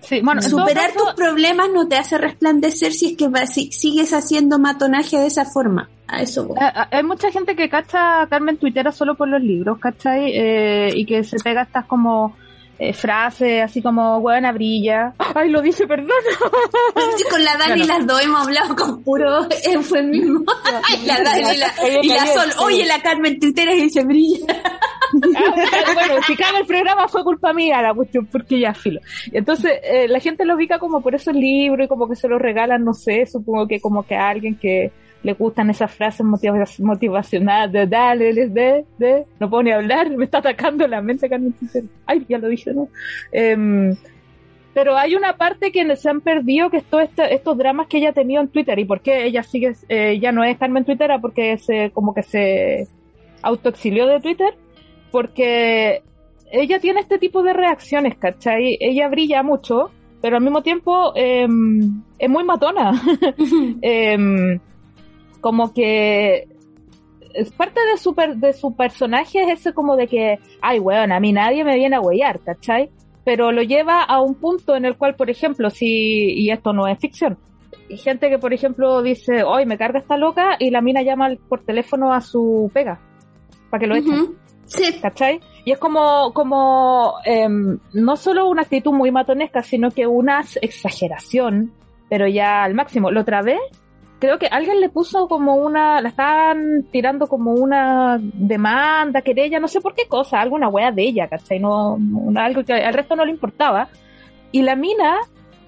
Sí, 0.00 0.20
bueno, 0.22 0.40
Superar 0.40 0.92
caso, 0.92 1.04
tus 1.04 1.14
problemas 1.14 1.68
no 1.74 1.88
te 1.88 1.96
hace 1.96 2.16
resplandecer 2.16 2.92
si 2.92 3.06
es 3.06 3.16
que 3.16 3.28
va- 3.28 3.46
si 3.46 3.72
sigues 3.72 4.12
haciendo 4.12 4.58
matonaje 4.58 5.18
de 5.18 5.26
esa 5.26 5.44
forma. 5.44 5.90
A 6.06 6.22
eso 6.22 6.46
voy. 6.46 6.56
eh, 6.60 6.70
Hay 6.92 7.02
mucha 7.02 7.30
gente 7.32 7.56
que 7.56 7.68
cacha 7.68 8.22
a 8.22 8.28
Carmen 8.28 8.56
Twittera 8.56 8.92
solo 8.92 9.16
por 9.16 9.26
los 9.28 9.42
libros, 9.42 9.78
¿cachai? 9.80 10.30
Eh, 10.32 10.90
y 10.94 11.04
que 11.06 11.24
se 11.24 11.36
pega 11.38 11.62
estas 11.62 11.86
como 11.86 12.36
eh, 12.78 12.92
frases 12.92 13.62
así 13.62 13.82
como, 13.82 14.20
buena 14.20 14.52
brilla. 14.52 15.14
Ay, 15.34 15.50
lo 15.50 15.62
dije, 15.62 15.86
perdón. 15.86 16.10
Con 17.30 17.44
la 17.44 17.56
Dani 17.56 17.80
Bueno. 17.80 17.86
las 17.86 18.06
dos 18.06 18.22
hemos 18.22 18.46
hablado 18.46 18.76
con 18.76 19.02
puro 19.02 19.46
eufemismo. 19.64 20.44
la 21.06 21.22
Dani 21.22 21.40
y 21.40 21.56
la, 21.56 22.02
y 22.02 22.08
la 22.08 22.26
Sol, 22.26 22.50
oye, 22.60 22.84
la 22.84 23.00
Carmen 23.00 23.38
Twitter 23.38 23.68
y 23.70 23.90
se 23.90 24.04
brilla. 24.04 24.46
Ah, 25.36 25.92
bueno, 25.94 26.22
si 26.26 26.36
caga 26.36 26.58
el 26.58 26.66
programa 26.66 27.06
fue 27.08 27.22
culpa 27.22 27.52
mía 27.52 27.80
la 27.80 27.94
cuestión, 27.94 28.26
porque 28.26 28.58
ya 28.60 28.74
filo. 28.74 29.00
Entonces, 29.32 29.72
eh, 29.82 30.08
la 30.08 30.20
gente 30.20 30.44
lo 30.44 30.56
ubica 30.56 30.78
como 30.78 31.00
por 31.00 31.14
esos 31.14 31.34
libros 31.34 31.86
y 31.86 31.88
como 31.88 32.08
que 32.08 32.16
se 32.16 32.28
los 32.28 32.40
regalan, 32.40 32.84
no 32.84 32.92
sé, 32.92 33.24
supongo 33.26 33.66
que 33.68 33.80
como 33.80 34.02
que 34.04 34.16
a 34.16 34.28
alguien 34.28 34.56
que 34.56 34.92
le 35.26 35.32
gustan 35.34 35.70
esas 35.70 35.90
frases 35.92 36.24
motiva- 36.24 36.64
motivacionales 36.78 37.72
de 37.72 37.86
dale, 37.86 38.32
de, 38.32 38.84
de, 38.98 39.24
no 39.40 39.50
puedo 39.50 39.64
ni 39.64 39.72
hablar, 39.72 40.08
me 40.10 40.24
está 40.24 40.38
atacando 40.38 40.86
la 40.86 41.02
mente 41.02 41.28
Carmen 41.28 41.52
Tintero. 41.52 41.88
Ay, 42.06 42.24
ya 42.28 42.38
lo 42.38 42.48
dije, 42.48 42.72
¿no? 42.72 42.88
Em, 43.32 43.96
pero 44.72 44.96
hay 44.96 45.14
una 45.16 45.36
parte 45.36 45.72
que 45.72 45.96
se 45.96 46.08
han 46.08 46.20
perdido, 46.20 46.70
que 46.70 46.76
es 46.76 46.84
todo 46.84 47.00
este- 47.00 47.34
estos 47.34 47.58
dramas 47.58 47.86
que 47.88 47.98
ella 47.98 48.10
ha 48.10 48.12
tenido 48.12 48.40
en 48.42 48.48
Twitter. 48.48 48.78
¿Y 48.78 48.84
por 48.84 49.00
qué 49.00 49.24
ella 49.24 49.42
sigue, 49.42 49.72
eh, 49.88 50.18
ya 50.20 50.30
no 50.32 50.44
es 50.44 50.56
Carmen 50.58 50.84
Twittera? 50.84 51.18
Porque 51.18 51.56
se, 51.58 51.90
como 51.92 52.14
que 52.14 52.22
se 52.22 52.86
autoexilió 53.42 54.06
de 54.06 54.20
Twitter. 54.20 54.54
Porque 55.10 56.02
ella 56.52 56.78
tiene 56.78 57.00
este 57.00 57.18
tipo 57.18 57.42
de 57.42 57.52
reacciones, 57.52 58.16
¿cachai? 58.18 58.76
Ella 58.80 59.08
brilla 59.08 59.42
mucho, 59.42 59.90
pero 60.22 60.36
al 60.36 60.42
mismo 60.42 60.62
tiempo 60.62 61.12
em, 61.16 62.02
es 62.18 62.28
muy 62.28 62.44
matona. 62.44 62.92
Em, 63.82 64.60
como 65.46 65.72
que 65.72 66.48
es 67.34 67.52
parte 67.52 67.78
de 67.92 67.96
su, 67.98 68.16
per- 68.16 68.34
de 68.36 68.52
su 68.52 68.74
personaje 68.74 69.42
es 69.44 69.60
ese 69.60 69.72
como 69.72 69.94
de 69.94 70.08
que, 70.08 70.40
ay, 70.60 70.80
weón, 70.80 71.12
a 71.12 71.20
mí 71.20 71.32
nadie 71.32 71.62
me 71.62 71.76
viene 71.76 71.94
a 71.94 72.00
huellar, 72.00 72.40
¿cachai? 72.40 72.90
Pero 73.24 73.52
lo 73.52 73.62
lleva 73.62 74.02
a 74.02 74.20
un 74.20 74.34
punto 74.34 74.74
en 74.74 74.84
el 74.86 74.96
cual, 74.96 75.14
por 75.14 75.30
ejemplo, 75.30 75.70
si, 75.70 76.32
y 76.32 76.50
esto 76.50 76.72
no 76.72 76.88
es 76.88 76.98
ficción, 76.98 77.38
gente 77.90 78.28
que, 78.28 78.38
por 78.40 78.52
ejemplo, 78.52 79.02
dice, 79.02 79.44
hoy 79.44 79.66
me 79.66 79.78
carga 79.78 80.00
esta 80.00 80.16
loca, 80.16 80.56
y 80.58 80.70
la 80.70 80.80
mina 80.80 81.02
llama 81.02 81.28
por 81.48 81.60
teléfono 81.62 82.12
a 82.12 82.20
su 82.20 82.68
pega, 82.74 82.98
para 83.70 83.80
que 83.80 83.86
lo 83.86 83.94
echen. 83.94 84.14
Ujú. 84.20 84.34
Sí. 84.64 84.98
¿cachai? 85.00 85.38
Y 85.64 85.70
es 85.70 85.78
como, 85.78 86.32
como 86.32 87.14
em, 87.24 87.78
no 87.92 88.16
solo 88.16 88.48
una 88.48 88.62
actitud 88.62 88.92
muy 88.92 89.12
matonesca, 89.12 89.62
sino 89.62 89.92
que 89.92 90.08
una 90.08 90.42
exageración, 90.60 91.70
pero 92.10 92.26
ya 92.26 92.64
al 92.64 92.74
máximo. 92.74 93.12
La 93.12 93.20
otra 93.20 93.42
vez, 93.42 93.60
creo 94.18 94.38
que 94.38 94.46
alguien 94.46 94.80
le 94.80 94.88
puso 94.88 95.28
como 95.28 95.56
una, 95.56 96.00
la 96.00 96.08
estaban 96.08 96.84
tirando 96.90 97.26
como 97.26 97.52
una 97.52 98.18
demanda, 98.20 99.20
querella, 99.22 99.58
no 99.60 99.68
sé 99.68 99.80
por 99.80 99.94
qué 99.94 100.06
cosa, 100.08 100.40
alguna 100.40 100.68
wea 100.68 100.90
de 100.90 101.02
ella, 101.02 101.28
¿cachai? 101.28 101.58
No, 101.60 101.96
no- 101.98 102.40
algo 102.40 102.64
que 102.64 102.72
al 102.72 102.94
resto 102.94 103.14
no 103.16 103.24
le 103.24 103.32
importaba. 103.32 103.88
Y 104.52 104.62
la 104.62 104.74
mina 104.76 105.16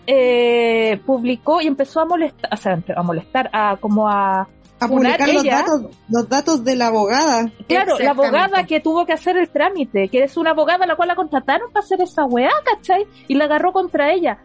eh, 0.06 1.00
publicó 1.04 1.60
y 1.60 1.66
empezó 1.66 2.00
a 2.00 2.06
molestar, 2.06 2.50
o 2.52 2.56
sea, 2.56 2.78
a 2.96 3.02
molestar, 3.02 3.50
a 3.52 3.76
como 3.76 4.08
a 4.08 4.48
A 4.80 4.88
publicar 4.88 5.28
los 5.28 5.44
ella. 5.44 5.56
datos, 5.58 5.82
los 6.08 6.28
datos 6.28 6.64
de 6.64 6.76
la 6.76 6.86
abogada. 6.86 7.50
Claro, 7.66 7.98
la 7.98 8.12
abogada 8.12 8.64
que 8.64 8.80
tuvo 8.80 9.04
que 9.04 9.12
hacer 9.12 9.36
el 9.36 9.50
trámite, 9.50 10.08
que 10.08 10.22
es 10.22 10.36
una 10.38 10.50
abogada 10.52 10.84
a 10.84 10.86
la 10.86 10.96
cual 10.96 11.08
la 11.08 11.16
contrataron 11.16 11.70
para 11.72 11.84
hacer 11.84 12.00
esa 12.00 12.24
weá, 12.24 12.50
¿cachai? 12.64 13.04
Y 13.26 13.34
la 13.34 13.44
agarró 13.44 13.72
contra 13.72 14.12
ella. 14.12 14.38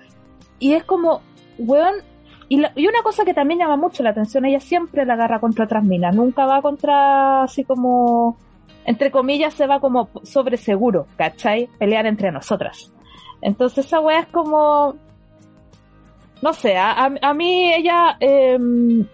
Y 0.60 0.74
es 0.74 0.84
como, 0.84 1.22
weón, 1.58 1.94
y, 2.50 2.58
la- 2.58 2.72
y 2.76 2.88
una 2.88 3.02
cosa 3.04 3.26
que 3.26 3.34
también 3.34 3.60
llama 3.60 3.78
mucho 3.78 4.04
la 4.04 4.10
atención, 4.12 4.46
ella 4.46 4.60
siempre 4.60 5.06
la 5.06 5.14
agarra 5.14 5.40
contra 5.40 5.66
otras 5.66 5.84
minas, 5.84 6.16
nunca 6.16 6.46
va 6.46 6.62
contra, 6.62 7.44
así 7.44 7.64
como, 7.64 8.38
entre 8.86 9.12
comillas, 9.12 9.54
se 9.54 9.68
va 9.68 9.80
como 9.80 10.10
sobre 10.24 10.58
seguro, 10.58 11.08
¿cachai? 11.16 11.68
Pelear 11.80 12.06
entre 12.06 12.32
nosotras. 12.32 12.94
Entonces 13.42 13.86
esa 13.86 14.00
weá 14.00 14.20
es 14.22 14.28
como, 14.28 14.96
no 16.42 16.54
sé, 16.54 16.78
a, 16.78 16.92
a- 16.92 17.12
a 17.22 17.34
mí 17.34 17.74
ella, 17.74 18.18
em, 18.20 19.06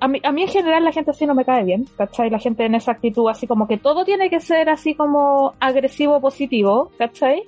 a 0.00 0.06
mí, 0.08 0.20
a 0.22 0.30
mí 0.32 0.42
en 0.42 0.48
general 0.48 0.84
la 0.84 0.92
gente 0.92 1.10
así 1.10 1.26
no 1.26 1.34
me 1.34 1.44
cae 1.44 1.64
bien, 1.64 1.84
¿cachai? 1.96 2.30
La 2.30 2.38
gente 2.38 2.64
en 2.64 2.74
esa 2.74 2.92
actitud 2.92 3.28
así 3.28 3.46
como 3.46 3.66
que 3.66 3.78
todo 3.78 4.04
tiene 4.04 4.30
que 4.30 4.40
ser 4.40 4.68
así 4.70 4.94
como 4.94 5.54
agresivo 5.60 6.20
positivo, 6.20 6.90
¿cachai? 6.98 7.42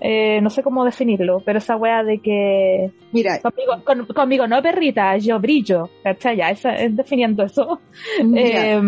Eh, 0.00 0.40
no 0.42 0.50
sé 0.50 0.62
cómo 0.62 0.84
definirlo, 0.84 1.40
pero 1.44 1.58
esa 1.58 1.74
wea 1.76 2.02
de 2.04 2.18
que 2.20 2.90
Mira, 3.12 3.40
conmigo, 3.40 3.72
con- 3.84 4.06
conmigo 4.14 4.46
no 4.46 4.60
perrita, 4.62 5.16
yo 5.16 5.40
brillo, 5.40 5.88
¿cachai? 6.02 6.36
Ya, 6.36 6.50
esa, 6.50 6.74
es 6.74 6.94
definiendo 6.94 7.42
eso. 7.44 7.80
Eh, 8.36 8.78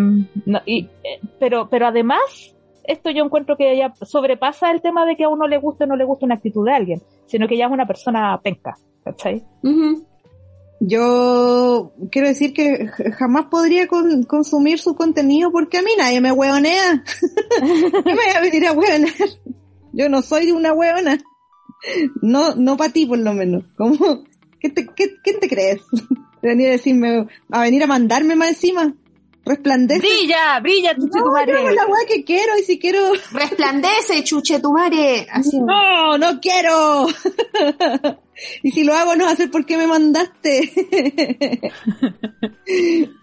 no, 0.45 0.61
y, 0.67 0.81
eh, 1.03 1.21
pero, 1.41 1.69
pero 1.71 1.87
además, 1.87 2.55
esto 2.85 3.11
yo 3.11 3.25
encuentro 3.25 3.57
que 3.57 3.75
ya 3.77 3.93
sobrepasa 4.03 4.71
el 4.71 4.83
tema 4.83 5.07
de 5.07 5.17
que 5.17 5.25
a 5.25 5.29
uno 5.31 5.47
le 5.49 5.57
guste 5.59 5.85
o 5.85 5.87
no 5.87 5.97
le 5.97 6.05
guste 6.05 6.27
una 6.27 6.35
actitud 6.35 6.67
de 6.67 6.73
alguien, 6.75 7.03
sino 7.27 7.49
que 7.49 7.57
ya 7.57 7.67
es 7.67 7.73
una 7.73 7.87
persona 7.87 8.39
penca, 8.43 8.75
¿cachai? 9.03 9.43
Yo 10.81 11.93
quiero 12.11 12.29
decir 12.29 12.53
que 12.53 12.87
jamás 13.19 13.47
podría 13.47 13.89
con- 13.89 14.23
consumir 14.25 14.79
su 14.79 14.95
contenido 14.95 15.51
porque 15.51 15.79
a 15.79 15.83
mí 15.83 15.91
nadie 15.99 16.21
me 16.21 16.31
hueonea. 16.33 17.03
¿Qué 17.61 18.03
me 18.05 18.15
voy 18.15 18.37
a 18.37 18.41
venir 18.41 18.67
a 18.67 18.73
hueonear? 18.73 19.13
Yo 19.99 20.09
no 20.09 20.23
soy 20.23 20.47
de 20.47 20.53
una 20.53 20.73
hueona. 20.73 21.19
No, 22.23 22.55
no 22.55 22.77
para 22.77 22.93
ti 22.93 23.05
por 23.05 23.19
lo 23.19 23.35
menos. 23.35 23.65
¿Cómo? 23.77 24.25
¿Qué 24.61 24.69
te, 24.69 24.87
qué, 24.95 25.17
¿Quién 25.25 25.41
te 25.41 25.49
crees? 25.49 25.81
De 26.41 26.51
venir 26.51 26.69
a 26.69 26.71
decirme, 26.71 27.27
a 27.51 27.63
venir 27.63 27.83
a 27.83 27.89
mandarme 27.89 28.37
más 28.37 28.51
encima. 28.51 28.95
Resplandece. 29.45 29.99
Brilla, 29.99 30.61
brilla, 30.61 30.95
chuche 30.95 31.19
tu 31.19 31.19
No, 31.19 31.47
yo 31.47 31.59
hago 31.59 31.71
la 31.71 31.87
weá 31.87 32.07
que 32.07 32.23
quiero 32.23 32.57
y 32.57 32.63
si 32.63 32.79
quiero, 32.79 33.13
Resplandece, 33.33 34.23
chuche 34.23 34.61
tu 34.61 34.73
madre. 34.73 35.27
Así. 35.33 35.59
no, 35.59 36.17
no 36.17 36.39
quiero. 36.39 37.09
y 38.63 38.71
si 38.71 38.85
lo 38.85 38.95
hago 38.95 39.17
no 39.17 39.25
va 39.25 39.33
a 39.33 39.37
ser 39.37 39.51
porque 39.51 39.77
me 39.77 39.89
mandaste. 39.89 40.71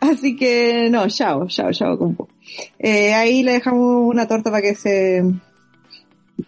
Así 0.01 0.35
que 0.35 0.89
no, 0.89 1.07
chao, 1.07 1.47
chao, 1.47 1.71
chao, 1.71 1.97
compo. 1.97 2.27
Eh, 2.79 3.13
ahí 3.13 3.43
le 3.43 3.53
dejamos 3.53 4.11
una 4.13 4.27
torta 4.27 4.51
para 4.51 4.63
que 4.63 4.75
se, 4.75 5.23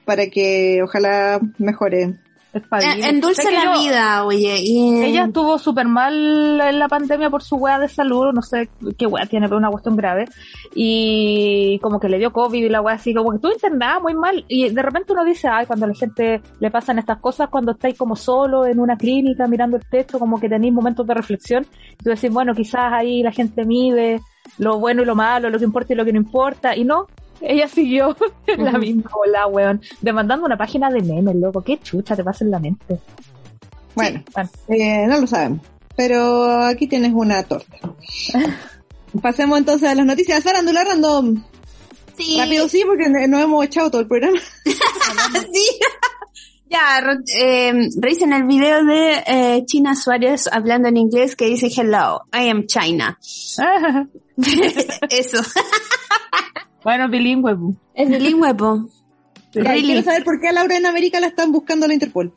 para 0.05 0.27
que 0.27 0.81
ojalá 0.83 1.39
mejore. 1.57 2.15
Espabile. 2.53 3.05
Eh, 3.05 3.09
Endulce 3.09 3.51
la 3.51 3.65
yo- 3.75 3.81
vida, 3.81 4.25
oye. 4.25 4.57
y, 4.63 5.03
Ella 5.03 5.25
estuvo 5.25 5.59
súper 5.59 5.85
mal 5.87 6.59
en 6.61 6.79
la 6.79 6.87
pandemia 6.87 7.29
por 7.29 7.43
su 7.43 7.57
weá 7.57 7.77
de 7.77 7.87
salud, 7.89 8.33
no 8.33 8.41
sé 8.41 8.69
qué 8.97 9.05
weá 9.05 9.25
tiene, 9.25 9.47
pero 9.47 9.57
una 9.57 9.69
cuestión 9.69 9.95
grave. 9.95 10.25
Y 10.73 11.77
como 11.79 11.99
que 11.99 12.07
le 12.09 12.17
dio 12.17 12.31
COVID 12.31 12.65
y 12.65 12.69
la 12.69 12.81
weá 12.81 12.95
así, 12.95 13.13
como 13.13 13.29
que 13.31 13.35
estuvo 13.35 13.51
internada 13.51 13.99
muy 13.99 14.15
mal. 14.15 14.45
Y 14.47 14.69
de 14.69 14.81
repente 14.81 15.11
uno 15.13 15.25
dice, 15.25 15.47
ay, 15.49 15.65
cuando 15.65 15.85
a 15.85 15.89
la 15.89 15.95
gente 15.95 16.41
le 16.59 16.71
pasan 16.71 16.97
estas 16.99 17.19
cosas, 17.19 17.49
cuando 17.49 17.73
estáis 17.73 17.97
como 17.97 18.15
solo 18.15 18.65
en 18.65 18.79
una 18.79 18.95
clínica 18.97 19.47
mirando 19.47 19.77
el 19.77 19.85
texto, 19.87 20.17
como 20.17 20.39
que 20.39 20.49
tenéis 20.49 20.73
momentos 20.73 21.05
de 21.05 21.13
reflexión. 21.13 21.65
Y 21.99 22.03
tú 22.03 22.09
decís, 22.09 22.31
bueno, 22.31 22.53
quizás 22.55 22.91
ahí 22.93 23.21
la 23.23 23.31
gente 23.31 23.65
mide 23.65 24.21
lo 24.57 24.79
bueno 24.79 25.01
y 25.01 25.05
lo 25.05 25.15
malo, 25.15 25.49
lo 25.49 25.57
que 25.59 25.65
importa 25.65 25.93
y 25.93 25.97
lo 25.97 26.05
que 26.05 26.13
no 26.13 26.19
importa. 26.19 26.75
Y 26.75 26.85
no, 26.85 27.07
ella 27.41 27.67
siguió 27.67 28.15
en 28.47 28.63
la 28.65 28.77
misma 28.77 29.09
ola, 29.25 29.47
weón. 29.47 29.81
Demandando 30.01 30.45
una 30.45 30.57
página 30.57 30.89
de 30.89 31.01
memes, 31.01 31.35
loco. 31.35 31.61
Qué 31.61 31.79
chucha 31.79 32.15
te 32.15 32.23
pasa 32.23 32.43
en 32.45 32.51
la 32.51 32.59
mente. 32.59 32.99
Bueno, 33.95 34.23
Bueno. 34.33 34.49
eh, 34.69 35.07
no 35.07 35.21
lo 35.21 35.27
sabemos. 35.27 35.61
Pero 35.95 36.61
aquí 36.63 36.87
tienes 36.87 37.11
una 37.13 37.41
torta. 37.43 37.77
Pasemos 39.21 39.57
entonces 39.57 39.89
a 39.89 39.95
las 39.95 40.05
noticias. 40.05 40.43
Farándula 40.43 40.83
random. 40.83 41.43
sí. 42.17 42.37
Rápido 42.37 42.69
sí, 42.69 42.83
porque 42.85 43.09
no 43.27 43.39
hemos 43.39 43.65
echado 43.65 43.89
todo 43.89 44.01
el 44.01 44.07
programa. 44.07 44.37
sí. 44.63 45.65
Ya, 46.69 46.99
eh, 47.39 47.73
revisen 47.99 48.33
el 48.33 48.43
video 48.43 48.83
de 48.83 49.23
eh, 49.25 49.63
China 49.65 49.95
Suárez 49.95 50.47
hablando 50.51 50.89
en 50.89 50.97
inglés 50.97 51.35
que 51.37 51.45
dice 51.45 51.69
Hello, 51.75 52.19
I 52.33 52.49
am 52.49 52.65
China. 52.67 53.17
Eso. 55.09 55.41
Bueno, 56.87 57.09
bilingüe. 57.09 57.53
pu. 57.55 57.75
Es 57.93 58.07
bilingüe, 58.09 58.53
po. 58.55 58.85
Really. 59.53 59.87
Quiero 59.87 60.03
saber 60.03 60.23
por 60.23 60.39
qué 60.39 60.47
a 60.49 60.51
Laura 60.53 60.77
en 60.77 60.85
América 60.85 61.19
la 61.19 61.27
están 61.27 61.51
buscando 61.51 61.85
la 61.87 61.93
Interpol. 61.93 62.31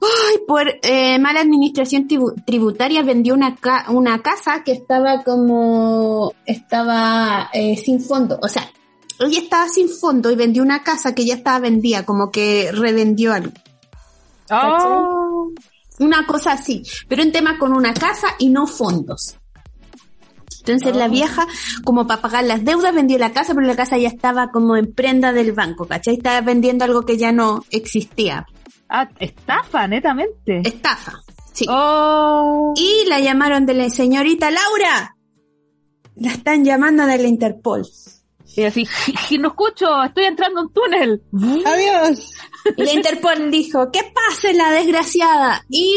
Ay, 0.00 0.36
por 0.46 0.66
eh, 0.82 1.18
mala 1.18 1.40
administración 1.40 2.06
tribu- 2.08 2.34
tributaria 2.46 3.02
vendió 3.02 3.34
una, 3.34 3.56
ca- 3.56 3.86
una 3.90 4.22
casa 4.22 4.62
que 4.64 4.72
estaba 4.72 5.22
como, 5.24 6.32
estaba 6.46 7.50
eh, 7.52 7.76
sin 7.76 8.00
fondo. 8.00 8.38
O 8.42 8.48
sea, 8.48 8.70
ella 9.20 9.40
estaba 9.40 9.68
sin 9.68 9.88
fondo 9.88 10.30
y 10.30 10.36
vendió 10.36 10.62
una 10.62 10.82
casa 10.82 11.14
que 11.14 11.24
ya 11.26 11.34
estaba 11.34 11.58
vendida, 11.58 12.04
como 12.04 12.30
que 12.30 12.70
revendió 12.72 13.32
algo. 13.34 13.52
Oh, 14.50 15.50
Una 15.98 16.26
cosa 16.26 16.52
así, 16.52 16.82
pero 17.08 17.22
un 17.22 17.32
tema 17.32 17.58
con 17.58 17.72
una 17.74 17.92
casa 17.94 18.28
y 18.38 18.48
no 18.50 18.66
fondos. 18.66 19.36
Entonces 20.66 20.96
la 20.96 21.08
vieja, 21.08 21.46
como 21.84 22.06
para 22.06 22.22
pagar 22.22 22.44
las 22.44 22.64
deudas, 22.64 22.94
vendió 22.94 23.18
la 23.18 23.32
casa, 23.32 23.54
pero 23.54 23.66
la 23.66 23.76
casa 23.76 23.98
ya 23.98 24.08
estaba 24.08 24.48
como 24.50 24.76
en 24.76 24.94
prenda 24.94 25.32
del 25.32 25.52
banco, 25.52 25.86
¿cachai? 25.86 26.14
Estaba 26.14 26.40
vendiendo 26.40 26.84
algo 26.86 27.02
que 27.02 27.18
ya 27.18 27.32
no 27.32 27.62
existía. 27.70 28.46
ah, 28.88 29.08
estafa, 29.20 29.86
netamente. 29.88 30.62
Estafa. 30.64 31.20
Sí. 31.52 31.66
Oh, 31.68 32.72
Y 32.76 33.06
la 33.08 33.20
llamaron 33.20 33.66
de 33.66 33.74
la 33.74 33.90
señorita 33.90 34.50
Laura. 34.50 35.16
La 36.16 36.32
están 36.32 36.64
llamando 36.64 37.04
de 37.06 37.18
la 37.18 37.28
Interpol. 37.28 37.82
y 38.56 38.62
así, 38.62 38.86
"Ji- 38.86 39.38
no 39.38 39.48
escucho, 39.48 39.86
estoy 40.04 40.24
entrando 40.26 40.60
en 40.60 40.66
un 40.66 40.72
túnel. 40.72 41.22
Adiós. 41.66 42.30
Y 42.76 42.84
la 42.84 42.92
Interpol 42.92 43.50
dijo, 43.50 43.90
¿qué 43.92 44.00
pase 44.14 44.54
la 44.54 44.70
desgraciada? 44.70 45.64
Y, 45.68 45.96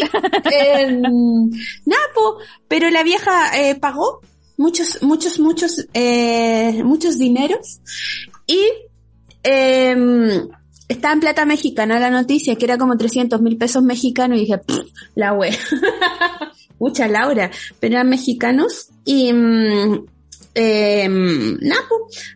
eh, 0.52 0.88
nada, 1.86 2.02
po, 2.16 2.38
pero 2.68 2.90
la 2.90 3.04
vieja 3.04 3.56
eh, 3.60 3.76
pagó 3.76 4.22
muchos, 4.58 5.02
muchos, 5.02 5.40
muchos, 5.40 5.88
eh, 5.94 6.82
muchos 6.84 7.18
dineros 7.18 7.80
y 8.46 8.60
eh, 9.44 9.96
estaba 10.88 11.14
en 11.14 11.20
plata 11.20 11.46
mexicana 11.46 12.00
la 12.00 12.10
noticia, 12.10 12.56
que 12.56 12.66
era 12.66 12.78
como 12.78 12.98
300 12.98 13.42
mil 13.42 13.58
pesos 13.58 13.84
mexicanos 13.84 14.38
y 14.38 14.42
dije, 14.42 14.58
"Pff, 14.58 14.80
la 15.16 15.34
wea. 15.34 15.56
Mucha 16.80 17.08
Laura, 17.08 17.50
pero 17.80 17.96
eran 17.96 18.10
mexicanos 18.10 18.90
y... 19.04 19.32
eh, 20.54 21.58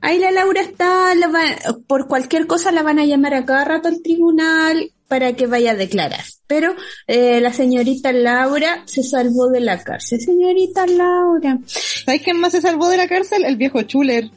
ahí 0.01 0.19
la 0.19 0.31
Laura 0.31 0.61
está, 0.61 1.13
la 1.15 1.27
va- 1.27 1.75
por 1.87 2.07
cualquier 2.07 2.47
cosa 2.47 2.71
la 2.71 2.83
van 2.83 2.99
a 2.99 3.05
llamar 3.05 3.33
a 3.35 3.45
cada 3.45 3.65
rato 3.65 3.87
al 3.87 4.01
tribunal 4.01 4.91
para 5.11 5.33
que 5.33 5.45
vaya 5.45 5.71
a 5.71 5.75
declarar. 5.75 6.23
Pero 6.47 6.73
eh, 7.05 7.41
la 7.41 7.51
señorita 7.51 8.13
Laura 8.13 8.83
se 8.85 9.03
salvó 9.03 9.49
de 9.49 9.59
la 9.59 9.83
cárcel. 9.83 10.21
Señorita 10.21 10.87
Laura. 10.87 11.59
¿Sabes 11.65 12.21
quién 12.21 12.39
más 12.39 12.53
se 12.53 12.61
salvó 12.61 12.87
de 12.87 12.95
la 12.95 13.09
cárcel? 13.09 13.43
El 13.43 13.57
viejo 13.57 13.81
Chuler, 13.81 14.31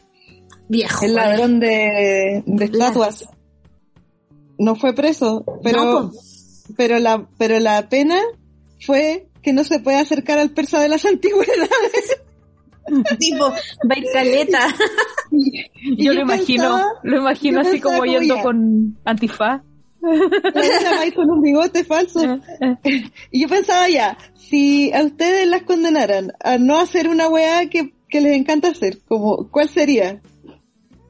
Viejo. 0.69 1.05
el 1.05 1.15
ladrón 1.15 1.61
de, 1.61 2.43
de 2.45 2.69
La- 2.71 2.87
estatuas. 2.87 3.25
No 4.59 4.75
fue 4.75 4.95
preso, 4.95 5.45
pero, 5.63 5.85
No, 5.85 6.13
pero 6.77 6.99
la, 6.99 7.25
pero 7.39 7.61
la 7.61 7.89
pena 7.89 8.21
fue 8.85 9.29
que 9.41 9.53
no 9.53 9.63
se 9.63 9.79
puede 9.79 9.99
acercar 9.99 10.41
al 10.41 10.51
persa 10.51 10.81
de 10.81 10.89
las 10.89 11.05
antigüedades. 11.15 12.19
tipo, 13.21 13.45
va 13.49 13.95
a 13.95 13.99
ir 13.99 14.07
caleta. 14.13 14.75
Yo, 15.31 16.05
yo 16.05 16.13
lo 16.15 16.21
imagino, 16.23 16.81
lo 17.05 17.17
imagino 17.19 17.61
así 17.61 17.81
como 17.81 18.05
yendo 18.05 18.37
ya. 18.37 18.43
con 18.43 18.97
antifaz. 19.05 19.63
Con 21.15 21.31
un 21.31 21.43
bigote 21.43 21.85
falso. 21.85 22.21
Y 23.31 23.43
yo 23.43 23.49
pensaba 23.49 23.89
ya, 23.89 24.17
si 24.35 24.93
a 24.93 25.03
ustedes 25.03 25.47
las 25.47 25.63
condenaran 25.63 26.33
a 26.41 26.59
no 26.59 26.79
hacer 26.79 27.09
una 27.09 27.29
weá 27.29 27.69
que, 27.69 27.95
que 28.09 28.21
les 28.21 28.37
encanta 28.37 28.69
hacer, 28.69 29.01
como, 29.07 29.49
¿cuál 29.51 29.69
sería? 29.69 30.21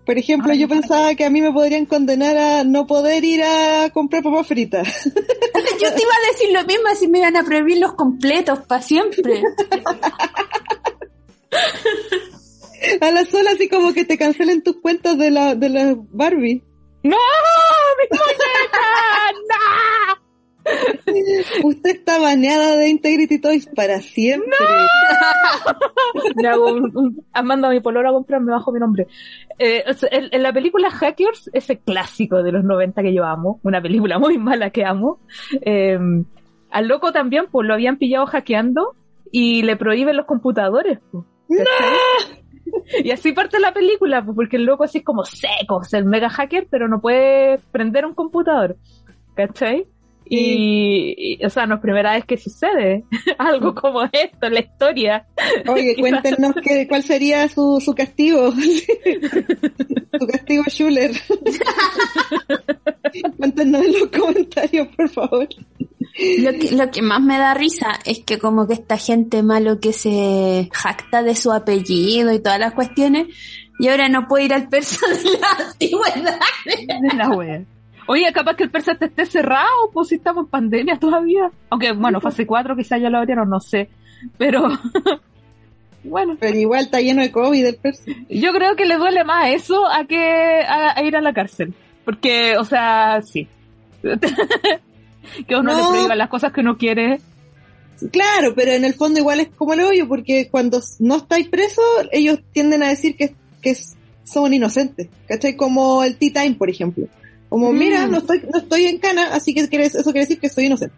Por 0.06 0.18
ejemplo, 0.18 0.52
yo 0.52 0.68
pensaba 0.68 1.14
que 1.14 1.24
a 1.24 1.30
mí 1.30 1.40
me 1.40 1.52
podrían 1.52 1.86
condenar 1.86 2.36
a 2.36 2.64
no 2.64 2.86
poder 2.86 3.24
ir 3.24 3.42
a 3.42 3.88
comprar 3.90 4.22
papas 4.22 4.46
fritas. 4.46 5.04
Yo 5.04 5.92
te 5.92 6.02
iba 6.02 6.12
a 6.12 6.30
decir 6.30 6.52
lo 6.52 6.62
mismo, 6.64 6.88
así 6.90 7.08
me 7.08 7.18
iban 7.18 7.36
a 7.36 7.44
prohibir 7.44 7.78
los 7.78 7.94
completos 7.94 8.60
para 8.66 8.82
siempre. 8.82 9.42
A 13.00 13.10
la 13.10 13.24
sola 13.24 13.52
así 13.52 13.68
como 13.68 13.94
que 13.94 14.04
te 14.04 14.18
cancelen 14.18 14.62
tus 14.62 14.76
cuentas 14.76 15.16
de 15.16 15.30
la, 15.30 15.54
de 15.54 15.68
la 15.70 15.96
Barbie. 15.96 16.62
¡No! 17.02 17.16
¡Mi 17.98 18.18
muñeca! 18.18 18.84
¡No! 19.50 20.24
Usted 21.68 21.90
está 21.90 22.18
baneada 22.18 22.76
de 22.76 22.88
Integrity 22.88 23.38
Toys 23.38 23.66
para 23.74 24.00
siempre. 24.00 24.48
Me 26.36 26.48
hago 26.48 26.72
un, 26.72 26.90
un- 26.96 27.24
mando 27.44 27.66
a 27.68 27.70
mi 27.70 27.80
pololo 27.80 28.08
a 28.08 28.12
comprar, 28.12 28.40
me 28.40 28.52
bajo 28.52 28.72
mi 28.72 28.80
nombre. 28.80 29.06
Eh, 29.58 29.84
en, 30.10 30.28
en 30.32 30.42
la 30.42 30.52
película 30.52 30.90
Hackers, 30.90 31.50
ese 31.52 31.78
clásico 31.78 32.42
de 32.42 32.52
los 32.52 32.64
90 32.64 33.02
que 33.02 33.12
yo 33.14 33.24
amo, 33.24 33.60
una 33.62 33.82
película 33.82 34.18
muy 34.18 34.38
mala 34.38 34.70
que 34.70 34.84
amo, 34.84 35.20
eh, 35.60 35.98
al 36.70 36.88
loco 36.88 37.12
también, 37.12 37.46
pues 37.50 37.66
lo 37.68 37.74
habían 37.74 37.98
pillado 37.98 38.26
hackeando 38.26 38.94
y 39.30 39.62
le 39.62 39.76
prohíben 39.76 40.16
los 40.16 40.26
computadores. 40.26 40.98
Pues, 41.12 41.24
¿cachai? 41.58 42.43
Y 43.04 43.10
así 43.10 43.32
parte 43.32 43.58
la 43.60 43.72
película, 43.72 44.24
pues, 44.24 44.36
porque 44.36 44.56
el 44.56 44.64
loco 44.64 44.84
así 44.84 44.98
es 44.98 45.04
como 45.04 45.24
seco, 45.24 45.82
es 45.82 45.92
el 45.94 46.04
mega 46.04 46.28
hacker, 46.28 46.66
pero 46.70 46.88
no 46.88 47.00
puede 47.00 47.58
prender 47.72 48.04
un 48.06 48.14
computador. 48.14 48.76
¿Cachai? 49.34 49.86
Y, 50.26 51.14
y, 51.38 51.44
o 51.44 51.50
sea, 51.50 51.66
no 51.66 51.74
es 51.74 51.80
primera 51.82 52.14
vez 52.14 52.24
que 52.24 52.38
sucede 52.38 53.04
algo 53.38 53.74
como 53.74 54.04
esto 54.04 54.46
en 54.46 54.54
la 54.54 54.60
historia. 54.60 55.26
Oye, 55.68 55.96
cuéntenos 56.00 56.54
qué, 56.62 56.88
cuál 56.88 57.02
sería 57.02 57.48
su, 57.48 57.80
su 57.84 57.94
castigo. 57.94 58.52
su 58.52 60.26
castigo 60.26 60.64
Schuller. 60.68 61.10
cuéntenos 63.36 63.84
en 63.84 63.92
los 63.92 64.08
comentarios, 64.08 64.88
por 64.96 65.08
favor. 65.10 65.48
Lo 66.16 66.52
que, 66.52 66.70
lo 66.76 66.90
que 66.92 67.02
más 67.02 67.20
me 67.20 67.38
da 67.38 67.54
risa 67.54 67.98
es 68.04 68.20
que 68.20 68.38
como 68.38 68.68
que 68.68 68.74
esta 68.74 68.96
gente 68.96 69.42
malo 69.42 69.80
que 69.80 69.92
se 69.92 70.68
jacta 70.72 71.22
de 71.24 71.34
su 71.34 71.52
apellido 71.52 72.32
y 72.32 72.38
todas 72.38 72.60
las 72.60 72.72
cuestiones, 72.72 73.26
y 73.80 73.88
ahora 73.88 74.08
no 74.08 74.28
puede 74.28 74.44
ir 74.44 74.54
al 74.54 74.68
persa 74.68 75.04
de 75.08 75.38
la 75.38 75.66
antigüedad. 75.66 76.38
La 77.16 77.30
wea. 77.30 77.62
Oye, 78.06 78.32
capaz 78.32 78.54
que 78.54 78.64
el 78.64 78.70
persa 78.70 78.94
te 78.94 79.06
esté 79.06 79.26
cerrado, 79.26 79.90
pues 79.92 80.08
si 80.08 80.16
estamos 80.16 80.44
en 80.44 80.50
pandemia 80.50 80.98
todavía. 80.98 81.50
Aunque, 81.70 81.92
bueno, 81.92 82.20
fase 82.20 82.46
4 82.46 82.76
quizás 82.76 83.00
ya 83.00 83.10
lo 83.10 83.18
abrieron, 83.18 83.48
no 83.48 83.58
sé. 83.58 83.88
Pero, 84.38 84.68
bueno, 86.04 86.36
Pero 86.38 86.56
igual 86.56 86.84
está 86.84 87.00
lleno 87.00 87.22
de 87.22 87.32
COVID 87.32 87.64
el 87.66 87.76
persa. 87.76 88.04
yo 88.28 88.52
creo 88.52 88.76
que 88.76 88.84
le 88.84 88.98
duele 88.98 89.24
más 89.24 89.48
eso 89.48 89.86
a 89.90 90.04
que 90.04 90.60
a, 90.62 90.96
a 90.96 91.02
ir 91.02 91.16
a 91.16 91.20
la 91.20 91.32
cárcel. 91.32 91.74
Porque, 92.04 92.56
o 92.58 92.64
sea, 92.64 93.20
sí. 93.22 93.48
que 95.48 95.54
uno 95.56 95.72
No. 95.72 95.78
le 95.78 95.88
prohíba 95.88 96.14
las 96.14 96.28
cosas 96.28 96.52
que 96.52 96.60
uno 96.60 96.76
quiere. 96.76 97.20
Claro, 98.10 98.54
pero 98.54 98.72
en 98.72 98.84
el 98.84 98.94
fondo 98.94 99.20
igual 99.20 99.40
es 99.40 99.48
como 99.54 99.72
el 99.74 99.80
hoyo, 99.80 100.08
porque 100.08 100.48
cuando 100.50 100.80
no 100.98 101.16
estáis 101.16 101.48
presos, 101.48 101.84
ellos 102.12 102.40
tienden 102.52 102.82
a 102.82 102.88
decir 102.88 103.16
que, 103.16 103.34
que 103.62 103.76
son 104.24 104.52
inocentes. 104.52 105.08
¿Cachai? 105.28 105.56
Como 105.56 106.02
el 106.02 106.16
Tea 106.16 106.32
Time, 106.42 106.56
por 106.56 106.68
ejemplo. 106.68 107.06
Como, 107.48 107.72
Mm. 107.72 107.78
mira, 107.78 108.06
no 108.06 108.18
estoy, 108.18 108.42
no 108.52 108.58
estoy 108.58 108.86
en 108.86 108.98
cana, 108.98 109.28
así 109.32 109.54
que 109.54 109.60
eso 109.60 109.68
quiere 110.10 110.20
decir 110.20 110.40
que 110.40 110.48
soy 110.48 110.66
inocente. 110.66 110.94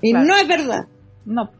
Y 0.00 0.10
Claro. 0.10 0.26
no 0.26 0.36
es 0.36 0.48
verdad. 0.48 0.86
No. 1.24 1.50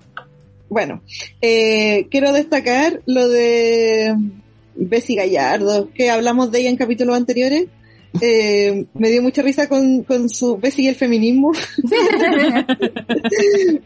Bueno, 0.68 1.00
eh, 1.40 2.08
quiero 2.10 2.32
destacar 2.32 3.02
lo 3.06 3.28
de 3.28 4.16
Bessie 4.74 5.16
Gallardo, 5.16 5.90
que 5.94 6.10
hablamos 6.10 6.50
de 6.50 6.60
ella 6.60 6.70
en 6.70 6.76
capítulos 6.76 7.16
anteriores. 7.16 7.66
Eh, 8.20 8.84
me 8.94 9.10
dio 9.10 9.22
mucha 9.22 9.40
risa 9.42 9.68
con, 9.68 10.02
con 10.02 10.28
su 10.28 10.58
Bessie 10.58 10.84
y 10.84 10.88
el 10.88 10.94
feminismo 10.96 11.52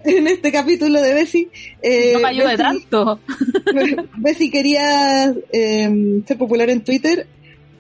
en 0.05 0.27
este 0.27 0.53
capítulo 0.53 1.01
de 1.01 1.15
Bessie. 1.15 1.49
Eh, 1.83 2.13
no 2.15 2.21
me 2.21 2.35
Bessie- 2.35 2.57
tanto. 2.57 3.21
Bessie 4.17 4.51
quería 4.51 5.35
eh, 5.53 6.23
ser 6.27 6.39
popular 6.39 6.71
en 6.71 6.83
Twitter, 6.83 7.27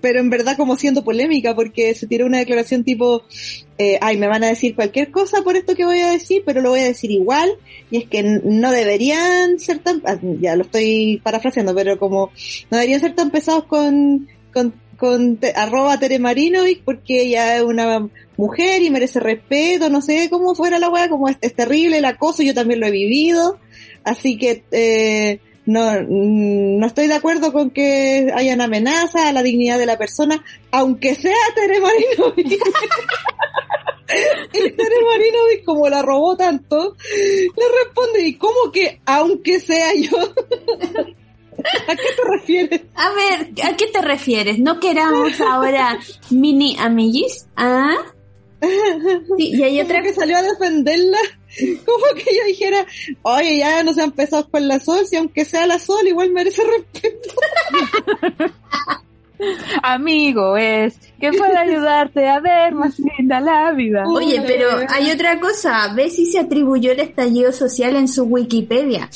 pero 0.01 0.21
en 0.21 0.31
verdad 0.31 0.57
como 0.57 0.77
siendo 0.77 1.03
polémica, 1.05 1.55
porque 1.55 1.95
se 1.95 2.07
tiró 2.07 2.27
una 2.27 2.39
declaración 2.39 2.85
tipo, 2.85 3.25
eh, 3.79 3.99
ay, 4.01 4.17
me 4.17 4.29
van 4.29 4.45
a 4.45 4.49
decir 4.49 4.75
cualquier 4.75 5.11
cosa 5.11 5.43
por 5.43 5.57
esto 5.57 5.75
que 5.75 5.85
voy 5.85 5.99
a 6.01 6.11
decir, 6.11 6.43
pero 6.47 6.61
lo 6.61 6.71
voy 6.71 6.81
a 6.81 6.85
decir 6.85 7.11
igual, 7.11 7.51
y 7.91 7.99
es 7.99 8.05
que 8.09 8.23
no 8.23 8.71
deberían 8.71 9.59
ser 9.59 9.81
tan, 9.81 10.03
ah, 10.07 10.17
ya 10.41 10.55
lo 10.55 10.63
estoy 10.63 11.21
parafraseando, 11.25 11.75
pero 11.75 11.99
como 11.99 12.31
no 12.71 12.77
deberían 12.77 13.01
ser 13.01 13.15
tan 13.15 13.31
pesados 13.31 13.65
con, 13.65 14.29
con, 14.53 14.73
con 14.97 15.37
te- 15.37 15.53
arroba 15.55 15.99
Tere 15.99 16.19
Marinovic, 16.19 16.83
porque 16.85 17.23
ella 17.23 17.57
es 17.57 17.63
una 17.63 18.09
mujer 18.37 18.83
y 18.83 18.91
merece 18.91 19.21
respeto, 19.21 19.89
no 19.89 20.01
sé 20.03 20.29
cómo 20.31 20.55
fuera 20.55 20.79
la 20.79 20.89
weá, 20.89 21.09
como 21.09 21.29
es, 21.29 21.39
terrible 21.55 21.99
el 21.99 22.05
acoso, 22.05 22.43
yo 22.43 22.55
también 22.55 22.81
lo 22.81 22.87
he 22.87 22.91
vivido, 22.91 23.59
así 24.05 24.37
que, 24.37 24.65
eh, 24.73 25.41
no, 25.65 25.91
mm, 25.93 26.79
no 26.79 26.87
estoy 26.87 27.09
de 27.09 27.15
acuerdo 27.15 27.53
con 27.53 27.71
que 27.71 28.31
hayan 28.35 28.61
amenazas 28.61 29.23
a 29.27 29.33
la 29.33 29.43
dignidad 29.43 29.79
de 29.79 29.87
la 29.87 29.99
persona, 29.99 30.45
aunque 30.71 31.15
sea 31.15 31.35
Tere 31.55 31.81
Marinovic. 31.81 32.47
y 32.47 32.59
Tere 34.53 34.97
Marinovic, 35.05 35.65
como 35.65 35.89
la 35.89 36.03
robó 36.03 36.37
tanto, 36.37 36.97
le 37.11 37.85
responde, 37.85 38.27
¿y 38.27 38.35
cómo 38.37 38.71
que 38.73 39.01
aunque 39.07 39.59
sea 39.61 39.93
yo? 39.95 40.17
¿A 41.89 41.97
qué 41.97 42.09
te 42.17 42.29
refieres? 42.31 42.83
A 42.95 43.11
ver, 43.13 43.53
¿a 43.65 43.77
qué 43.77 43.87
te 43.87 44.03
refieres? 44.03 44.59
¿No 44.59 44.81
queramos 44.81 45.41
ahora 45.41 45.99
mini 46.31 46.77
amiguis? 46.79 47.47
¿Ah? 47.57 47.97
Sí, 49.37 49.53
y 49.55 49.63
hay 49.63 49.81
otra 49.81 50.03
que 50.03 50.13
salió 50.15 50.37
a 50.37 50.43
defenderla, 50.43 51.19
como 51.85 52.07
que 52.15 52.35
yo 52.35 52.45
dijera, 52.47 52.87
oye, 53.23 53.59
ya 53.59 53.83
no 53.83 53.93
sean 53.93 54.13
pesados 54.13 54.49
con 54.49 54.67
la 54.67 54.81
sol, 54.81 55.07
si 55.07 55.17
aunque 55.17 55.45
sea 55.45 55.67
la 55.67 55.79
sol, 55.79 56.07
igual 56.07 56.31
merece 56.31 56.63
respeto. 56.65 57.29
Amigo 59.83 60.57
es 60.57 60.99
que 61.21 61.31
puede 61.33 61.59
ayudarte 61.59 62.27
a 62.27 62.41
ver 62.41 62.75
más 62.75 62.99
linda 62.99 63.41
la 63.41 63.73
vida. 63.73 64.05
Oye, 64.07 64.43
pero 64.47 64.69
hay 64.89 65.11
otra 65.11 65.39
cosa. 65.39 65.93
Bessie 65.95 66.25
se 66.25 66.39
atribuyó 66.39 66.93
el 66.93 67.01
estallido 67.01 67.53
social 67.53 67.97
en 67.97 68.09
su 68.09 68.25
Wikipedia. 68.25 69.11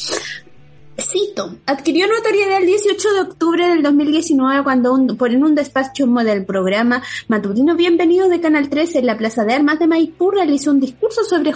Cito, 1.00 1.56
adquirió 1.66 2.06
notoriedad 2.06 2.58
el 2.58 2.66
18 2.66 3.12
de 3.14 3.20
octubre 3.20 3.66
del 3.68 3.82
2019 3.82 4.62
cuando 4.62 4.92
un- 4.92 5.16
por 5.16 5.30
en 5.32 5.42
un 5.44 5.54
despacho 5.54 6.06
del 6.06 6.44
programa 6.44 7.02
matutino 7.28 7.74
Bienvenido 7.74 8.28
de 8.28 8.40
Canal 8.40 8.68
13 8.68 8.98
en 9.00 9.06
la 9.06 9.16
Plaza 9.16 9.44
de 9.44 9.54
Armas 9.54 9.78
de 9.78 9.86
Maipú 9.86 10.30
realizó 10.30 10.70
un 10.70 10.80
discurso 10.80 11.24
sobre 11.24 11.52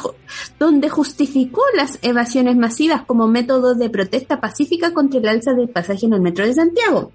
donde 0.59 0.89
justificó 0.89 1.63
las 1.77 1.99
evasiones 2.03 2.57
masivas 2.57 3.03
como 3.07 3.29
método 3.29 3.75
de 3.75 3.91
protesta 3.91 4.41
pacífica 4.41 4.93
contra 4.93 5.21
el 5.21 5.29
alza 5.29 5.53
del 5.53 5.69
pasaje 5.69 6.07
en 6.07 6.15
el 6.15 6.21
metro 6.21 6.47
de 6.47 6.55
Santiago 6.55 7.13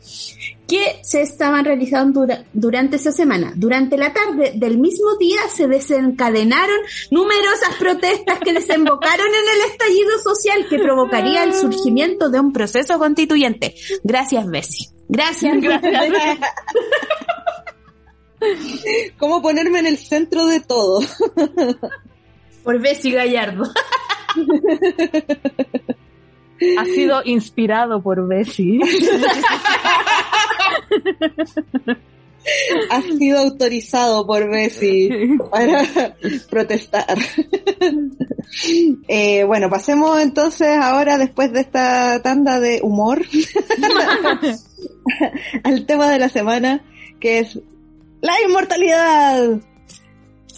que 0.67 0.99
se 1.01 1.21
estaban 1.23 1.65
realizando 1.65 2.21
dura- 2.21 2.43
durante 2.53 2.97
esa 2.97 3.11
semana. 3.11 3.53
Durante 3.55 3.97
la 3.97 4.13
tarde 4.13 4.51
del 4.55 4.77
mismo 4.77 5.15
día 5.19 5.39
se 5.51 5.67
desencadenaron 5.67 6.77
numerosas 7.09 7.75
protestas 7.79 8.37
que 8.39 8.53
desembocaron 8.53 9.27
en 9.27 9.55
el 9.55 9.71
estallido 9.71 10.11
social 10.23 10.67
que 10.69 10.77
provocaría 10.77 11.43
el 11.43 11.55
surgimiento 11.55 12.18
de 12.27 12.39
un 12.39 12.51
proceso 12.51 12.99
constituyente. 12.99 13.75
Gracias, 14.03 14.45
Bessie. 14.47 14.89
Gracias. 15.07 15.57
¿Cómo 19.17 19.41
ponerme 19.41 19.79
en 19.79 19.87
el 19.87 19.97
centro 19.97 20.45
de 20.47 20.59
todo? 20.59 20.99
Por 22.63 22.81
Bessie 22.81 23.13
Gallardo. 23.13 23.63
Ha 26.77 26.85
sido 26.85 27.21
inspirado 27.23 28.01
por 28.03 28.27
Bessie. 28.27 28.79
Ha 32.89 33.01
sido 33.01 33.39
autorizado 33.39 34.25
por 34.25 34.49
Bessie 34.49 35.37
para 35.51 35.83
protestar. 36.49 37.17
Eh, 39.07 39.43
bueno, 39.43 39.69
pasemos 39.69 40.19
entonces 40.21 40.77
ahora, 40.77 41.17
después 41.17 41.51
de 41.53 41.61
esta 41.61 42.21
tanda 42.21 42.59
de 42.59 42.79
humor, 42.81 43.23
al 45.63 45.85
tema 45.85 46.11
de 46.11 46.19
la 46.19 46.29
semana, 46.29 46.83
que 47.19 47.39
es 47.39 47.59
la 48.21 48.33
inmortalidad. 48.47 49.59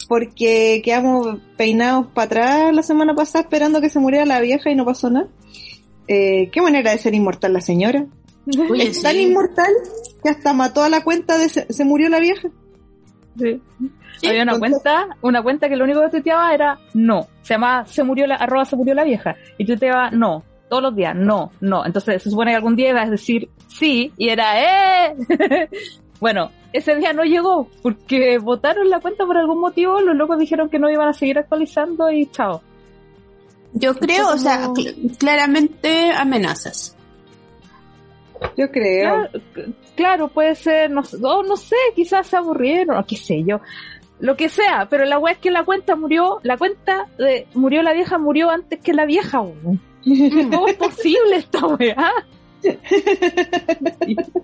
Porque 0.08 0.82
quedamos 0.84 1.38
peinados 1.56 2.08
para 2.08 2.26
atrás 2.26 2.76
la 2.76 2.84
semana 2.84 3.16
pasada 3.16 3.44
esperando 3.44 3.80
que 3.80 3.90
se 3.90 4.00
muriera 4.00 4.26
la 4.26 4.42
vieja 4.42 4.70
y 4.70 4.76
no 4.76 4.84
pasó 4.84 5.10
nada. 5.10 5.30
Eh, 6.08 6.50
¿Qué 6.52 6.62
manera 6.62 6.92
de 6.92 6.98
ser 6.98 7.14
inmortal 7.14 7.54
la 7.54 7.62
señora? 7.62 8.06
Oye, 8.70 8.88
es 8.88 9.02
tan 9.02 9.14
sí. 9.14 9.22
inmortal 9.22 9.72
que 10.22 10.30
hasta 10.30 10.54
mató 10.54 10.84
a 10.84 10.90
la 10.90 11.04
cuenta 11.04 11.38
de 11.38 11.48
se, 11.48 11.72
se 11.72 11.86
murió 11.86 12.10
la 12.10 12.20
vieja. 12.20 12.50
Sí. 13.38 13.62
Había 14.28 14.44
una 14.44 14.54
entonces- 14.54 14.82
cuenta, 14.84 15.08
una 15.22 15.42
cuenta 15.44 15.70
que 15.70 15.76
lo 15.76 15.84
único 15.86 16.02
que 16.02 16.10
tuiteaba 16.10 16.54
era 16.54 16.80
no. 16.94 17.28
Se 17.42 17.54
llamaba 17.56 17.86
se 17.86 18.04
murió 18.04 18.28
la, 18.28 18.36
arroba 18.36 18.66
se 18.66 18.76
murió 18.76 18.94
la 18.94 19.04
vieja. 19.04 19.36
Y 19.58 19.66
tuiteaba 19.66 20.12
no. 20.12 20.44
Todos 20.70 20.84
los 20.84 20.96
días, 20.96 21.16
no, 21.16 21.52
no. 21.60 21.86
Entonces 21.86 22.22
se 22.24 22.30
supone 22.30 22.52
que 22.52 22.56
algún 22.58 22.76
día 22.76 22.90
ibas 22.92 23.08
a 23.08 23.12
decir 23.12 23.50
sí, 23.68 24.12
y 24.18 24.30
era 24.30 25.10
¡eh! 25.10 25.16
bueno, 26.22 26.52
ese 26.72 26.96
día 26.96 27.12
no 27.14 27.24
llegó, 27.24 27.68
porque 27.82 28.38
votaron 28.38 28.90
la 28.90 29.00
cuenta 29.02 29.26
por 29.26 29.38
algún 29.38 29.60
motivo, 29.60 30.00
los 30.00 30.16
locos 30.16 30.40
dijeron 30.40 30.70
que 30.70 30.80
no 30.80 30.90
iban 30.90 31.10
a 31.10 31.14
seguir 31.14 31.38
actualizando 31.40 32.10
y 32.12 32.26
chao. 32.28 32.62
Yo 33.74 33.94
creo, 33.96 34.30
o 34.30 34.38
sea, 34.38 34.68
cl- 34.70 35.18
claramente 35.18 36.12
amenazas. 36.12 36.96
Yo 38.58 38.70
creo. 38.72 39.28
Claro, 39.30 39.74
claro, 39.96 40.28
puede 40.30 40.56
ser, 40.56 40.90
no, 40.92 41.04
sé- 41.04 41.18
o 41.24 41.44
no 41.44 41.56
sé, 41.58 41.76
quizás 41.96 42.28
se 42.28 42.38
aburrieron, 42.38 42.98
o 42.98 43.06
qué 43.06 43.16
sé 43.16 43.44
yo. 43.46 43.60
Lo 44.20 44.36
que 44.38 44.50
sea, 44.50 44.88
pero 44.90 45.06
la 45.06 45.18
weá 45.18 45.34
es 45.34 45.40
que 45.40 45.50
la 45.52 45.64
cuenta 45.66 45.96
murió, 45.96 46.40
la 46.44 46.56
cuenta 46.58 47.08
de 47.18 47.48
murió 47.56 47.82
la 47.82 47.94
vieja 47.94 48.20
murió 48.20 48.50
antes 48.52 48.80
que 48.80 48.94
la 48.94 49.06
vieja. 49.06 49.40
¿Cómo 50.04 50.68
es 50.68 50.76
posible 50.76 51.38
esta 51.38 51.66
weá? 51.66 52.12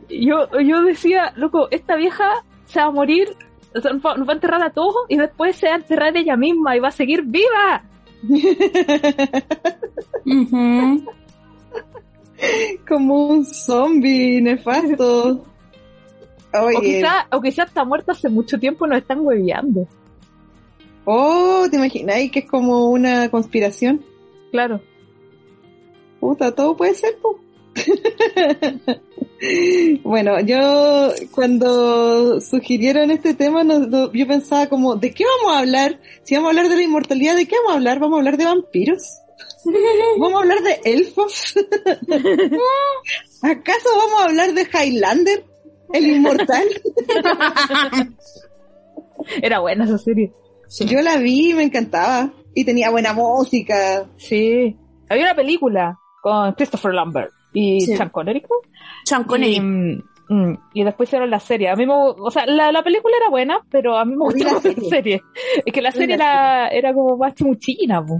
Yo, 0.09 0.49
yo 0.61 0.81
decía, 0.81 1.33
loco, 1.35 1.67
esta 1.69 1.95
vieja 1.95 2.43
se 2.65 2.79
va 2.79 2.87
a 2.87 2.91
morir, 2.91 3.29
o 3.75 3.79
sea, 3.81 3.93
nos 3.93 4.03
va 4.03 4.31
a 4.31 4.33
enterrar 4.33 4.63
a 4.63 4.71
todos 4.71 4.95
y 5.09 5.17
después 5.17 5.55
se 5.55 5.67
va 5.67 5.73
a 5.73 5.77
enterrar 5.77 6.17
ella 6.17 6.35
misma 6.35 6.75
y 6.75 6.79
va 6.79 6.87
a 6.87 6.91
seguir 6.91 7.21
viva. 7.23 7.83
Como 12.87 13.27
un 13.27 13.45
zombie 13.45 14.41
nefasto. 14.41 15.45
O 16.53 16.59
Oye, 16.65 16.79
quizá, 16.81 17.27
o 17.31 17.41
quizá 17.41 17.63
está 17.63 17.83
muerta 17.85 18.11
hace 18.13 18.29
mucho 18.29 18.59
tiempo 18.59 18.85
y 18.85 18.89
nos 18.89 18.99
están 18.99 19.19
hueveando. 19.21 19.87
oh, 21.05 21.65
¿te 21.69 21.77
imagináis 21.77 22.31
que 22.31 22.39
es 22.39 22.49
como 22.49 22.89
una 22.89 23.29
conspiración? 23.29 24.03
Claro. 24.51 24.81
Puta, 26.19 26.53
todo 26.53 26.75
puede 26.75 26.93
ser, 26.95 27.17
po. 27.19 27.39
bueno, 30.03 30.39
yo 30.41 31.11
cuando 31.31 32.39
sugirieron 32.41 33.11
este 33.11 33.33
tema, 33.33 33.63
no- 33.63 33.79
no- 33.79 34.11
yo 34.13 34.27
pensaba 34.27 34.67
como, 34.67 34.95
¿de 34.95 35.11
qué 35.13 35.23
vamos 35.41 35.55
a 35.55 35.59
hablar? 35.59 35.99
Si 36.23 36.35
vamos 36.35 36.47
a 36.47 36.51
hablar 36.51 36.69
de 36.69 36.75
la 36.77 36.83
inmortalidad, 36.83 37.35
¿de 37.35 37.47
qué 37.47 37.55
vamos 37.57 37.71
a 37.73 37.75
hablar? 37.75 37.99
¿Vamos 37.99 38.15
a 38.15 38.19
hablar 38.19 38.37
de 38.37 38.45
vampiros? 38.45 39.19
¿Vamos 40.19 40.33
a 40.39 40.43
hablar 40.43 40.59
de 40.61 40.79
elfos? 40.85 41.55
¿Acaso 43.41 43.89
vamos 43.97 44.19
a 44.21 44.25
hablar 44.25 44.53
de 44.53 44.61
Highlander? 44.71 45.45
¿El 45.93 46.07
inmortal? 46.07 46.67
Era 49.41 49.59
buena 49.59 49.85
esa 49.85 49.97
serie. 49.97 50.31
Yo 50.85 51.01
la 51.01 51.17
vi 51.17 51.51
y 51.51 51.53
me 51.53 51.63
encantaba. 51.63 52.31
Y 52.53 52.65
tenía 52.65 52.89
buena 52.89 53.13
música. 53.13 54.05
Sí. 54.17 54.75
Había 55.09 55.25
una 55.25 55.35
película 55.35 55.99
con 56.21 56.53
Christopher 56.53 56.93
Lambert 56.93 57.31
y 57.53 57.81
Sí. 57.81 57.95
Sean 57.95 58.09
Connery. 58.09 58.43
Sean 59.05 59.21
Y, 59.21 59.25
Connery. 59.25 59.59
mm, 59.61 60.03
mm, 60.29 60.57
y 60.73 60.83
después 60.83 61.07
hicieron 61.09 61.29
la 61.29 61.39
serie. 61.39 61.69
A 61.69 61.75
mí 61.75 61.85
me, 61.85 61.93
o 61.93 62.31
sea, 62.31 62.45
la, 62.47 62.71
la 62.71 62.83
película 62.83 63.15
era 63.17 63.29
buena, 63.29 63.59
pero 63.69 63.97
a 63.97 64.05
mí 64.05 64.13
me 64.15 64.25
gustó 64.25 64.43
la 64.43 64.53
más 64.53 64.65
la 64.65 64.73
serie. 64.73 64.89
serie. 64.89 65.21
Es 65.65 65.71
que 65.73 65.81
la 65.81 65.91
serie 65.91 66.17
la 66.17 66.25
era, 66.25 66.67
era 66.69 66.93
como 66.93 67.15
más 67.17 67.35
chimuchina, 67.35 68.03
po. 68.03 68.19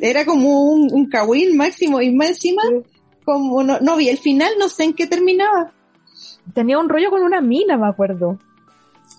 Era 0.00 0.24
como 0.24 0.62
un, 0.62 0.88
un 0.92 1.08
kawin 1.08 1.56
máximo. 1.56 2.00
Y 2.00 2.10
más 2.12 2.30
encima, 2.30 2.62
como 3.24 3.62
no, 3.62 3.78
no 3.80 3.96
vi 3.96 4.08
el 4.08 4.18
final, 4.18 4.52
no 4.58 4.68
sé 4.68 4.84
en 4.84 4.94
qué 4.94 5.06
terminaba. 5.06 5.72
Tenía 6.54 6.78
un 6.78 6.88
rollo 6.88 7.10
con 7.10 7.22
una 7.22 7.40
mina, 7.40 7.76
me 7.76 7.88
acuerdo. 7.88 8.38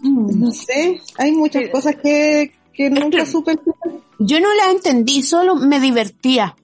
Mm. 0.01 0.39
No 0.39 0.51
sé. 0.51 1.01
Hay 1.17 1.31
muchas 1.31 1.63
Sí. 1.65 1.69
cosas 1.71 1.95
que, 1.95 2.51
que 2.73 2.89
nunca 2.89 3.25
supe 3.25 3.51
el 3.51 3.59
final. 3.59 4.01
Yo 4.19 4.39
no 4.39 4.53
la 4.53 4.71
entendí, 4.71 5.21
solo 5.21 5.55
me 5.55 5.79
divertía. 5.79 6.55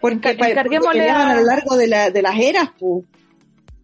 Porque, 0.00 0.30
encarguémosle 0.30 1.00
porque 1.02 1.10
a- 1.10 1.30
a 1.30 1.36
lo 1.36 1.44
largo 1.44 1.76
de, 1.76 1.86
la, 1.86 2.10
de 2.10 2.22
las 2.22 2.38
eras, 2.38 2.70
pu. 2.78 3.04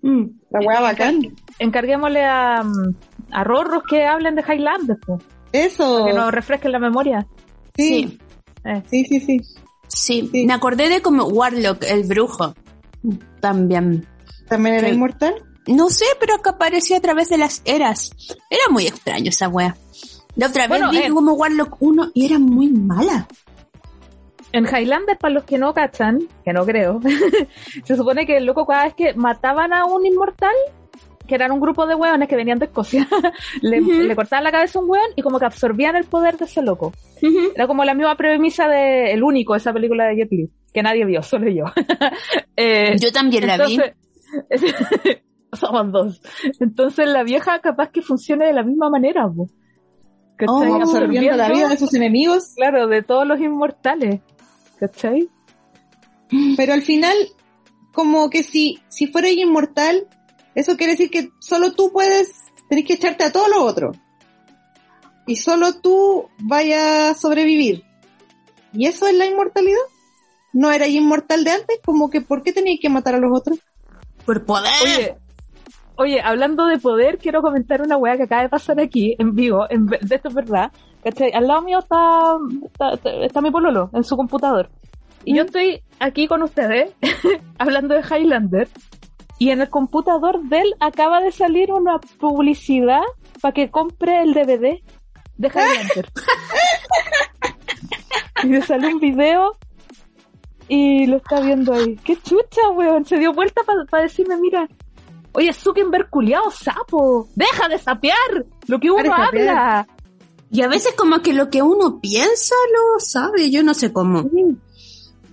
Mm. 0.02 0.24
La 0.50 0.60
weá 0.60 0.80
bacán. 0.80 1.20
Encarguémosle 1.58 2.24
a, 2.24 2.62
mm, 2.62 2.94
a 3.32 3.44
Rorros 3.44 3.82
que 3.88 4.04
hablen 4.06 4.34
de 4.34 4.42
Highlander, 4.42 4.96
po, 5.04 5.18
Eso. 5.52 6.06
que 6.06 6.12
nos 6.14 6.32
refresquen 6.32 6.72
la 6.72 6.78
memoria. 6.78 7.26
Sí, 7.76 8.18
Eh. 8.66 8.82
sí, 8.90 9.04
sí, 9.04 9.20
sí. 9.20 9.40
Sí, 9.88 10.28
Sí. 10.32 10.46
me 10.46 10.52
acordé 10.52 10.88
de 10.88 11.00
como 11.00 11.24
Warlock, 11.24 11.84
el 11.84 12.04
brujo. 12.04 12.54
También. 13.40 14.06
¿También 14.48 14.76
era 14.76 14.88
inmortal? 14.88 15.34
No 15.66 15.90
sé, 15.90 16.04
pero 16.20 16.40
que 16.42 16.50
aparecía 16.50 16.96
a 16.98 17.00
través 17.00 17.28
de 17.28 17.38
las 17.38 17.62
eras. 17.64 18.10
Era 18.50 18.62
muy 18.70 18.86
extraño 18.86 19.28
esa 19.30 19.48
wea. 19.48 19.76
La 20.36 20.48
otra 20.48 20.68
vez 20.68 20.80
Bueno, 20.80 20.90
vi 20.90 20.98
eh. 20.98 21.10
como 21.10 21.32
Warlock 21.32 21.76
1 21.80 22.10
y 22.14 22.26
era 22.26 22.38
muy 22.38 22.68
mala. 22.68 23.26
En 24.52 24.64
Highlander, 24.64 25.18
para 25.18 25.34
los 25.34 25.44
que 25.44 25.58
no 25.58 25.74
cachan, 25.74 26.20
que 26.44 26.52
no 26.52 26.64
creo, 26.64 27.00
se 27.84 27.96
supone 27.96 28.26
que 28.26 28.36
el 28.38 28.46
loco 28.46 28.66
cada 28.66 28.84
vez 28.84 28.94
que 28.94 29.14
mataban 29.14 29.72
a 29.72 29.84
un 29.86 30.06
inmortal, 30.06 30.54
que 31.26 31.34
eran 31.34 31.52
un 31.52 31.60
grupo 31.60 31.86
de 31.86 31.94
hueones 31.94 32.28
que 32.28 32.36
venían 32.36 32.58
de 32.58 32.66
Escocia, 32.66 33.06
le, 33.62 34.14
cortaban 34.14 34.44
la 34.44 34.52
cabeza 34.52 34.78
a 34.78 34.82
un 34.82 34.90
hueón 34.90 35.10
y 35.16 35.22
como 35.22 35.38
que 35.38 35.46
absorbían 35.46 35.96
el 35.96 36.04
poder 36.04 36.36
de 36.38 36.44
ese 36.44 36.62
loco. 36.62 36.92
Era 37.54 37.66
como 37.66 37.84
la 37.84 37.94
misma 37.94 38.16
premisa 38.16 38.68
de 38.68 39.12
El 39.12 39.22
Único, 39.22 39.54
esa 39.54 39.72
película 39.72 40.06
de 40.06 40.16
Jet 40.16 40.32
Li, 40.32 40.50
que 40.72 40.82
nadie 40.82 41.04
vio, 41.04 41.22
solo 41.24 41.50
yo. 41.50 41.64
Eh, 42.58 42.96
Yo 42.98 43.12
también 43.12 43.46
la 43.46 43.58
vi. 43.58 43.74
entonces, 43.74 45.22
somos 45.52 45.92
dos. 45.92 46.22
Entonces 46.58 47.06
la 47.06 47.22
vieja 47.22 47.60
capaz 47.60 47.90
que 47.90 48.00
funcione 48.00 48.46
de 48.46 48.54
la 48.54 48.62
misma 48.62 48.88
manera. 48.88 49.30
¿Cachai? 50.36 50.70
Oh, 50.70 50.74
absorbiendo 50.76 51.36
la 51.36 51.50
vida 51.50 51.68
de 51.68 51.76
sus 51.76 51.92
enemigos. 51.92 52.54
Claro, 52.56 52.86
de 52.86 53.02
todos 53.02 53.26
los 53.26 53.38
inmortales. 53.40 54.20
¿Cachai? 54.80 55.28
Pero 56.56 56.72
al 56.72 56.82
final, 56.82 57.14
como 57.92 58.30
que 58.30 58.42
si, 58.42 58.78
si 58.88 59.06
fuera 59.06 59.30
inmortal, 59.30 60.06
eso 60.56 60.76
quiere 60.76 60.92
decir 60.92 61.10
que 61.10 61.30
solo 61.38 61.72
tú 61.72 61.92
puedes, 61.92 62.32
tenés 62.68 62.84
que 62.84 62.94
echarte 62.94 63.24
a 63.24 63.32
todos 63.32 63.48
los 63.48 63.58
otros. 63.58 63.96
y 65.28 65.36
solo 65.36 65.80
tú 65.80 66.28
vayas 66.38 66.82
a 66.82 67.14
sobrevivir. 67.14 67.84
¿Y 68.72 68.86
eso 68.86 69.06
es 69.06 69.14
la 69.14 69.26
inmortalidad? 69.26 69.78
¿No 70.52 70.70
era 70.70 70.86
inmortal 70.86 71.44
de 71.44 71.50
antes? 71.50 71.80
Como 71.84 72.10
que 72.10 72.20
¿por 72.20 72.42
qué 72.42 72.52
tenías 72.52 72.78
que 72.80 72.88
matar 72.88 73.14
a 73.14 73.18
los 73.18 73.30
otros? 73.36 73.58
Por 74.24 74.44
poder. 74.44 74.70
Oye, 74.82 75.16
oye, 75.96 76.20
hablando 76.20 76.66
de 76.66 76.78
poder, 76.78 77.18
quiero 77.18 77.42
comentar 77.42 77.82
una 77.82 77.96
weá 77.96 78.16
que 78.16 78.24
acaba 78.24 78.42
de 78.42 78.48
pasar 78.48 78.80
aquí, 78.80 79.16
en 79.18 79.34
vivo, 79.34 79.66
en, 79.68 79.86
de 79.86 80.14
esto 80.14 80.28
es 80.28 80.34
verdad. 80.34 80.70
¿cachai? 81.06 81.30
Al 81.32 81.46
lado 81.46 81.62
mío 81.62 81.78
está, 81.78 82.36
está, 82.92 83.10
está 83.24 83.40
mi 83.40 83.50
pololo, 83.52 83.90
en 83.92 84.02
su 84.02 84.16
computador. 84.16 84.70
Y 85.24 85.36
yo 85.36 85.42
estoy 85.42 85.82
aquí 86.00 86.26
con 86.26 86.42
ustedes, 86.42 86.92
hablando 87.58 87.94
de 87.94 88.02
Highlander, 88.02 88.68
y 89.38 89.50
en 89.50 89.60
el 89.60 89.70
computador 89.70 90.42
de 90.44 90.60
él 90.60 90.74
acaba 90.80 91.20
de 91.20 91.32
salir 91.32 91.72
una 91.72 91.98
publicidad 92.18 93.02
para 93.40 93.52
que 93.52 93.70
compre 93.70 94.22
el 94.22 94.32
DVD 94.32 94.80
de 95.36 95.48
Highlander. 95.48 96.10
y 98.44 98.48
le 98.48 98.62
sale 98.62 98.94
un 98.94 99.00
video 99.00 99.56
y 100.68 101.06
lo 101.06 101.18
está 101.18 101.40
viendo 101.40 101.74
ahí. 101.74 101.96
¡Qué 102.04 102.16
chucha, 102.16 102.70
weón! 102.74 103.04
Se 103.04 103.18
dio 103.18 103.32
vuelta 103.32 103.62
para 103.64 104.02
decirme, 104.02 104.36
mira, 104.36 104.68
oye, 105.32 105.52
Zuckerberg 105.52 106.10
culiao, 106.10 106.50
sapo, 106.50 107.28
deja 107.34 107.68
de 107.68 107.78
sapear 107.78 108.46
lo 108.66 108.80
que 108.80 108.90
uno 108.90 109.02
Deja 109.02 109.26
habla. 109.26 109.86
Y 110.50 110.62
a 110.62 110.68
veces 110.68 110.94
como 110.96 111.20
que 111.20 111.32
lo 111.32 111.50
que 111.50 111.62
uno 111.62 112.00
piensa 112.00 112.54
lo 112.72 113.00
sabe, 113.00 113.50
yo 113.50 113.62
no 113.62 113.74
sé 113.74 113.92
cómo. 113.92 114.28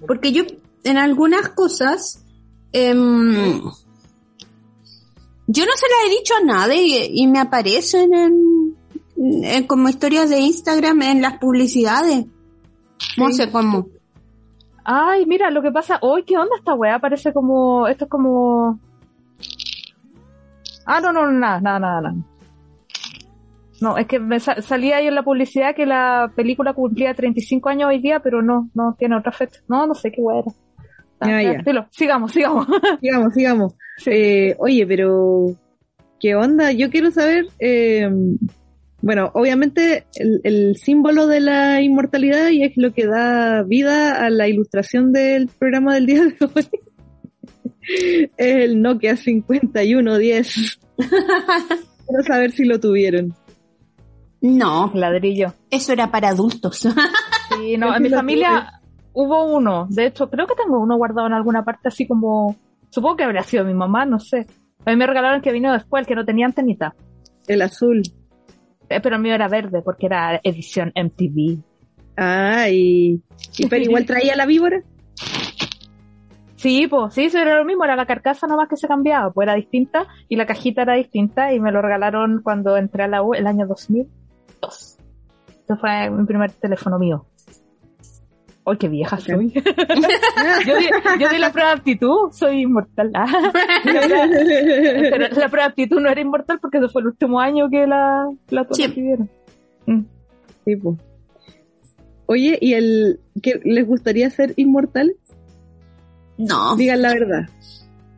Porque 0.06 0.32
yo 0.32 0.44
en 0.84 0.98
algunas 0.98 1.50
cosas, 1.50 2.26
em, 2.74 3.62
yo 5.48 5.66
no 5.66 5.72
se 5.76 5.88
las 5.88 6.08
he 6.08 6.10
dicho 6.18 6.34
a 6.42 6.46
nadie 6.46 6.84
y, 7.10 7.24
y 7.24 7.28
me 7.28 7.40
aparecen 7.40 8.14
en, 8.14 8.76
en- 9.44 9.68
como 9.68 9.90
historias 9.90 10.30
de 10.30 10.40
Instagram 10.40 11.02
en 11.02 11.22
las 11.22 11.38
publicidades. 11.40 12.26
No 13.18 13.28
Sí. 13.30 13.34
sé 13.34 13.52
cómo. 13.52 13.88
Ay, 14.86 15.26
mira, 15.26 15.50
lo 15.50 15.62
que 15.62 15.72
pasa, 15.72 15.98
hoy, 16.02 16.24
¿qué 16.24 16.38
onda 16.38 16.56
esta 16.58 16.74
weá? 16.74 17.00
Parece 17.00 17.32
como, 17.34 17.88
esto 17.88 18.06
es 18.06 18.10
como... 18.12 18.80
Ah, 20.86 21.00
no, 21.00 21.14
no, 21.14 21.32
nada, 21.32 21.62
nada, 21.62 21.80
nada, 21.80 22.02
nada. 22.02 22.16
No, 23.82 23.98
es 23.98 24.08
que 24.08 24.20
me 24.20 24.40
sa- 24.40 24.62
salía 24.62 24.98
ahí 24.98 25.08
en 25.08 25.16
la 25.16 25.24
publicidad 25.24 25.76
que 25.76 25.86
la 25.86 26.32
película 26.36 26.74
cumplía 26.74 27.14
35 27.14 27.70
años 27.70 27.90
hoy 27.90 28.00
día, 28.00 28.20
pero 28.22 28.42
no, 28.42 28.70
no 28.74 28.96
tiene 28.98 29.18
otra 29.18 29.32
fecha. 29.32 29.60
No, 29.68 29.88
no 29.88 29.94
sé 29.94 30.12
qué 30.12 30.22
weá 30.22 30.40
era. 30.40 30.52
Ah, 31.24 31.42
ya, 31.42 31.88
sigamos, 31.92 32.32
sigamos. 32.32 32.68
Sigamos, 33.02 33.34
sigamos. 33.34 33.74
Sí. 33.98 34.12
Eh, 34.12 34.56
oye, 34.60 34.86
pero 34.88 35.56
¿qué 36.20 36.36
onda? 36.36 36.72
Yo 36.72 36.90
quiero 36.90 37.12
saber, 37.12 37.48
eh, 37.60 38.10
bueno, 39.02 39.32
obviamente 39.34 40.06
el, 40.16 40.42
el 40.44 40.76
símbolo 40.78 41.28
de 41.28 41.40
la 41.42 41.82
inmortalidad 41.82 42.50
y 42.50 42.64
es 42.64 42.74
lo 42.76 42.94
que 42.94 43.06
da 43.06 43.64
vida 43.64 44.26
a 44.26 44.30
la 44.30 44.48
ilustración 44.48 45.12
del 45.12 45.48
programa 45.48 45.96
del 45.96 46.06
día 46.06 46.24
de 46.24 46.36
hoy. 46.54 46.68
es 48.38 48.56
el 48.56 48.82
Nokia 48.82 49.16
5110. 49.16 50.80
quiero 50.98 52.24
saber 52.26 52.52
si 52.52 52.66
lo 52.66 52.80
tuvieron. 52.80 53.34
No, 54.42 54.92
Ladrillo. 54.94 55.54
eso 55.70 55.94
era 55.94 56.12
para 56.12 56.30
adultos. 56.30 56.80
Sí, 56.80 57.78
no, 57.78 57.96
en 57.96 58.04
mi 58.04 58.10
familia 58.10 58.82
hubo 59.14 59.46
uno. 59.46 59.88
De 59.90 60.08
hecho, 60.08 60.30
creo 60.30 60.48
que 60.48 60.56
tengo 60.56 60.80
uno 60.80 60.98
guardado 60.98 61.28
en 61.28 61.34
alguna 61.34 61.64
parte 61.64 61.88
así 61.88 62.08
como... 62.08 62.56
Supongo 62.90 63.18
que 63.18 63.24
habría 63.24 63.44
sido 63.44 63.66
mi 63.66 63.74
mamá, 63.74 64.06
no 64.06 64.20
sé. 64.20 64.46
A 64.86 64.92
mí 64.92 64.96
me 64.98 65.08
regalaron 65.08 65.38
el 65.38 65.42
que 65.42 65.52
vino 65.52 65.74
después, 65.74 66.02
el 66.02 66.08
que 66.08 66.16
no 66.16 66.26
tenía 66.26 66.46
antenita. 66.46 66.94
El 67.48 67.62
azul. 67.62 68.04
Eh, 68.90 69.00
pero 69.02 69.16
el 69.16 69.22
mío 69.22 69.34
era 69.34 69.48
verde 69.48 69.82
porque 69.82 70.06
era 70.06 70.40
edición 70.44 70.92
MTV. 70.96 71.64
Ah, 72.18 72.70
y, 72.70 73.22
y 73.58 73.68
pero 73.68 73.84
igual 73.84 74.06
traía 74.06 74.36
la 74.36 74.46
víbora. 74.46 74.84
Sí, 76.56 76.88
pues, 76.88 77.14
sí, 77.14 77.26
eso 77.26 77.40
era 77.40 77.58
lo 77.58 77.66
mismo, 77.66 77.84
era 77.84 77.98
la 77.98 78.06
carcasa 78.06 78.48
nomás 78.48 78.70
que 78.70 78.78
se 78.78 78.88
cambiaba, 78.88 79.32
pues 79.34 79.48
era 79.48 79.56
distinta 79.56 80.08
y 80.30 80.38
la 80.38 80.46
cajita 80.46 80.84
era 80.84 80.94
distinta 80.94 81.52
y 81.54 81.60
me 81.60 81.74
lo 81.74 81.82
regalaron 81.82 82.42
cuando 82.42 82.78
entré 82.78 83.04
a 83.04 83.08
la 83.10 83.22
U 83.22 83.34
el 83.34 83.48
año 83.48 83.68
2002. 83.68 84.98
Ese 85.50 85.76
fue 85.76 86.10
mi 86.10 86.26
primer 86.26 86.52
teléfono 86.52 86.98
mío. 87.00 87.26
¡Ay, 88.66 88.78
qué 88.78 88.88
vieja 88.88 89.18
soy! 89.20 89.52
yo, 90.66 90.78
di, 90.78 90.88
yo 91.20 91.30
di 91.30 91.38
la 91.38 91.52
prueba 91.52 91.72
de 91.72 91.76
aptitud, 91.80 92.32
soy 92.32 92.62
inmortal. 92.62 93.12
Ah. 93.14 93.26
Pero 93.84 95.20
la 95.20 95.50
prueba 95.50 95.66
de 95.68 95.72
aptitud 95.72 96.00
no 96.00 96.10
era 96.10 96.22
inmortal 96.22 96.60
porque 96.60 96.78
ese 96.78 96.88
fue 96.90 97.02
el 97.02 97.08
último 97.10 97.40
año 97.40 97.70
que 97.70 97.86
la, 97.88 98.26
la 98.50 98.66
Sí. 98.72 98.88
recibieron. 98.88 99.30
Mm. 99.86 100.02
Sí, 100.66 100.76
po. 100.78 100.98
Oye, 102.26 102.58
¿y 102.62 102.74
el 102.74 103.20
que 103.42 103.60
les 103.66 103.86
gustaría 103.86 104.30
ser 104.30 104.54
inmortales? 104.56 105.18
No, 106.38 106.76
Digan 106.78 107.02
la 107.02 107.10
verdad. 107.14 107.50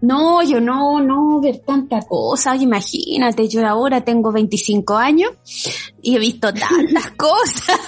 no, 0.02 0.44
yo 0.44 0.62
no, 0.62 1.02
no 1.02 1.42
ver 1.42 1.58
tanta 1.66 2.00
cosa. 2.02 2.56
Imagínate, 2.56 3.48
yo 3.50 3.66
ahora 3.66 4.02
tengo 4.02 4.32
25 4.32 4.96
años 4.96 5.32
y 6.04 6.16
he 6.16 6.20
visto 6.20 6.54
tantas 6.54 7.12
cosas. 7.18 7.80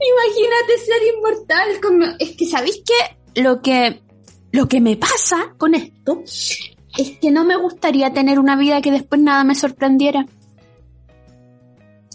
Imagínate 0.00 0.78
ser 0.78 1.02
inmortal. 1.16 1.80
como- 1.82 2.16
Es 2.18 2.36
que, 2.36 2.46
¿sabéis 2.46 2.82
qué? 2.86 3.40
Lo 3.42 3.60
que, 3.62 4.02
lo 4.52 4.68
que 4.68 4.80
me 4.80 4.96
pasa 4.96 5.54
con 5.58 5.74
esto 5.74 6.22
es 6.24 7.18
que 7.20 7.30
no 7.30 7.44
me 7.44 7.56
gustaría 7.56 8.12
tener 8.12 8.38
una 8.38 8.56
vida 8.56 8.80
que 8.82 8.90
después 8.90 9.20
nada 9.20 9.44
me 9.44 9.54
sorprendiera. 9.54 10.26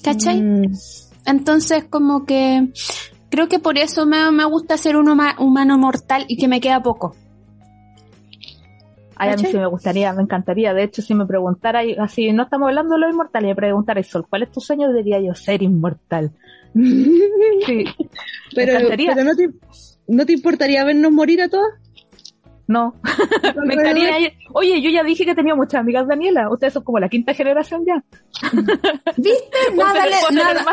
¿Cachai? 0.03 0.41
Mm, 0.41 0.71
Entonces, 1.25 1.83
como 1.89 2.25
que 2.25 2.69
creo 3.29 3.49
que 3.49 3.59
por 3.59 3.77
eso 3.77 4.05
me, 4.05 4.31
me 4.31 4.45
gusta 4.45 4.77
ser 4.77 4.95
un 4.95 5.07
huma- 5.07 5.35
humano 5.39 5.77
mortal 5.77 6.23
y 6.29 6.37
que 6.37 6.47
me 6.47 6.61
queda 6.61 6.81
poco. 6.81 7.15
Ay, 9.19 9.31
a 9.31 9.35
mí 9.35 9.43
sí 9.45 9.57
me 9.57 9.65
gustaría, 9.67 10.13
me 10.13 10.21
encantaría. 10.21 10.73
De 10.75 10.83
hecho, 10.83 11.01
si 11.01 11.15
me 11.15 11.25
preguntara, 11.25 11.81
así 11.99 12.31
no 12.31 12.43
estamos 12.43 12.67
hablando 12.69 12.93
de 12.93 13.01
lo 13.01 13.09
inmortal, 13.09 13.43
y 13.43 13.47
me 13.47 13.55
preguntara, 13.55 14.01
Sol, 14.03 14.27
¿cuál 14.29 14.43
es 14.43 14.51
tu 14.51 14.61
sueño? 14.61 14.93
Diría 14.93 15.19
yo, 15.19 15.33
ser 15.33 15.63
inmortal. 15.63 16.31
Sí, 16.73 17.85
pero 18.55 18.79
no, 19.23 19.35
te, 19.35 19.49
¿no 20.07 20.25
te 20.25 20.33
importaría 20.33 20.83
vernos 20.83 21.11
morir 21.11 21.41
a 21.41 21.49
todas? 21.49 21.73
no. 22.67 22.95
me 23.65 23.73
encantaría. 23.73 24.33
Oye, 24.53 24.81
yo 24.81 24.89
ya 24.89 25.03
dije 25.03 25.25
que 25.25 25.33
tenía 25.33 25.55
muchas 25.55 25.81
amigas 25.81 26.07
Daniela. 26.07 26.49
Ustedes 26.51 26.73
son 26.73 26.83
como 26.83 26.99
la 26.99 27.09
quinta 27.09 27.33
generación 27.33 27.85
ya. 27.85 28.03
¿Viste? 29.17 29.57
Nada 29.75 30.05
le, 30.05 30.35
nada, 30.35 30.65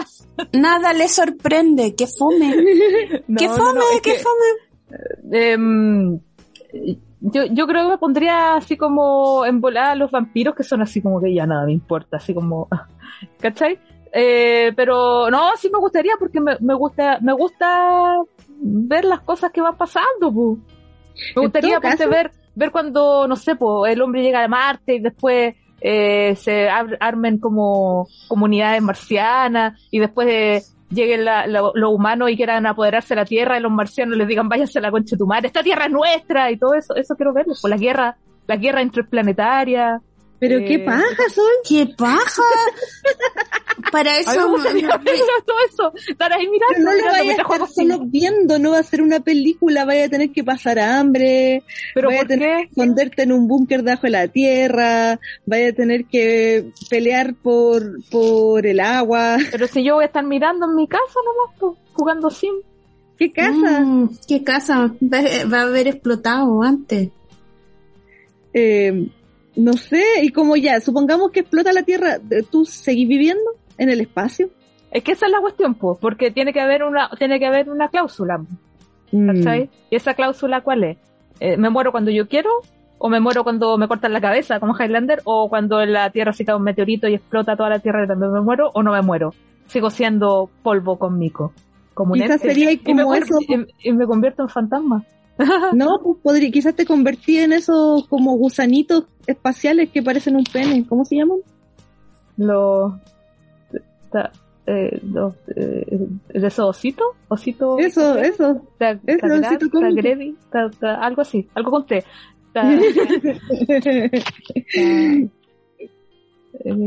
nada 0.52 0.92
le 0.92 1.08
sorprende. 1.08 1.94
¡Qué 1.94 2.06
fome! 2.06 2.54
No, 3.28 3.38
¡Qué 3.38 3.48
fome! 3.48 3.74
no, 3.74 4.00
¡Qué 4.02 4.12
que, 4.12 4.18
fome! 4.18 5.32
em, 5.32 6.20
yo, 7.20 7.44
yo 7.46 7.66
creo 7.66 7.84
que 7.84 7.90
me 7.90 7.98
pondría 7.98 8.56
así 8.56 8.76
como 8.76 9.46
en 9.46 9.60
volada 9.60 9.92
a 9.92 9.96
los 9.96 10.10
vampiros 10.10 10.54
que 10.54 10.64
son 10.64 10.82
así 10.82 11.00
como 11.00 11.20
que 11.20 11.32
ya 11.32 11.46
nada 11.46 11.64
me 11.64 11.72
importa, 11.72 12.16
así 12.16 12.34
como, 12.34 12.68
¿cachai? 13.40 13.78
Eh, 14.16 14.72
pero 14.76 15.28
no, 15.28 15.56
sí 15.56 15.68
me 15.72 15.80
gustaría 15.80 16.12
porque 16.18 16.40
me, 16.40 16.56
me 16.60 16.74
gusta, 16.74 17.18
me 17.20 17.32
gusta 17.32 18.14
ver 18.60 19.04
las 19.04 19.20
cosas 19.22 19.50
que 19.50 19.60
van 19.60 19.76
pasando, 19.76 20.32
pu. 20.32 20.58
Me 21.34 21.42
gustaría 21.42 21.80
ponte, 21.80 22.06
ver, 22.06 22.30
ver 22.54 22.70
cuando, 22.70 23.26
no 23.26 23.34
sé, 23.34 23.56
po, 23.56 23.86
el 23.86 24.00
hombre 24.00 24.22
llega 24.22 24.44
a 24.44 24.48
Marte 24.48 24.94
y 24.94 25.00
después 25.00 25.54
eh, 25.80 26.34
se 26.36 26.68
ar- 26.68 26.96
armen 27.00 27.38
como 27.38 28.06
comunidades 28.28 28.80
marcianas 28.82 29.80
y 29.90 29.98
después 29.98 30.28
eh, 30.30 30.62
lleguen 30.90 31.24
la- 31.24 31.46
la- 31.48 31.72
los 31.74 31.92
humanos 31.92 32.30
y 32.30 32.36
quieran 32.36 32.66
apoderarse 32.66 33.14
de 33.14 33.20
la 33.20 33.24
Tierra 33.26 33.58
y 33.58 33.62
los 33.62 33.72
marcianos 33.72 34.16
les 34.16 34.28
digan 34.28 34.48
váyanse 34.48 34.78
a 34.78 34.82
la 34.82 34.90
concha 34.92 35.16
de 35.16 35.18
tu 35.18 35.26
madre, 35.26 35.48
esta 35.48 35.62
Tierra 35.64 35.86
es 35.86 35.90
nuestra 35.90 36.52
y 36.52 36.56
todo 36.56 36.74
eso, 36.74 36.94
eso 36.94 37.16
quiero 37.16 37.32
verlo, 37.32 37.54
pues 37.60 37.68
la 37.70 37.76
guerra, 37.76 38.16
la 38.46 38.56
guerra 38.56 38.80
interplanetaria. 38.82 40.00
Pero 40.40 40.58
Eh, 40.58 40.64
qué 40.66 40.78
paja, 40.80 41.04
Sol. 41.32 41.44
pues, 41.62 41.68
¡Qué 41.68 41.86
paja! 41.96 42.42
Para 43.90 44.12
A 44.12 44.18
mí 44.18 44.24
me 44.26 44.32
eso... 44.32 44.48
gustaría 44.50 44.88
verlo, 44.98 45.24
todo 45.46 45.56
eso, 45.70 45.92
estar 46.08 46.32
ahí 46.32 46.46
mirando, 46.48 46.74
Pero 46.74 46.84
no 46.84 46.90
lo 46.90 46.96
mirando 46.96 47.18
vaya 47.18 47.30
a 47.30 47.42
estar 47.42 47.68
solo 47.68 47.98
viendo, 48.06 48.58
no 48.58 48.70
va 48.72 48.78
a 48.78 48.82
ser 48.82 49.02
una 49.02 49.20
película, 49.20 49.84
vaya 49.84 50.04
a 50.06 50.08
tener 50.08 50.30
que 50.30 50.44
pasar 50.44 50.78
hambre, 50.78 51.62
Pero 51.94 52.08
vaya 52.08 52.20
a 52.20 52.22
¿por 52.22 52.28
tener 52.28 52.48
qué? 52.48 52.62
que 52.62 52.68
esconderte 52.70 53.22
en 53.22 53.32
un 53.32 53.48
búnker 53.48 53.82
debajo 53.82 54.02
de 54.04 54.10
la 54.10 54.28
tierra, 54.28 55.18
vaya 55.46 55.68
a 55.68 55.72
tener 55.72 56.04
que 56.06 56.70
pelear 56.90 57.34
por, 57.34 57.82
por 58.10 58.66
el 58.66 58.80
agua. 58.80 59.38
Pero 59.50 59.66
si 59.66 59.84
yo 59.84 59.94
voy 59.96 60.04
a 60.04 60.06
estar 60.06 60.24
mirando 60.24 60.66
en 60.66 60.74
mi 60.76 60.86
casa 60.88 61.20
nomás, 61.60 61.76
jugando 61.92 62.30
Sim. 62.30 62.54
¿Qué 63.18 63.32
casa? 63.32 63.80
Mm, 63.80 64.10
¿Qué 64.26 64.42
casa? 64.42 64.92
Va, 65.02 65.20
va 65.52 65.58
a 65.60 65.62
haber 65.62 65.86
explotado 65.88 66.62
antes. 66.62 67.10
Eh, 68.52 69.08
no 69.56 69.74
sé, 69.74 70.02
y 70.22 70.30
como 70.30 70.56
ya, 70.56 70.80
supongamos 70.80 71.30
que 71.30 71.40
explota 71.40 71.72
la 71.72 71.82
tierra, 71.82 72.18
¿tú 72.50 72.64
seguís 72.64 73.08
viviendo 73.08 73.44
en 73.78 73.88
el 73.90 74.00
espacio? 74.00 74.48
Es 74.90 75.02
que 75.02 75.12
esa 75.12 75.26
es 75.26 75.32
la 75.32 75.40
cuestión, 75.40 75.74
pues, 75.74 75.98
porque 76.00 76.30
tiene 76.30 76.52
que 76.52 76.60
haber 76.60 76.84
una, 76.84 77.10
tiene 77.18 77.38
que 77.38 77.46
haber 77.46 77.68
una 77.70 77.88
cláusula, 77.88 78.38
Mm. 79.12 79.26
¿cachai? 79.28 79.70
¿Y 79.90 79.96
esa 79.96 80.14
cláusula 80.14 80.62
cuál 80.62 80.82
es? 80.84 80.98
Eh, 81.40 81.56
¿Me 81.56 81.70
muero 81.70 81.92
cuando 81.92 82.10
yo 82.10 82.28
quiero? 82.28 82.50
o 82.96 83.08
me 83.10 83.20
muero 83.20 83.42
cuando 83.44 83.76
me 83.76 83.86
cortan 83.86 84.12
la 84.14 84.20
cabeza, 84.20 84.60
como 84.60 84.72
Highlander, 84.78 85.20
o 85.24 85.48
cuando 85.50 85.84
la 85.84 86.08
Tierra 86.10 86.32
se 86.32 86.44
cae 86.44 86.54
un 86.54 86.62
meteorito 86.62 87.06
y 87.06 87.14
explota 87.14 87.54
toda 87.54 87.68
la 87.68 87.80
Tierra 87.80 88.04
y 88.04 88.08
también 88.08 88.32
me 88.32 88.40
muero, 88.40 88.70
o 88.72 88.82
no 88.82 88.92
me 88.92 89.02
muero. 89.02 89.34
Sigo 89.66 89.90
siendo 89.90 90.48
polvo 90.62 90.96
con 90.98 91.18
Mico. 91.18 91.52
Como 91.92 92.14
un 92.14 92.20
Quizás 92.20 92.40
sería 92.40 92.70
y, 92.72 92.76
me, 92.78 93.02
como 93.02 93.14
eso. 93.14 93.34
y- 93.40 93.88
y 93.88 93.92
me 93.92 94.06
convierto 94.06 94.42
en 94.44 94.48
fantasma. 94.48 95.04
No, 95.74 95.98
pues 96.02 96.18
podría, 96.22 96.50
quizás 96.50 96.74
te 96.74 96.84
convertí 96.86 97.38
en 97.38 97.52
esos 97.52 98.06
como 98.08 98.36
gusanitos 98.36 99.04
espaciales 99.26 99.90
que 99.90 100.02
parecen 100.02 100.36
un 100.36 100.44
pene. 100.44 100.84
¿Cómo 100.88 101.04
se 101.04 101.16
llaman? 101.16 101.38
Los... 102.36 102.92
eh, 104.66 105.00
los 105.02 105.34
eh, 105.56 105.84
¿De 106.32 106.46
esos 106.46 106.68
ositos? 106.70 107.06
¿Osito? 107.28 107.78
Eso, 107.78 108.16
eso. 108.18 108.62
Ta- 108.78 108.98
eso, 109.06 109.26
osito 109.26 109.68
ta- 110.80 110.94
algo 110.94 111.22
así, 111.22 111.48
algo 111.54 111.70
con 111.70 111.86
T. 111.86 112.04
Ta- 112.52 112.70
eh, 114.74 115.28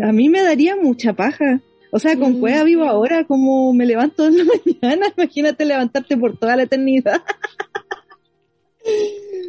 A 0.03 0.11
mí 0.11 0.30
me 0.30 0.41
daría 0.44 0.76
mucha 0.76 1.14
paja. 1.14 1.60
O 1.91 1.99
sea, 1.99 2.18
con 2.18 2.40
cueva 2.40 2.64
vivo 2.64 2.84
ahora, 2.84 3.24
como 3.26 3.72
me 3.74 3.86
levanto 3.86 4.28
en 4.28 4.38
la 4.40 4.44
mañana, 4.82 5.07
imagínate 5.15 5.65
levantarte 5.65 6.18
por 6.18 6.38
toda 6.38 6.56
la 6.57 6.64
eternidad. 6.64 7.22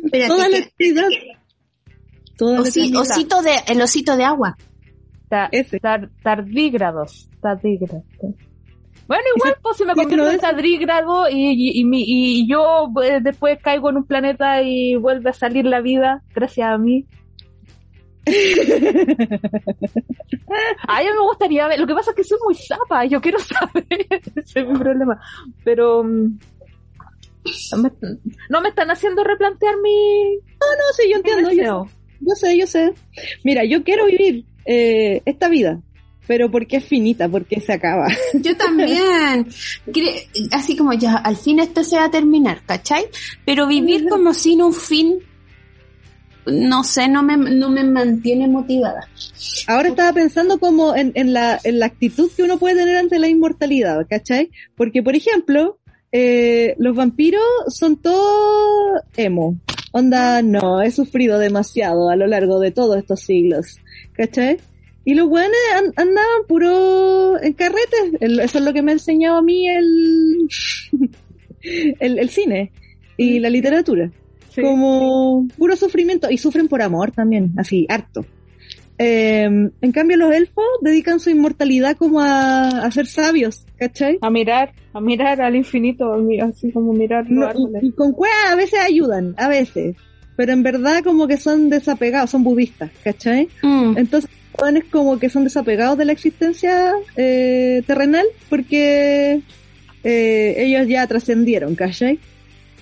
Espérate, 0.04 0.28
toda 0.28 0.48
la 0.48 0.58
eternidad. 0.58 1.08
Toda 2.36 2.60
osi- 2.60 2.96
osito 2.96 3.42
de, 3.42 3.50
el 3.68 3.80
osito 3.82 4.16
de 4.16 4.24
agua. 4.24 4.56
ta- 5.28 5.48
Ese. 5.52 5.78
tar- 5.80 6.10
tardígrados. 6.22 7.28
Tardígrados. 7.42 8.02
Bueno, 9.08 9.24
igual, 9.36 9.56
pues 9.62 9.76
si 9.78 9.84
me 9.84 9.94
no, 10.16 10.30
en 10.30 10.38
tardígrado 10.38 11.28
y, 11.30 11.52
y, 11.52 11.82
y 11.92 12.46
yo 12.48 12.90
eh, 13.02 13.20
después 13.22 13.58
caigo 13.62 13.90
en 13.90 13.96
un 13.98 14.04
planeta 14.04 14.60
y 14.62 14.96
vuelve 14.96 15.30
a 15.30 15.32
salir 15.32 15.64
la 15.64 15.80
vida 15.80 16.22
gracias 16.34 16.68
a 16.68 16.78
mí. 16.78 17.06
A 20.86 21.00
mí 21.00 21.06
me 21.06 21.20
gustaría 21.26 21.66
ver, 21.68 21.78
lo 21.80 21.86
que 21.86 21.94
pasa 21.94 22.10
es 22.10 22.16
que 22.16 22.24
soy 22.24 22.38
muy 22.44 22.54
zapa, 22.54 23.04
yo 23.06 23.20
quiero 23.20 23.38
saber, 23.40 23.86
ese 24.36 24.60
es 24.60 24.66
mi 24.68 24.78
problema. 24.78 25.20
Pero 25.64 26.04
mm, 26.04 26.38
me, 27.76 27.90
no 28.48 28.60
me 28.60 28.68
están 28.68 28.90
haciendo 28.90 29.24
replantear 29.24 29.74
mi, 29.82 30.36
No, 30.36 30.92
sí, 30.96 31.10
yo 31.10 31.16
entiendo. 31.16 31.50
Yo, 31.52 31.86
yo 32.20 32.34
sé, 32.34 32.58
yo 32.58 32.66
sé. 32.66 32.92
Mira, 33.44 33.64
yo 33.64 33.82
quiero 33.84 34.06
vivir 34.06 34.44
eh, 34.64 35.22
esta 35.24 35.48
vida, 35.48 35.80
pero 36.26 36.50
porque 36.50 36.76
es 36.76 36.84
finita, 36.84 37.28
porque 37.28 37.60
se 37.60 37.72
acaba. 37.72 38.06
Yo 38.34 38.54
también. 38.56 39.48
Así 40.52 40.76
como 40.76 40.92
ya, 40.92 41.14
al 41.16 41.36
fin 41.36 41.58
esto 41.58 41.82
se 41.82 41.96
va 41.96 42.04
a 42.04 42.10
terminar, 42.10 42.62
¿cachai? 42.66 43.06
Pero 43.46 43.66
vivir 43.66 44.06
como 44.08 44.34
sin 44.34 44.60
un 44.60 44.74
fin, 44.74 45.20
no 46.44 46.84
sé, 46.84 47.08
no 47.08 47.22
me, 47.22 47.36
no 47.38 47.70
me 47.70 47.82
mantiene 47.82 48.46
motivada. 48.46 49.08
Ahora 49.66 49.88
estaba 49.88 50.12
pensando 50.12 50.58
como 50.58 50.94
en, 50.94 51.12
en, 51.14 51.32
la, 51.32 51.58
en 51.64 51.78
la 51.78 51.86
actitud 51.86 52.30
que 52.36 52.42
uno 52.42 52.58
puede 52.58 52.76
tener 52.76 52.98
ante 52.98 53.18
la 53.18 53.28
inmortalidad, 53.28 54.06
¿cachai? 54.08 54.50
Porque, 54.76 55.02
por 55.02 55.16
ejemplo, 55.16 55.77
eh, 56.12 56.74
los 56.78 56.96
vampiros 56.96 57.42
son 57.68 57.96
todos 57.96 59.02
emo. 59.16 59.58
Onda, 59.92 60.42
no, 60.42 60.82
he 60.82 60.90
sufrido 60.90 61.38
demasiado 61.38 62.10
a 62.10 62.16
lo 62.16 62.26
largo 62.26 62.60
de 62.60 62.70
todos 62.70 62.98
estos 62.98 63.20
siglos, 63.20 63.78
¿cachai? 64.12 64.58
Y 65.04 65.14
los 65.14 65.28
buenos 65.28 65.56
andaban 65.96 66.42
puro 66.46 67.40
en 67.42 67.54
carretes. 67.54 68.12
Eso 68.20 68.58
es 68.58 68.64
lo 68.64 68.72
que 68.74 68.82
me 68.82 68.92
ha 68.92 68.94
enseñado 68.94 69.38
a 69.38 69.42
mí 69.42 69.66
el, 69.68 70.48
el, 71.62 72.18
el 72.18 72.28
cine 72.28 72.72
y 73.16 73.38
la 73.38 73.50
literatura 73.50 74.10
Sí. 74.50 74.62
como 74.62 75.46
puro 75.56 75.76
sufrimiento 75.76 76.30
y 76.30 76.38
sufren 76.38 76.68
por 76.68 76.82
amor 76.82 77.12
también, 77.12 77.52
así, 77.58 77.86
harto. 77.88 78.24
Eh, 78.98 79.44
en 79.44 79.92
cambio 79.92 80.16
los 80.16 80.34
elfos 80.34 80.64
dedican 80.82 81.20
su 81.20 81.30
inmortalidad 81.30 81.96
como 81.96 82.20
a, 82.20 82.68
a 82.68 82.90
ser 82.90 83.06
sabios, 83.06 83.64
¿cachai? 83.78 84.18
A 84.20 84.28
mirar, 84.30 84.72
a 84.92 85.00
mirar 85.00 85.40
al 85.40 85.54
infinito, 85.54 86.14
así 86.42 86.72
como 86.72 86.92
mirar 86.92 87.24
los 87.28 87.32
No, 87.38 87.46
árboles. 87.46 87.82
y, 87.82 87.86
y 87.88 87.92
con 87.92 88.12
cueva 88.12 88.34
a 88.50 88.56
veces 88.56 88.80
ayudan, 88.80 89.34
a 89.38 89.48
veces, 89.48 89.94
pero 90.36 90.52
en 90.52 90.62
verdad 90.64 91.02
como 91.04 91.28
que 91.28 91.36
son 91.36 91.68
desapegados, 91.70 92.30
son 92.30 92.42
budistas, 92.42 92.90
¿cachai? 93.04 93.48
Mm. 93.62 93.98
Entonces 93.98 94.28
es 94.74 94.84
como 94.90 95.18
que 95.20 95.28
son 95.28 95.44
desapegados 95.44 95.96
de 95.96 96.04
la 96.04 96.10
existencia 96.12 96.92
eh, 97.16 97.82
terrenal 97.86 98.26
porque 98.50 99.40
eh, 100.02 100.54
ellos 100.58 100.88
ya 100.88 101.06
trascendieron, 101.06 101.76
¿cachai? 101.76 102.18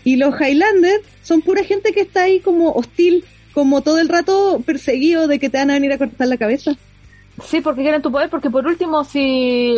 Y 0.02 0.16
los 0.16 0.34
Highlanders 0.40 1.02
son 1.22 1.42
pura 1.42 1.62
gente 1.64 1.92
que 1.92 2.00
está 2.00 2.22
ahí 2.22 2.40
como 2.40 2.70
hostil, 2.72 3.24
como 3.56 3.80
todo 3.80 4.00
el 4.00 4.10
rato 4.10 4.60
perseguido 4.66 5.28
de 5.28 5.38
que 5.38 5.48
te 5.48 5.56
van 5.56 5.70
a 5.70 5.72
venir 5.72 5.90
a 5.90 5.96
cortar 5.96 6.28
la 6.28 6.36
cabeza. 6.36 6.72
Sí, 7.42 7.62
porque 7.62 7.80
quieren 7.80 8.02
tu 8.02 8.12
poder, 8.12 8.28
porque 8.28 8.50
por 8.50 8.66
último, 8.66 9.02
si 9.02 9.74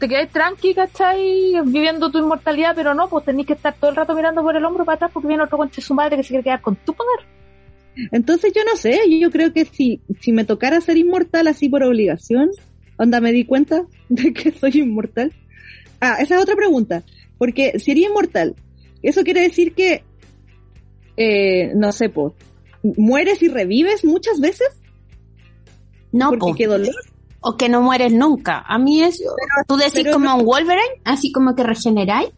te 0.00 0.08
quedas 0.08 0.30
tranqui, 0.30 0.72
¿cachai? 0.72 1.60
Viviendo 1.66 2.10
tu 2.10 2.20
inmortalidad, 2.20 2.74
pero 2.74 2.94
no, 2.94 3.06
pues 3.10 3.26
tenés 3.26 3.44
que 3.44 3.52
estar 3.52 3.74
todo 3.74 3.90
el 3.90 3.96
rato 3.96 4.14
mirando 4.14 4.40
por 4.42 4.56
el 4.56 4.64
hombro 4.64 4.86
para 4.86 4.96
atrás 4.96 5.10
porque 5.12 5.28
viene 5.28 5.42
otro 5.42 5.58
conche 5.58 5.82
su 5.82 5.92
madre 5.92 6.16
que 6.16 6.22
se 6.22 6.28
quiere 6.30 6.42
quedar 6.42 6.62
con 6.62 6.76
tu 6.76 6.94
poder. 6.94 7.26
Entonces 8.12 8.50
yo 8.56 8.62
no 8.64 8.76
sé, 8.76 8.98
yo 9.20 9.30
creo 9.30 9.52
que 9.52 9.66
si, 9.66 10.00
si 10.20 10.32
me 10.32 10.46
tocara 10.46 10.80
ser 10.80 10.96
inmortal 10.96 11.48
así 11.48 11.68
por 11.68 11.82
obligación, 11.82 12.48
onda 12.96 13.20
me 13.20 13.32
di 13.32 13.44
cuenta 13.44 13.82
de 14.08 14.32
que 14.32 14.52
soy 14.52 14.78
inmortal. 14.78 15.34
Ah, 16.00 16.16
esa 16.18 16.36
es 16.36 16.42
otra 16.42 16.56
pregunta, 16.56 17.02
porque 17.36 17.78
si 17.78 17.90
eres 17.90 18.04
inmortal, 18.04 18.54
eso 19.02 19.22
quiere 19.22 19.42
decir 19.42 19.74
que, 19.74 20.02
eh, 21.18 21.72
no 21.74 21.92
sé, 21.92 22.08
pues, 22.08 22.32
mueres 22.82 23.42
y 23.42 23.48
revives 23.48 24.04
muchas 24.04 24.40
veces, 24.40 24.68
No, 26.12 26.30
porque 26.30 26.38
po. 26.38 26.54
qué 26.54 26.66
dolor. 26.66 26.94
o 27.40 27.56
que 27.56 27.68
no 27.68 27.82
mueres 27.82 28.12
nunca. 28.12 28.64
A 28.66 28.78
mí 28.78 29.02
es, 29.02 29.22
tú 29.66 29.76
decís 29.76 30.00
pero 30.04 30.12
como 30.12 30.34
un 30.36 30.44
Wolverine, 30.44 31.00
así 31.04 31.32
como 31.32 31.54
que 31.54 31.62
regeneráis. 31.62 32.30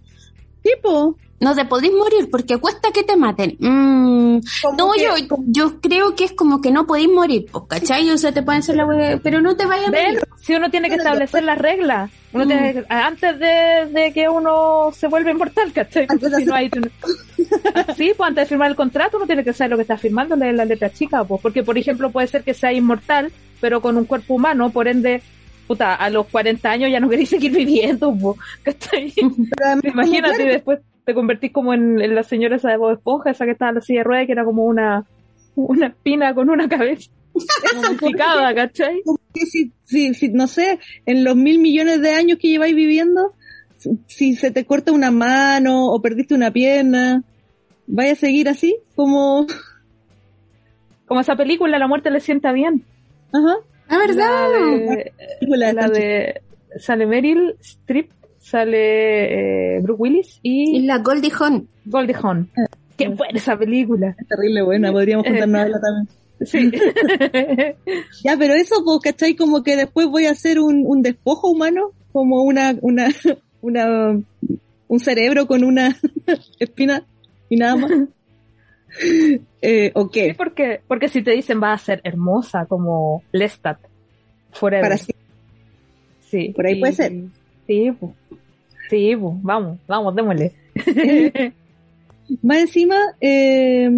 Tipo, 0.63 1.17
No 1.43 1.55
te 1.55 1.65
podéis 1.65 1.93
morir 1.95 2.29
porque 2.31 2.59
cuesta 2.59 2.91
que 2.93 3.03
te 3.03 3.17
maten. 3.17 3.57
Mm, 3.59 4.41
no, 4.77 4.93
que- 4.93 5.03
yo, 5.03 5.15
yo 5.47 5.81
creo 5.81 6.15
que 6.15 6.25
es 6.25 6.33
como 6.33 6.61
que 6.61 6.71
no 6.71 6.87
podéis 6.87 7.09
morir, 7.11 7.47
pues, 7.51 7.65
¿cachai? 7.67 8.11
O 8.11 8.19
sea, 8.19 8.31
te 8.31 8.43
pueden 8.43 8.59
hacer 8.61 8.77
la 8.77 9.19
pero 9.23 9.41
no 9.41 9.57
te 9.57 9.65
vayas 9.65 9.89
a 9.89 9.91
morir. 9.91 10.21
Si 10.43 10.55
uno 10.55 10.71
tiene 10.71 10.89
que 10.91 10.97
Pero 10.97 11.05
establecer 11.09 11.43
las 11.45 11.57
reglas, 11.57 12.11
uno 12.35 12.45
Mm. 12.45 12.49
tiene 12.49 12.73
que- 12.75 12.85
antes 12.91 13.39
de, 13.39 13.87
de 13.91 14.13
que 14.13 14.29
uno 14.29 14.91
se 14.95 15.09
vuelva 15.09 15.31
inmortal, 15.31 15.73
¿cachai? 15.73 16.05
Antes 16.11 16.31
si 16.37 16.45
no 16.45 16.55
hay, 16.55 16.69
sí, 17.97 18.13
pues 18.17 18.29
antes 18.29 18.45
de 18.45 18.47
firmar 18.47 18.69
el 18.71 18.77
contrato 18.77 19.17
uno 19.17 19.27
tiene 19.27 19.43
que 19.43 19.55
saber 19.55 19.71
lo 19.71 19.77
que 19.77 19.83
está 19.83 19.97
firmando, 19.97 20.37
leer 20.37 20.55
la 20.57 20.67
letra 20.67 20.91
chica, 20.93 21.25
pues, 21.25 21.41
porque 21.41 21.63
por 21.63 21.79
ejemplo 21.79 22.11
puede 22.11 22.27
ser 22.27 22.45
que 22.45 22.53
sea 22.53 22.73
inmortal, 22.73 23.33
pero 23.63 23.81
con 23.81 23.97
un 23.97 24.05
cuerpo 24.05 24.35
humano, 24.35 24.69
por 24.71 24.89
ende, 24.89 25.23
puta, 25.71 25.95
a 25.95 26.11
los 26.11 26.27
40 26.27 26.69
años 26.69 26.91
ya 26.91 26.99
no 26.99 27.09
queréis 27.09 27.29
seguir 27.29 27.53
viviendo, 27.53 28.09
como 28.09 28.35
Imagínate, 29.85 30.37
claro, 30.37 30.53
después 30.53 30.81
te 31.05 31.15
convertís 31.15 31.53
como 31.53 31.73
en, 31.73 32.01
en 32.01 32.13
la 32.13 32.25
señora 32.25 32.57
esa 32.57 32.71
de 32.71 32.77
Bob 32.77 32.95
Esponja, 32.95 33.31
esa 33.31 33.45
que 33.45 33.53
estaba 33.53 33.69
en 33.69 33.75
la 33.77 33.81
silla 33.81 34.01
de 34.01 34.05
ruedas, 34.05 34.27
que 34.27 34.33
era 34.33 34.45
como 34.45 34.65
una, 34.65 35.05
una 35.55 35.87
espina 35.87 36.35
con 36.35 36.51
una 36.51 36.69
cabeza. 36.69 37.09
Momificada, 37.77 38.53
¿cachai? 38.57 39.01
si, 39.33 39.71
si, 39.85 40.13
si, 40.13 40.29
no 40.31 40.49
sé, 40.49 40.81
en 41.07 41.23
los 41.23 41.37
mil 41.37 41.61
millones 41.61 42.03
de 42.03 42.15
años 42.15 42.39
que 42.41 42.49
lleváis 42.49 42.75
viviendo, 42.75 43.35
si, 43.77 43.91
si 44.09 44.35
se 44.35 44.51
te 44.51 44.65
corta 44.65 44.91
una 44.91 45.13
mano 45.13 45.87
o 45.87 46.03
perdiste 46.03 46.35
una 46.35 46.51
pierna, 46.51 47.23
¿vaya 47.87 48.15
a 48.15 48.17
seguir 48.17 48.49
así? 48.49 48.77
Como, 48.97 49.47
Como 51.07 51.21
esa 51.21 51.37
película, 51.37 51.79
La 51.79 51.87
muerte 51.87 52.11
le 52.11 52.19
sienta 52.19 52.51
bien. 52.51 52.83
ajá, 53.33 53.59
La 53.91 53.99
verdad. 53.99 54.49
La 55.41 55.73
de, 55.73 55.73
la 55.75 55.89
de 55.89 56.41
sale 56.79 57.07
Meryl 57.07 57.57
Streep, 57.61 58.11
sale 58.39 59.77
eh, 59.77 59.81
Brooke 59.81 60.01
Willis 60.01 60.39
Y 60.43 60.77
y 60.79 60.87
la 60.87 60.99
Goldie 60.99 61.33
Hawn. 61.39 61.69
Goldie 61.85 62.15
Hawn. 62.23 62.49
Qué 62.97 63.09
buena 63.09 63.39
esa 63.39 63.57
película. 63.59 64.15
terrible 64.29 64.63
buena, 64.63 64.93
podríamos 64.93 65.27
Eh. 65.27 65.31
contarnos 65.31 65.65
de 65.67 65.81
también. 65.81 66.09
Sí. 66.43 66.71
Ya, 68.25 68.37
pero 68.39 68.55
eso, 68.55 68.77
pues, 68.85 69.01
¿cachai? 69.03 69.35
Como 69.35 69.63
que 69.63 69.77
después 69.77 70.07
voy 70.07 70.27
a 70.27 70.31
hacer 70.31 70.61
un, 70.61 70.85
un 70.87 71.03
despojo 71.03 71.51
humano, 71.51 71.91
como 72.13 72.43
una, 72.45 72.75
una, 72.83 73.09
una, 73.63 74.21
un 74.89 75.01
cerebro 75.01 75.47
con 75.47 75.65
una 75.65 75.97
espina 76.59 77.05
y 77.49 77.57
nada 77.57 77.77
más. 77.77 77.91
Eh, 79.63 79.93
¿O 79.95 80.11
Sí, 80.13 80.33
porque, 80.37 80.81
porque 80.87 81.09
si 81.09 81.23
te 81.23 81.33
dicen 81.33 81.63
va 81.63 81.73
a 81.73 81.79
ser 81.79 82.01
hermosa 82.05 82.67
como 82.67 83.23
Lestat 83.33 83.79
forever. 84.53 84.83
Para 84.83 84.99
sí. 84.99 85.13
Sí. 86.21 86.49
Por 86.55 86.67
ahí 86.67 86.81
puede 86.81 86.93
ser. 86.93 87.13
Sí, 87.67 87.91
pues. 87.99 88.13
Sí, 88.89 89.17
pues. 89.17 89.35
Vamos, 89.43 89.79
vamos, 89.87 90.15
démosle. 90.15 90.53
Más 92.43 92.59
encima, 92.59 92.97
eh, 93.21 93.91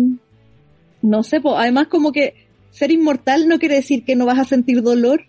no 1.03 1.23
sé, 1.23 1.41
po, 1.41 1.59
además 1.59 1.89
como 1.89 2.13
que 2.13 2.35
ser 2.71 2.91
inmortal 2.91 3.47
no 3.47 3.59
quiere 3.59 3.75
decir 3.75 4.05
que 4.05 4.17
no 4.17 4.27
vas 4.27 4.39
a 4.39 4.45
sentir 4.45 4.83
dolor. 4.83 5.27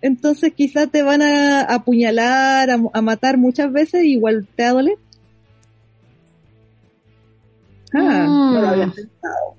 Entonces 0.00 0.52
quizás 0.54 0.90
te 0.90 1.02
van 1.02 1.22
a 1.22 1.62
apuñalar, 1.62 2.70
a, 2.70 2.80
a 2.92 3.02
matar 3.02 3.38
muchas 3.38 3.72
veces 3.72 4.04
y 4.04 4.12
igual 4.12 4.46
te 4.56 4.64
va 4.64 4.68
a 4.70 4.72
doler. 4.72 4.98
Ah, 7.94 8.26
Mm. 8.26 8.54
no 8.54 8.60
lo 8.60 8.68
había 8.68 8.86
pensado. 8.86 9.54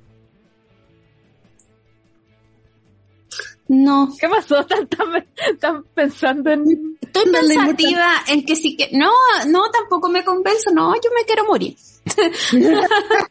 No. 3.68 4.14
¿Qué 4.20 4.28
pasó? 4.30 4.60
¿Están, 5.52 5.84
pensando 5.96 6.52
en...? 6.52 6.98
Estoy 7.02 7.32
pensativa 7.32 8.08
en 8.28 8.46
que 8.46 8.56
sí 8.56 8.78
que... 8.78 8.90
No, 8.92 9.10
no, 9.48 9.72
tampoco 9.72 10.10
me 10.10 10.24
convenzo. 10.24 10.72
No, 10.72 10.94
yo 10.96 11.10
me 11.18 11.26
quiero 11.26 11.46
morir. 11.46 11.76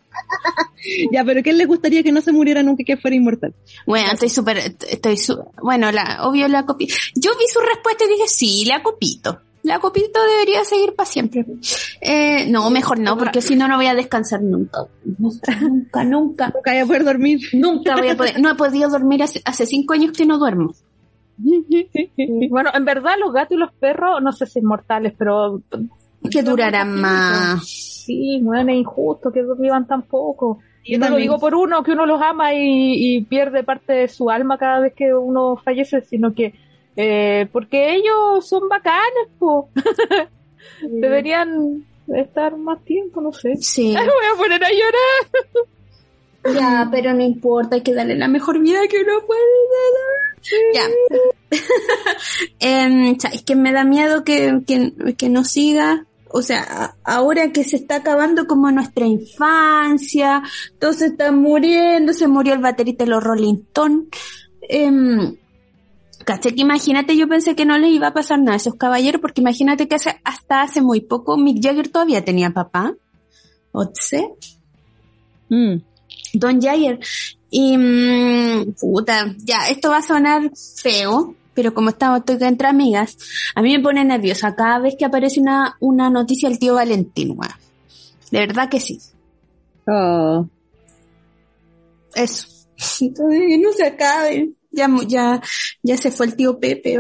Ya, 1.10 1.24
pero 1.24 1.42
¿quién 1.42 1.56
les 1.56 1.66
gustaría 1.66 2.02
que 2.02 2.12
no 2.12 2.20
se 2.20 2.30
muriera 2.30 2.62
nunca 2.62 2.82
y 2.82 2.84
que 2.84 2.98
fuera 2.98 3.16
inmortal? 3.16 3.54
Bueno, 3.86 4.12
estoy 4.12 4.28
súper... 4.28 4.58
Estoy 4.58 5.16
su- 5.16 5.42
bueno, 5.62 5.90
la, 5.90 6.18
obvio 6.28 6.46
la 6.46 6.66
copi... 6.66 6.86
Yo 7.14 7.30
vi 7.38 7.46
su 7.48 7.58
respuesta 7.60 8.04
y 8.04 8.08
dije, 8.08 8.28
sí, 8.28 8.64
la 8.66 8.82
copito. 8.82 9.40
La 9.64 9.78
copito 9.78 10.20
debería 10.22 10.62
seguir 10.62 10.94
para 10.94 11.06
siempre. 11.06 11.46
Eh, 12.02 12.46
no, 12.50 12.68
mejor 12.68 12.98
no, 12.98 13.16
porque 13.16 13.40
si 13.40 13.56
no, 13.56 13.66
no 13.66 13.76
voy 13.76 13.86
a 13.86 13.94
descansar 13.94 14.42
nunca. 14.42 14.80
Nunca, 15.18 15.58
nunca, 15.58 16.04
nunca. 16.04 16.52
Voy 16.64 16.76
a 16.76 16.86
poder 16.86 17.04
dormir. 17.04 17.40
Nunca 17.54 17.96
voy 17.96 18.10
a 18.10 18.16
poder... 18.16 18.38
No 18.38 18.50
he 18.50 18.54
podido 18.56 18.90
dormir 18.90 19.22
hace, 19.22 19.40
hace 19.46 19.64
cinco 19.64 19.94
años 19.94 20.12
que 20.12 20.26
no 20.26 20.38
duermo. 20.38 20.74
Bueno, 22.50 22.70
en 22.74 22.84
verdad 22.84 23.14
los 23.18 23.32
gatos 23.32 23.56
y 23.56 23.58
los 23.58 23.72
perros, 23.72 24.22
no 24.22 24.32
sé 24.32 24.46
si 24.46 24.58
inmortales, 24.58 25.14
pero... 25.18 25.62
Que 26.30 26.42
durarán 26.42 27.00
más. 27.00 27.66
Sí, 27.66 28.40
bueno, 28.42 28.70
es 28.70 28.78
injusto 28.78 29.32
que 29.32 29.42
vivan 29.58 29.86
tan 29.86 30.02
poco. 30.02 30.58
Y 30.84 30.92
Yo 30.92 30.98
no 30.98 31.08
lo 31.08 31.16
digo 31.16 31.38
por 31.38 31.54
uno 31.54 31.82
que 31.82 31.92
uno 31.92 32.04
los 32.04 32.20
ama 32.20 32.54
y, 32.54 33.16
y 33.16 33.24
pierde 33.24 33.64
parte 33.64 33.94
de 33.94 34.08
su 34.08 34.30
alma 34.30 34.58
cada 34.58 34.80
vez 34.80 34.92
que 34.94 35.14
uno 35.14 35.56
fallece, 35.56 36.02
sino 36.02 36.34
que 36.34 36.54
eh, 36.96 37.48
porque 37.52 37.96
ellos 37.96 38.46
son 38.46 38.68
bacanes, 38.68 39.28
po. 39.38 39.68
Deberían 40.82 41.84
estar 42.08 42.56
más 42.56 42.84
tiempo, 42.84 43.20
no 43.20 43.32
sé. 43.32 43.56
Sí. 43.56 43.94
Ay, 43.98 44.06
voy 44.06 44.26
a 44.32 44.36
poner 44.36 44.64
a 44.64 44.70
llorar. 44.70 46.54
Ya, 46.54 46.88
pero 46.90 47.14
no 47.14 47.22
importa, 47.22 47.76
hay 47.76 47.82
que 47.82 47.94
darle 47.94 48.16
la 48.16 48.28
mejor 48.28 48.60
vida 48.60 48.86
que 48.88 48.98
uno 49.00 49.26
puede 49.26 49.40
dar. 49.94 50.34
Ya. 50.74 50.88
Em, 52.60 53.16
es 53.32 53.42
que 53.44 53.56
me 53.56 53.72
da 53.72 53.84
miedo 53.84 54.24
que, 54.24 54.60
que, 54.66 55.14
que 55.16 55.28
no 55.30 55.44
siga. 55.44 56.06
O 56.36 56.42
sea, 56.42 56.96
ahora 57.04 57.52
que 57.52 57.62
se 57.64 57.76
está 57.76 57.96
acabando 57.96 58.46
como 58.46 58.70
nuestra 58.72 59.06
infancia, 59.06 60.42
todos 60.80 61.00
están 61.00 61.38
muriendo, 61.38 62.12
se 62.12 62.26
murió 62.26 62.54
el 62.54 62.60
baterista 62.60 63.04
de 63.04 63.10
los 63.10 63.22
Rolling 63.22 63.62
Stones. 63.68 64.08
Em, 64.62 65.36
Caché 66.24 66.54
que 66.54 66.62
imagínate, 66.62 67.16
yo 67.16 67.28
pensé 67.28 67.54
que 67.54 67.64
no 67.64 67.76
les 67.78 67.92
iba 67.92 68.08
a 68.08 68.14
pasar 68.14 68.38
nada 68.38 68.52
a 68.52 68.56
esos 68.56 68.74
caballeros, 68.74 69.20
porque 69.20 69.40
imagínate 69.40 69.88
que 69.88 69.96
hace- 69.96 70.20
hasta 70.24 70.62
hace 70.62 70.80
muy 70.80 71.00
poco 71.00 71.36
Mick 71.36 71.62
Jagger 71.62 71.88
todavía 71.88 72.24
tenía 72.24 72.50
papá. 72.50 72.94
Otse. 73.72 74.30
Mm. 75.50 75.76
Don 76.34 76.60
Jagger. 76.60 76.98
Y, 77.50 77.76
mm, 77.76 78.74
puta, 78.80 79.34
ya, 79.38 79.68
esto 79.68 79.90
va 79.90 79.98
a 79.98 80.02
sonar 80.02 80.50
feo, 80.82 81.34
pero 81.54 81.72
como 81.74 81.90
estamos 81.90 82.20
estoy 82.20 82.36
entre 82.48 82.68
amigas, 82.68 83.16
a 83.54 83.62
mí 83.62 83.76
me 83.76 83.82
pone 83.82 84.04
nerviosa 84.04 84.56
cada 84.56 84.78
vez 84.80 84.96
que 84.98 85.04
aparece 85.04 85.40
una, 85.40 85.76
una 85.80 86.10
noticia 86.10 86.48
del 86.48 86.58
tío 86.58 86.74
Valentín. 86.74 87.36
De 88.30 88.38
verdad 88.40 88.68
que 88.68 88.80
sí. 88.80 88.98
Oh. 89.86 90.46
Eso. 92.14 92.46
Entonces, 93.00 93.60
no 93.60 93.72
se 93.72 93.86
acabe. 93.86 94.50
Ya, 94.74 94.88
ya, 95.08 95.40
ya 95.82 95.96
se 95.96 96.10
fue 96.10 96.26
el 96.26 96.36
tío 96.36 96.58
Pepe. 96.58 96.98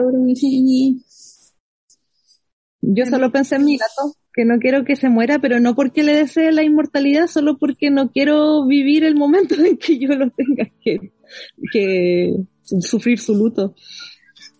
Yo 2.80 3.06
solo 3.06 3.32
pensé 3.32 3.56
en 3.56 3.64
mi 3.64 3.78
gato, 3.78 4.14
que 4.32 4.44
no 4.44 4.58
quiero 4.58 4.84
que 4.84 4.96
se 4.96 5.08
muera, 5.08 5.38
pero 5.38 5.58
no 5.58 5.74
porque 5.74 6.02
le 6.02 6.14
desee 6.16 6.52
la 6.52 6.62
inmortalidad, 6.62 7.26
solo 7.28 7.56
porque 7.56 7.90
no 7.90 8.10
quiero 8.12 8.66
vivir 8.66 9.04
el 9.04 9.14
momento 9.16 9.54
en 9.64 9.76
que 9.78 9.98
yo 9.98 10.08
lo 10.08 10.30
tenga 10.30 10.70
que, 10.82 11.12
que 11.72 12.34
su- 12.62 12.82
sufrir 12.82 13.18
su 13.18 13.34
luto. 13.34 13.74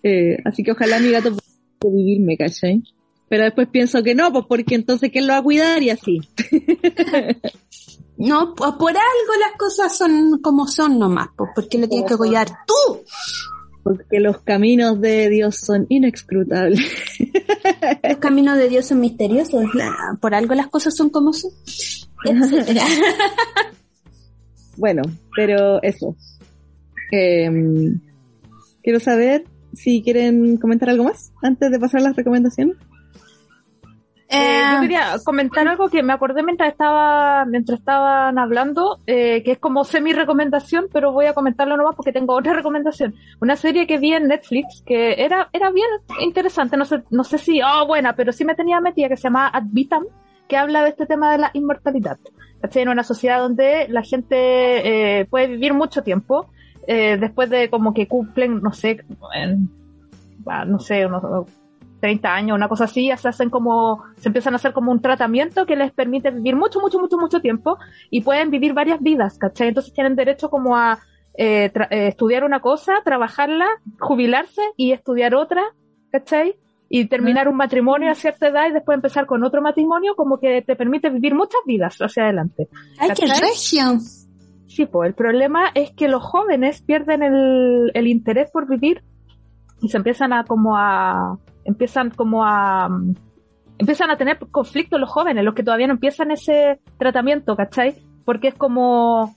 Eh, 0.02 0.38
así 0.44 0.62
que 0.62 0.72
ojalá 0.72 1.00
mi 1.00 1.10
gato 1.10 1.36
pueda 1.78 1.94
vivirme, 1.96 2.36
¿cachai? 2.36 2.82
Pero 3.28 3.44
después 3.44 3.68
pienso 3.68 4.02
que 4.02 4.14
no, 4.14 4.32
pues 4.32 4.44
porque 4.48 4.74
entonces 4.74 5.10
¿quién 5.10 5.26
lo 5.26 5.34
va 5.34 5.38
a 5.40 5.42
cuidar? 5.42 5.82
Y 5.82 5.90
así. 5.90 6.20
No, 8.16 8.54
por 8.54 8.90
algo 8.90 9.32
las 9.40 9.58
cosas 9.58 9.96
son 9.96 10.40
como 10.40 10.66
son 10.68 10.98
nomás, 10.98 11.28
porque 11.54 11.78
le 11.78 11.88
tienes 11.88 12.08
que 12.08 12.16
cuidar 12.16 12.48
tú. 12.66 13.02
Porque 13.82 14.20
los 14.20 14.38
caminos 14.38 15.00
de 15.00 15.28
Dios 15.28 15.56
son 15.56 15.86
inescrutables. 15.90 16.80
Los 18.02 18.16
caminos 18.18 18.56
de 18.56 18.68
Dios 18.70 18.86
son 18.86 19.00
misteriosos, 19.00 19.62
por 20.20 20.34
algo 20.34 20.54
las 20.54 20.68
cosas 20.68 20.96
son 20.96 21.10
como 21.10 21.34
son. 21.34 21.50
Etcétera. 22.24 22.86
Bueno, 24.76 25.02
pero 25.36 25.82
eso. 25.82 26.16
Em, 27.12 28.00
quiero 28.82 29.00
saber 29.00 29.44
si 29.72 30.02
quieren 30.02 30.56
comentar 30.56 30.90
algo 30.90 31.04
más 31.04 31.32
antes 31.42 31.70
de 31.70 31.78
pasar 31.78 32.00
a 32.00 32.04
las 32.04 32.16
recomendaciones. 32.16 32.76
Eh, 34.34 34.62
yo 34.70 34.76
Eh, 34.76 34.80
quería 34.80 35.14
comentar 35.24 35.66
algo 35.68 35.88
que 35.88 36.02
me 36.02 36.12
acordé 36.12 36.42
mientras 36.42 36.70
estaba 36.70 37.44
mientras 37.44 37.78
estaban 37.78 38.38
hablando, 38.38 39.00
eh, 39.06 39.42
que 39.44 39.52
es 39.52 39.58
como 39.58 39.84
semi 39.84 40.12
recomendación, 40.12 40.86
pero 40.92 41.12
voy 41.12 41.26
a 41.26 41.34
comentarlo 41.34 41.76
nomás 41.76 41.94
porque 41.96 42.12
tengo 42.12 42.34
otra 42.34 42.52
recomendación. 42.60 43.14
Una 43.40 43.56
serie 43.56 43.86
que 43.86 43.98
vi 43.98 44.12
en 44.14 44.28
Netflix 44.28 44.82
que 44.86 45.22
era 45.24 45.48
era 45.52 45.70
bien 45.70 45.88
interesante, 46.20 46.76
no 46.76 46.84
sé 46.84 47.02
no 47.10 47.24
sé 47.24 47.38
si 47.38 47.60
oh 47.62 47.86
buena, 47.86 48.14
pero 48.16 48.32
sí 48.32 48.44
me 48.44 48.54
tenía 48.54 48.80
metida 48.80 49.08
que 49.08 49.16
se 49.16 49.24
llama 49.24 49.48
Ad 49.48 49.64
Vitam, 49.66 50.04
que 50.48 50.56
habla 50.56 50.82
de 50.82 50.90
este 50.90 51.06
tema 51.06 51.32
de 51.32 51.38
la 51.38 51.50
inmortalidad. 51.54 52.18
¿Cachai? 52.60 52.82
En 52.82 52.88
una 52.88 53.04
sociedad 53.04 53.40
donde 53.40 53.86
la 53.88 54.02
gente 54.02 55.20
eh, 55.20 55.26
puede 55.26 55.48
vivir 55.48 55.74
mucho 55.74 56.02
tiempo 56.02 56.48
eh, 56.86 57.16
después 57.20 57.50
de 57.50 57.68
como 57.70 57.92
que 57.94 58.08
cumplen, 58.08 58.60
no 58.62 58.72
sé, 58.72 59.04
en- 59.34 59.68
ah, 60.46 60.64
no 60.64 60.78
sé, 60.78 61.04
unos 61.06 61.22
30 62.04 62.34
años, 62.34 62.54
una 62.54 62.68
cosa 62.68 62.84
así, 62.84 63.06
ya 63.06 63.16
se 63.16 63.28
hacen 63.28 63.48
como, 63.48 64.04
se 64.18 64.28
empiezan 64.28 64.52
a 64.52 64.56
hacer 64.56 64.74
como 64.74 64.92
un 64.92 65.00
tratamiento 65.00 65.64
que 65.64 65.74
les 65.74 65.90
permite 65.90 66.30
vivir 66.30 66.54
mucho, 66.54 66.78
mucho, 66.78 66.98
mucho, 66.98 67.16
mucho 67.16 67.40
tiempo 67.40 67.78
y 68.10 68.20
pueden 68.20 68.50
vivir 68.50 68.74
varias 68.74 69.00
vidas, 69.00 69.38
¿cachai? 69.38 69.68
Entonces 69.68 69.94
tienen 69.94 70.14
derecho 70.14 70.50
como 70.50 70.76
a 70.76 70.98
eh, 71.38 71.72
eh, 71.74 72.08
estudiar 72.08 72.44
una 72.44 72.60
cosa, 72.60 72.96
trabajarla, 73.02 73.66
jubilarse 73.98 74.60
y 74.76 74.92
estudiar 74.92 75.34
otra, 75.34 75.62
¿cachai? 76.12 76.56
Y 76.90 77.06
terminar 77.06 77.48
un 77.48 77.56
matrimonio 77.56 78.10
a 78.10 78.14
cierta 78.14 78.48
edad 78.48 78.68
y 78.68 78.72
después 78.72 78.96
empezar 78.96 79.24
con 79.24 79.42
otro 79.42 79.62
matrimonio, 79.62 80.14
como 80.14 80.38
que 80.38 80.60
te 80.60 80.76
permite 80.76 81.08
vivir 81.08 81.34
muchas 81.34 81.62
vidas 81.64 81.96
hacia 82.00 82.24
adelante. 82.24 82.68
ay, 82.98 83.12
qué 83.16 83.26
¿cachai? 83.26 83.48
regio. 83.48 83.98
Sí, 84.66 84.84
pues 84.84 85.08
el 85.08 85.14
problema 85.14 85.70
es 85.74 85.92
que 85.92 86.08
los 86.08 86.22
jóvenes 86.22 86.82
pierden 86.82 87.22
el, 87.22 87.92
el 87.94 88.06
interés 88.08 88.50
por 88.50 88.68
vivir 88.68 89.02
y 89.80 89.88
se 89.88 89.96
empiezan 89.96 90.34
a 90.34 90.44
como 90.44 90.76
a 90.76 91.38
empiezan 91.64 92.10
como 92.10 92.44
a 92.44 92.88
mm, 92.88 93.14
empiezan 93.78 94.10
a 94.10 94.16
tener 94.16 94.38
conflictos 94.38 95.00
los 95.00 95.10
jóvenes, 95.10 95.44
los 95.44 95.54
que 95.54 95.62
todavía 95.62 95.86
no 95.86 95.94
empiezan 95.94 96.30
ese 96.30 96.80
tratamiento, 96.98 97.56
¿cachai? 97.56 97.94
Porque 98.24 98.48
es 98.48 98.54
como 98.54 99.34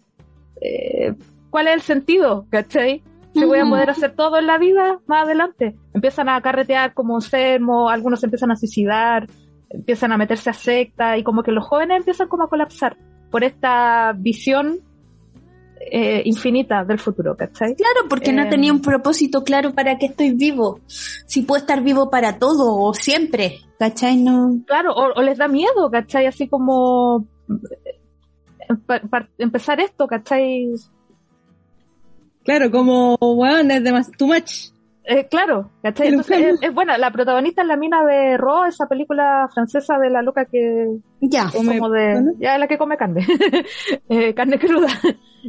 eh, 0.61 1.15
¿cuál 1.49 1.67
es 1.67 1.73
el 1.73 1.81
sentido? 1.81 2.45
¿cachai? 2.49 3.03
Si 3.33 3.45
voy 3.45 3.59
a 3.59 3.65
poder 3.65 3.89
hacer 3.91 4.15
todo 4.15 4.39
en 4.39 4.47
la 4.47 4.57
vida 4.57 4.99
más 5.05 5.25
adelante. 5.25 5.75
Empiezan 5.93 6.27
a 6.27 6.41
carretear 6.41 6.95
como 6.95 7.17
enfermos, 7.17 7.91
algunos 7.91 8.19
se 8.19 8.25
empiezan 8.25 8.49
a 8.49 8.55
suicidar, 8.55 9.27
empiezan 9.69 10.11
a 10.11 10.17
meterse 10.17 10.49
a 10.49 10.53
secta 10.53 11.17
y 11.17 11.23
como 11.23 11.43
que 11.43 11.51
los 11.51 11.65
jóvenes 11.67 11.97
empiezan 11.97 12.29
como 12.29 12.43
a 12.43 12.49
colapsar 12.49 12.97
por 13.29 13.43
esta 13.43 14.13
visión 14.17 14.79
eh, 15.79 16.21
infinita 16.25 16.83
del 16.83 16.99
futuro, 16.99 17.35
¿cachai? 17.35 17.75
Claro, 17.75 18.07
porque 18.09 18.31
no 18.33 18.47
tenía 18.49 18.71
un 18.73 18.81
propósito 18.81 19.43
claro 19.43 19.73
para 19.73 19.97
que 19.97 20.07
estoy 20.07 20.31
vivo. 20.31 20.79
Si 20.87 21.41
puedo 21.43 21.59
estar 21.61 21.81
vivo 21.83 22.09
para 22.09 22.39
todo 22.39 22.75
o 22.77 22.93
siempre, 22.93 23.59
¿cachai? 23.79 24.17
No. 24.17 24.59
Claro, 24.65 24.93
o, 24.93 25.13
o 25.19 25.21
les 25.21 25.37
da 25.37 25.47
miedo, 25.47 25.89
¿cachai? 25.91 26.25
Así 26.25 26.47
como 26.47 27.25
eh, 27.49 28.75
pa- 28.85 29.01
pa- 29.01 29.29
empezar 29.37 29.79
esto, 29.79 30.07
¿cachai? 30.07 30.69
Claro, 32.43 32.71
como, 32.71 33.15
weón, 33.19 33.71
es 33.71 33.83
demasiado 33.83 34.17
too 34.17 34.27
much. 34.27 34.71
Eh, 35.09 35.25
claro, 35.29 35.71
¿cachai? 35.81 36.09
Entonces, 36.09 36.37
es, 36.55 36.61
es 36.61 36.73
buena, 36.73 36.97
la 36.97 37.11
protagonista 37.11 37.61
es 37.61 37.67
la 37.69 37.77
mina 37.77 38.03
de 38.03 38.35
Ro, 38.35 38.65
esa 38.65 38.87
película 38.87 39.47
francesa 39.53 39.97
de 39.97 40.09
la 40.09 40.21
loca 40.21 40.43
que 40.45 40.97
Ya. 41.21 41.49
Come- 41.55 41.77
como 41.79 41.89
de 41.91 42.33
ya 42.39 42.57
la 42.57 42.67
que 42.67 42.77
come 42.77 42.97
carne 42.97 43.25
Eh, 44.09 44.33
carne 44.33 44.59
cruda 44.59 44.87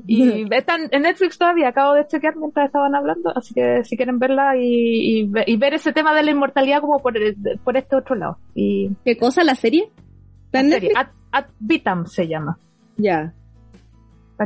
y 0.06 0.47
están 0.55 0.82
en 0.93 1.02
Netflix 1.02 1.39
todavía 1.39 1.68
acabo 1.68 1.94
de 1.94 2.06
chequear 2.06 2.36
mientras 2.36 2.66
estaban 2.66 2.94
hablando 2.94 3.36
así 3.36 3.52
que 3.52 3.82
si 3.82 3.97
quieren 3.97 4.20
verla 4.20 4.56
y, 4.56 5.22
y 5.22 5.26
ve- 5.26 5.44
y 5.47 5.56
ver 5.56 5.74
ese 5.74 5.93
tema 5.93 6.14
de 6.14 6.22
la 6.22 6.30
inmortalidad 6.30 6.80
como 6.80 7.01
por, 7.01 7.14
por 7.64 7.76
este 7.76 7.97
otro 7.97 8.14
lado 8.14 8.39
y 8.55 8.90
¿Qué 9.05 9.16
cosa? 9.18 9.43
¿La 9.43 9.56
serie? 9.56 9.90
¿Está 10.47 10.60
en 10.60 10.70
la 10.70 10.76
serie? 10.76 10.93
Ad, 10.97 11.09
Ad 11.32 11.47
Vitam 11.59 12.06
se 12.06 12.28
llama 12.28 12.59
Ya. 12.97 13.35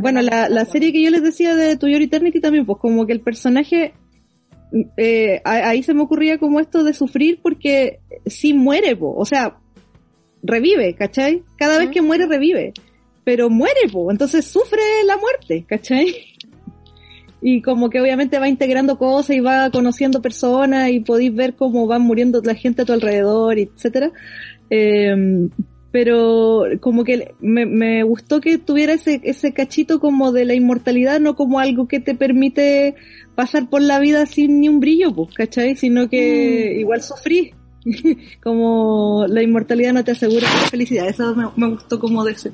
Bueno, 0.01 0.23
la, 0.23 0.49
la 0.49 0.65
serie 0.65 0.91
que 0.91 1.03
yo 1.03 1.11
les 1.11 1.23
decía 1.23 1.55
de 1.55 1.77
To 1.77 1.87
Your 1.87 2.01
Eternity 2.01 2.41
también, 2.41 2.65
pues 2.65 2.79
como 2.79 3.05
que 3.05 3.13
el 3.13 3.21
personaje, 3.21 3.93
eh, 4.97 5.41
ahí 5.45 5.83
se 5.83 5.95
me 5.95 6.03
ocurría 6.03 6.39
como 6.39 6.61
esto 6.61 6.85
de 6.85 6.95
sufrir 6.95 7.41
porque 7.43 8.01
sí 8.27 8.55
muere, 8.55 8.97
po. 8.97 9.15
o 9.15 9.25
sea, 9.25 9.57
revive, 10.43 10.95
¿cachai? 10.95 11.43
Cada 11.57 11.79
vez 11.79 11.87
Ujú. 11.87 11.95
que 11.95 12.03
muere, 12.03 12.27
revive. 12.27 12.73
Pero 13.25 13.51
muere, 13.51 13.89
po. 13.93 14.11
entonces 14.11 14.47
sufre 14.47 14.81
la 15.07 15.17
muerte, 15.17 15.65
¿cachai? 15.69 16.15
y 17.43 17.61
como 17.63 17.91
que 17.91 18.01
obviamente 18.01 18.39
va 18.39 18.49
integrando 18.49 18.99
cosas 18.99 19.37
y 19.37 19.41
va 19.41 19.71
conociendo 19.71 20.23
personas 20.23 20.91
y 20.91 21.01
podéis 21.01 21.35
ver 21.35 21.55
cómo 21.55 21.87
van 21.87 22.03
muriendo 22.03 22.41
la 22.43 22.55
gente 22.55 22.83
a 22.83 22.85
tu 22.85 22.93
alrededor, 22.93 23.59
etcétera. 23.59 24.13
Eh, 24.71 25.49
pero 25.93 26.65
como 26.81 27.05
que 27.05 27.35
me, 27.41 27.67
me 27.67 28.03
gustó 28.03 28.41
que 28.41 28.59
tuviera 28.59 28.95
ese, 28.95 29.21
ese 29.23 29.53
cachito 29.53 30.01
como 30.01 30.33
de 30.33 30.47
la 30.47 30.55
inmortalidad, 30.55 31.21
no 31.21 31.37
como 31.37 31.61
algo 31.61 31.87
que 31.87 32.01
te 32.01 32.15
permite 32.15 32.95
pasar 33.35 33.69
por 33.69 33.83
la 33.83 34.01
vida 34.01 34.27
sin 34.27 34.61
ni 34.61 34.69
un 34.69 34.81
brillo, 34.81 35.15
pues, 35.15 35.35
¿cachai? 35.35 35.77
Sino 35.77 36.09
que 36.09 36.77
igual 36.79 37.03
sufrí. 37.03 37.53
como 38.43 39.27
la 39.29 39.43
inmortalidad 39.43 39.93
no 39.93 40.05
te 40.05 40.13
asegura 40.13 40.43
la 40.43 40.69
felicidad. 40.69 41.09
Eso 41.09 41.35
me, 41.35 41.47
me 41.57 41.75
gustó 41.75 41.99
como 41.99 42.25
de 42.25 42.33
ese, 42.33 42.53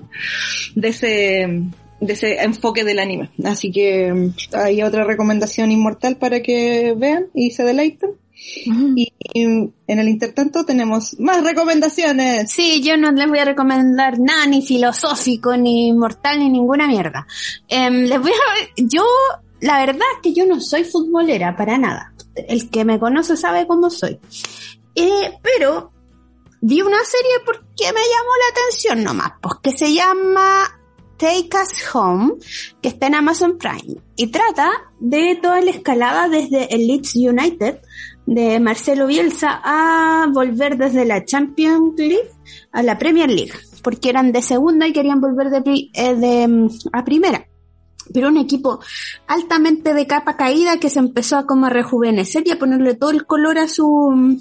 de 0.74 0.88
ese, 0.88 1.62
de 2.00 2.12
ese 2.12 2.42
enfoque 2.42 2.84
del 2.84 2.98
anime. 2.98 3.30
Así 3.44 3.70
que 3.70 4.12
mm, 4.12 4.34
hay 4.54 4.82
otra 4.82 5.04
recomendación 5.04 5.70
inmortal 5.70 6.16
para 6.16 6.40
que 6.40 6.94
vean 6.96 7.26
y 7.34 7.50
se 7.50 7.64
deleiten. 7.64 8.10
Y, 8.64 9.12
y 9.34 9.42
en 9.42 9.72
el 9.86 10.08
intertanto 10.08 10.64
tenemos 10.64 11.18
más 11.18 11.42
recomendaciones. 11.42 12.50
Sí, 12.50 12.82
yo 12.82 12.96
no 12.96 13.10
les 13.10 13.28
voy 13.28 13.38
a 13.40 13.44
recomendar 13.44 14.18
nada 14.18 14.46
ni 14.46 14.62
filosófico, 14.62 15.56
ni 15.56 15.92
mortal, 15.92 16.38
ni 16.38 16.48
ninguna 16.48 16.86
mierda. 16.86 17.26
Em, 17.68 18.04
les 18.04 18.20
voy 18.20 18.30
a, 18.30 18.68
yo, 18.76 19.04
la 19.60 19.80
verdad 19.80 20.06
es 20.16 20.22
que 20.22 20.32
yo 20.32 20.46
no 20.46 20.60
soy 20.60 20.84
futbolera 20.84 21.56
para 21.56 21.78
nada. 21.78 22.12
El 22.34 22.70
que 22.70 22.84
me 22.84 22.98
conoce 22.98 23.36
sabe 23.36 23.66
cómo 23.66 23.90
soy. 23.90 24.18
Eh, 24.94 25.38
pero 25.42 25.92
vi 26.60 26.80
una 26.80 27.04
serie 27.04 27.38
porque 27.44 27.92
me 27.92 28.00
llamó 28.00 28.30
la 28.40 28.60
atención 28.60 29.02
nomás, 29.04 29.32
pues 29.40 29.54
que 29.62 29.76
se 29.76 29.92
llama 29.92 30.64
Take 31.18 31.50
Us 31.60 31.94
Home, 31.94 32.34
que 32.80 32.88
está 32.88 33.08
en 33.08 33.16
Amazon 33.16 33.58
Prime, 33.58 34.00
y 34.16 34.28
trata 34.28 34.70
de 35.00 35.38
toda 35.42 35.60
la 35.60 35.70
escalada 35.70 36.28
desde 36.28 36.72
el 36.74 36.86
Leeds 36.86 37.16
United 37.16 37.80
de 38.28 38.60
Marcelo 38.60 39.06
Bielsa 39.06 39.58
a 39.64 40.26
volver 40.30 40.76
desde 40.76 41.06
la 41.06 41.24
Champions 41.24 41.94
League 41.96 42.28
a 42.72 42.82
la 42.82 42.98
Premier 42.98 43.30
League, 43.30 43.54
porque 43.82 44.10
eran 44.10 44.32
de 44.32 44.42
segunda 44.42 44.86
y 44.86 44.92
querían 44.92 45.18
volver 45.18 45.48
de, 45.48 45.88
eh, 45.94 46.14
de, 46.14 46.46
mm, 46.46 46.68
a 46.92 47.04
primera. 47.06 47.46
Pero 48.12 48.28
un 48.28 48.36
equipo 48.36 48.80
altamente 49.26 49.94
de 49.94 50.06
capa 50.06 50.36
caída 50.36 50.78
que 50.78 50.90
se 50.90 50.98
empezó 50.98 51.38
a 51.38 51.46
como 51.46 51.66
a 51.66 51.70
rejuvenecer 51.70 52.42
y 52.46 52.50
a 52.50 52.58
ponerle 52.58 52.94
todo 52.94 53.10
el 53.10 53.24
color 53.24 53.56
a 53.56 53.66
su, 53.66 54.38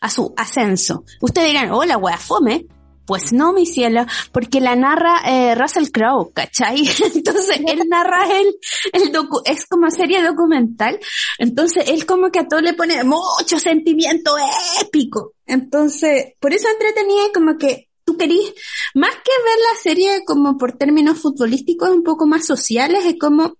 a 0.00 0.10
su 0.10 0.32
ascenso. 0.36 1.02
Ustedes 1.20 1.48
dirán, 1.48 1.72
hola, 1.72 1.96
wea, 1.98 2.18
fome. 2.18 2.68
Pues 3.08 3.32
no, 3.32 3.54
mi 3.54 3.64
cielo, 3.64 4.04
porque 4.32 4.60
la 4.60 4.76
narra 4.76 5.22
eh, 5.24 5.54
Russell 5.54 5.90
Crowe, 5.90 6.30
¿cachai? 6.34 6.86
Entonces 7.14 7.58
él 7.66 7.88
narra 7.88 8.26
el, 8.38 8.54
el 8.92 9.12
docu 9.12 9.40
es 9.46 9.64
como 9.64 9.90
serie 9.90 10.22
documental, 10.22 11.00
entonces 11.38 11.88
él 11.88 12.04
como 12.04 12.30
que 12.30 12.40
a 12.40 12.46
todo 12.46 12.60
le 12.60 12.74
pone 12.74 13.02
mucho 13.04 13.58
sentimiento 13.58 14.36
épico. 14.82 15.32
Entonces, 15.46 16.34
por 16.38 16.52
eso 16.52 16.68
entretenía 16.68 17.28
y 17.28 17.32
como 17.32 17.56
que 17.56 17.88
tú 18.04 18.18
querís, 18.18 18.52
más 18.94 19.14
que 19.14 19.32
ver 19.42 19.58
la 19.72 19.80
serie 19.82 20.24
como 20.26 20.58
por 20.58 20.72
términos 20.72 21.18
futbolísticos 21.18 21.88
un 21.88 22.02
poco 22.02 22.26
más 22.26 22.44
sociales, 22.44 23.06
es 23.06 23.16
como 23.18 23.56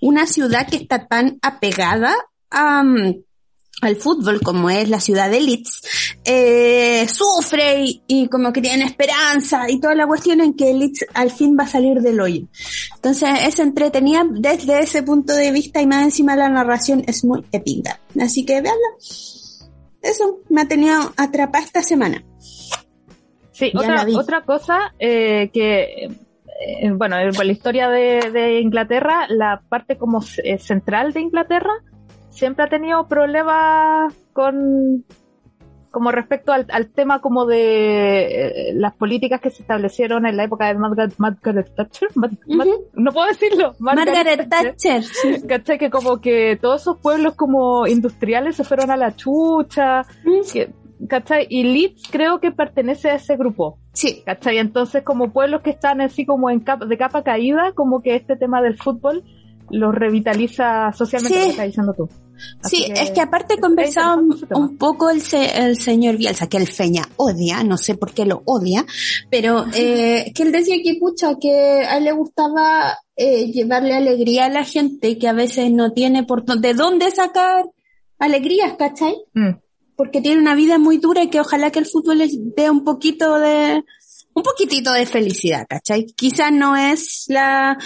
una 0.00 0.26
ciudad 0.26 0.66
que 0.68 0.76
está 0.76 1.06
tan 1.06 1.38
apegada 1.40 2.16
a, 2.50 2.82
mm, 2.82 3.22
al 3.80 3.96
fútbol 3.96 4.40
como 4.40 4.70
es 4.70 4.88
la 4.88 5.00
ciudad 5.00 5.30
de 5.30 5.40
Leeds, 5.40 5.82
eh, 6.24 7.06
sufre 7.08 7.84
y, 7.84 8.02
y 8.06 8.28
como 8.28 8.52
que 8.52 8.60
tiene 8.60 8.84
esperanza 8.84 9.70
y 9.70 9.80
toda 9.80 9.94
la 9.94 10.06
cuestión 10.06 10.40
en 10.40 10.54
que 10.54 10.74
Leeds 10.74 11.06
al 11.14 11.30
fin 11.30 11.56
va 11.58 11.64
a 11.64 11.68
salir 11.68 12.00
del 12.00 12.20
hoyo. 12.20 12.46
Entonces 12.94 13.30
es 13.42 13.58
entretenida 13.58 14.24
desde 14.28 14.80
ese 14.80 15.02
punto 15.02 15.34
de 15.34 15.52
vista 15.52 15.80
y 15.80 15.86
más 15.86 16.02
encima 16.02 16.36
la 16.36 16.48
narración 16.48 17.04
es 17.06 17.24
muy 17.24 17.44
épica. 17.52 18.00
Así 18.20 18.44
que 18.44 18.60
veanla. 18.60 18.88
Eso 20.02 20.40
me 20.48 20.62
ha 20.62 20.68
tenido 20.68 21.12
atrapada 21.16 21.64
esta 21.64 21.82
semana. 21.82 22.24
Sí, 23.52 23.72
Ya 23.74 23.80
otra, 23.80 24.06
otra 24.16 24.44
cosa 24.44 24.94
eh, 24.98 25.50
que, 25.52 26.04
eh, 26.04 26.90
bueno, 26.92 27.18
en 27.18 27.32
la 27.32 27.52
historia 27.52 27.88
de, 27.88 28.30
de 28.32 28.60
Inglaterra, 28.60 29.26
la 29.28 29.62
parte 29.68 29.98
como 29.98 30.20
eh, 30.44 30.58
central 30.58 31.12
de 31.12 31.20
Inglaterra 31.20 31.72
siempre 32.38 32.64
ha 32.64 32.68
tenido 32.68 33.06
problemas 33.08 34.14
con 34.32 35.04
como 35.90 36.12
respecto 36.12 36.52
al, 36.52 36.66
al 36.70 36.90
tema 36.90 37.20
como 37.20 37.46
de 37.46 38.68
eh, 38.70 38.72
las 38.74 38.94
políticas 38.94 39.40
que 39.40 39.50
se 39.50 39.62
establecieron 39.62 40.26
en 40.26 40.36
la 40.36 40.44
época 40.44 40.66
de 40.68 40.74
Margaret, 40.74 41.14
Margaret 41.16 41.74
Thatcher. 41.74 42.10
Mar- 42.14 42.30
Mar- 42.46 42.66
Ujú. 42.68 42.84
no 42.92 43.10
puedo 43.10 43.26
decirlo. 43.26 43.74
Margaret 43.78 44.48
Thatcher. 44.50 45.02
¿Cachai? 45.48 45.78
Que 45.78 45.88
como 45.90 46.20
que 46.20 46.58
todos 46.60 46.82
esos 46.82 46.98
pueblos 46.98 47.34
como 47.36 47.86
industriales 47.86 48.54
se 48.56 48.64
fueron 48.64 48.90
a 48.90 48.96
la 48.98 49.16
chucha. 49.16 50.02
Que, 50.52 50.70
¿Cachai? 51.08 51.46
Y 51.48 51.64
Leeds 51.64 52.02
creo 52.12 52.38
que 52.38 52.52
pertenece 52.52 53.08
a 53.10 53.14
ese 53.14 53.36
grupo. 53.36 53.78
Sí. 53.94 54.22
¿Cachai? 54.26 54.58
Entonces, 54.58 55.02
como 55.02 55.32
pueblos 55.32 55.62
que 55.62 55.70
están 55.70 56.00
así 56.02 56.26
como 56.26 56.50
en 56.50 56.60
capa, 56.60 56.84
de 56.84 56.98
capa 56.98 57.22
caída, 57.24 57.72
como 57.74 58.02
que 58.02 58.14
este 58.14 58.36
tema 58.36 58.60
del 58.60 58.76
fútbol 58.76 59.24
los 59.70 59.94
revitaliza 59.94 60.92
socialmente, 60.92 61.42
Sí. 61.44 61.50
estás 61.50 61.66
diciendo 61.66 61.94
tú. 61.96 62.08
Así 62.62 62.76
Sí, 62.84 62.92
es 62.94 63.10
que 63.10 63.20
aparte 63.20 63.58
conversaba 63.58 64.14
un, 64.16 64.76
poco 64.78 65.10
el, 65.10 65.22
se- 65.22 65.58
el 65.64 65.78
señor 65.78 66.16
Bielsa, 66.16 66.48
que 66.48 66.56
el 66.56 66.66
Feña 66.68 67.02
odia, 67.16 67.62
no 67.64 67.76
sé 67.76 67.94
por 67.94 68.12
qué 68.12 68.24
lo 68.24 68.42
odia, 68.44 68.84
pero 69.30 69.64
eh, 69.74 70.32
que 70.34 70.42
él 70.42 70.52
decía 70.52 70.76
que 70.82 70.96
pucha, 71.00 71.34
que 71.40 71.52
a 71.86 71.98
él 71.98 72.04
le 72.04 72.12
gustaba 72.12 72.98
eh, 73.16 73.50
llevarle 73.50 73.94
alegría 73.94 74.46
a 74.46 74.50
la 74.50 74.64
gente 74.64 75.18
que 75.18 75.28
a 75.28 75.32
veces 75.32 75.70
no 75.72 75.92
tiene 75.92 76.24
por 76.24 76.44
de 76.44 76.74
dónde 76.74 77.10
sacar 77.10 77.64
alegrías, 78.18 78.74
¿cachai? 78.78 79.16
Mm. 79.34 79.50
Porque 79.96 80.20
tiene 80.20 80.40
una 80.40 80.54
vida 80.54 80.78
muy 80.78 80.98
dura 80.98 81.24
y 81.24 81.28
que 81.30 81.40
ojalá 81.40 81.70
que 81.72 81.80
el 81.80 81.86
fútbol 81.86 82.18
les 82.18 82.30
dé 82.54 82.70
un 82.70 82.84
poquito 82.84 83.38
de, 83.40 83.82
un 84.38 84.42
poquitito 84.42 84.92
de 84.92 85.04
felicidad, 85.04 85.66
¿cachai? 85.68 86.06
Quizás 86.06 86.52
no 86.52 86.76
es 86.76 87.26
la, 87.28 87.76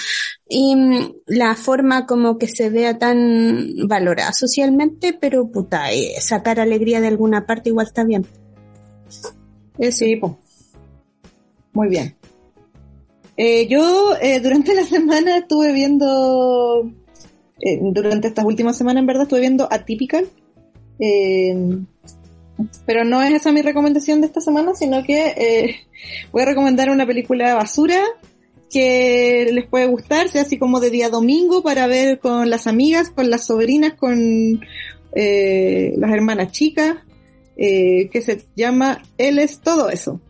la 1.26 1.56
forma 1.56 2.06
como 2.06 2.38
que 2.38 2.46
se 2.46 2.70
vea 2.70 2.98
tan 2.98 3.74
valorada 3.88 4.32
socialmente, 4.32 5.12
pero 5.14 5.50
puta, 5.50 5.92
eh, 5.92 6.14
sacar 6.20 6.60
alegría 6.60 7.00
de 7.00 7.08
alguna 7.08 7.46
parte 7.46 7.70
igual 7.70 7.86
está 7.86 8.04
bien. 8.04 8.26
Sí, 9.90 10.16
po. 10.16 10.38
Muy 11.72 11.88
bien. 11.88 12.14
Eh, 13.36 13.66
yo 13.66 14.14
eh, 14.20 14.40
durante 14.40 14.74
la 14.74 14.84
semana 14.84 15.38
estuve 15.38 15.72
viendo, 15.72 16.90
eh, 17.60 17.78
durante 17.80 18.28
estas 18.28 18.44
últimas 18.44 18.76
semanas 18.76 19.00
en 19.00 19.06
verdad 19.06 19.22
estuve 19.22 19.40
viendo 19.40 19.66
Atypical. 19.70 20.28
Eh, 20.98 21.80
pero 22.86 23.04
no 23.04 23.22
es 23.22 23.32
esa 23.34 23.52
mi 23.52 23.62
recomendación 23.62 24.20
de 24.20 24.26
esta 24.26 24.40
semana, 24.40 24.74
sino 24.74 25.02
que 25.02 25.26
eh, 25.36 25.76
voy 26.32 26.42
a 26.42 26.46
recomendar 26.46 26.90
una 26.90 27.06
película 27.06 27.54
basura 27.54 28.02
que 28.70 29.50
les 29.52 29.66
puede 29.66 29.86
gustar, 29.86 30.28
sea 30.28 30.42
así 30.42 30.58
como 30.58 30.80
de 30.80 30.90
día 30.90 31.10
domingo 31.10 31.62
para 31.62 31.86
ver 31.86 32.18
con 32.18 32.48
las 32.48 32.66
amigas, 32.66 33.10
con 33.10 33.28
las 33.28 33.46
sobrinas, 33.46 33.94
con 33.94 34.64
eh, 35.14 35.94
las 35.98 36.10
hermanas 36.10 36.52
chicas, 36.52 36.96
eh, 37.56 38.08
que 38.10 38.22
se 38.22 38.44
llama 38.56 39.02
Él 39.18 39.38
es 39.38 39.60
todo 39.60 39.90
eso. 39.90 40.20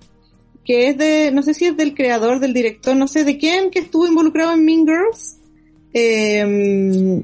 Que 0.65 0.89
es 0.89 0.99
de, 0.99 1.31
no 1.33 1.43
sé 1.43 1.55
si 1.55 1.67
es 1.67 1.77
del 1.77 1.95
creador, 1.95 2.41
del 2.41 2.53
director, 2.53 2.97
no 2.97 3.07
sé 3.07 3.25
de 3.25 3.39
quién, 3.39 3.71
que 3.71 3.81
estuvo 3.81 4.07
involucrado 4.07 4.53
en 4.53 4.65
Mean 4.65 4.87
Girls. 4.87 5.39
Eh, 5.95 7.23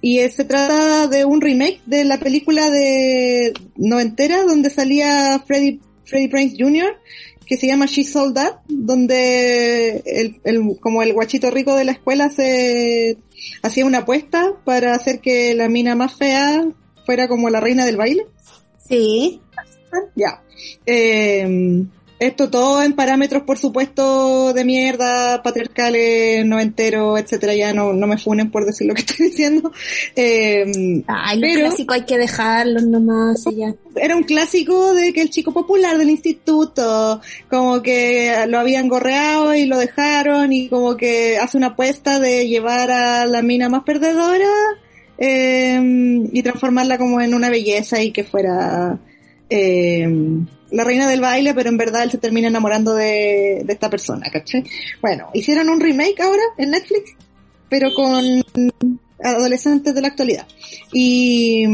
y 0.00 0.20
eh, 0.20 0.30
se 0.30 0.44
trata 0.44 1.06
de 1.08 1.24
un 1.24 1.40
remake 1.40 1.80
de 1.86 2.04
la 2.04 2.18
película 2.18 2.70
de 2.70 3.52
noventera 3.76 4.42
donde 4.44 4.70
salía 4.70 5.42
Freddie, 5.46 5.80
Freddie 6.04 6.28
Prinze 6.28 6.56
Jr., 6.58 6.96
que 7.46 7.56
se 7.56 7.66
llama 7.66 7.86
She 7.86 8.04
Sold 8.04 8.34
That, 8.36 8.60
donde 8.68 10.02
el, 10.06 10.40
el, 10.44 10.78
como 10.80 11.02
el 11.02 11.12
guachito 11.12 11.50
rico 11.50 11.74
de 11.74 11.84
la 11.84 11.92
escuela 11.92 12.30
se 12.30 13.18
hacía 13.62 13.84
una 13.84 13.98
apuesta 13.98 14.52
para 14.64 14.94
hacer 14.94 15.20
que 15.20 15.54
la 15.54 15.68
mina 15.68 15.96
más 15.96 16.14
fea 16.14 16.64
fuera 17.04 17.26
como 17.26 17.50
la 17.50 17.60
reina 17.60 17.84
del 17.84 17.96
baile. 17.96 18.26
Sí. 18.88 19.40
Ya. 20.14 20.42
Eh, 20.86 21.84
esto 22.20 22.50
todo 22.50 22.82
en 22.82 22.92
parámetros, 22.92 23.42
por 23.44 23.56
supuesto, 23.58 24.52
de 24.52 24.64
mierda, 24.64 25.42
patriarcales, 25.42 26.44
noventeros, 26.44 27.18
etcétera. 27.18 27.54
Ya 27.54 27.72
no, 27.72 27.94
no 27.94 28.06
me 28.06 28.18
funen 28.18 28.50
por 28.50 28.66
decir 28.66 28.86
lo 28.86 28.94
que 28.94 29.00
estoy 29.08 29.26
diciendo. 29.28 29.72
Eh, 30.14 31.02
Ay, 31.06 31.40
Pero- 31.40 31.60
clásico 31.66 31.94
hay 31.94 32.04
que 32.04 32.18
dejarlo 32.18 32.80
nomás 32.82 33.44
y 33.50 33.56
ya. 33.56 33.74
era 33.96 34.14
un 34.16 34.22
clásico 34.24 34.92
de 34.92 35.12
que 35.14 35.22
el 35.22 35.30
chico 35.30 35.52
popular 35.52 35.96
del 35.98 36.10
instituto, 36.10 37.20
como 37.48 37.80
que 37.82 38.44
lo 38.48 38.58
habían 38.58 38.88
gorreado 38.88 39.54
y 39.54 39.64
lo 39.66 39.78
dejaron 39.78 40.52
y 40.52 40.68
como 40.68 40.96
que 40.96 41.38
hace 41.38 41.56
una 41.56 41.68
apuesta 41.68 42.20
de 42.20 42.46
llevar 42.46 42.90
a 42.90 43.24
la 43.26 43.40
mina 43.42 43.68
más 43.70 43.82
perdedora 43.84 44.46
eh, 45.16 45.80
y 46.32 46.42
transformarla 46.42 46.98
como 46.98 47.20
en 47.20 47.34
una 47.34 47.50
belleza 47.50 48.02
y 48.02 48.12
que 48.12 48.24
fuera 48.24 48.98
eh, 49.48 50.06
la 50.70 50.84
reina 50.84 51.08
del 51.08 51.20
baile, 51.20 51.54
pero 51.54 51.68
en 51.68 51.76
verdad 51.76 52.04
él 52.04 52.10
se 52.10 52.18
termina 52.18 52.48
enamorando 52.48 52.94
de, 52.94 53.62
de 53.64 53.72
esta 53.72 53.90
persona, 53.90 54.30
¿cachai? 54.30 54.64
Bueno, 55.00 55.30
hicieron 55.34 55.68
un 55.68 55.80
remake 55.80 56.20
ahora 56.22 56.42
en 56.56 56.70
Netflix, 56.70 57.14
pero 57.68 57.92
con 57.94 58.42
adolescentes 59.22 59.94
de 59.94 60.00
la 60.00 60.08
actualidad. 60.08 60.46
Y, 60.92 61.64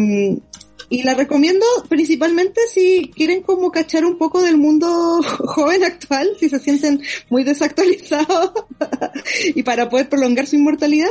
y 0.89 1.03
la 1.03 1.15
recomiendo 1.15 1.65
principalmente 1.89 2.61
si 2.73 3.11
quieren 3.15 3.43
como 3.43 3.71
cachar 3.71 4.05
un 4.05 4.19
poco 4.19 4.43
del 4.43 4.57
mundo 4.57 5.21
joven 5.23 5.85
actual, 5.85 6.31
si 6.39 6.49
se 6.49 6.59
sienten 6.59 7.03
muy 7.29 7.45
desactualizados 7.45 8.53
y 9.55 9.63
para 9.63 9.89
poder 9.89 10.09
prolongar 10.09 10.47
su 10.47 10.57
inmortalidad, 10.57 11.11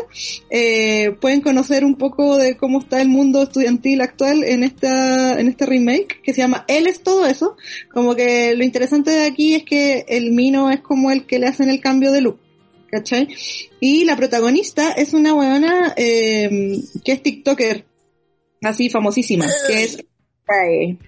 eh, 0.49 1.15
pueden 1.19 1.41
conocer 1.41 1.83
un 1.83 1.95
poco 1.95 2.37
de 2.37 2.57
cómo 2.57 2.79
está 2.79 3.01
el 3.01 3.09
mundo 3.09 3.43
estudiantil 3.43 4.01
actual 4.01 4.43
en 4.43 4.63
esta, 4.63 5.39
en 5.39 5.47
este 5.47 5.65
remake 5.65 6.21
que 6.23 6.33
se 6.33 6.41
llama 6.41 6.65
Él 6.67 6.87
es 6.87 7.01
todo 7.01 7.25
eso. 7.25 7.57
Como 7.91 8.15
que 8.15 8.55
lo 8.55 8.63
interesante 8.63 9.11
de 9.11 9.25
aquí 9.25 9.55
es 9.55 9.63
que 9.63 10.05
el 10.07 10.31
Mino 10.31 10.69
es 10.71 10.81
como 10.81 11.11
el 11.11 11.25
que 11.25 11.39
le 11.39 11.47
hacen 11.47 11.69
el 11.69 11.81
cambio 11.81 12.11
de 12.11 12.21
look. 12.21 12.39
¿Cachai? 12.89 13.27
Y 13.81 14.05
la 14.05 14.15
protagonista 14.15 14.91
es 14.91 15.13
una 15.13 15.33
weona 15.33 15.93
eh, 15.97 16.79
que 17.03 17.11
es 17.11 17.21
TikToker, 17.21 17.83
así 18.67 18.89
famosísima, 18.89 19.45
que 19.67 19.83
es 19.83 20.05
Ray. 20.45 20.99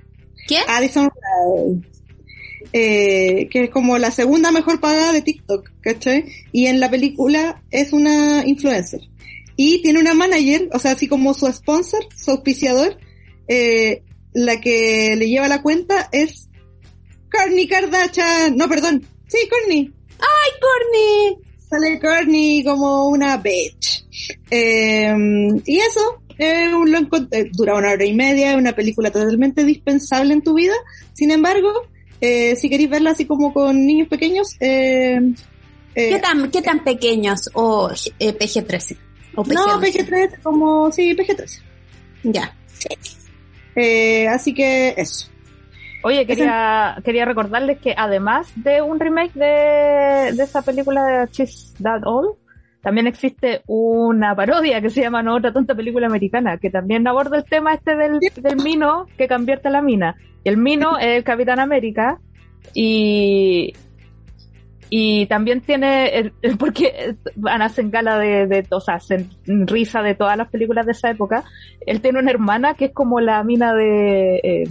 ¿Qué? 0.47 0.57
Addison 0.67 1.09
Rae. 1.09 1.81
Eh, 2.73 3.47
que 3.49 3.65
es 3.65 3.69
como 3.69 3.97
la 3.97 4.11
segunda 4.11 4.51
mejor 4.51 4.79
pagada 4.79 5.13
de 5.13 5.21
TikTok, 5.21 5.71
¿cachai? 5.81 6.25
Y 6.51 6.67
en 6.67 6.79
la 6.79 6.89
película 6.89 7.63
es 7.71 7.93
una 7.93 8.45
influencer. 8.45 9.01
Y 9.55 9.81
tiene 9.81 9.99
una 9.99 10.13
manager, 10.13 10.69
o 10.73 10.79
sea, 10.79 10.91
así 10.91 11.07
como 11.07 11.34
su 11.34 11.51
sponsor, 11.51 12.05
su 12.15 12.31
auspiciador, 12.31 12.97
eh, 13.47 14.03
la 14.34 14.59
que 14.59 15.15
le 15.15 15.29
lleva 15.29 15.47
la 15.47 15.61
cuenta 15.61 16.09
es 16.11 16.49
Kourtney 17.31 17.67
Kardashian. 17.67 18.55
No, 18.55 18.67
perdón. 18.67 19.05
Sí, 19.27 19.38
Kourtney. 19.49 19.91
¡Ay, 20.19 20.51
Corny! 20.61 21.43
Sale 21.69 21.99
Kourtney 21.99 22.63
como 22.63 23.07
una 23.07 23.38
bitch. 23.38 24.05
Eh, 24.49 25.13
y 25.65 25.77
eso, 25.77 26.21
eh, 26.38 26.73
un- 26.73 26.91
lo 26.91 26.99
eh, 27.31 27.49
dura 27.53 27.76
una 27.76 27.91
hora 27.91 28.05
y 28.05 28.14
media, 28.14 28.51
es 28.51 28.57
una 28.57 28.73
película 28.73 29.11
totalmente 29.11 29.64
dispensable 29.64 30.34
en 30.34 30.41
tu 30.41 30.53
vida. 30.53 30.73
Sin 31.14 31.31
embargo, 31.31 31.72
eh, 32.22 32.55
si 32.55 32.69
queréis 32.69 32.89
verla 32.89 33.11
así 33.11 33.26
como 33.26 33.53
con 33.53 33.85
niños 33.85 34.07
pequeños, 34.07 34.55
eh, 34.59 35.19
eh, 35.95 36.09
¿Qué 36.09 36.19
tan, 36.19 36.51
qué 36.51 36.61
tan 36.61 36.84
pequeños? 36.84 37.49
O 37.53 37.89
eh, 38.19 38.34
PG-13. 38.38 38.97
O 39.35 39.43
no, 39.45 39.65
PG-12. 39.81 39.81
PG-13, 40.07 40.41
como, 40.43 40.91
sí, 40.91 41.15
PG-13. 41.15 41.61
Ya. 42.23 42.55
Eh, 43.76 44.27
así 44.27 44.53
que 44.53 44.93
eso. 44.97 45.27
Oye, 46.03 46.26
quería, 46.26 46.97
quería 47.03 47.26
recordarles 47.26 47.80
que 47.80 47.93
además 47.97 48.47
de 48.55 48.81
un 48.81 48.99
remake 48.99 49.34
de, 49.34 50.34
de 50.34 50.43
esa 50.43 50.61
película 50.61 51.03
de 51.03 51.27
Cheese 51.31 51.73
That 51.81 52.01
All, 52.05 52.35
también 52.88 53.07
existe 53.07 53.64
una 53.68 54.34
parodia 54.34 54.80
que 54.80 54.89
se 54.89 55.01
llama 55.01 55.22
No 55.22 55.35
otra 55.35 55.51
tonta 55.51 55.76
película 55.76 56.07
americana, 56.07 56.57
que 56.57 56.69
también 56.69 57.05
aborda 57.05 57.35
el 57.35 57.43
tema 57.43 57.73
este 57.73 57.97
del, 57.97 58.18
del 58.19 58.55
mino 58.64 59.07
que 59.18 59.27
convierte 59.27 59.68
a 59.68 59.72
la 59.72 59.81
mina. 59.81 60.15
Y 60.45 60.47
el 60.47 60.55
mino 60.55 60.97
es 60.97 61.18
el 61.18 61.26
Capitán 61.26 61.59
América 61.59 62.22
y, 62.73 63.73
y 64.89 65.26
también 65.26 65.59
tiene 65.59 66.18
el, 66.18 66.34
el 66.41 66.57
porque 66.57 67.18
van 67.35 67.61
a 67.61 67.65
hacer 67.65 67.89
gala 67.89 68.18
de, 68.19 68.47
de, 68.47 68.65
o 68.72 68.80
sea, 68.80 68.95
hacen 68.95 69.31
risa 69.45 70.01
de 70.01 70.15
todas 70.15 70.38
las 70.38 70.47
películas 70.47 70.85
de 70.85 70.93
esa 70.93 71.09
época. 71.09 71.43
Él 71.85 71.99
tiene 71.99 72.19
una 72.19 72.31
hermana 72.31 72.76
que 72.76 72.85
es 72.85 72.93
como 72.93 73.19
la 73.19 73.43
mina 73.43 73.73
de, 73.73 74.38
eh, 74.41 74.64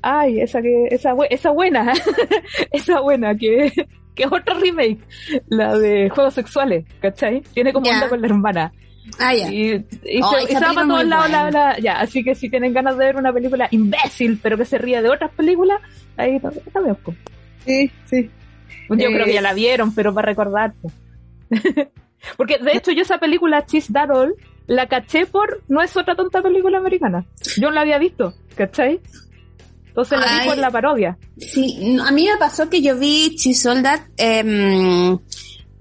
Ay, 0.00 0.40
esa 0.40 0.62
que, 0.62 0.86
esa 0.92 1.50
buena, 1.50 1.92
esa 2.70 3.00
buena 3.00 3.36
que, 3.36 3.72
que 4.16 4.24
es 4.24 4.32
otro 4.32 4.58
remake, 4.58 4.98
la 5.48 5.76
de 5.76 6.08
juegos 6.10 6.34
sexuales, 6.34 6.84
¿cachai? 7.00 7.42
Tiene 7.52 7.72
como 7.72 7.86
Ya. 7.86 7.94
onda 7.94 8.08
con 8.08 8.20
la 8.20 8.26
hermana. 8.26 8.72
Ah, 9.18 9.34
ya. 9.34 9.52
Y, 9.52 9.84
y 10.04 10.20
Oh, 10.22 10.30
se, 10.30 10.44
esa 10.44 10.44
y 10.44 10.54
se 10.56 10.60
va 10.60 10.72
para 10.72 10.86
todos 10.88 11.04
lados, 11.06 11.30
la, 11.30 11.50
la- 11.50 11.78
ya, 11.78 12.00
así 12.00 12.24
que 12.24 12.34
si 12.34 12.48
tienen 12.48 12.72
ganas 12.72 12.96
de 12.96 13.04
ver 13.04 13.16
una 13.16 13.32
película 13.32 13.68
imbécil, 13.70 14.38
pero 14.42 14.56
que 14.56 14.64
se 14.64 14.78
ríe 14.78 15.02
de 15.02 15.10
otras 15.10 15.30
películas, 15.32 15.80
ahí 16.16 16.38
tam- 16.38 16.58
también, 16.72 16.96
pues. 17.04 17.16
Sí, 17.66 17.90
sí. 18.06 18.30
Yo 18.88 18.94
Eh, 19.08 19.12
creo 19.12 19.26
que 19.26 19.34
ya 19.34 19.40
la 19.42 19.52
vieron, 19.54 19.94
pero 19.94 20.14
para 20.14 20.26
recordar, 20.26 20.72
pues. 20.80 20.94
Porque 22.36 22.58
de 22.58 22.72
hecho 22.76 22.92
yo 22.92 23.02
esa 23.02 23.18
película 23.18 23.66
Cheese 23.66 23.92
That 23.92 24.10
All 24.10 24.34
la 24.66 24.86
caché 24.86 25.26
por 25.26 25.62
no 25.68 25.82
es 25.82 25.94
otra 25.96 26.14
tonta 26.16 26.40
película 26.42 26.78
americana. 26.78 27.26
Yo 27.58 27.68
no 27.68 27.74
la 27.74 27.82
había 27.82 27.98
visto, 27.98 28.32
¿cachai? 28.56 29.00
Entonces 29.94 30.18
la 30.18 30.40
vi 30.40 30.48
por 30.48 30.58
la 30.58 30.70
parodia. 30.72 31.16
Sí, 31.38 31.92
no, 31.94 32.04
a 32.04 32.10
mí 32.10 32.26
me 32.26 32.36
pasó 32.36 32.68
que 32.68 32.82
yo 32.82 32.98
vi 32.98 33.36
Chisoldat, 33.36 34.00
em, 34.16 35.16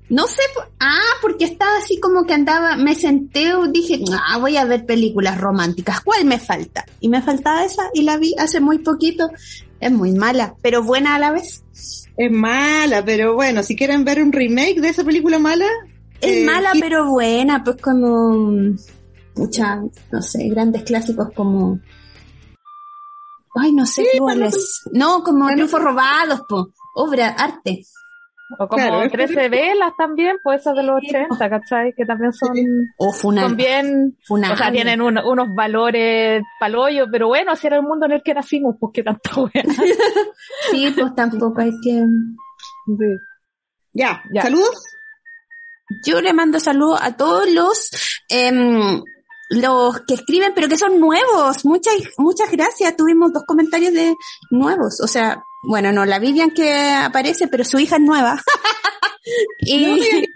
no 0.10 0.28
sé, 0.28 0.44
ah, 0.80 1.00
porque 1.20 1.46
estaba 1.46 1.78
así 1.78 2.00
como 2.00 2.24
que 2.26 2.34
andaba, 2.36 2.76
me 2.76 2.94
senté, 2.94 3.52
dije, 3.72 4.00
ah, 4.12 4.38
voy 4.38 4.58
a 4.58 4.66
ver 4.66 4.86
películas 4.86 5.42
románticas, 5.42 6.02
¿cuál 6.02 6.26
me 6.26 6.38
falta? 6.40 6.86
Y 7.00 7.10
me 7.10 7.24
faltaba 7.24 7.66
esa 7.66 7.84
y 7.96 8.04
la 8.04 8.18
vi 8.18 8.36
hace 8.38 8.60
muy 8.60 8.78
poquito, 8.80 9.32
es 9.80 9.92
muy 9.92 10.12
mala, 10.12 10.54
pero 10.62 10.84
buena 10.84 11.16
a 11.16 11.20
la 11.20 11.32
vez. 11.32 11.64
Es 12.16 12.32
mala, 12.32 13.04
pero 13.04 13.34
bueno, 13.34 13.64
si 13.64 13.76
quieren 13.76 14.06
ver 14.06 14.22
un 14.22 14.32
remake 14.32 14.80
de 14.80 14.90
esa 14.90 15.04
película 15.04 15.40
mala, 15.40 15.66
Es 16.22 16.38
Eh, 16.38 16.46
mala 16.46 16.70
y- 16.76 16.80
pero 16.80 17.10
buena, 17.10 17.64
pues 17.64 17.78
como, 17.82 18.54
mucha, 19.36 19.82
no 20.12 20.22
sé, 20.22 20.48
grandes 20.50 20.84
clásicos 20.84 21.30
como, 21.36 21.80
ay, 23.56 23.72
no 23.74 23.86
sé 23.86 24.06
cuáles, 24.18 24.82
no, 24.92 25.24
como 25.24 25.40
Bueno. 25.44 25.56
triunfos 25.56 25.82
robados, 25.82 26.42
po, 26.48 26.68
obra, 26.96 27.30
arte. 27.30 27.84
O 28.60 28.68
como 28.68 28.84
Claro, 28.84 29.02
es 29.04 29.12
que- 29.12 29.18
13 29.18 29.50
velas 29.50 29.94
también, 29.98 30.36
pues 30.44 30.62
esas 30.62 30.76
de 30.76 30.84
los 30.84 30.98
80, 30.98 31.50
¿cachai? 31.50 31.94
Que 31.98 32.06
también 32.06 32.32
son, 32.34 32.52
O 32.98 33.12
Funal. 33.12 33.46
son 33.48 33.58
bien, 33.58 34.18
o 34.30 34.38
sea, 34.56 34.72
tienen 34.72 35.02
un- 35.02 35.18
unos 35.18 35.48
valores 35.56 36.44
paloyo, 36.60 37.06
pero 37.12 37.28
bueno, 37.30 37.52
así 37.54 37.66
era 37.66 37.78
el 37.78 37.84
mundo 37.84 38.06
en 38.06 38.12
el 38.12 38.22
que 38.22 38.34
nacimos, 38.36 38.76
pues 38.80 38.92
que 38.94 39.02
tanto. 39.04 39.50
Sí, 40.72 40.94
pues 40.96 41.16
tampoco 41.16 41.62
hay 41.62 41.72
que... 41.84 42.04
ya. 43.94 44.22
Ya. 44.34 44.42
Saludos. 44.44 44.84
Yo 46.06 46.22
le 46.22 46.34
mando 46.34 46.60
saludos 46.60 47.00
a 47.02 47.16
todos 47.16 47.50
los 47.52 47.90
em, 48.30 49.02
los 49.54 50.02
que 50.02 50.16
escriben, 50.16 50.54
pero 50.54 50.68
que 50.68 50.78
son 50.78 51.00
nuevos. 51.00 51.66
Muchas 51.66 51.94
muchas 52.18 52.52
gracias. 52.52 52.96
Tuvimos 52.96 53.32
dos 53.34 53.44
comentarios 53.46 53.94
de 53.94 54.16
nuevos. 54.52 55.00
O 55.02 55.08
sea, 55.08 55.44
bueno, 55.64 55.92
no 55.92 56.06
la 56.06 56.20
Vivian 56.20 56.52
que 56.52 56.92
aparece, 56.92 57.48
pero 57.48 57.64
su 57.64 57.80
hija 57.80 57.96
es 57.96 58.02
nueva. 58.02 58.42
y 59.60 59.86
No, 59.86 59.94
mira, 59.96 60.28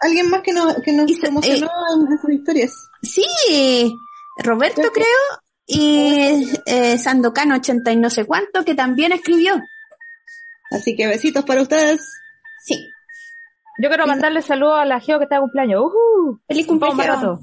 Alguien 0.00 0.28
más 0.28 0.42
que, 0.42 0.52
no, 0.52 0.74
que 0.84 0.92
nos 0.92 1.08
Y 1.08 1.18
emocionó 1.24 1.68
en, 1.94 2.12
en 2.12 2.18
sus 2.20 2.30
historias. 2.30 2.72
sí, 3.02 3.24
Roberto 4.38 4.90
creo 4.92 5.06
y 5.66 6.50
eh, 6.66 6.98
Sandokan 6.98 7.52
80 7.52 7.92
y 7.92 7.96
no 7.96 8.10
sé 8.10 8.24
cuánto 8.24 8.64
que 8.64 8.74
también 8.74 9.12
escribió. 9.12 9.60
Así 10.70 10.96
que 10.96 11.06
besitos 11.06 11.44
para 11.44 11.62
ustedes. 11.62 12.00
Sí. 12.64 12.88
Yo 13.78 13.88
quiero 13.88 14.06
mandarle 14.06 14.42
saludos 14.42 14.78
a 14.78 14.84
la 14.84 15.00
Geo 15.00 15.18
que 15.18 15.24
está 15.24 15.36
de 15.36 15.42
cumpleaños. 15.42 15.82
¡Uhú! 15.82 16.40
Feliz 16.46 16.66
cumpleaños. 16.66 17.40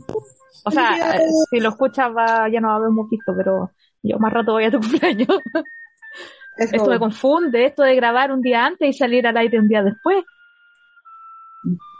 O 0.65 0.71
sea, 0.71 0.87
Felicidades. 0.87 1.21
eh, 1.21 1.45
si 1.51 1.59
lo 1.59 1.69
escuchas 1.69 2.09
va, 2.15 2.49
ya 2.51 2.59
no 2.59 2.71
habíamos 2.71 3.09
visto, 3.09 3.33
pero 3.35 3.71
yo 4.03 4.17
más 4.19 4.33
rato 4.33 4.53
voy 4.53 4.65
a 4.65 4.71
tu 4.71 4.79
cumpleaños. 4.81 5.27
Eso. 6.57 6.75
Esto 6.75 6.89
me 6.89 6.99
confunde, 6.99 7.65
esto 7.65 7.83
de 7.83 7.95
grabar 7.95 8.31
un 8.31 8.41
día 8.41 8.65
antes 8.65 8.89
y 8.89 8.93
salir 8.93 9.25
al 9.27 9.37
aire 9.37 9.59
un 9.59 9.67
día 9.67 9.81
después. 9.83 10.23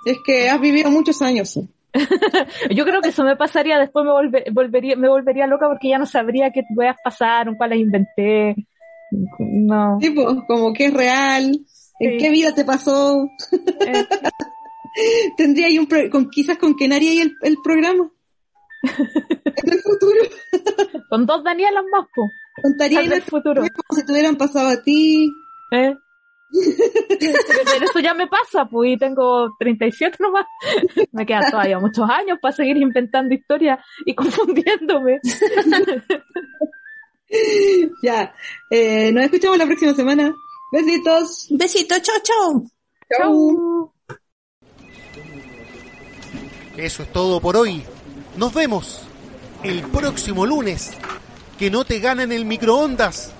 Es 0.06 0.18
que 0.26 0.50
has 0.50 0.60
vivido 0.62 0.90
muchos 0.92 1.22
años. 1.22 1.50
sí. 1.50 1.70
Yo 2.76 2.86
creo 2.86 3.02
que 3.02 3.10
eso 3.10 3.24
me 3.24 3.36
pasaría, 3.36 3.80
después 3.80 4.06
me, 4.06 4.12
volve- 4.12 4.54
volvería, 4.54 4.96
me 4.96 5.10
volvería 5.10 5.48
loca 5.48 5.68
porque 5.68 5.90
ya 5.90 5.98
no 5.98 6.06
sabría 6.06 6.52
qué 6.52 6.62
weas 6.76 6.96
pasaron, 7.04 7.56
cuáles 7.56 7.80
inventé. 7.80 8.56
No. 9.40 9.98
Tipo, 10.00 10.46
como 10.48 10.72
que 10.74 10.86
es 10.86 10.94
real. 10.94 11.46
¿En 12.00 12.12
Sí. 12.12 12.18
qué 12.18 12.30
vida 12.30 12.54
te 12.54 12.64
pasó? 12.64 13.28
Eh, 13.86 14.06
Tendría 15.38 15.68
ahí 15.68 15.78
un 15.80 15.88
pro- 15.88 16.10
con, 16.12 16.30
quizás 16.30 16.58
con 16.58 16.74
quién 16.74 16.94
haría 16.94 17.12
ahí 17.12 17.20
el, 17.20 17.34
el 17.42 17.58
programa. 17.64 18.10
En 18.84 19.74
el 19.74 19.82
futuro. 19.82 20.22
con 21.10 21.26
dos 21.26 21.44
Danielas 21.44 21.84
más, 21.92 22.08
po. 22.16 22.30
Contaría 22.62 23.02
del 23.02 23.10
la 23.10 23.22
futuro. 23.22 23.62
como 23.62 24.00
si 24.00 24.06
te 24.06 24.12
hubieran 24.12 24.36
pasado 24.36 24.70
a 24.70 24.82
ti. 24.82 25.30
¿Eh? 25.72 25.96
Pero 26.52 27.86
eso 27.86 28.00
ya 28.00 28.14
me 28.14 28.28
pasa, 28.28 28.66
pues, 28.66 28.92
y 28.92 28.98
tengo 28.98 29.56
37 29.60 30.18
nomás. 30.20 30.46
Me 31.12 31.26
quedan 31.26 31.50
todavía 31.52 31.80
muchos 31.80 32.10
años 32.10 32.40
para 32.42 32.56
seguir 32.56 32.78
inventando 32.78 33.34
historias 33.34 33.80
y 34.06 34.16
confundiéndome. 34.16 35.20
Ya. 38.02 38.34
Eh, 38.72 39.12
nos 39.12 39.26
escuchamos 39.26 39.58
la 39.58 39.68
próxima 39.68 39.94
semana. 39.94 40.34
Besitos. 40.72 41.48
Besito, 41.52 41.96
chao, 42.02 42.16
chao. 42.24 42.64
Chau. 43.18 43.94
Eso 46.76 47.04
es 47.04 47.12
todo 47.12 47.40
por 47.40 47.58
hoy. 47.58 47.84
Nos 48.40 48.54
vemos 48.54 49.02
el 49.64 49.82
próximo 49.82 50.46
lunes. 50.46 50.92
Que 51.58 51.70
no 51.70 51.84
te 51.84 52.00
ganen 52.00 52.32
el 52.32 52.46
microondas. 52.46 53.34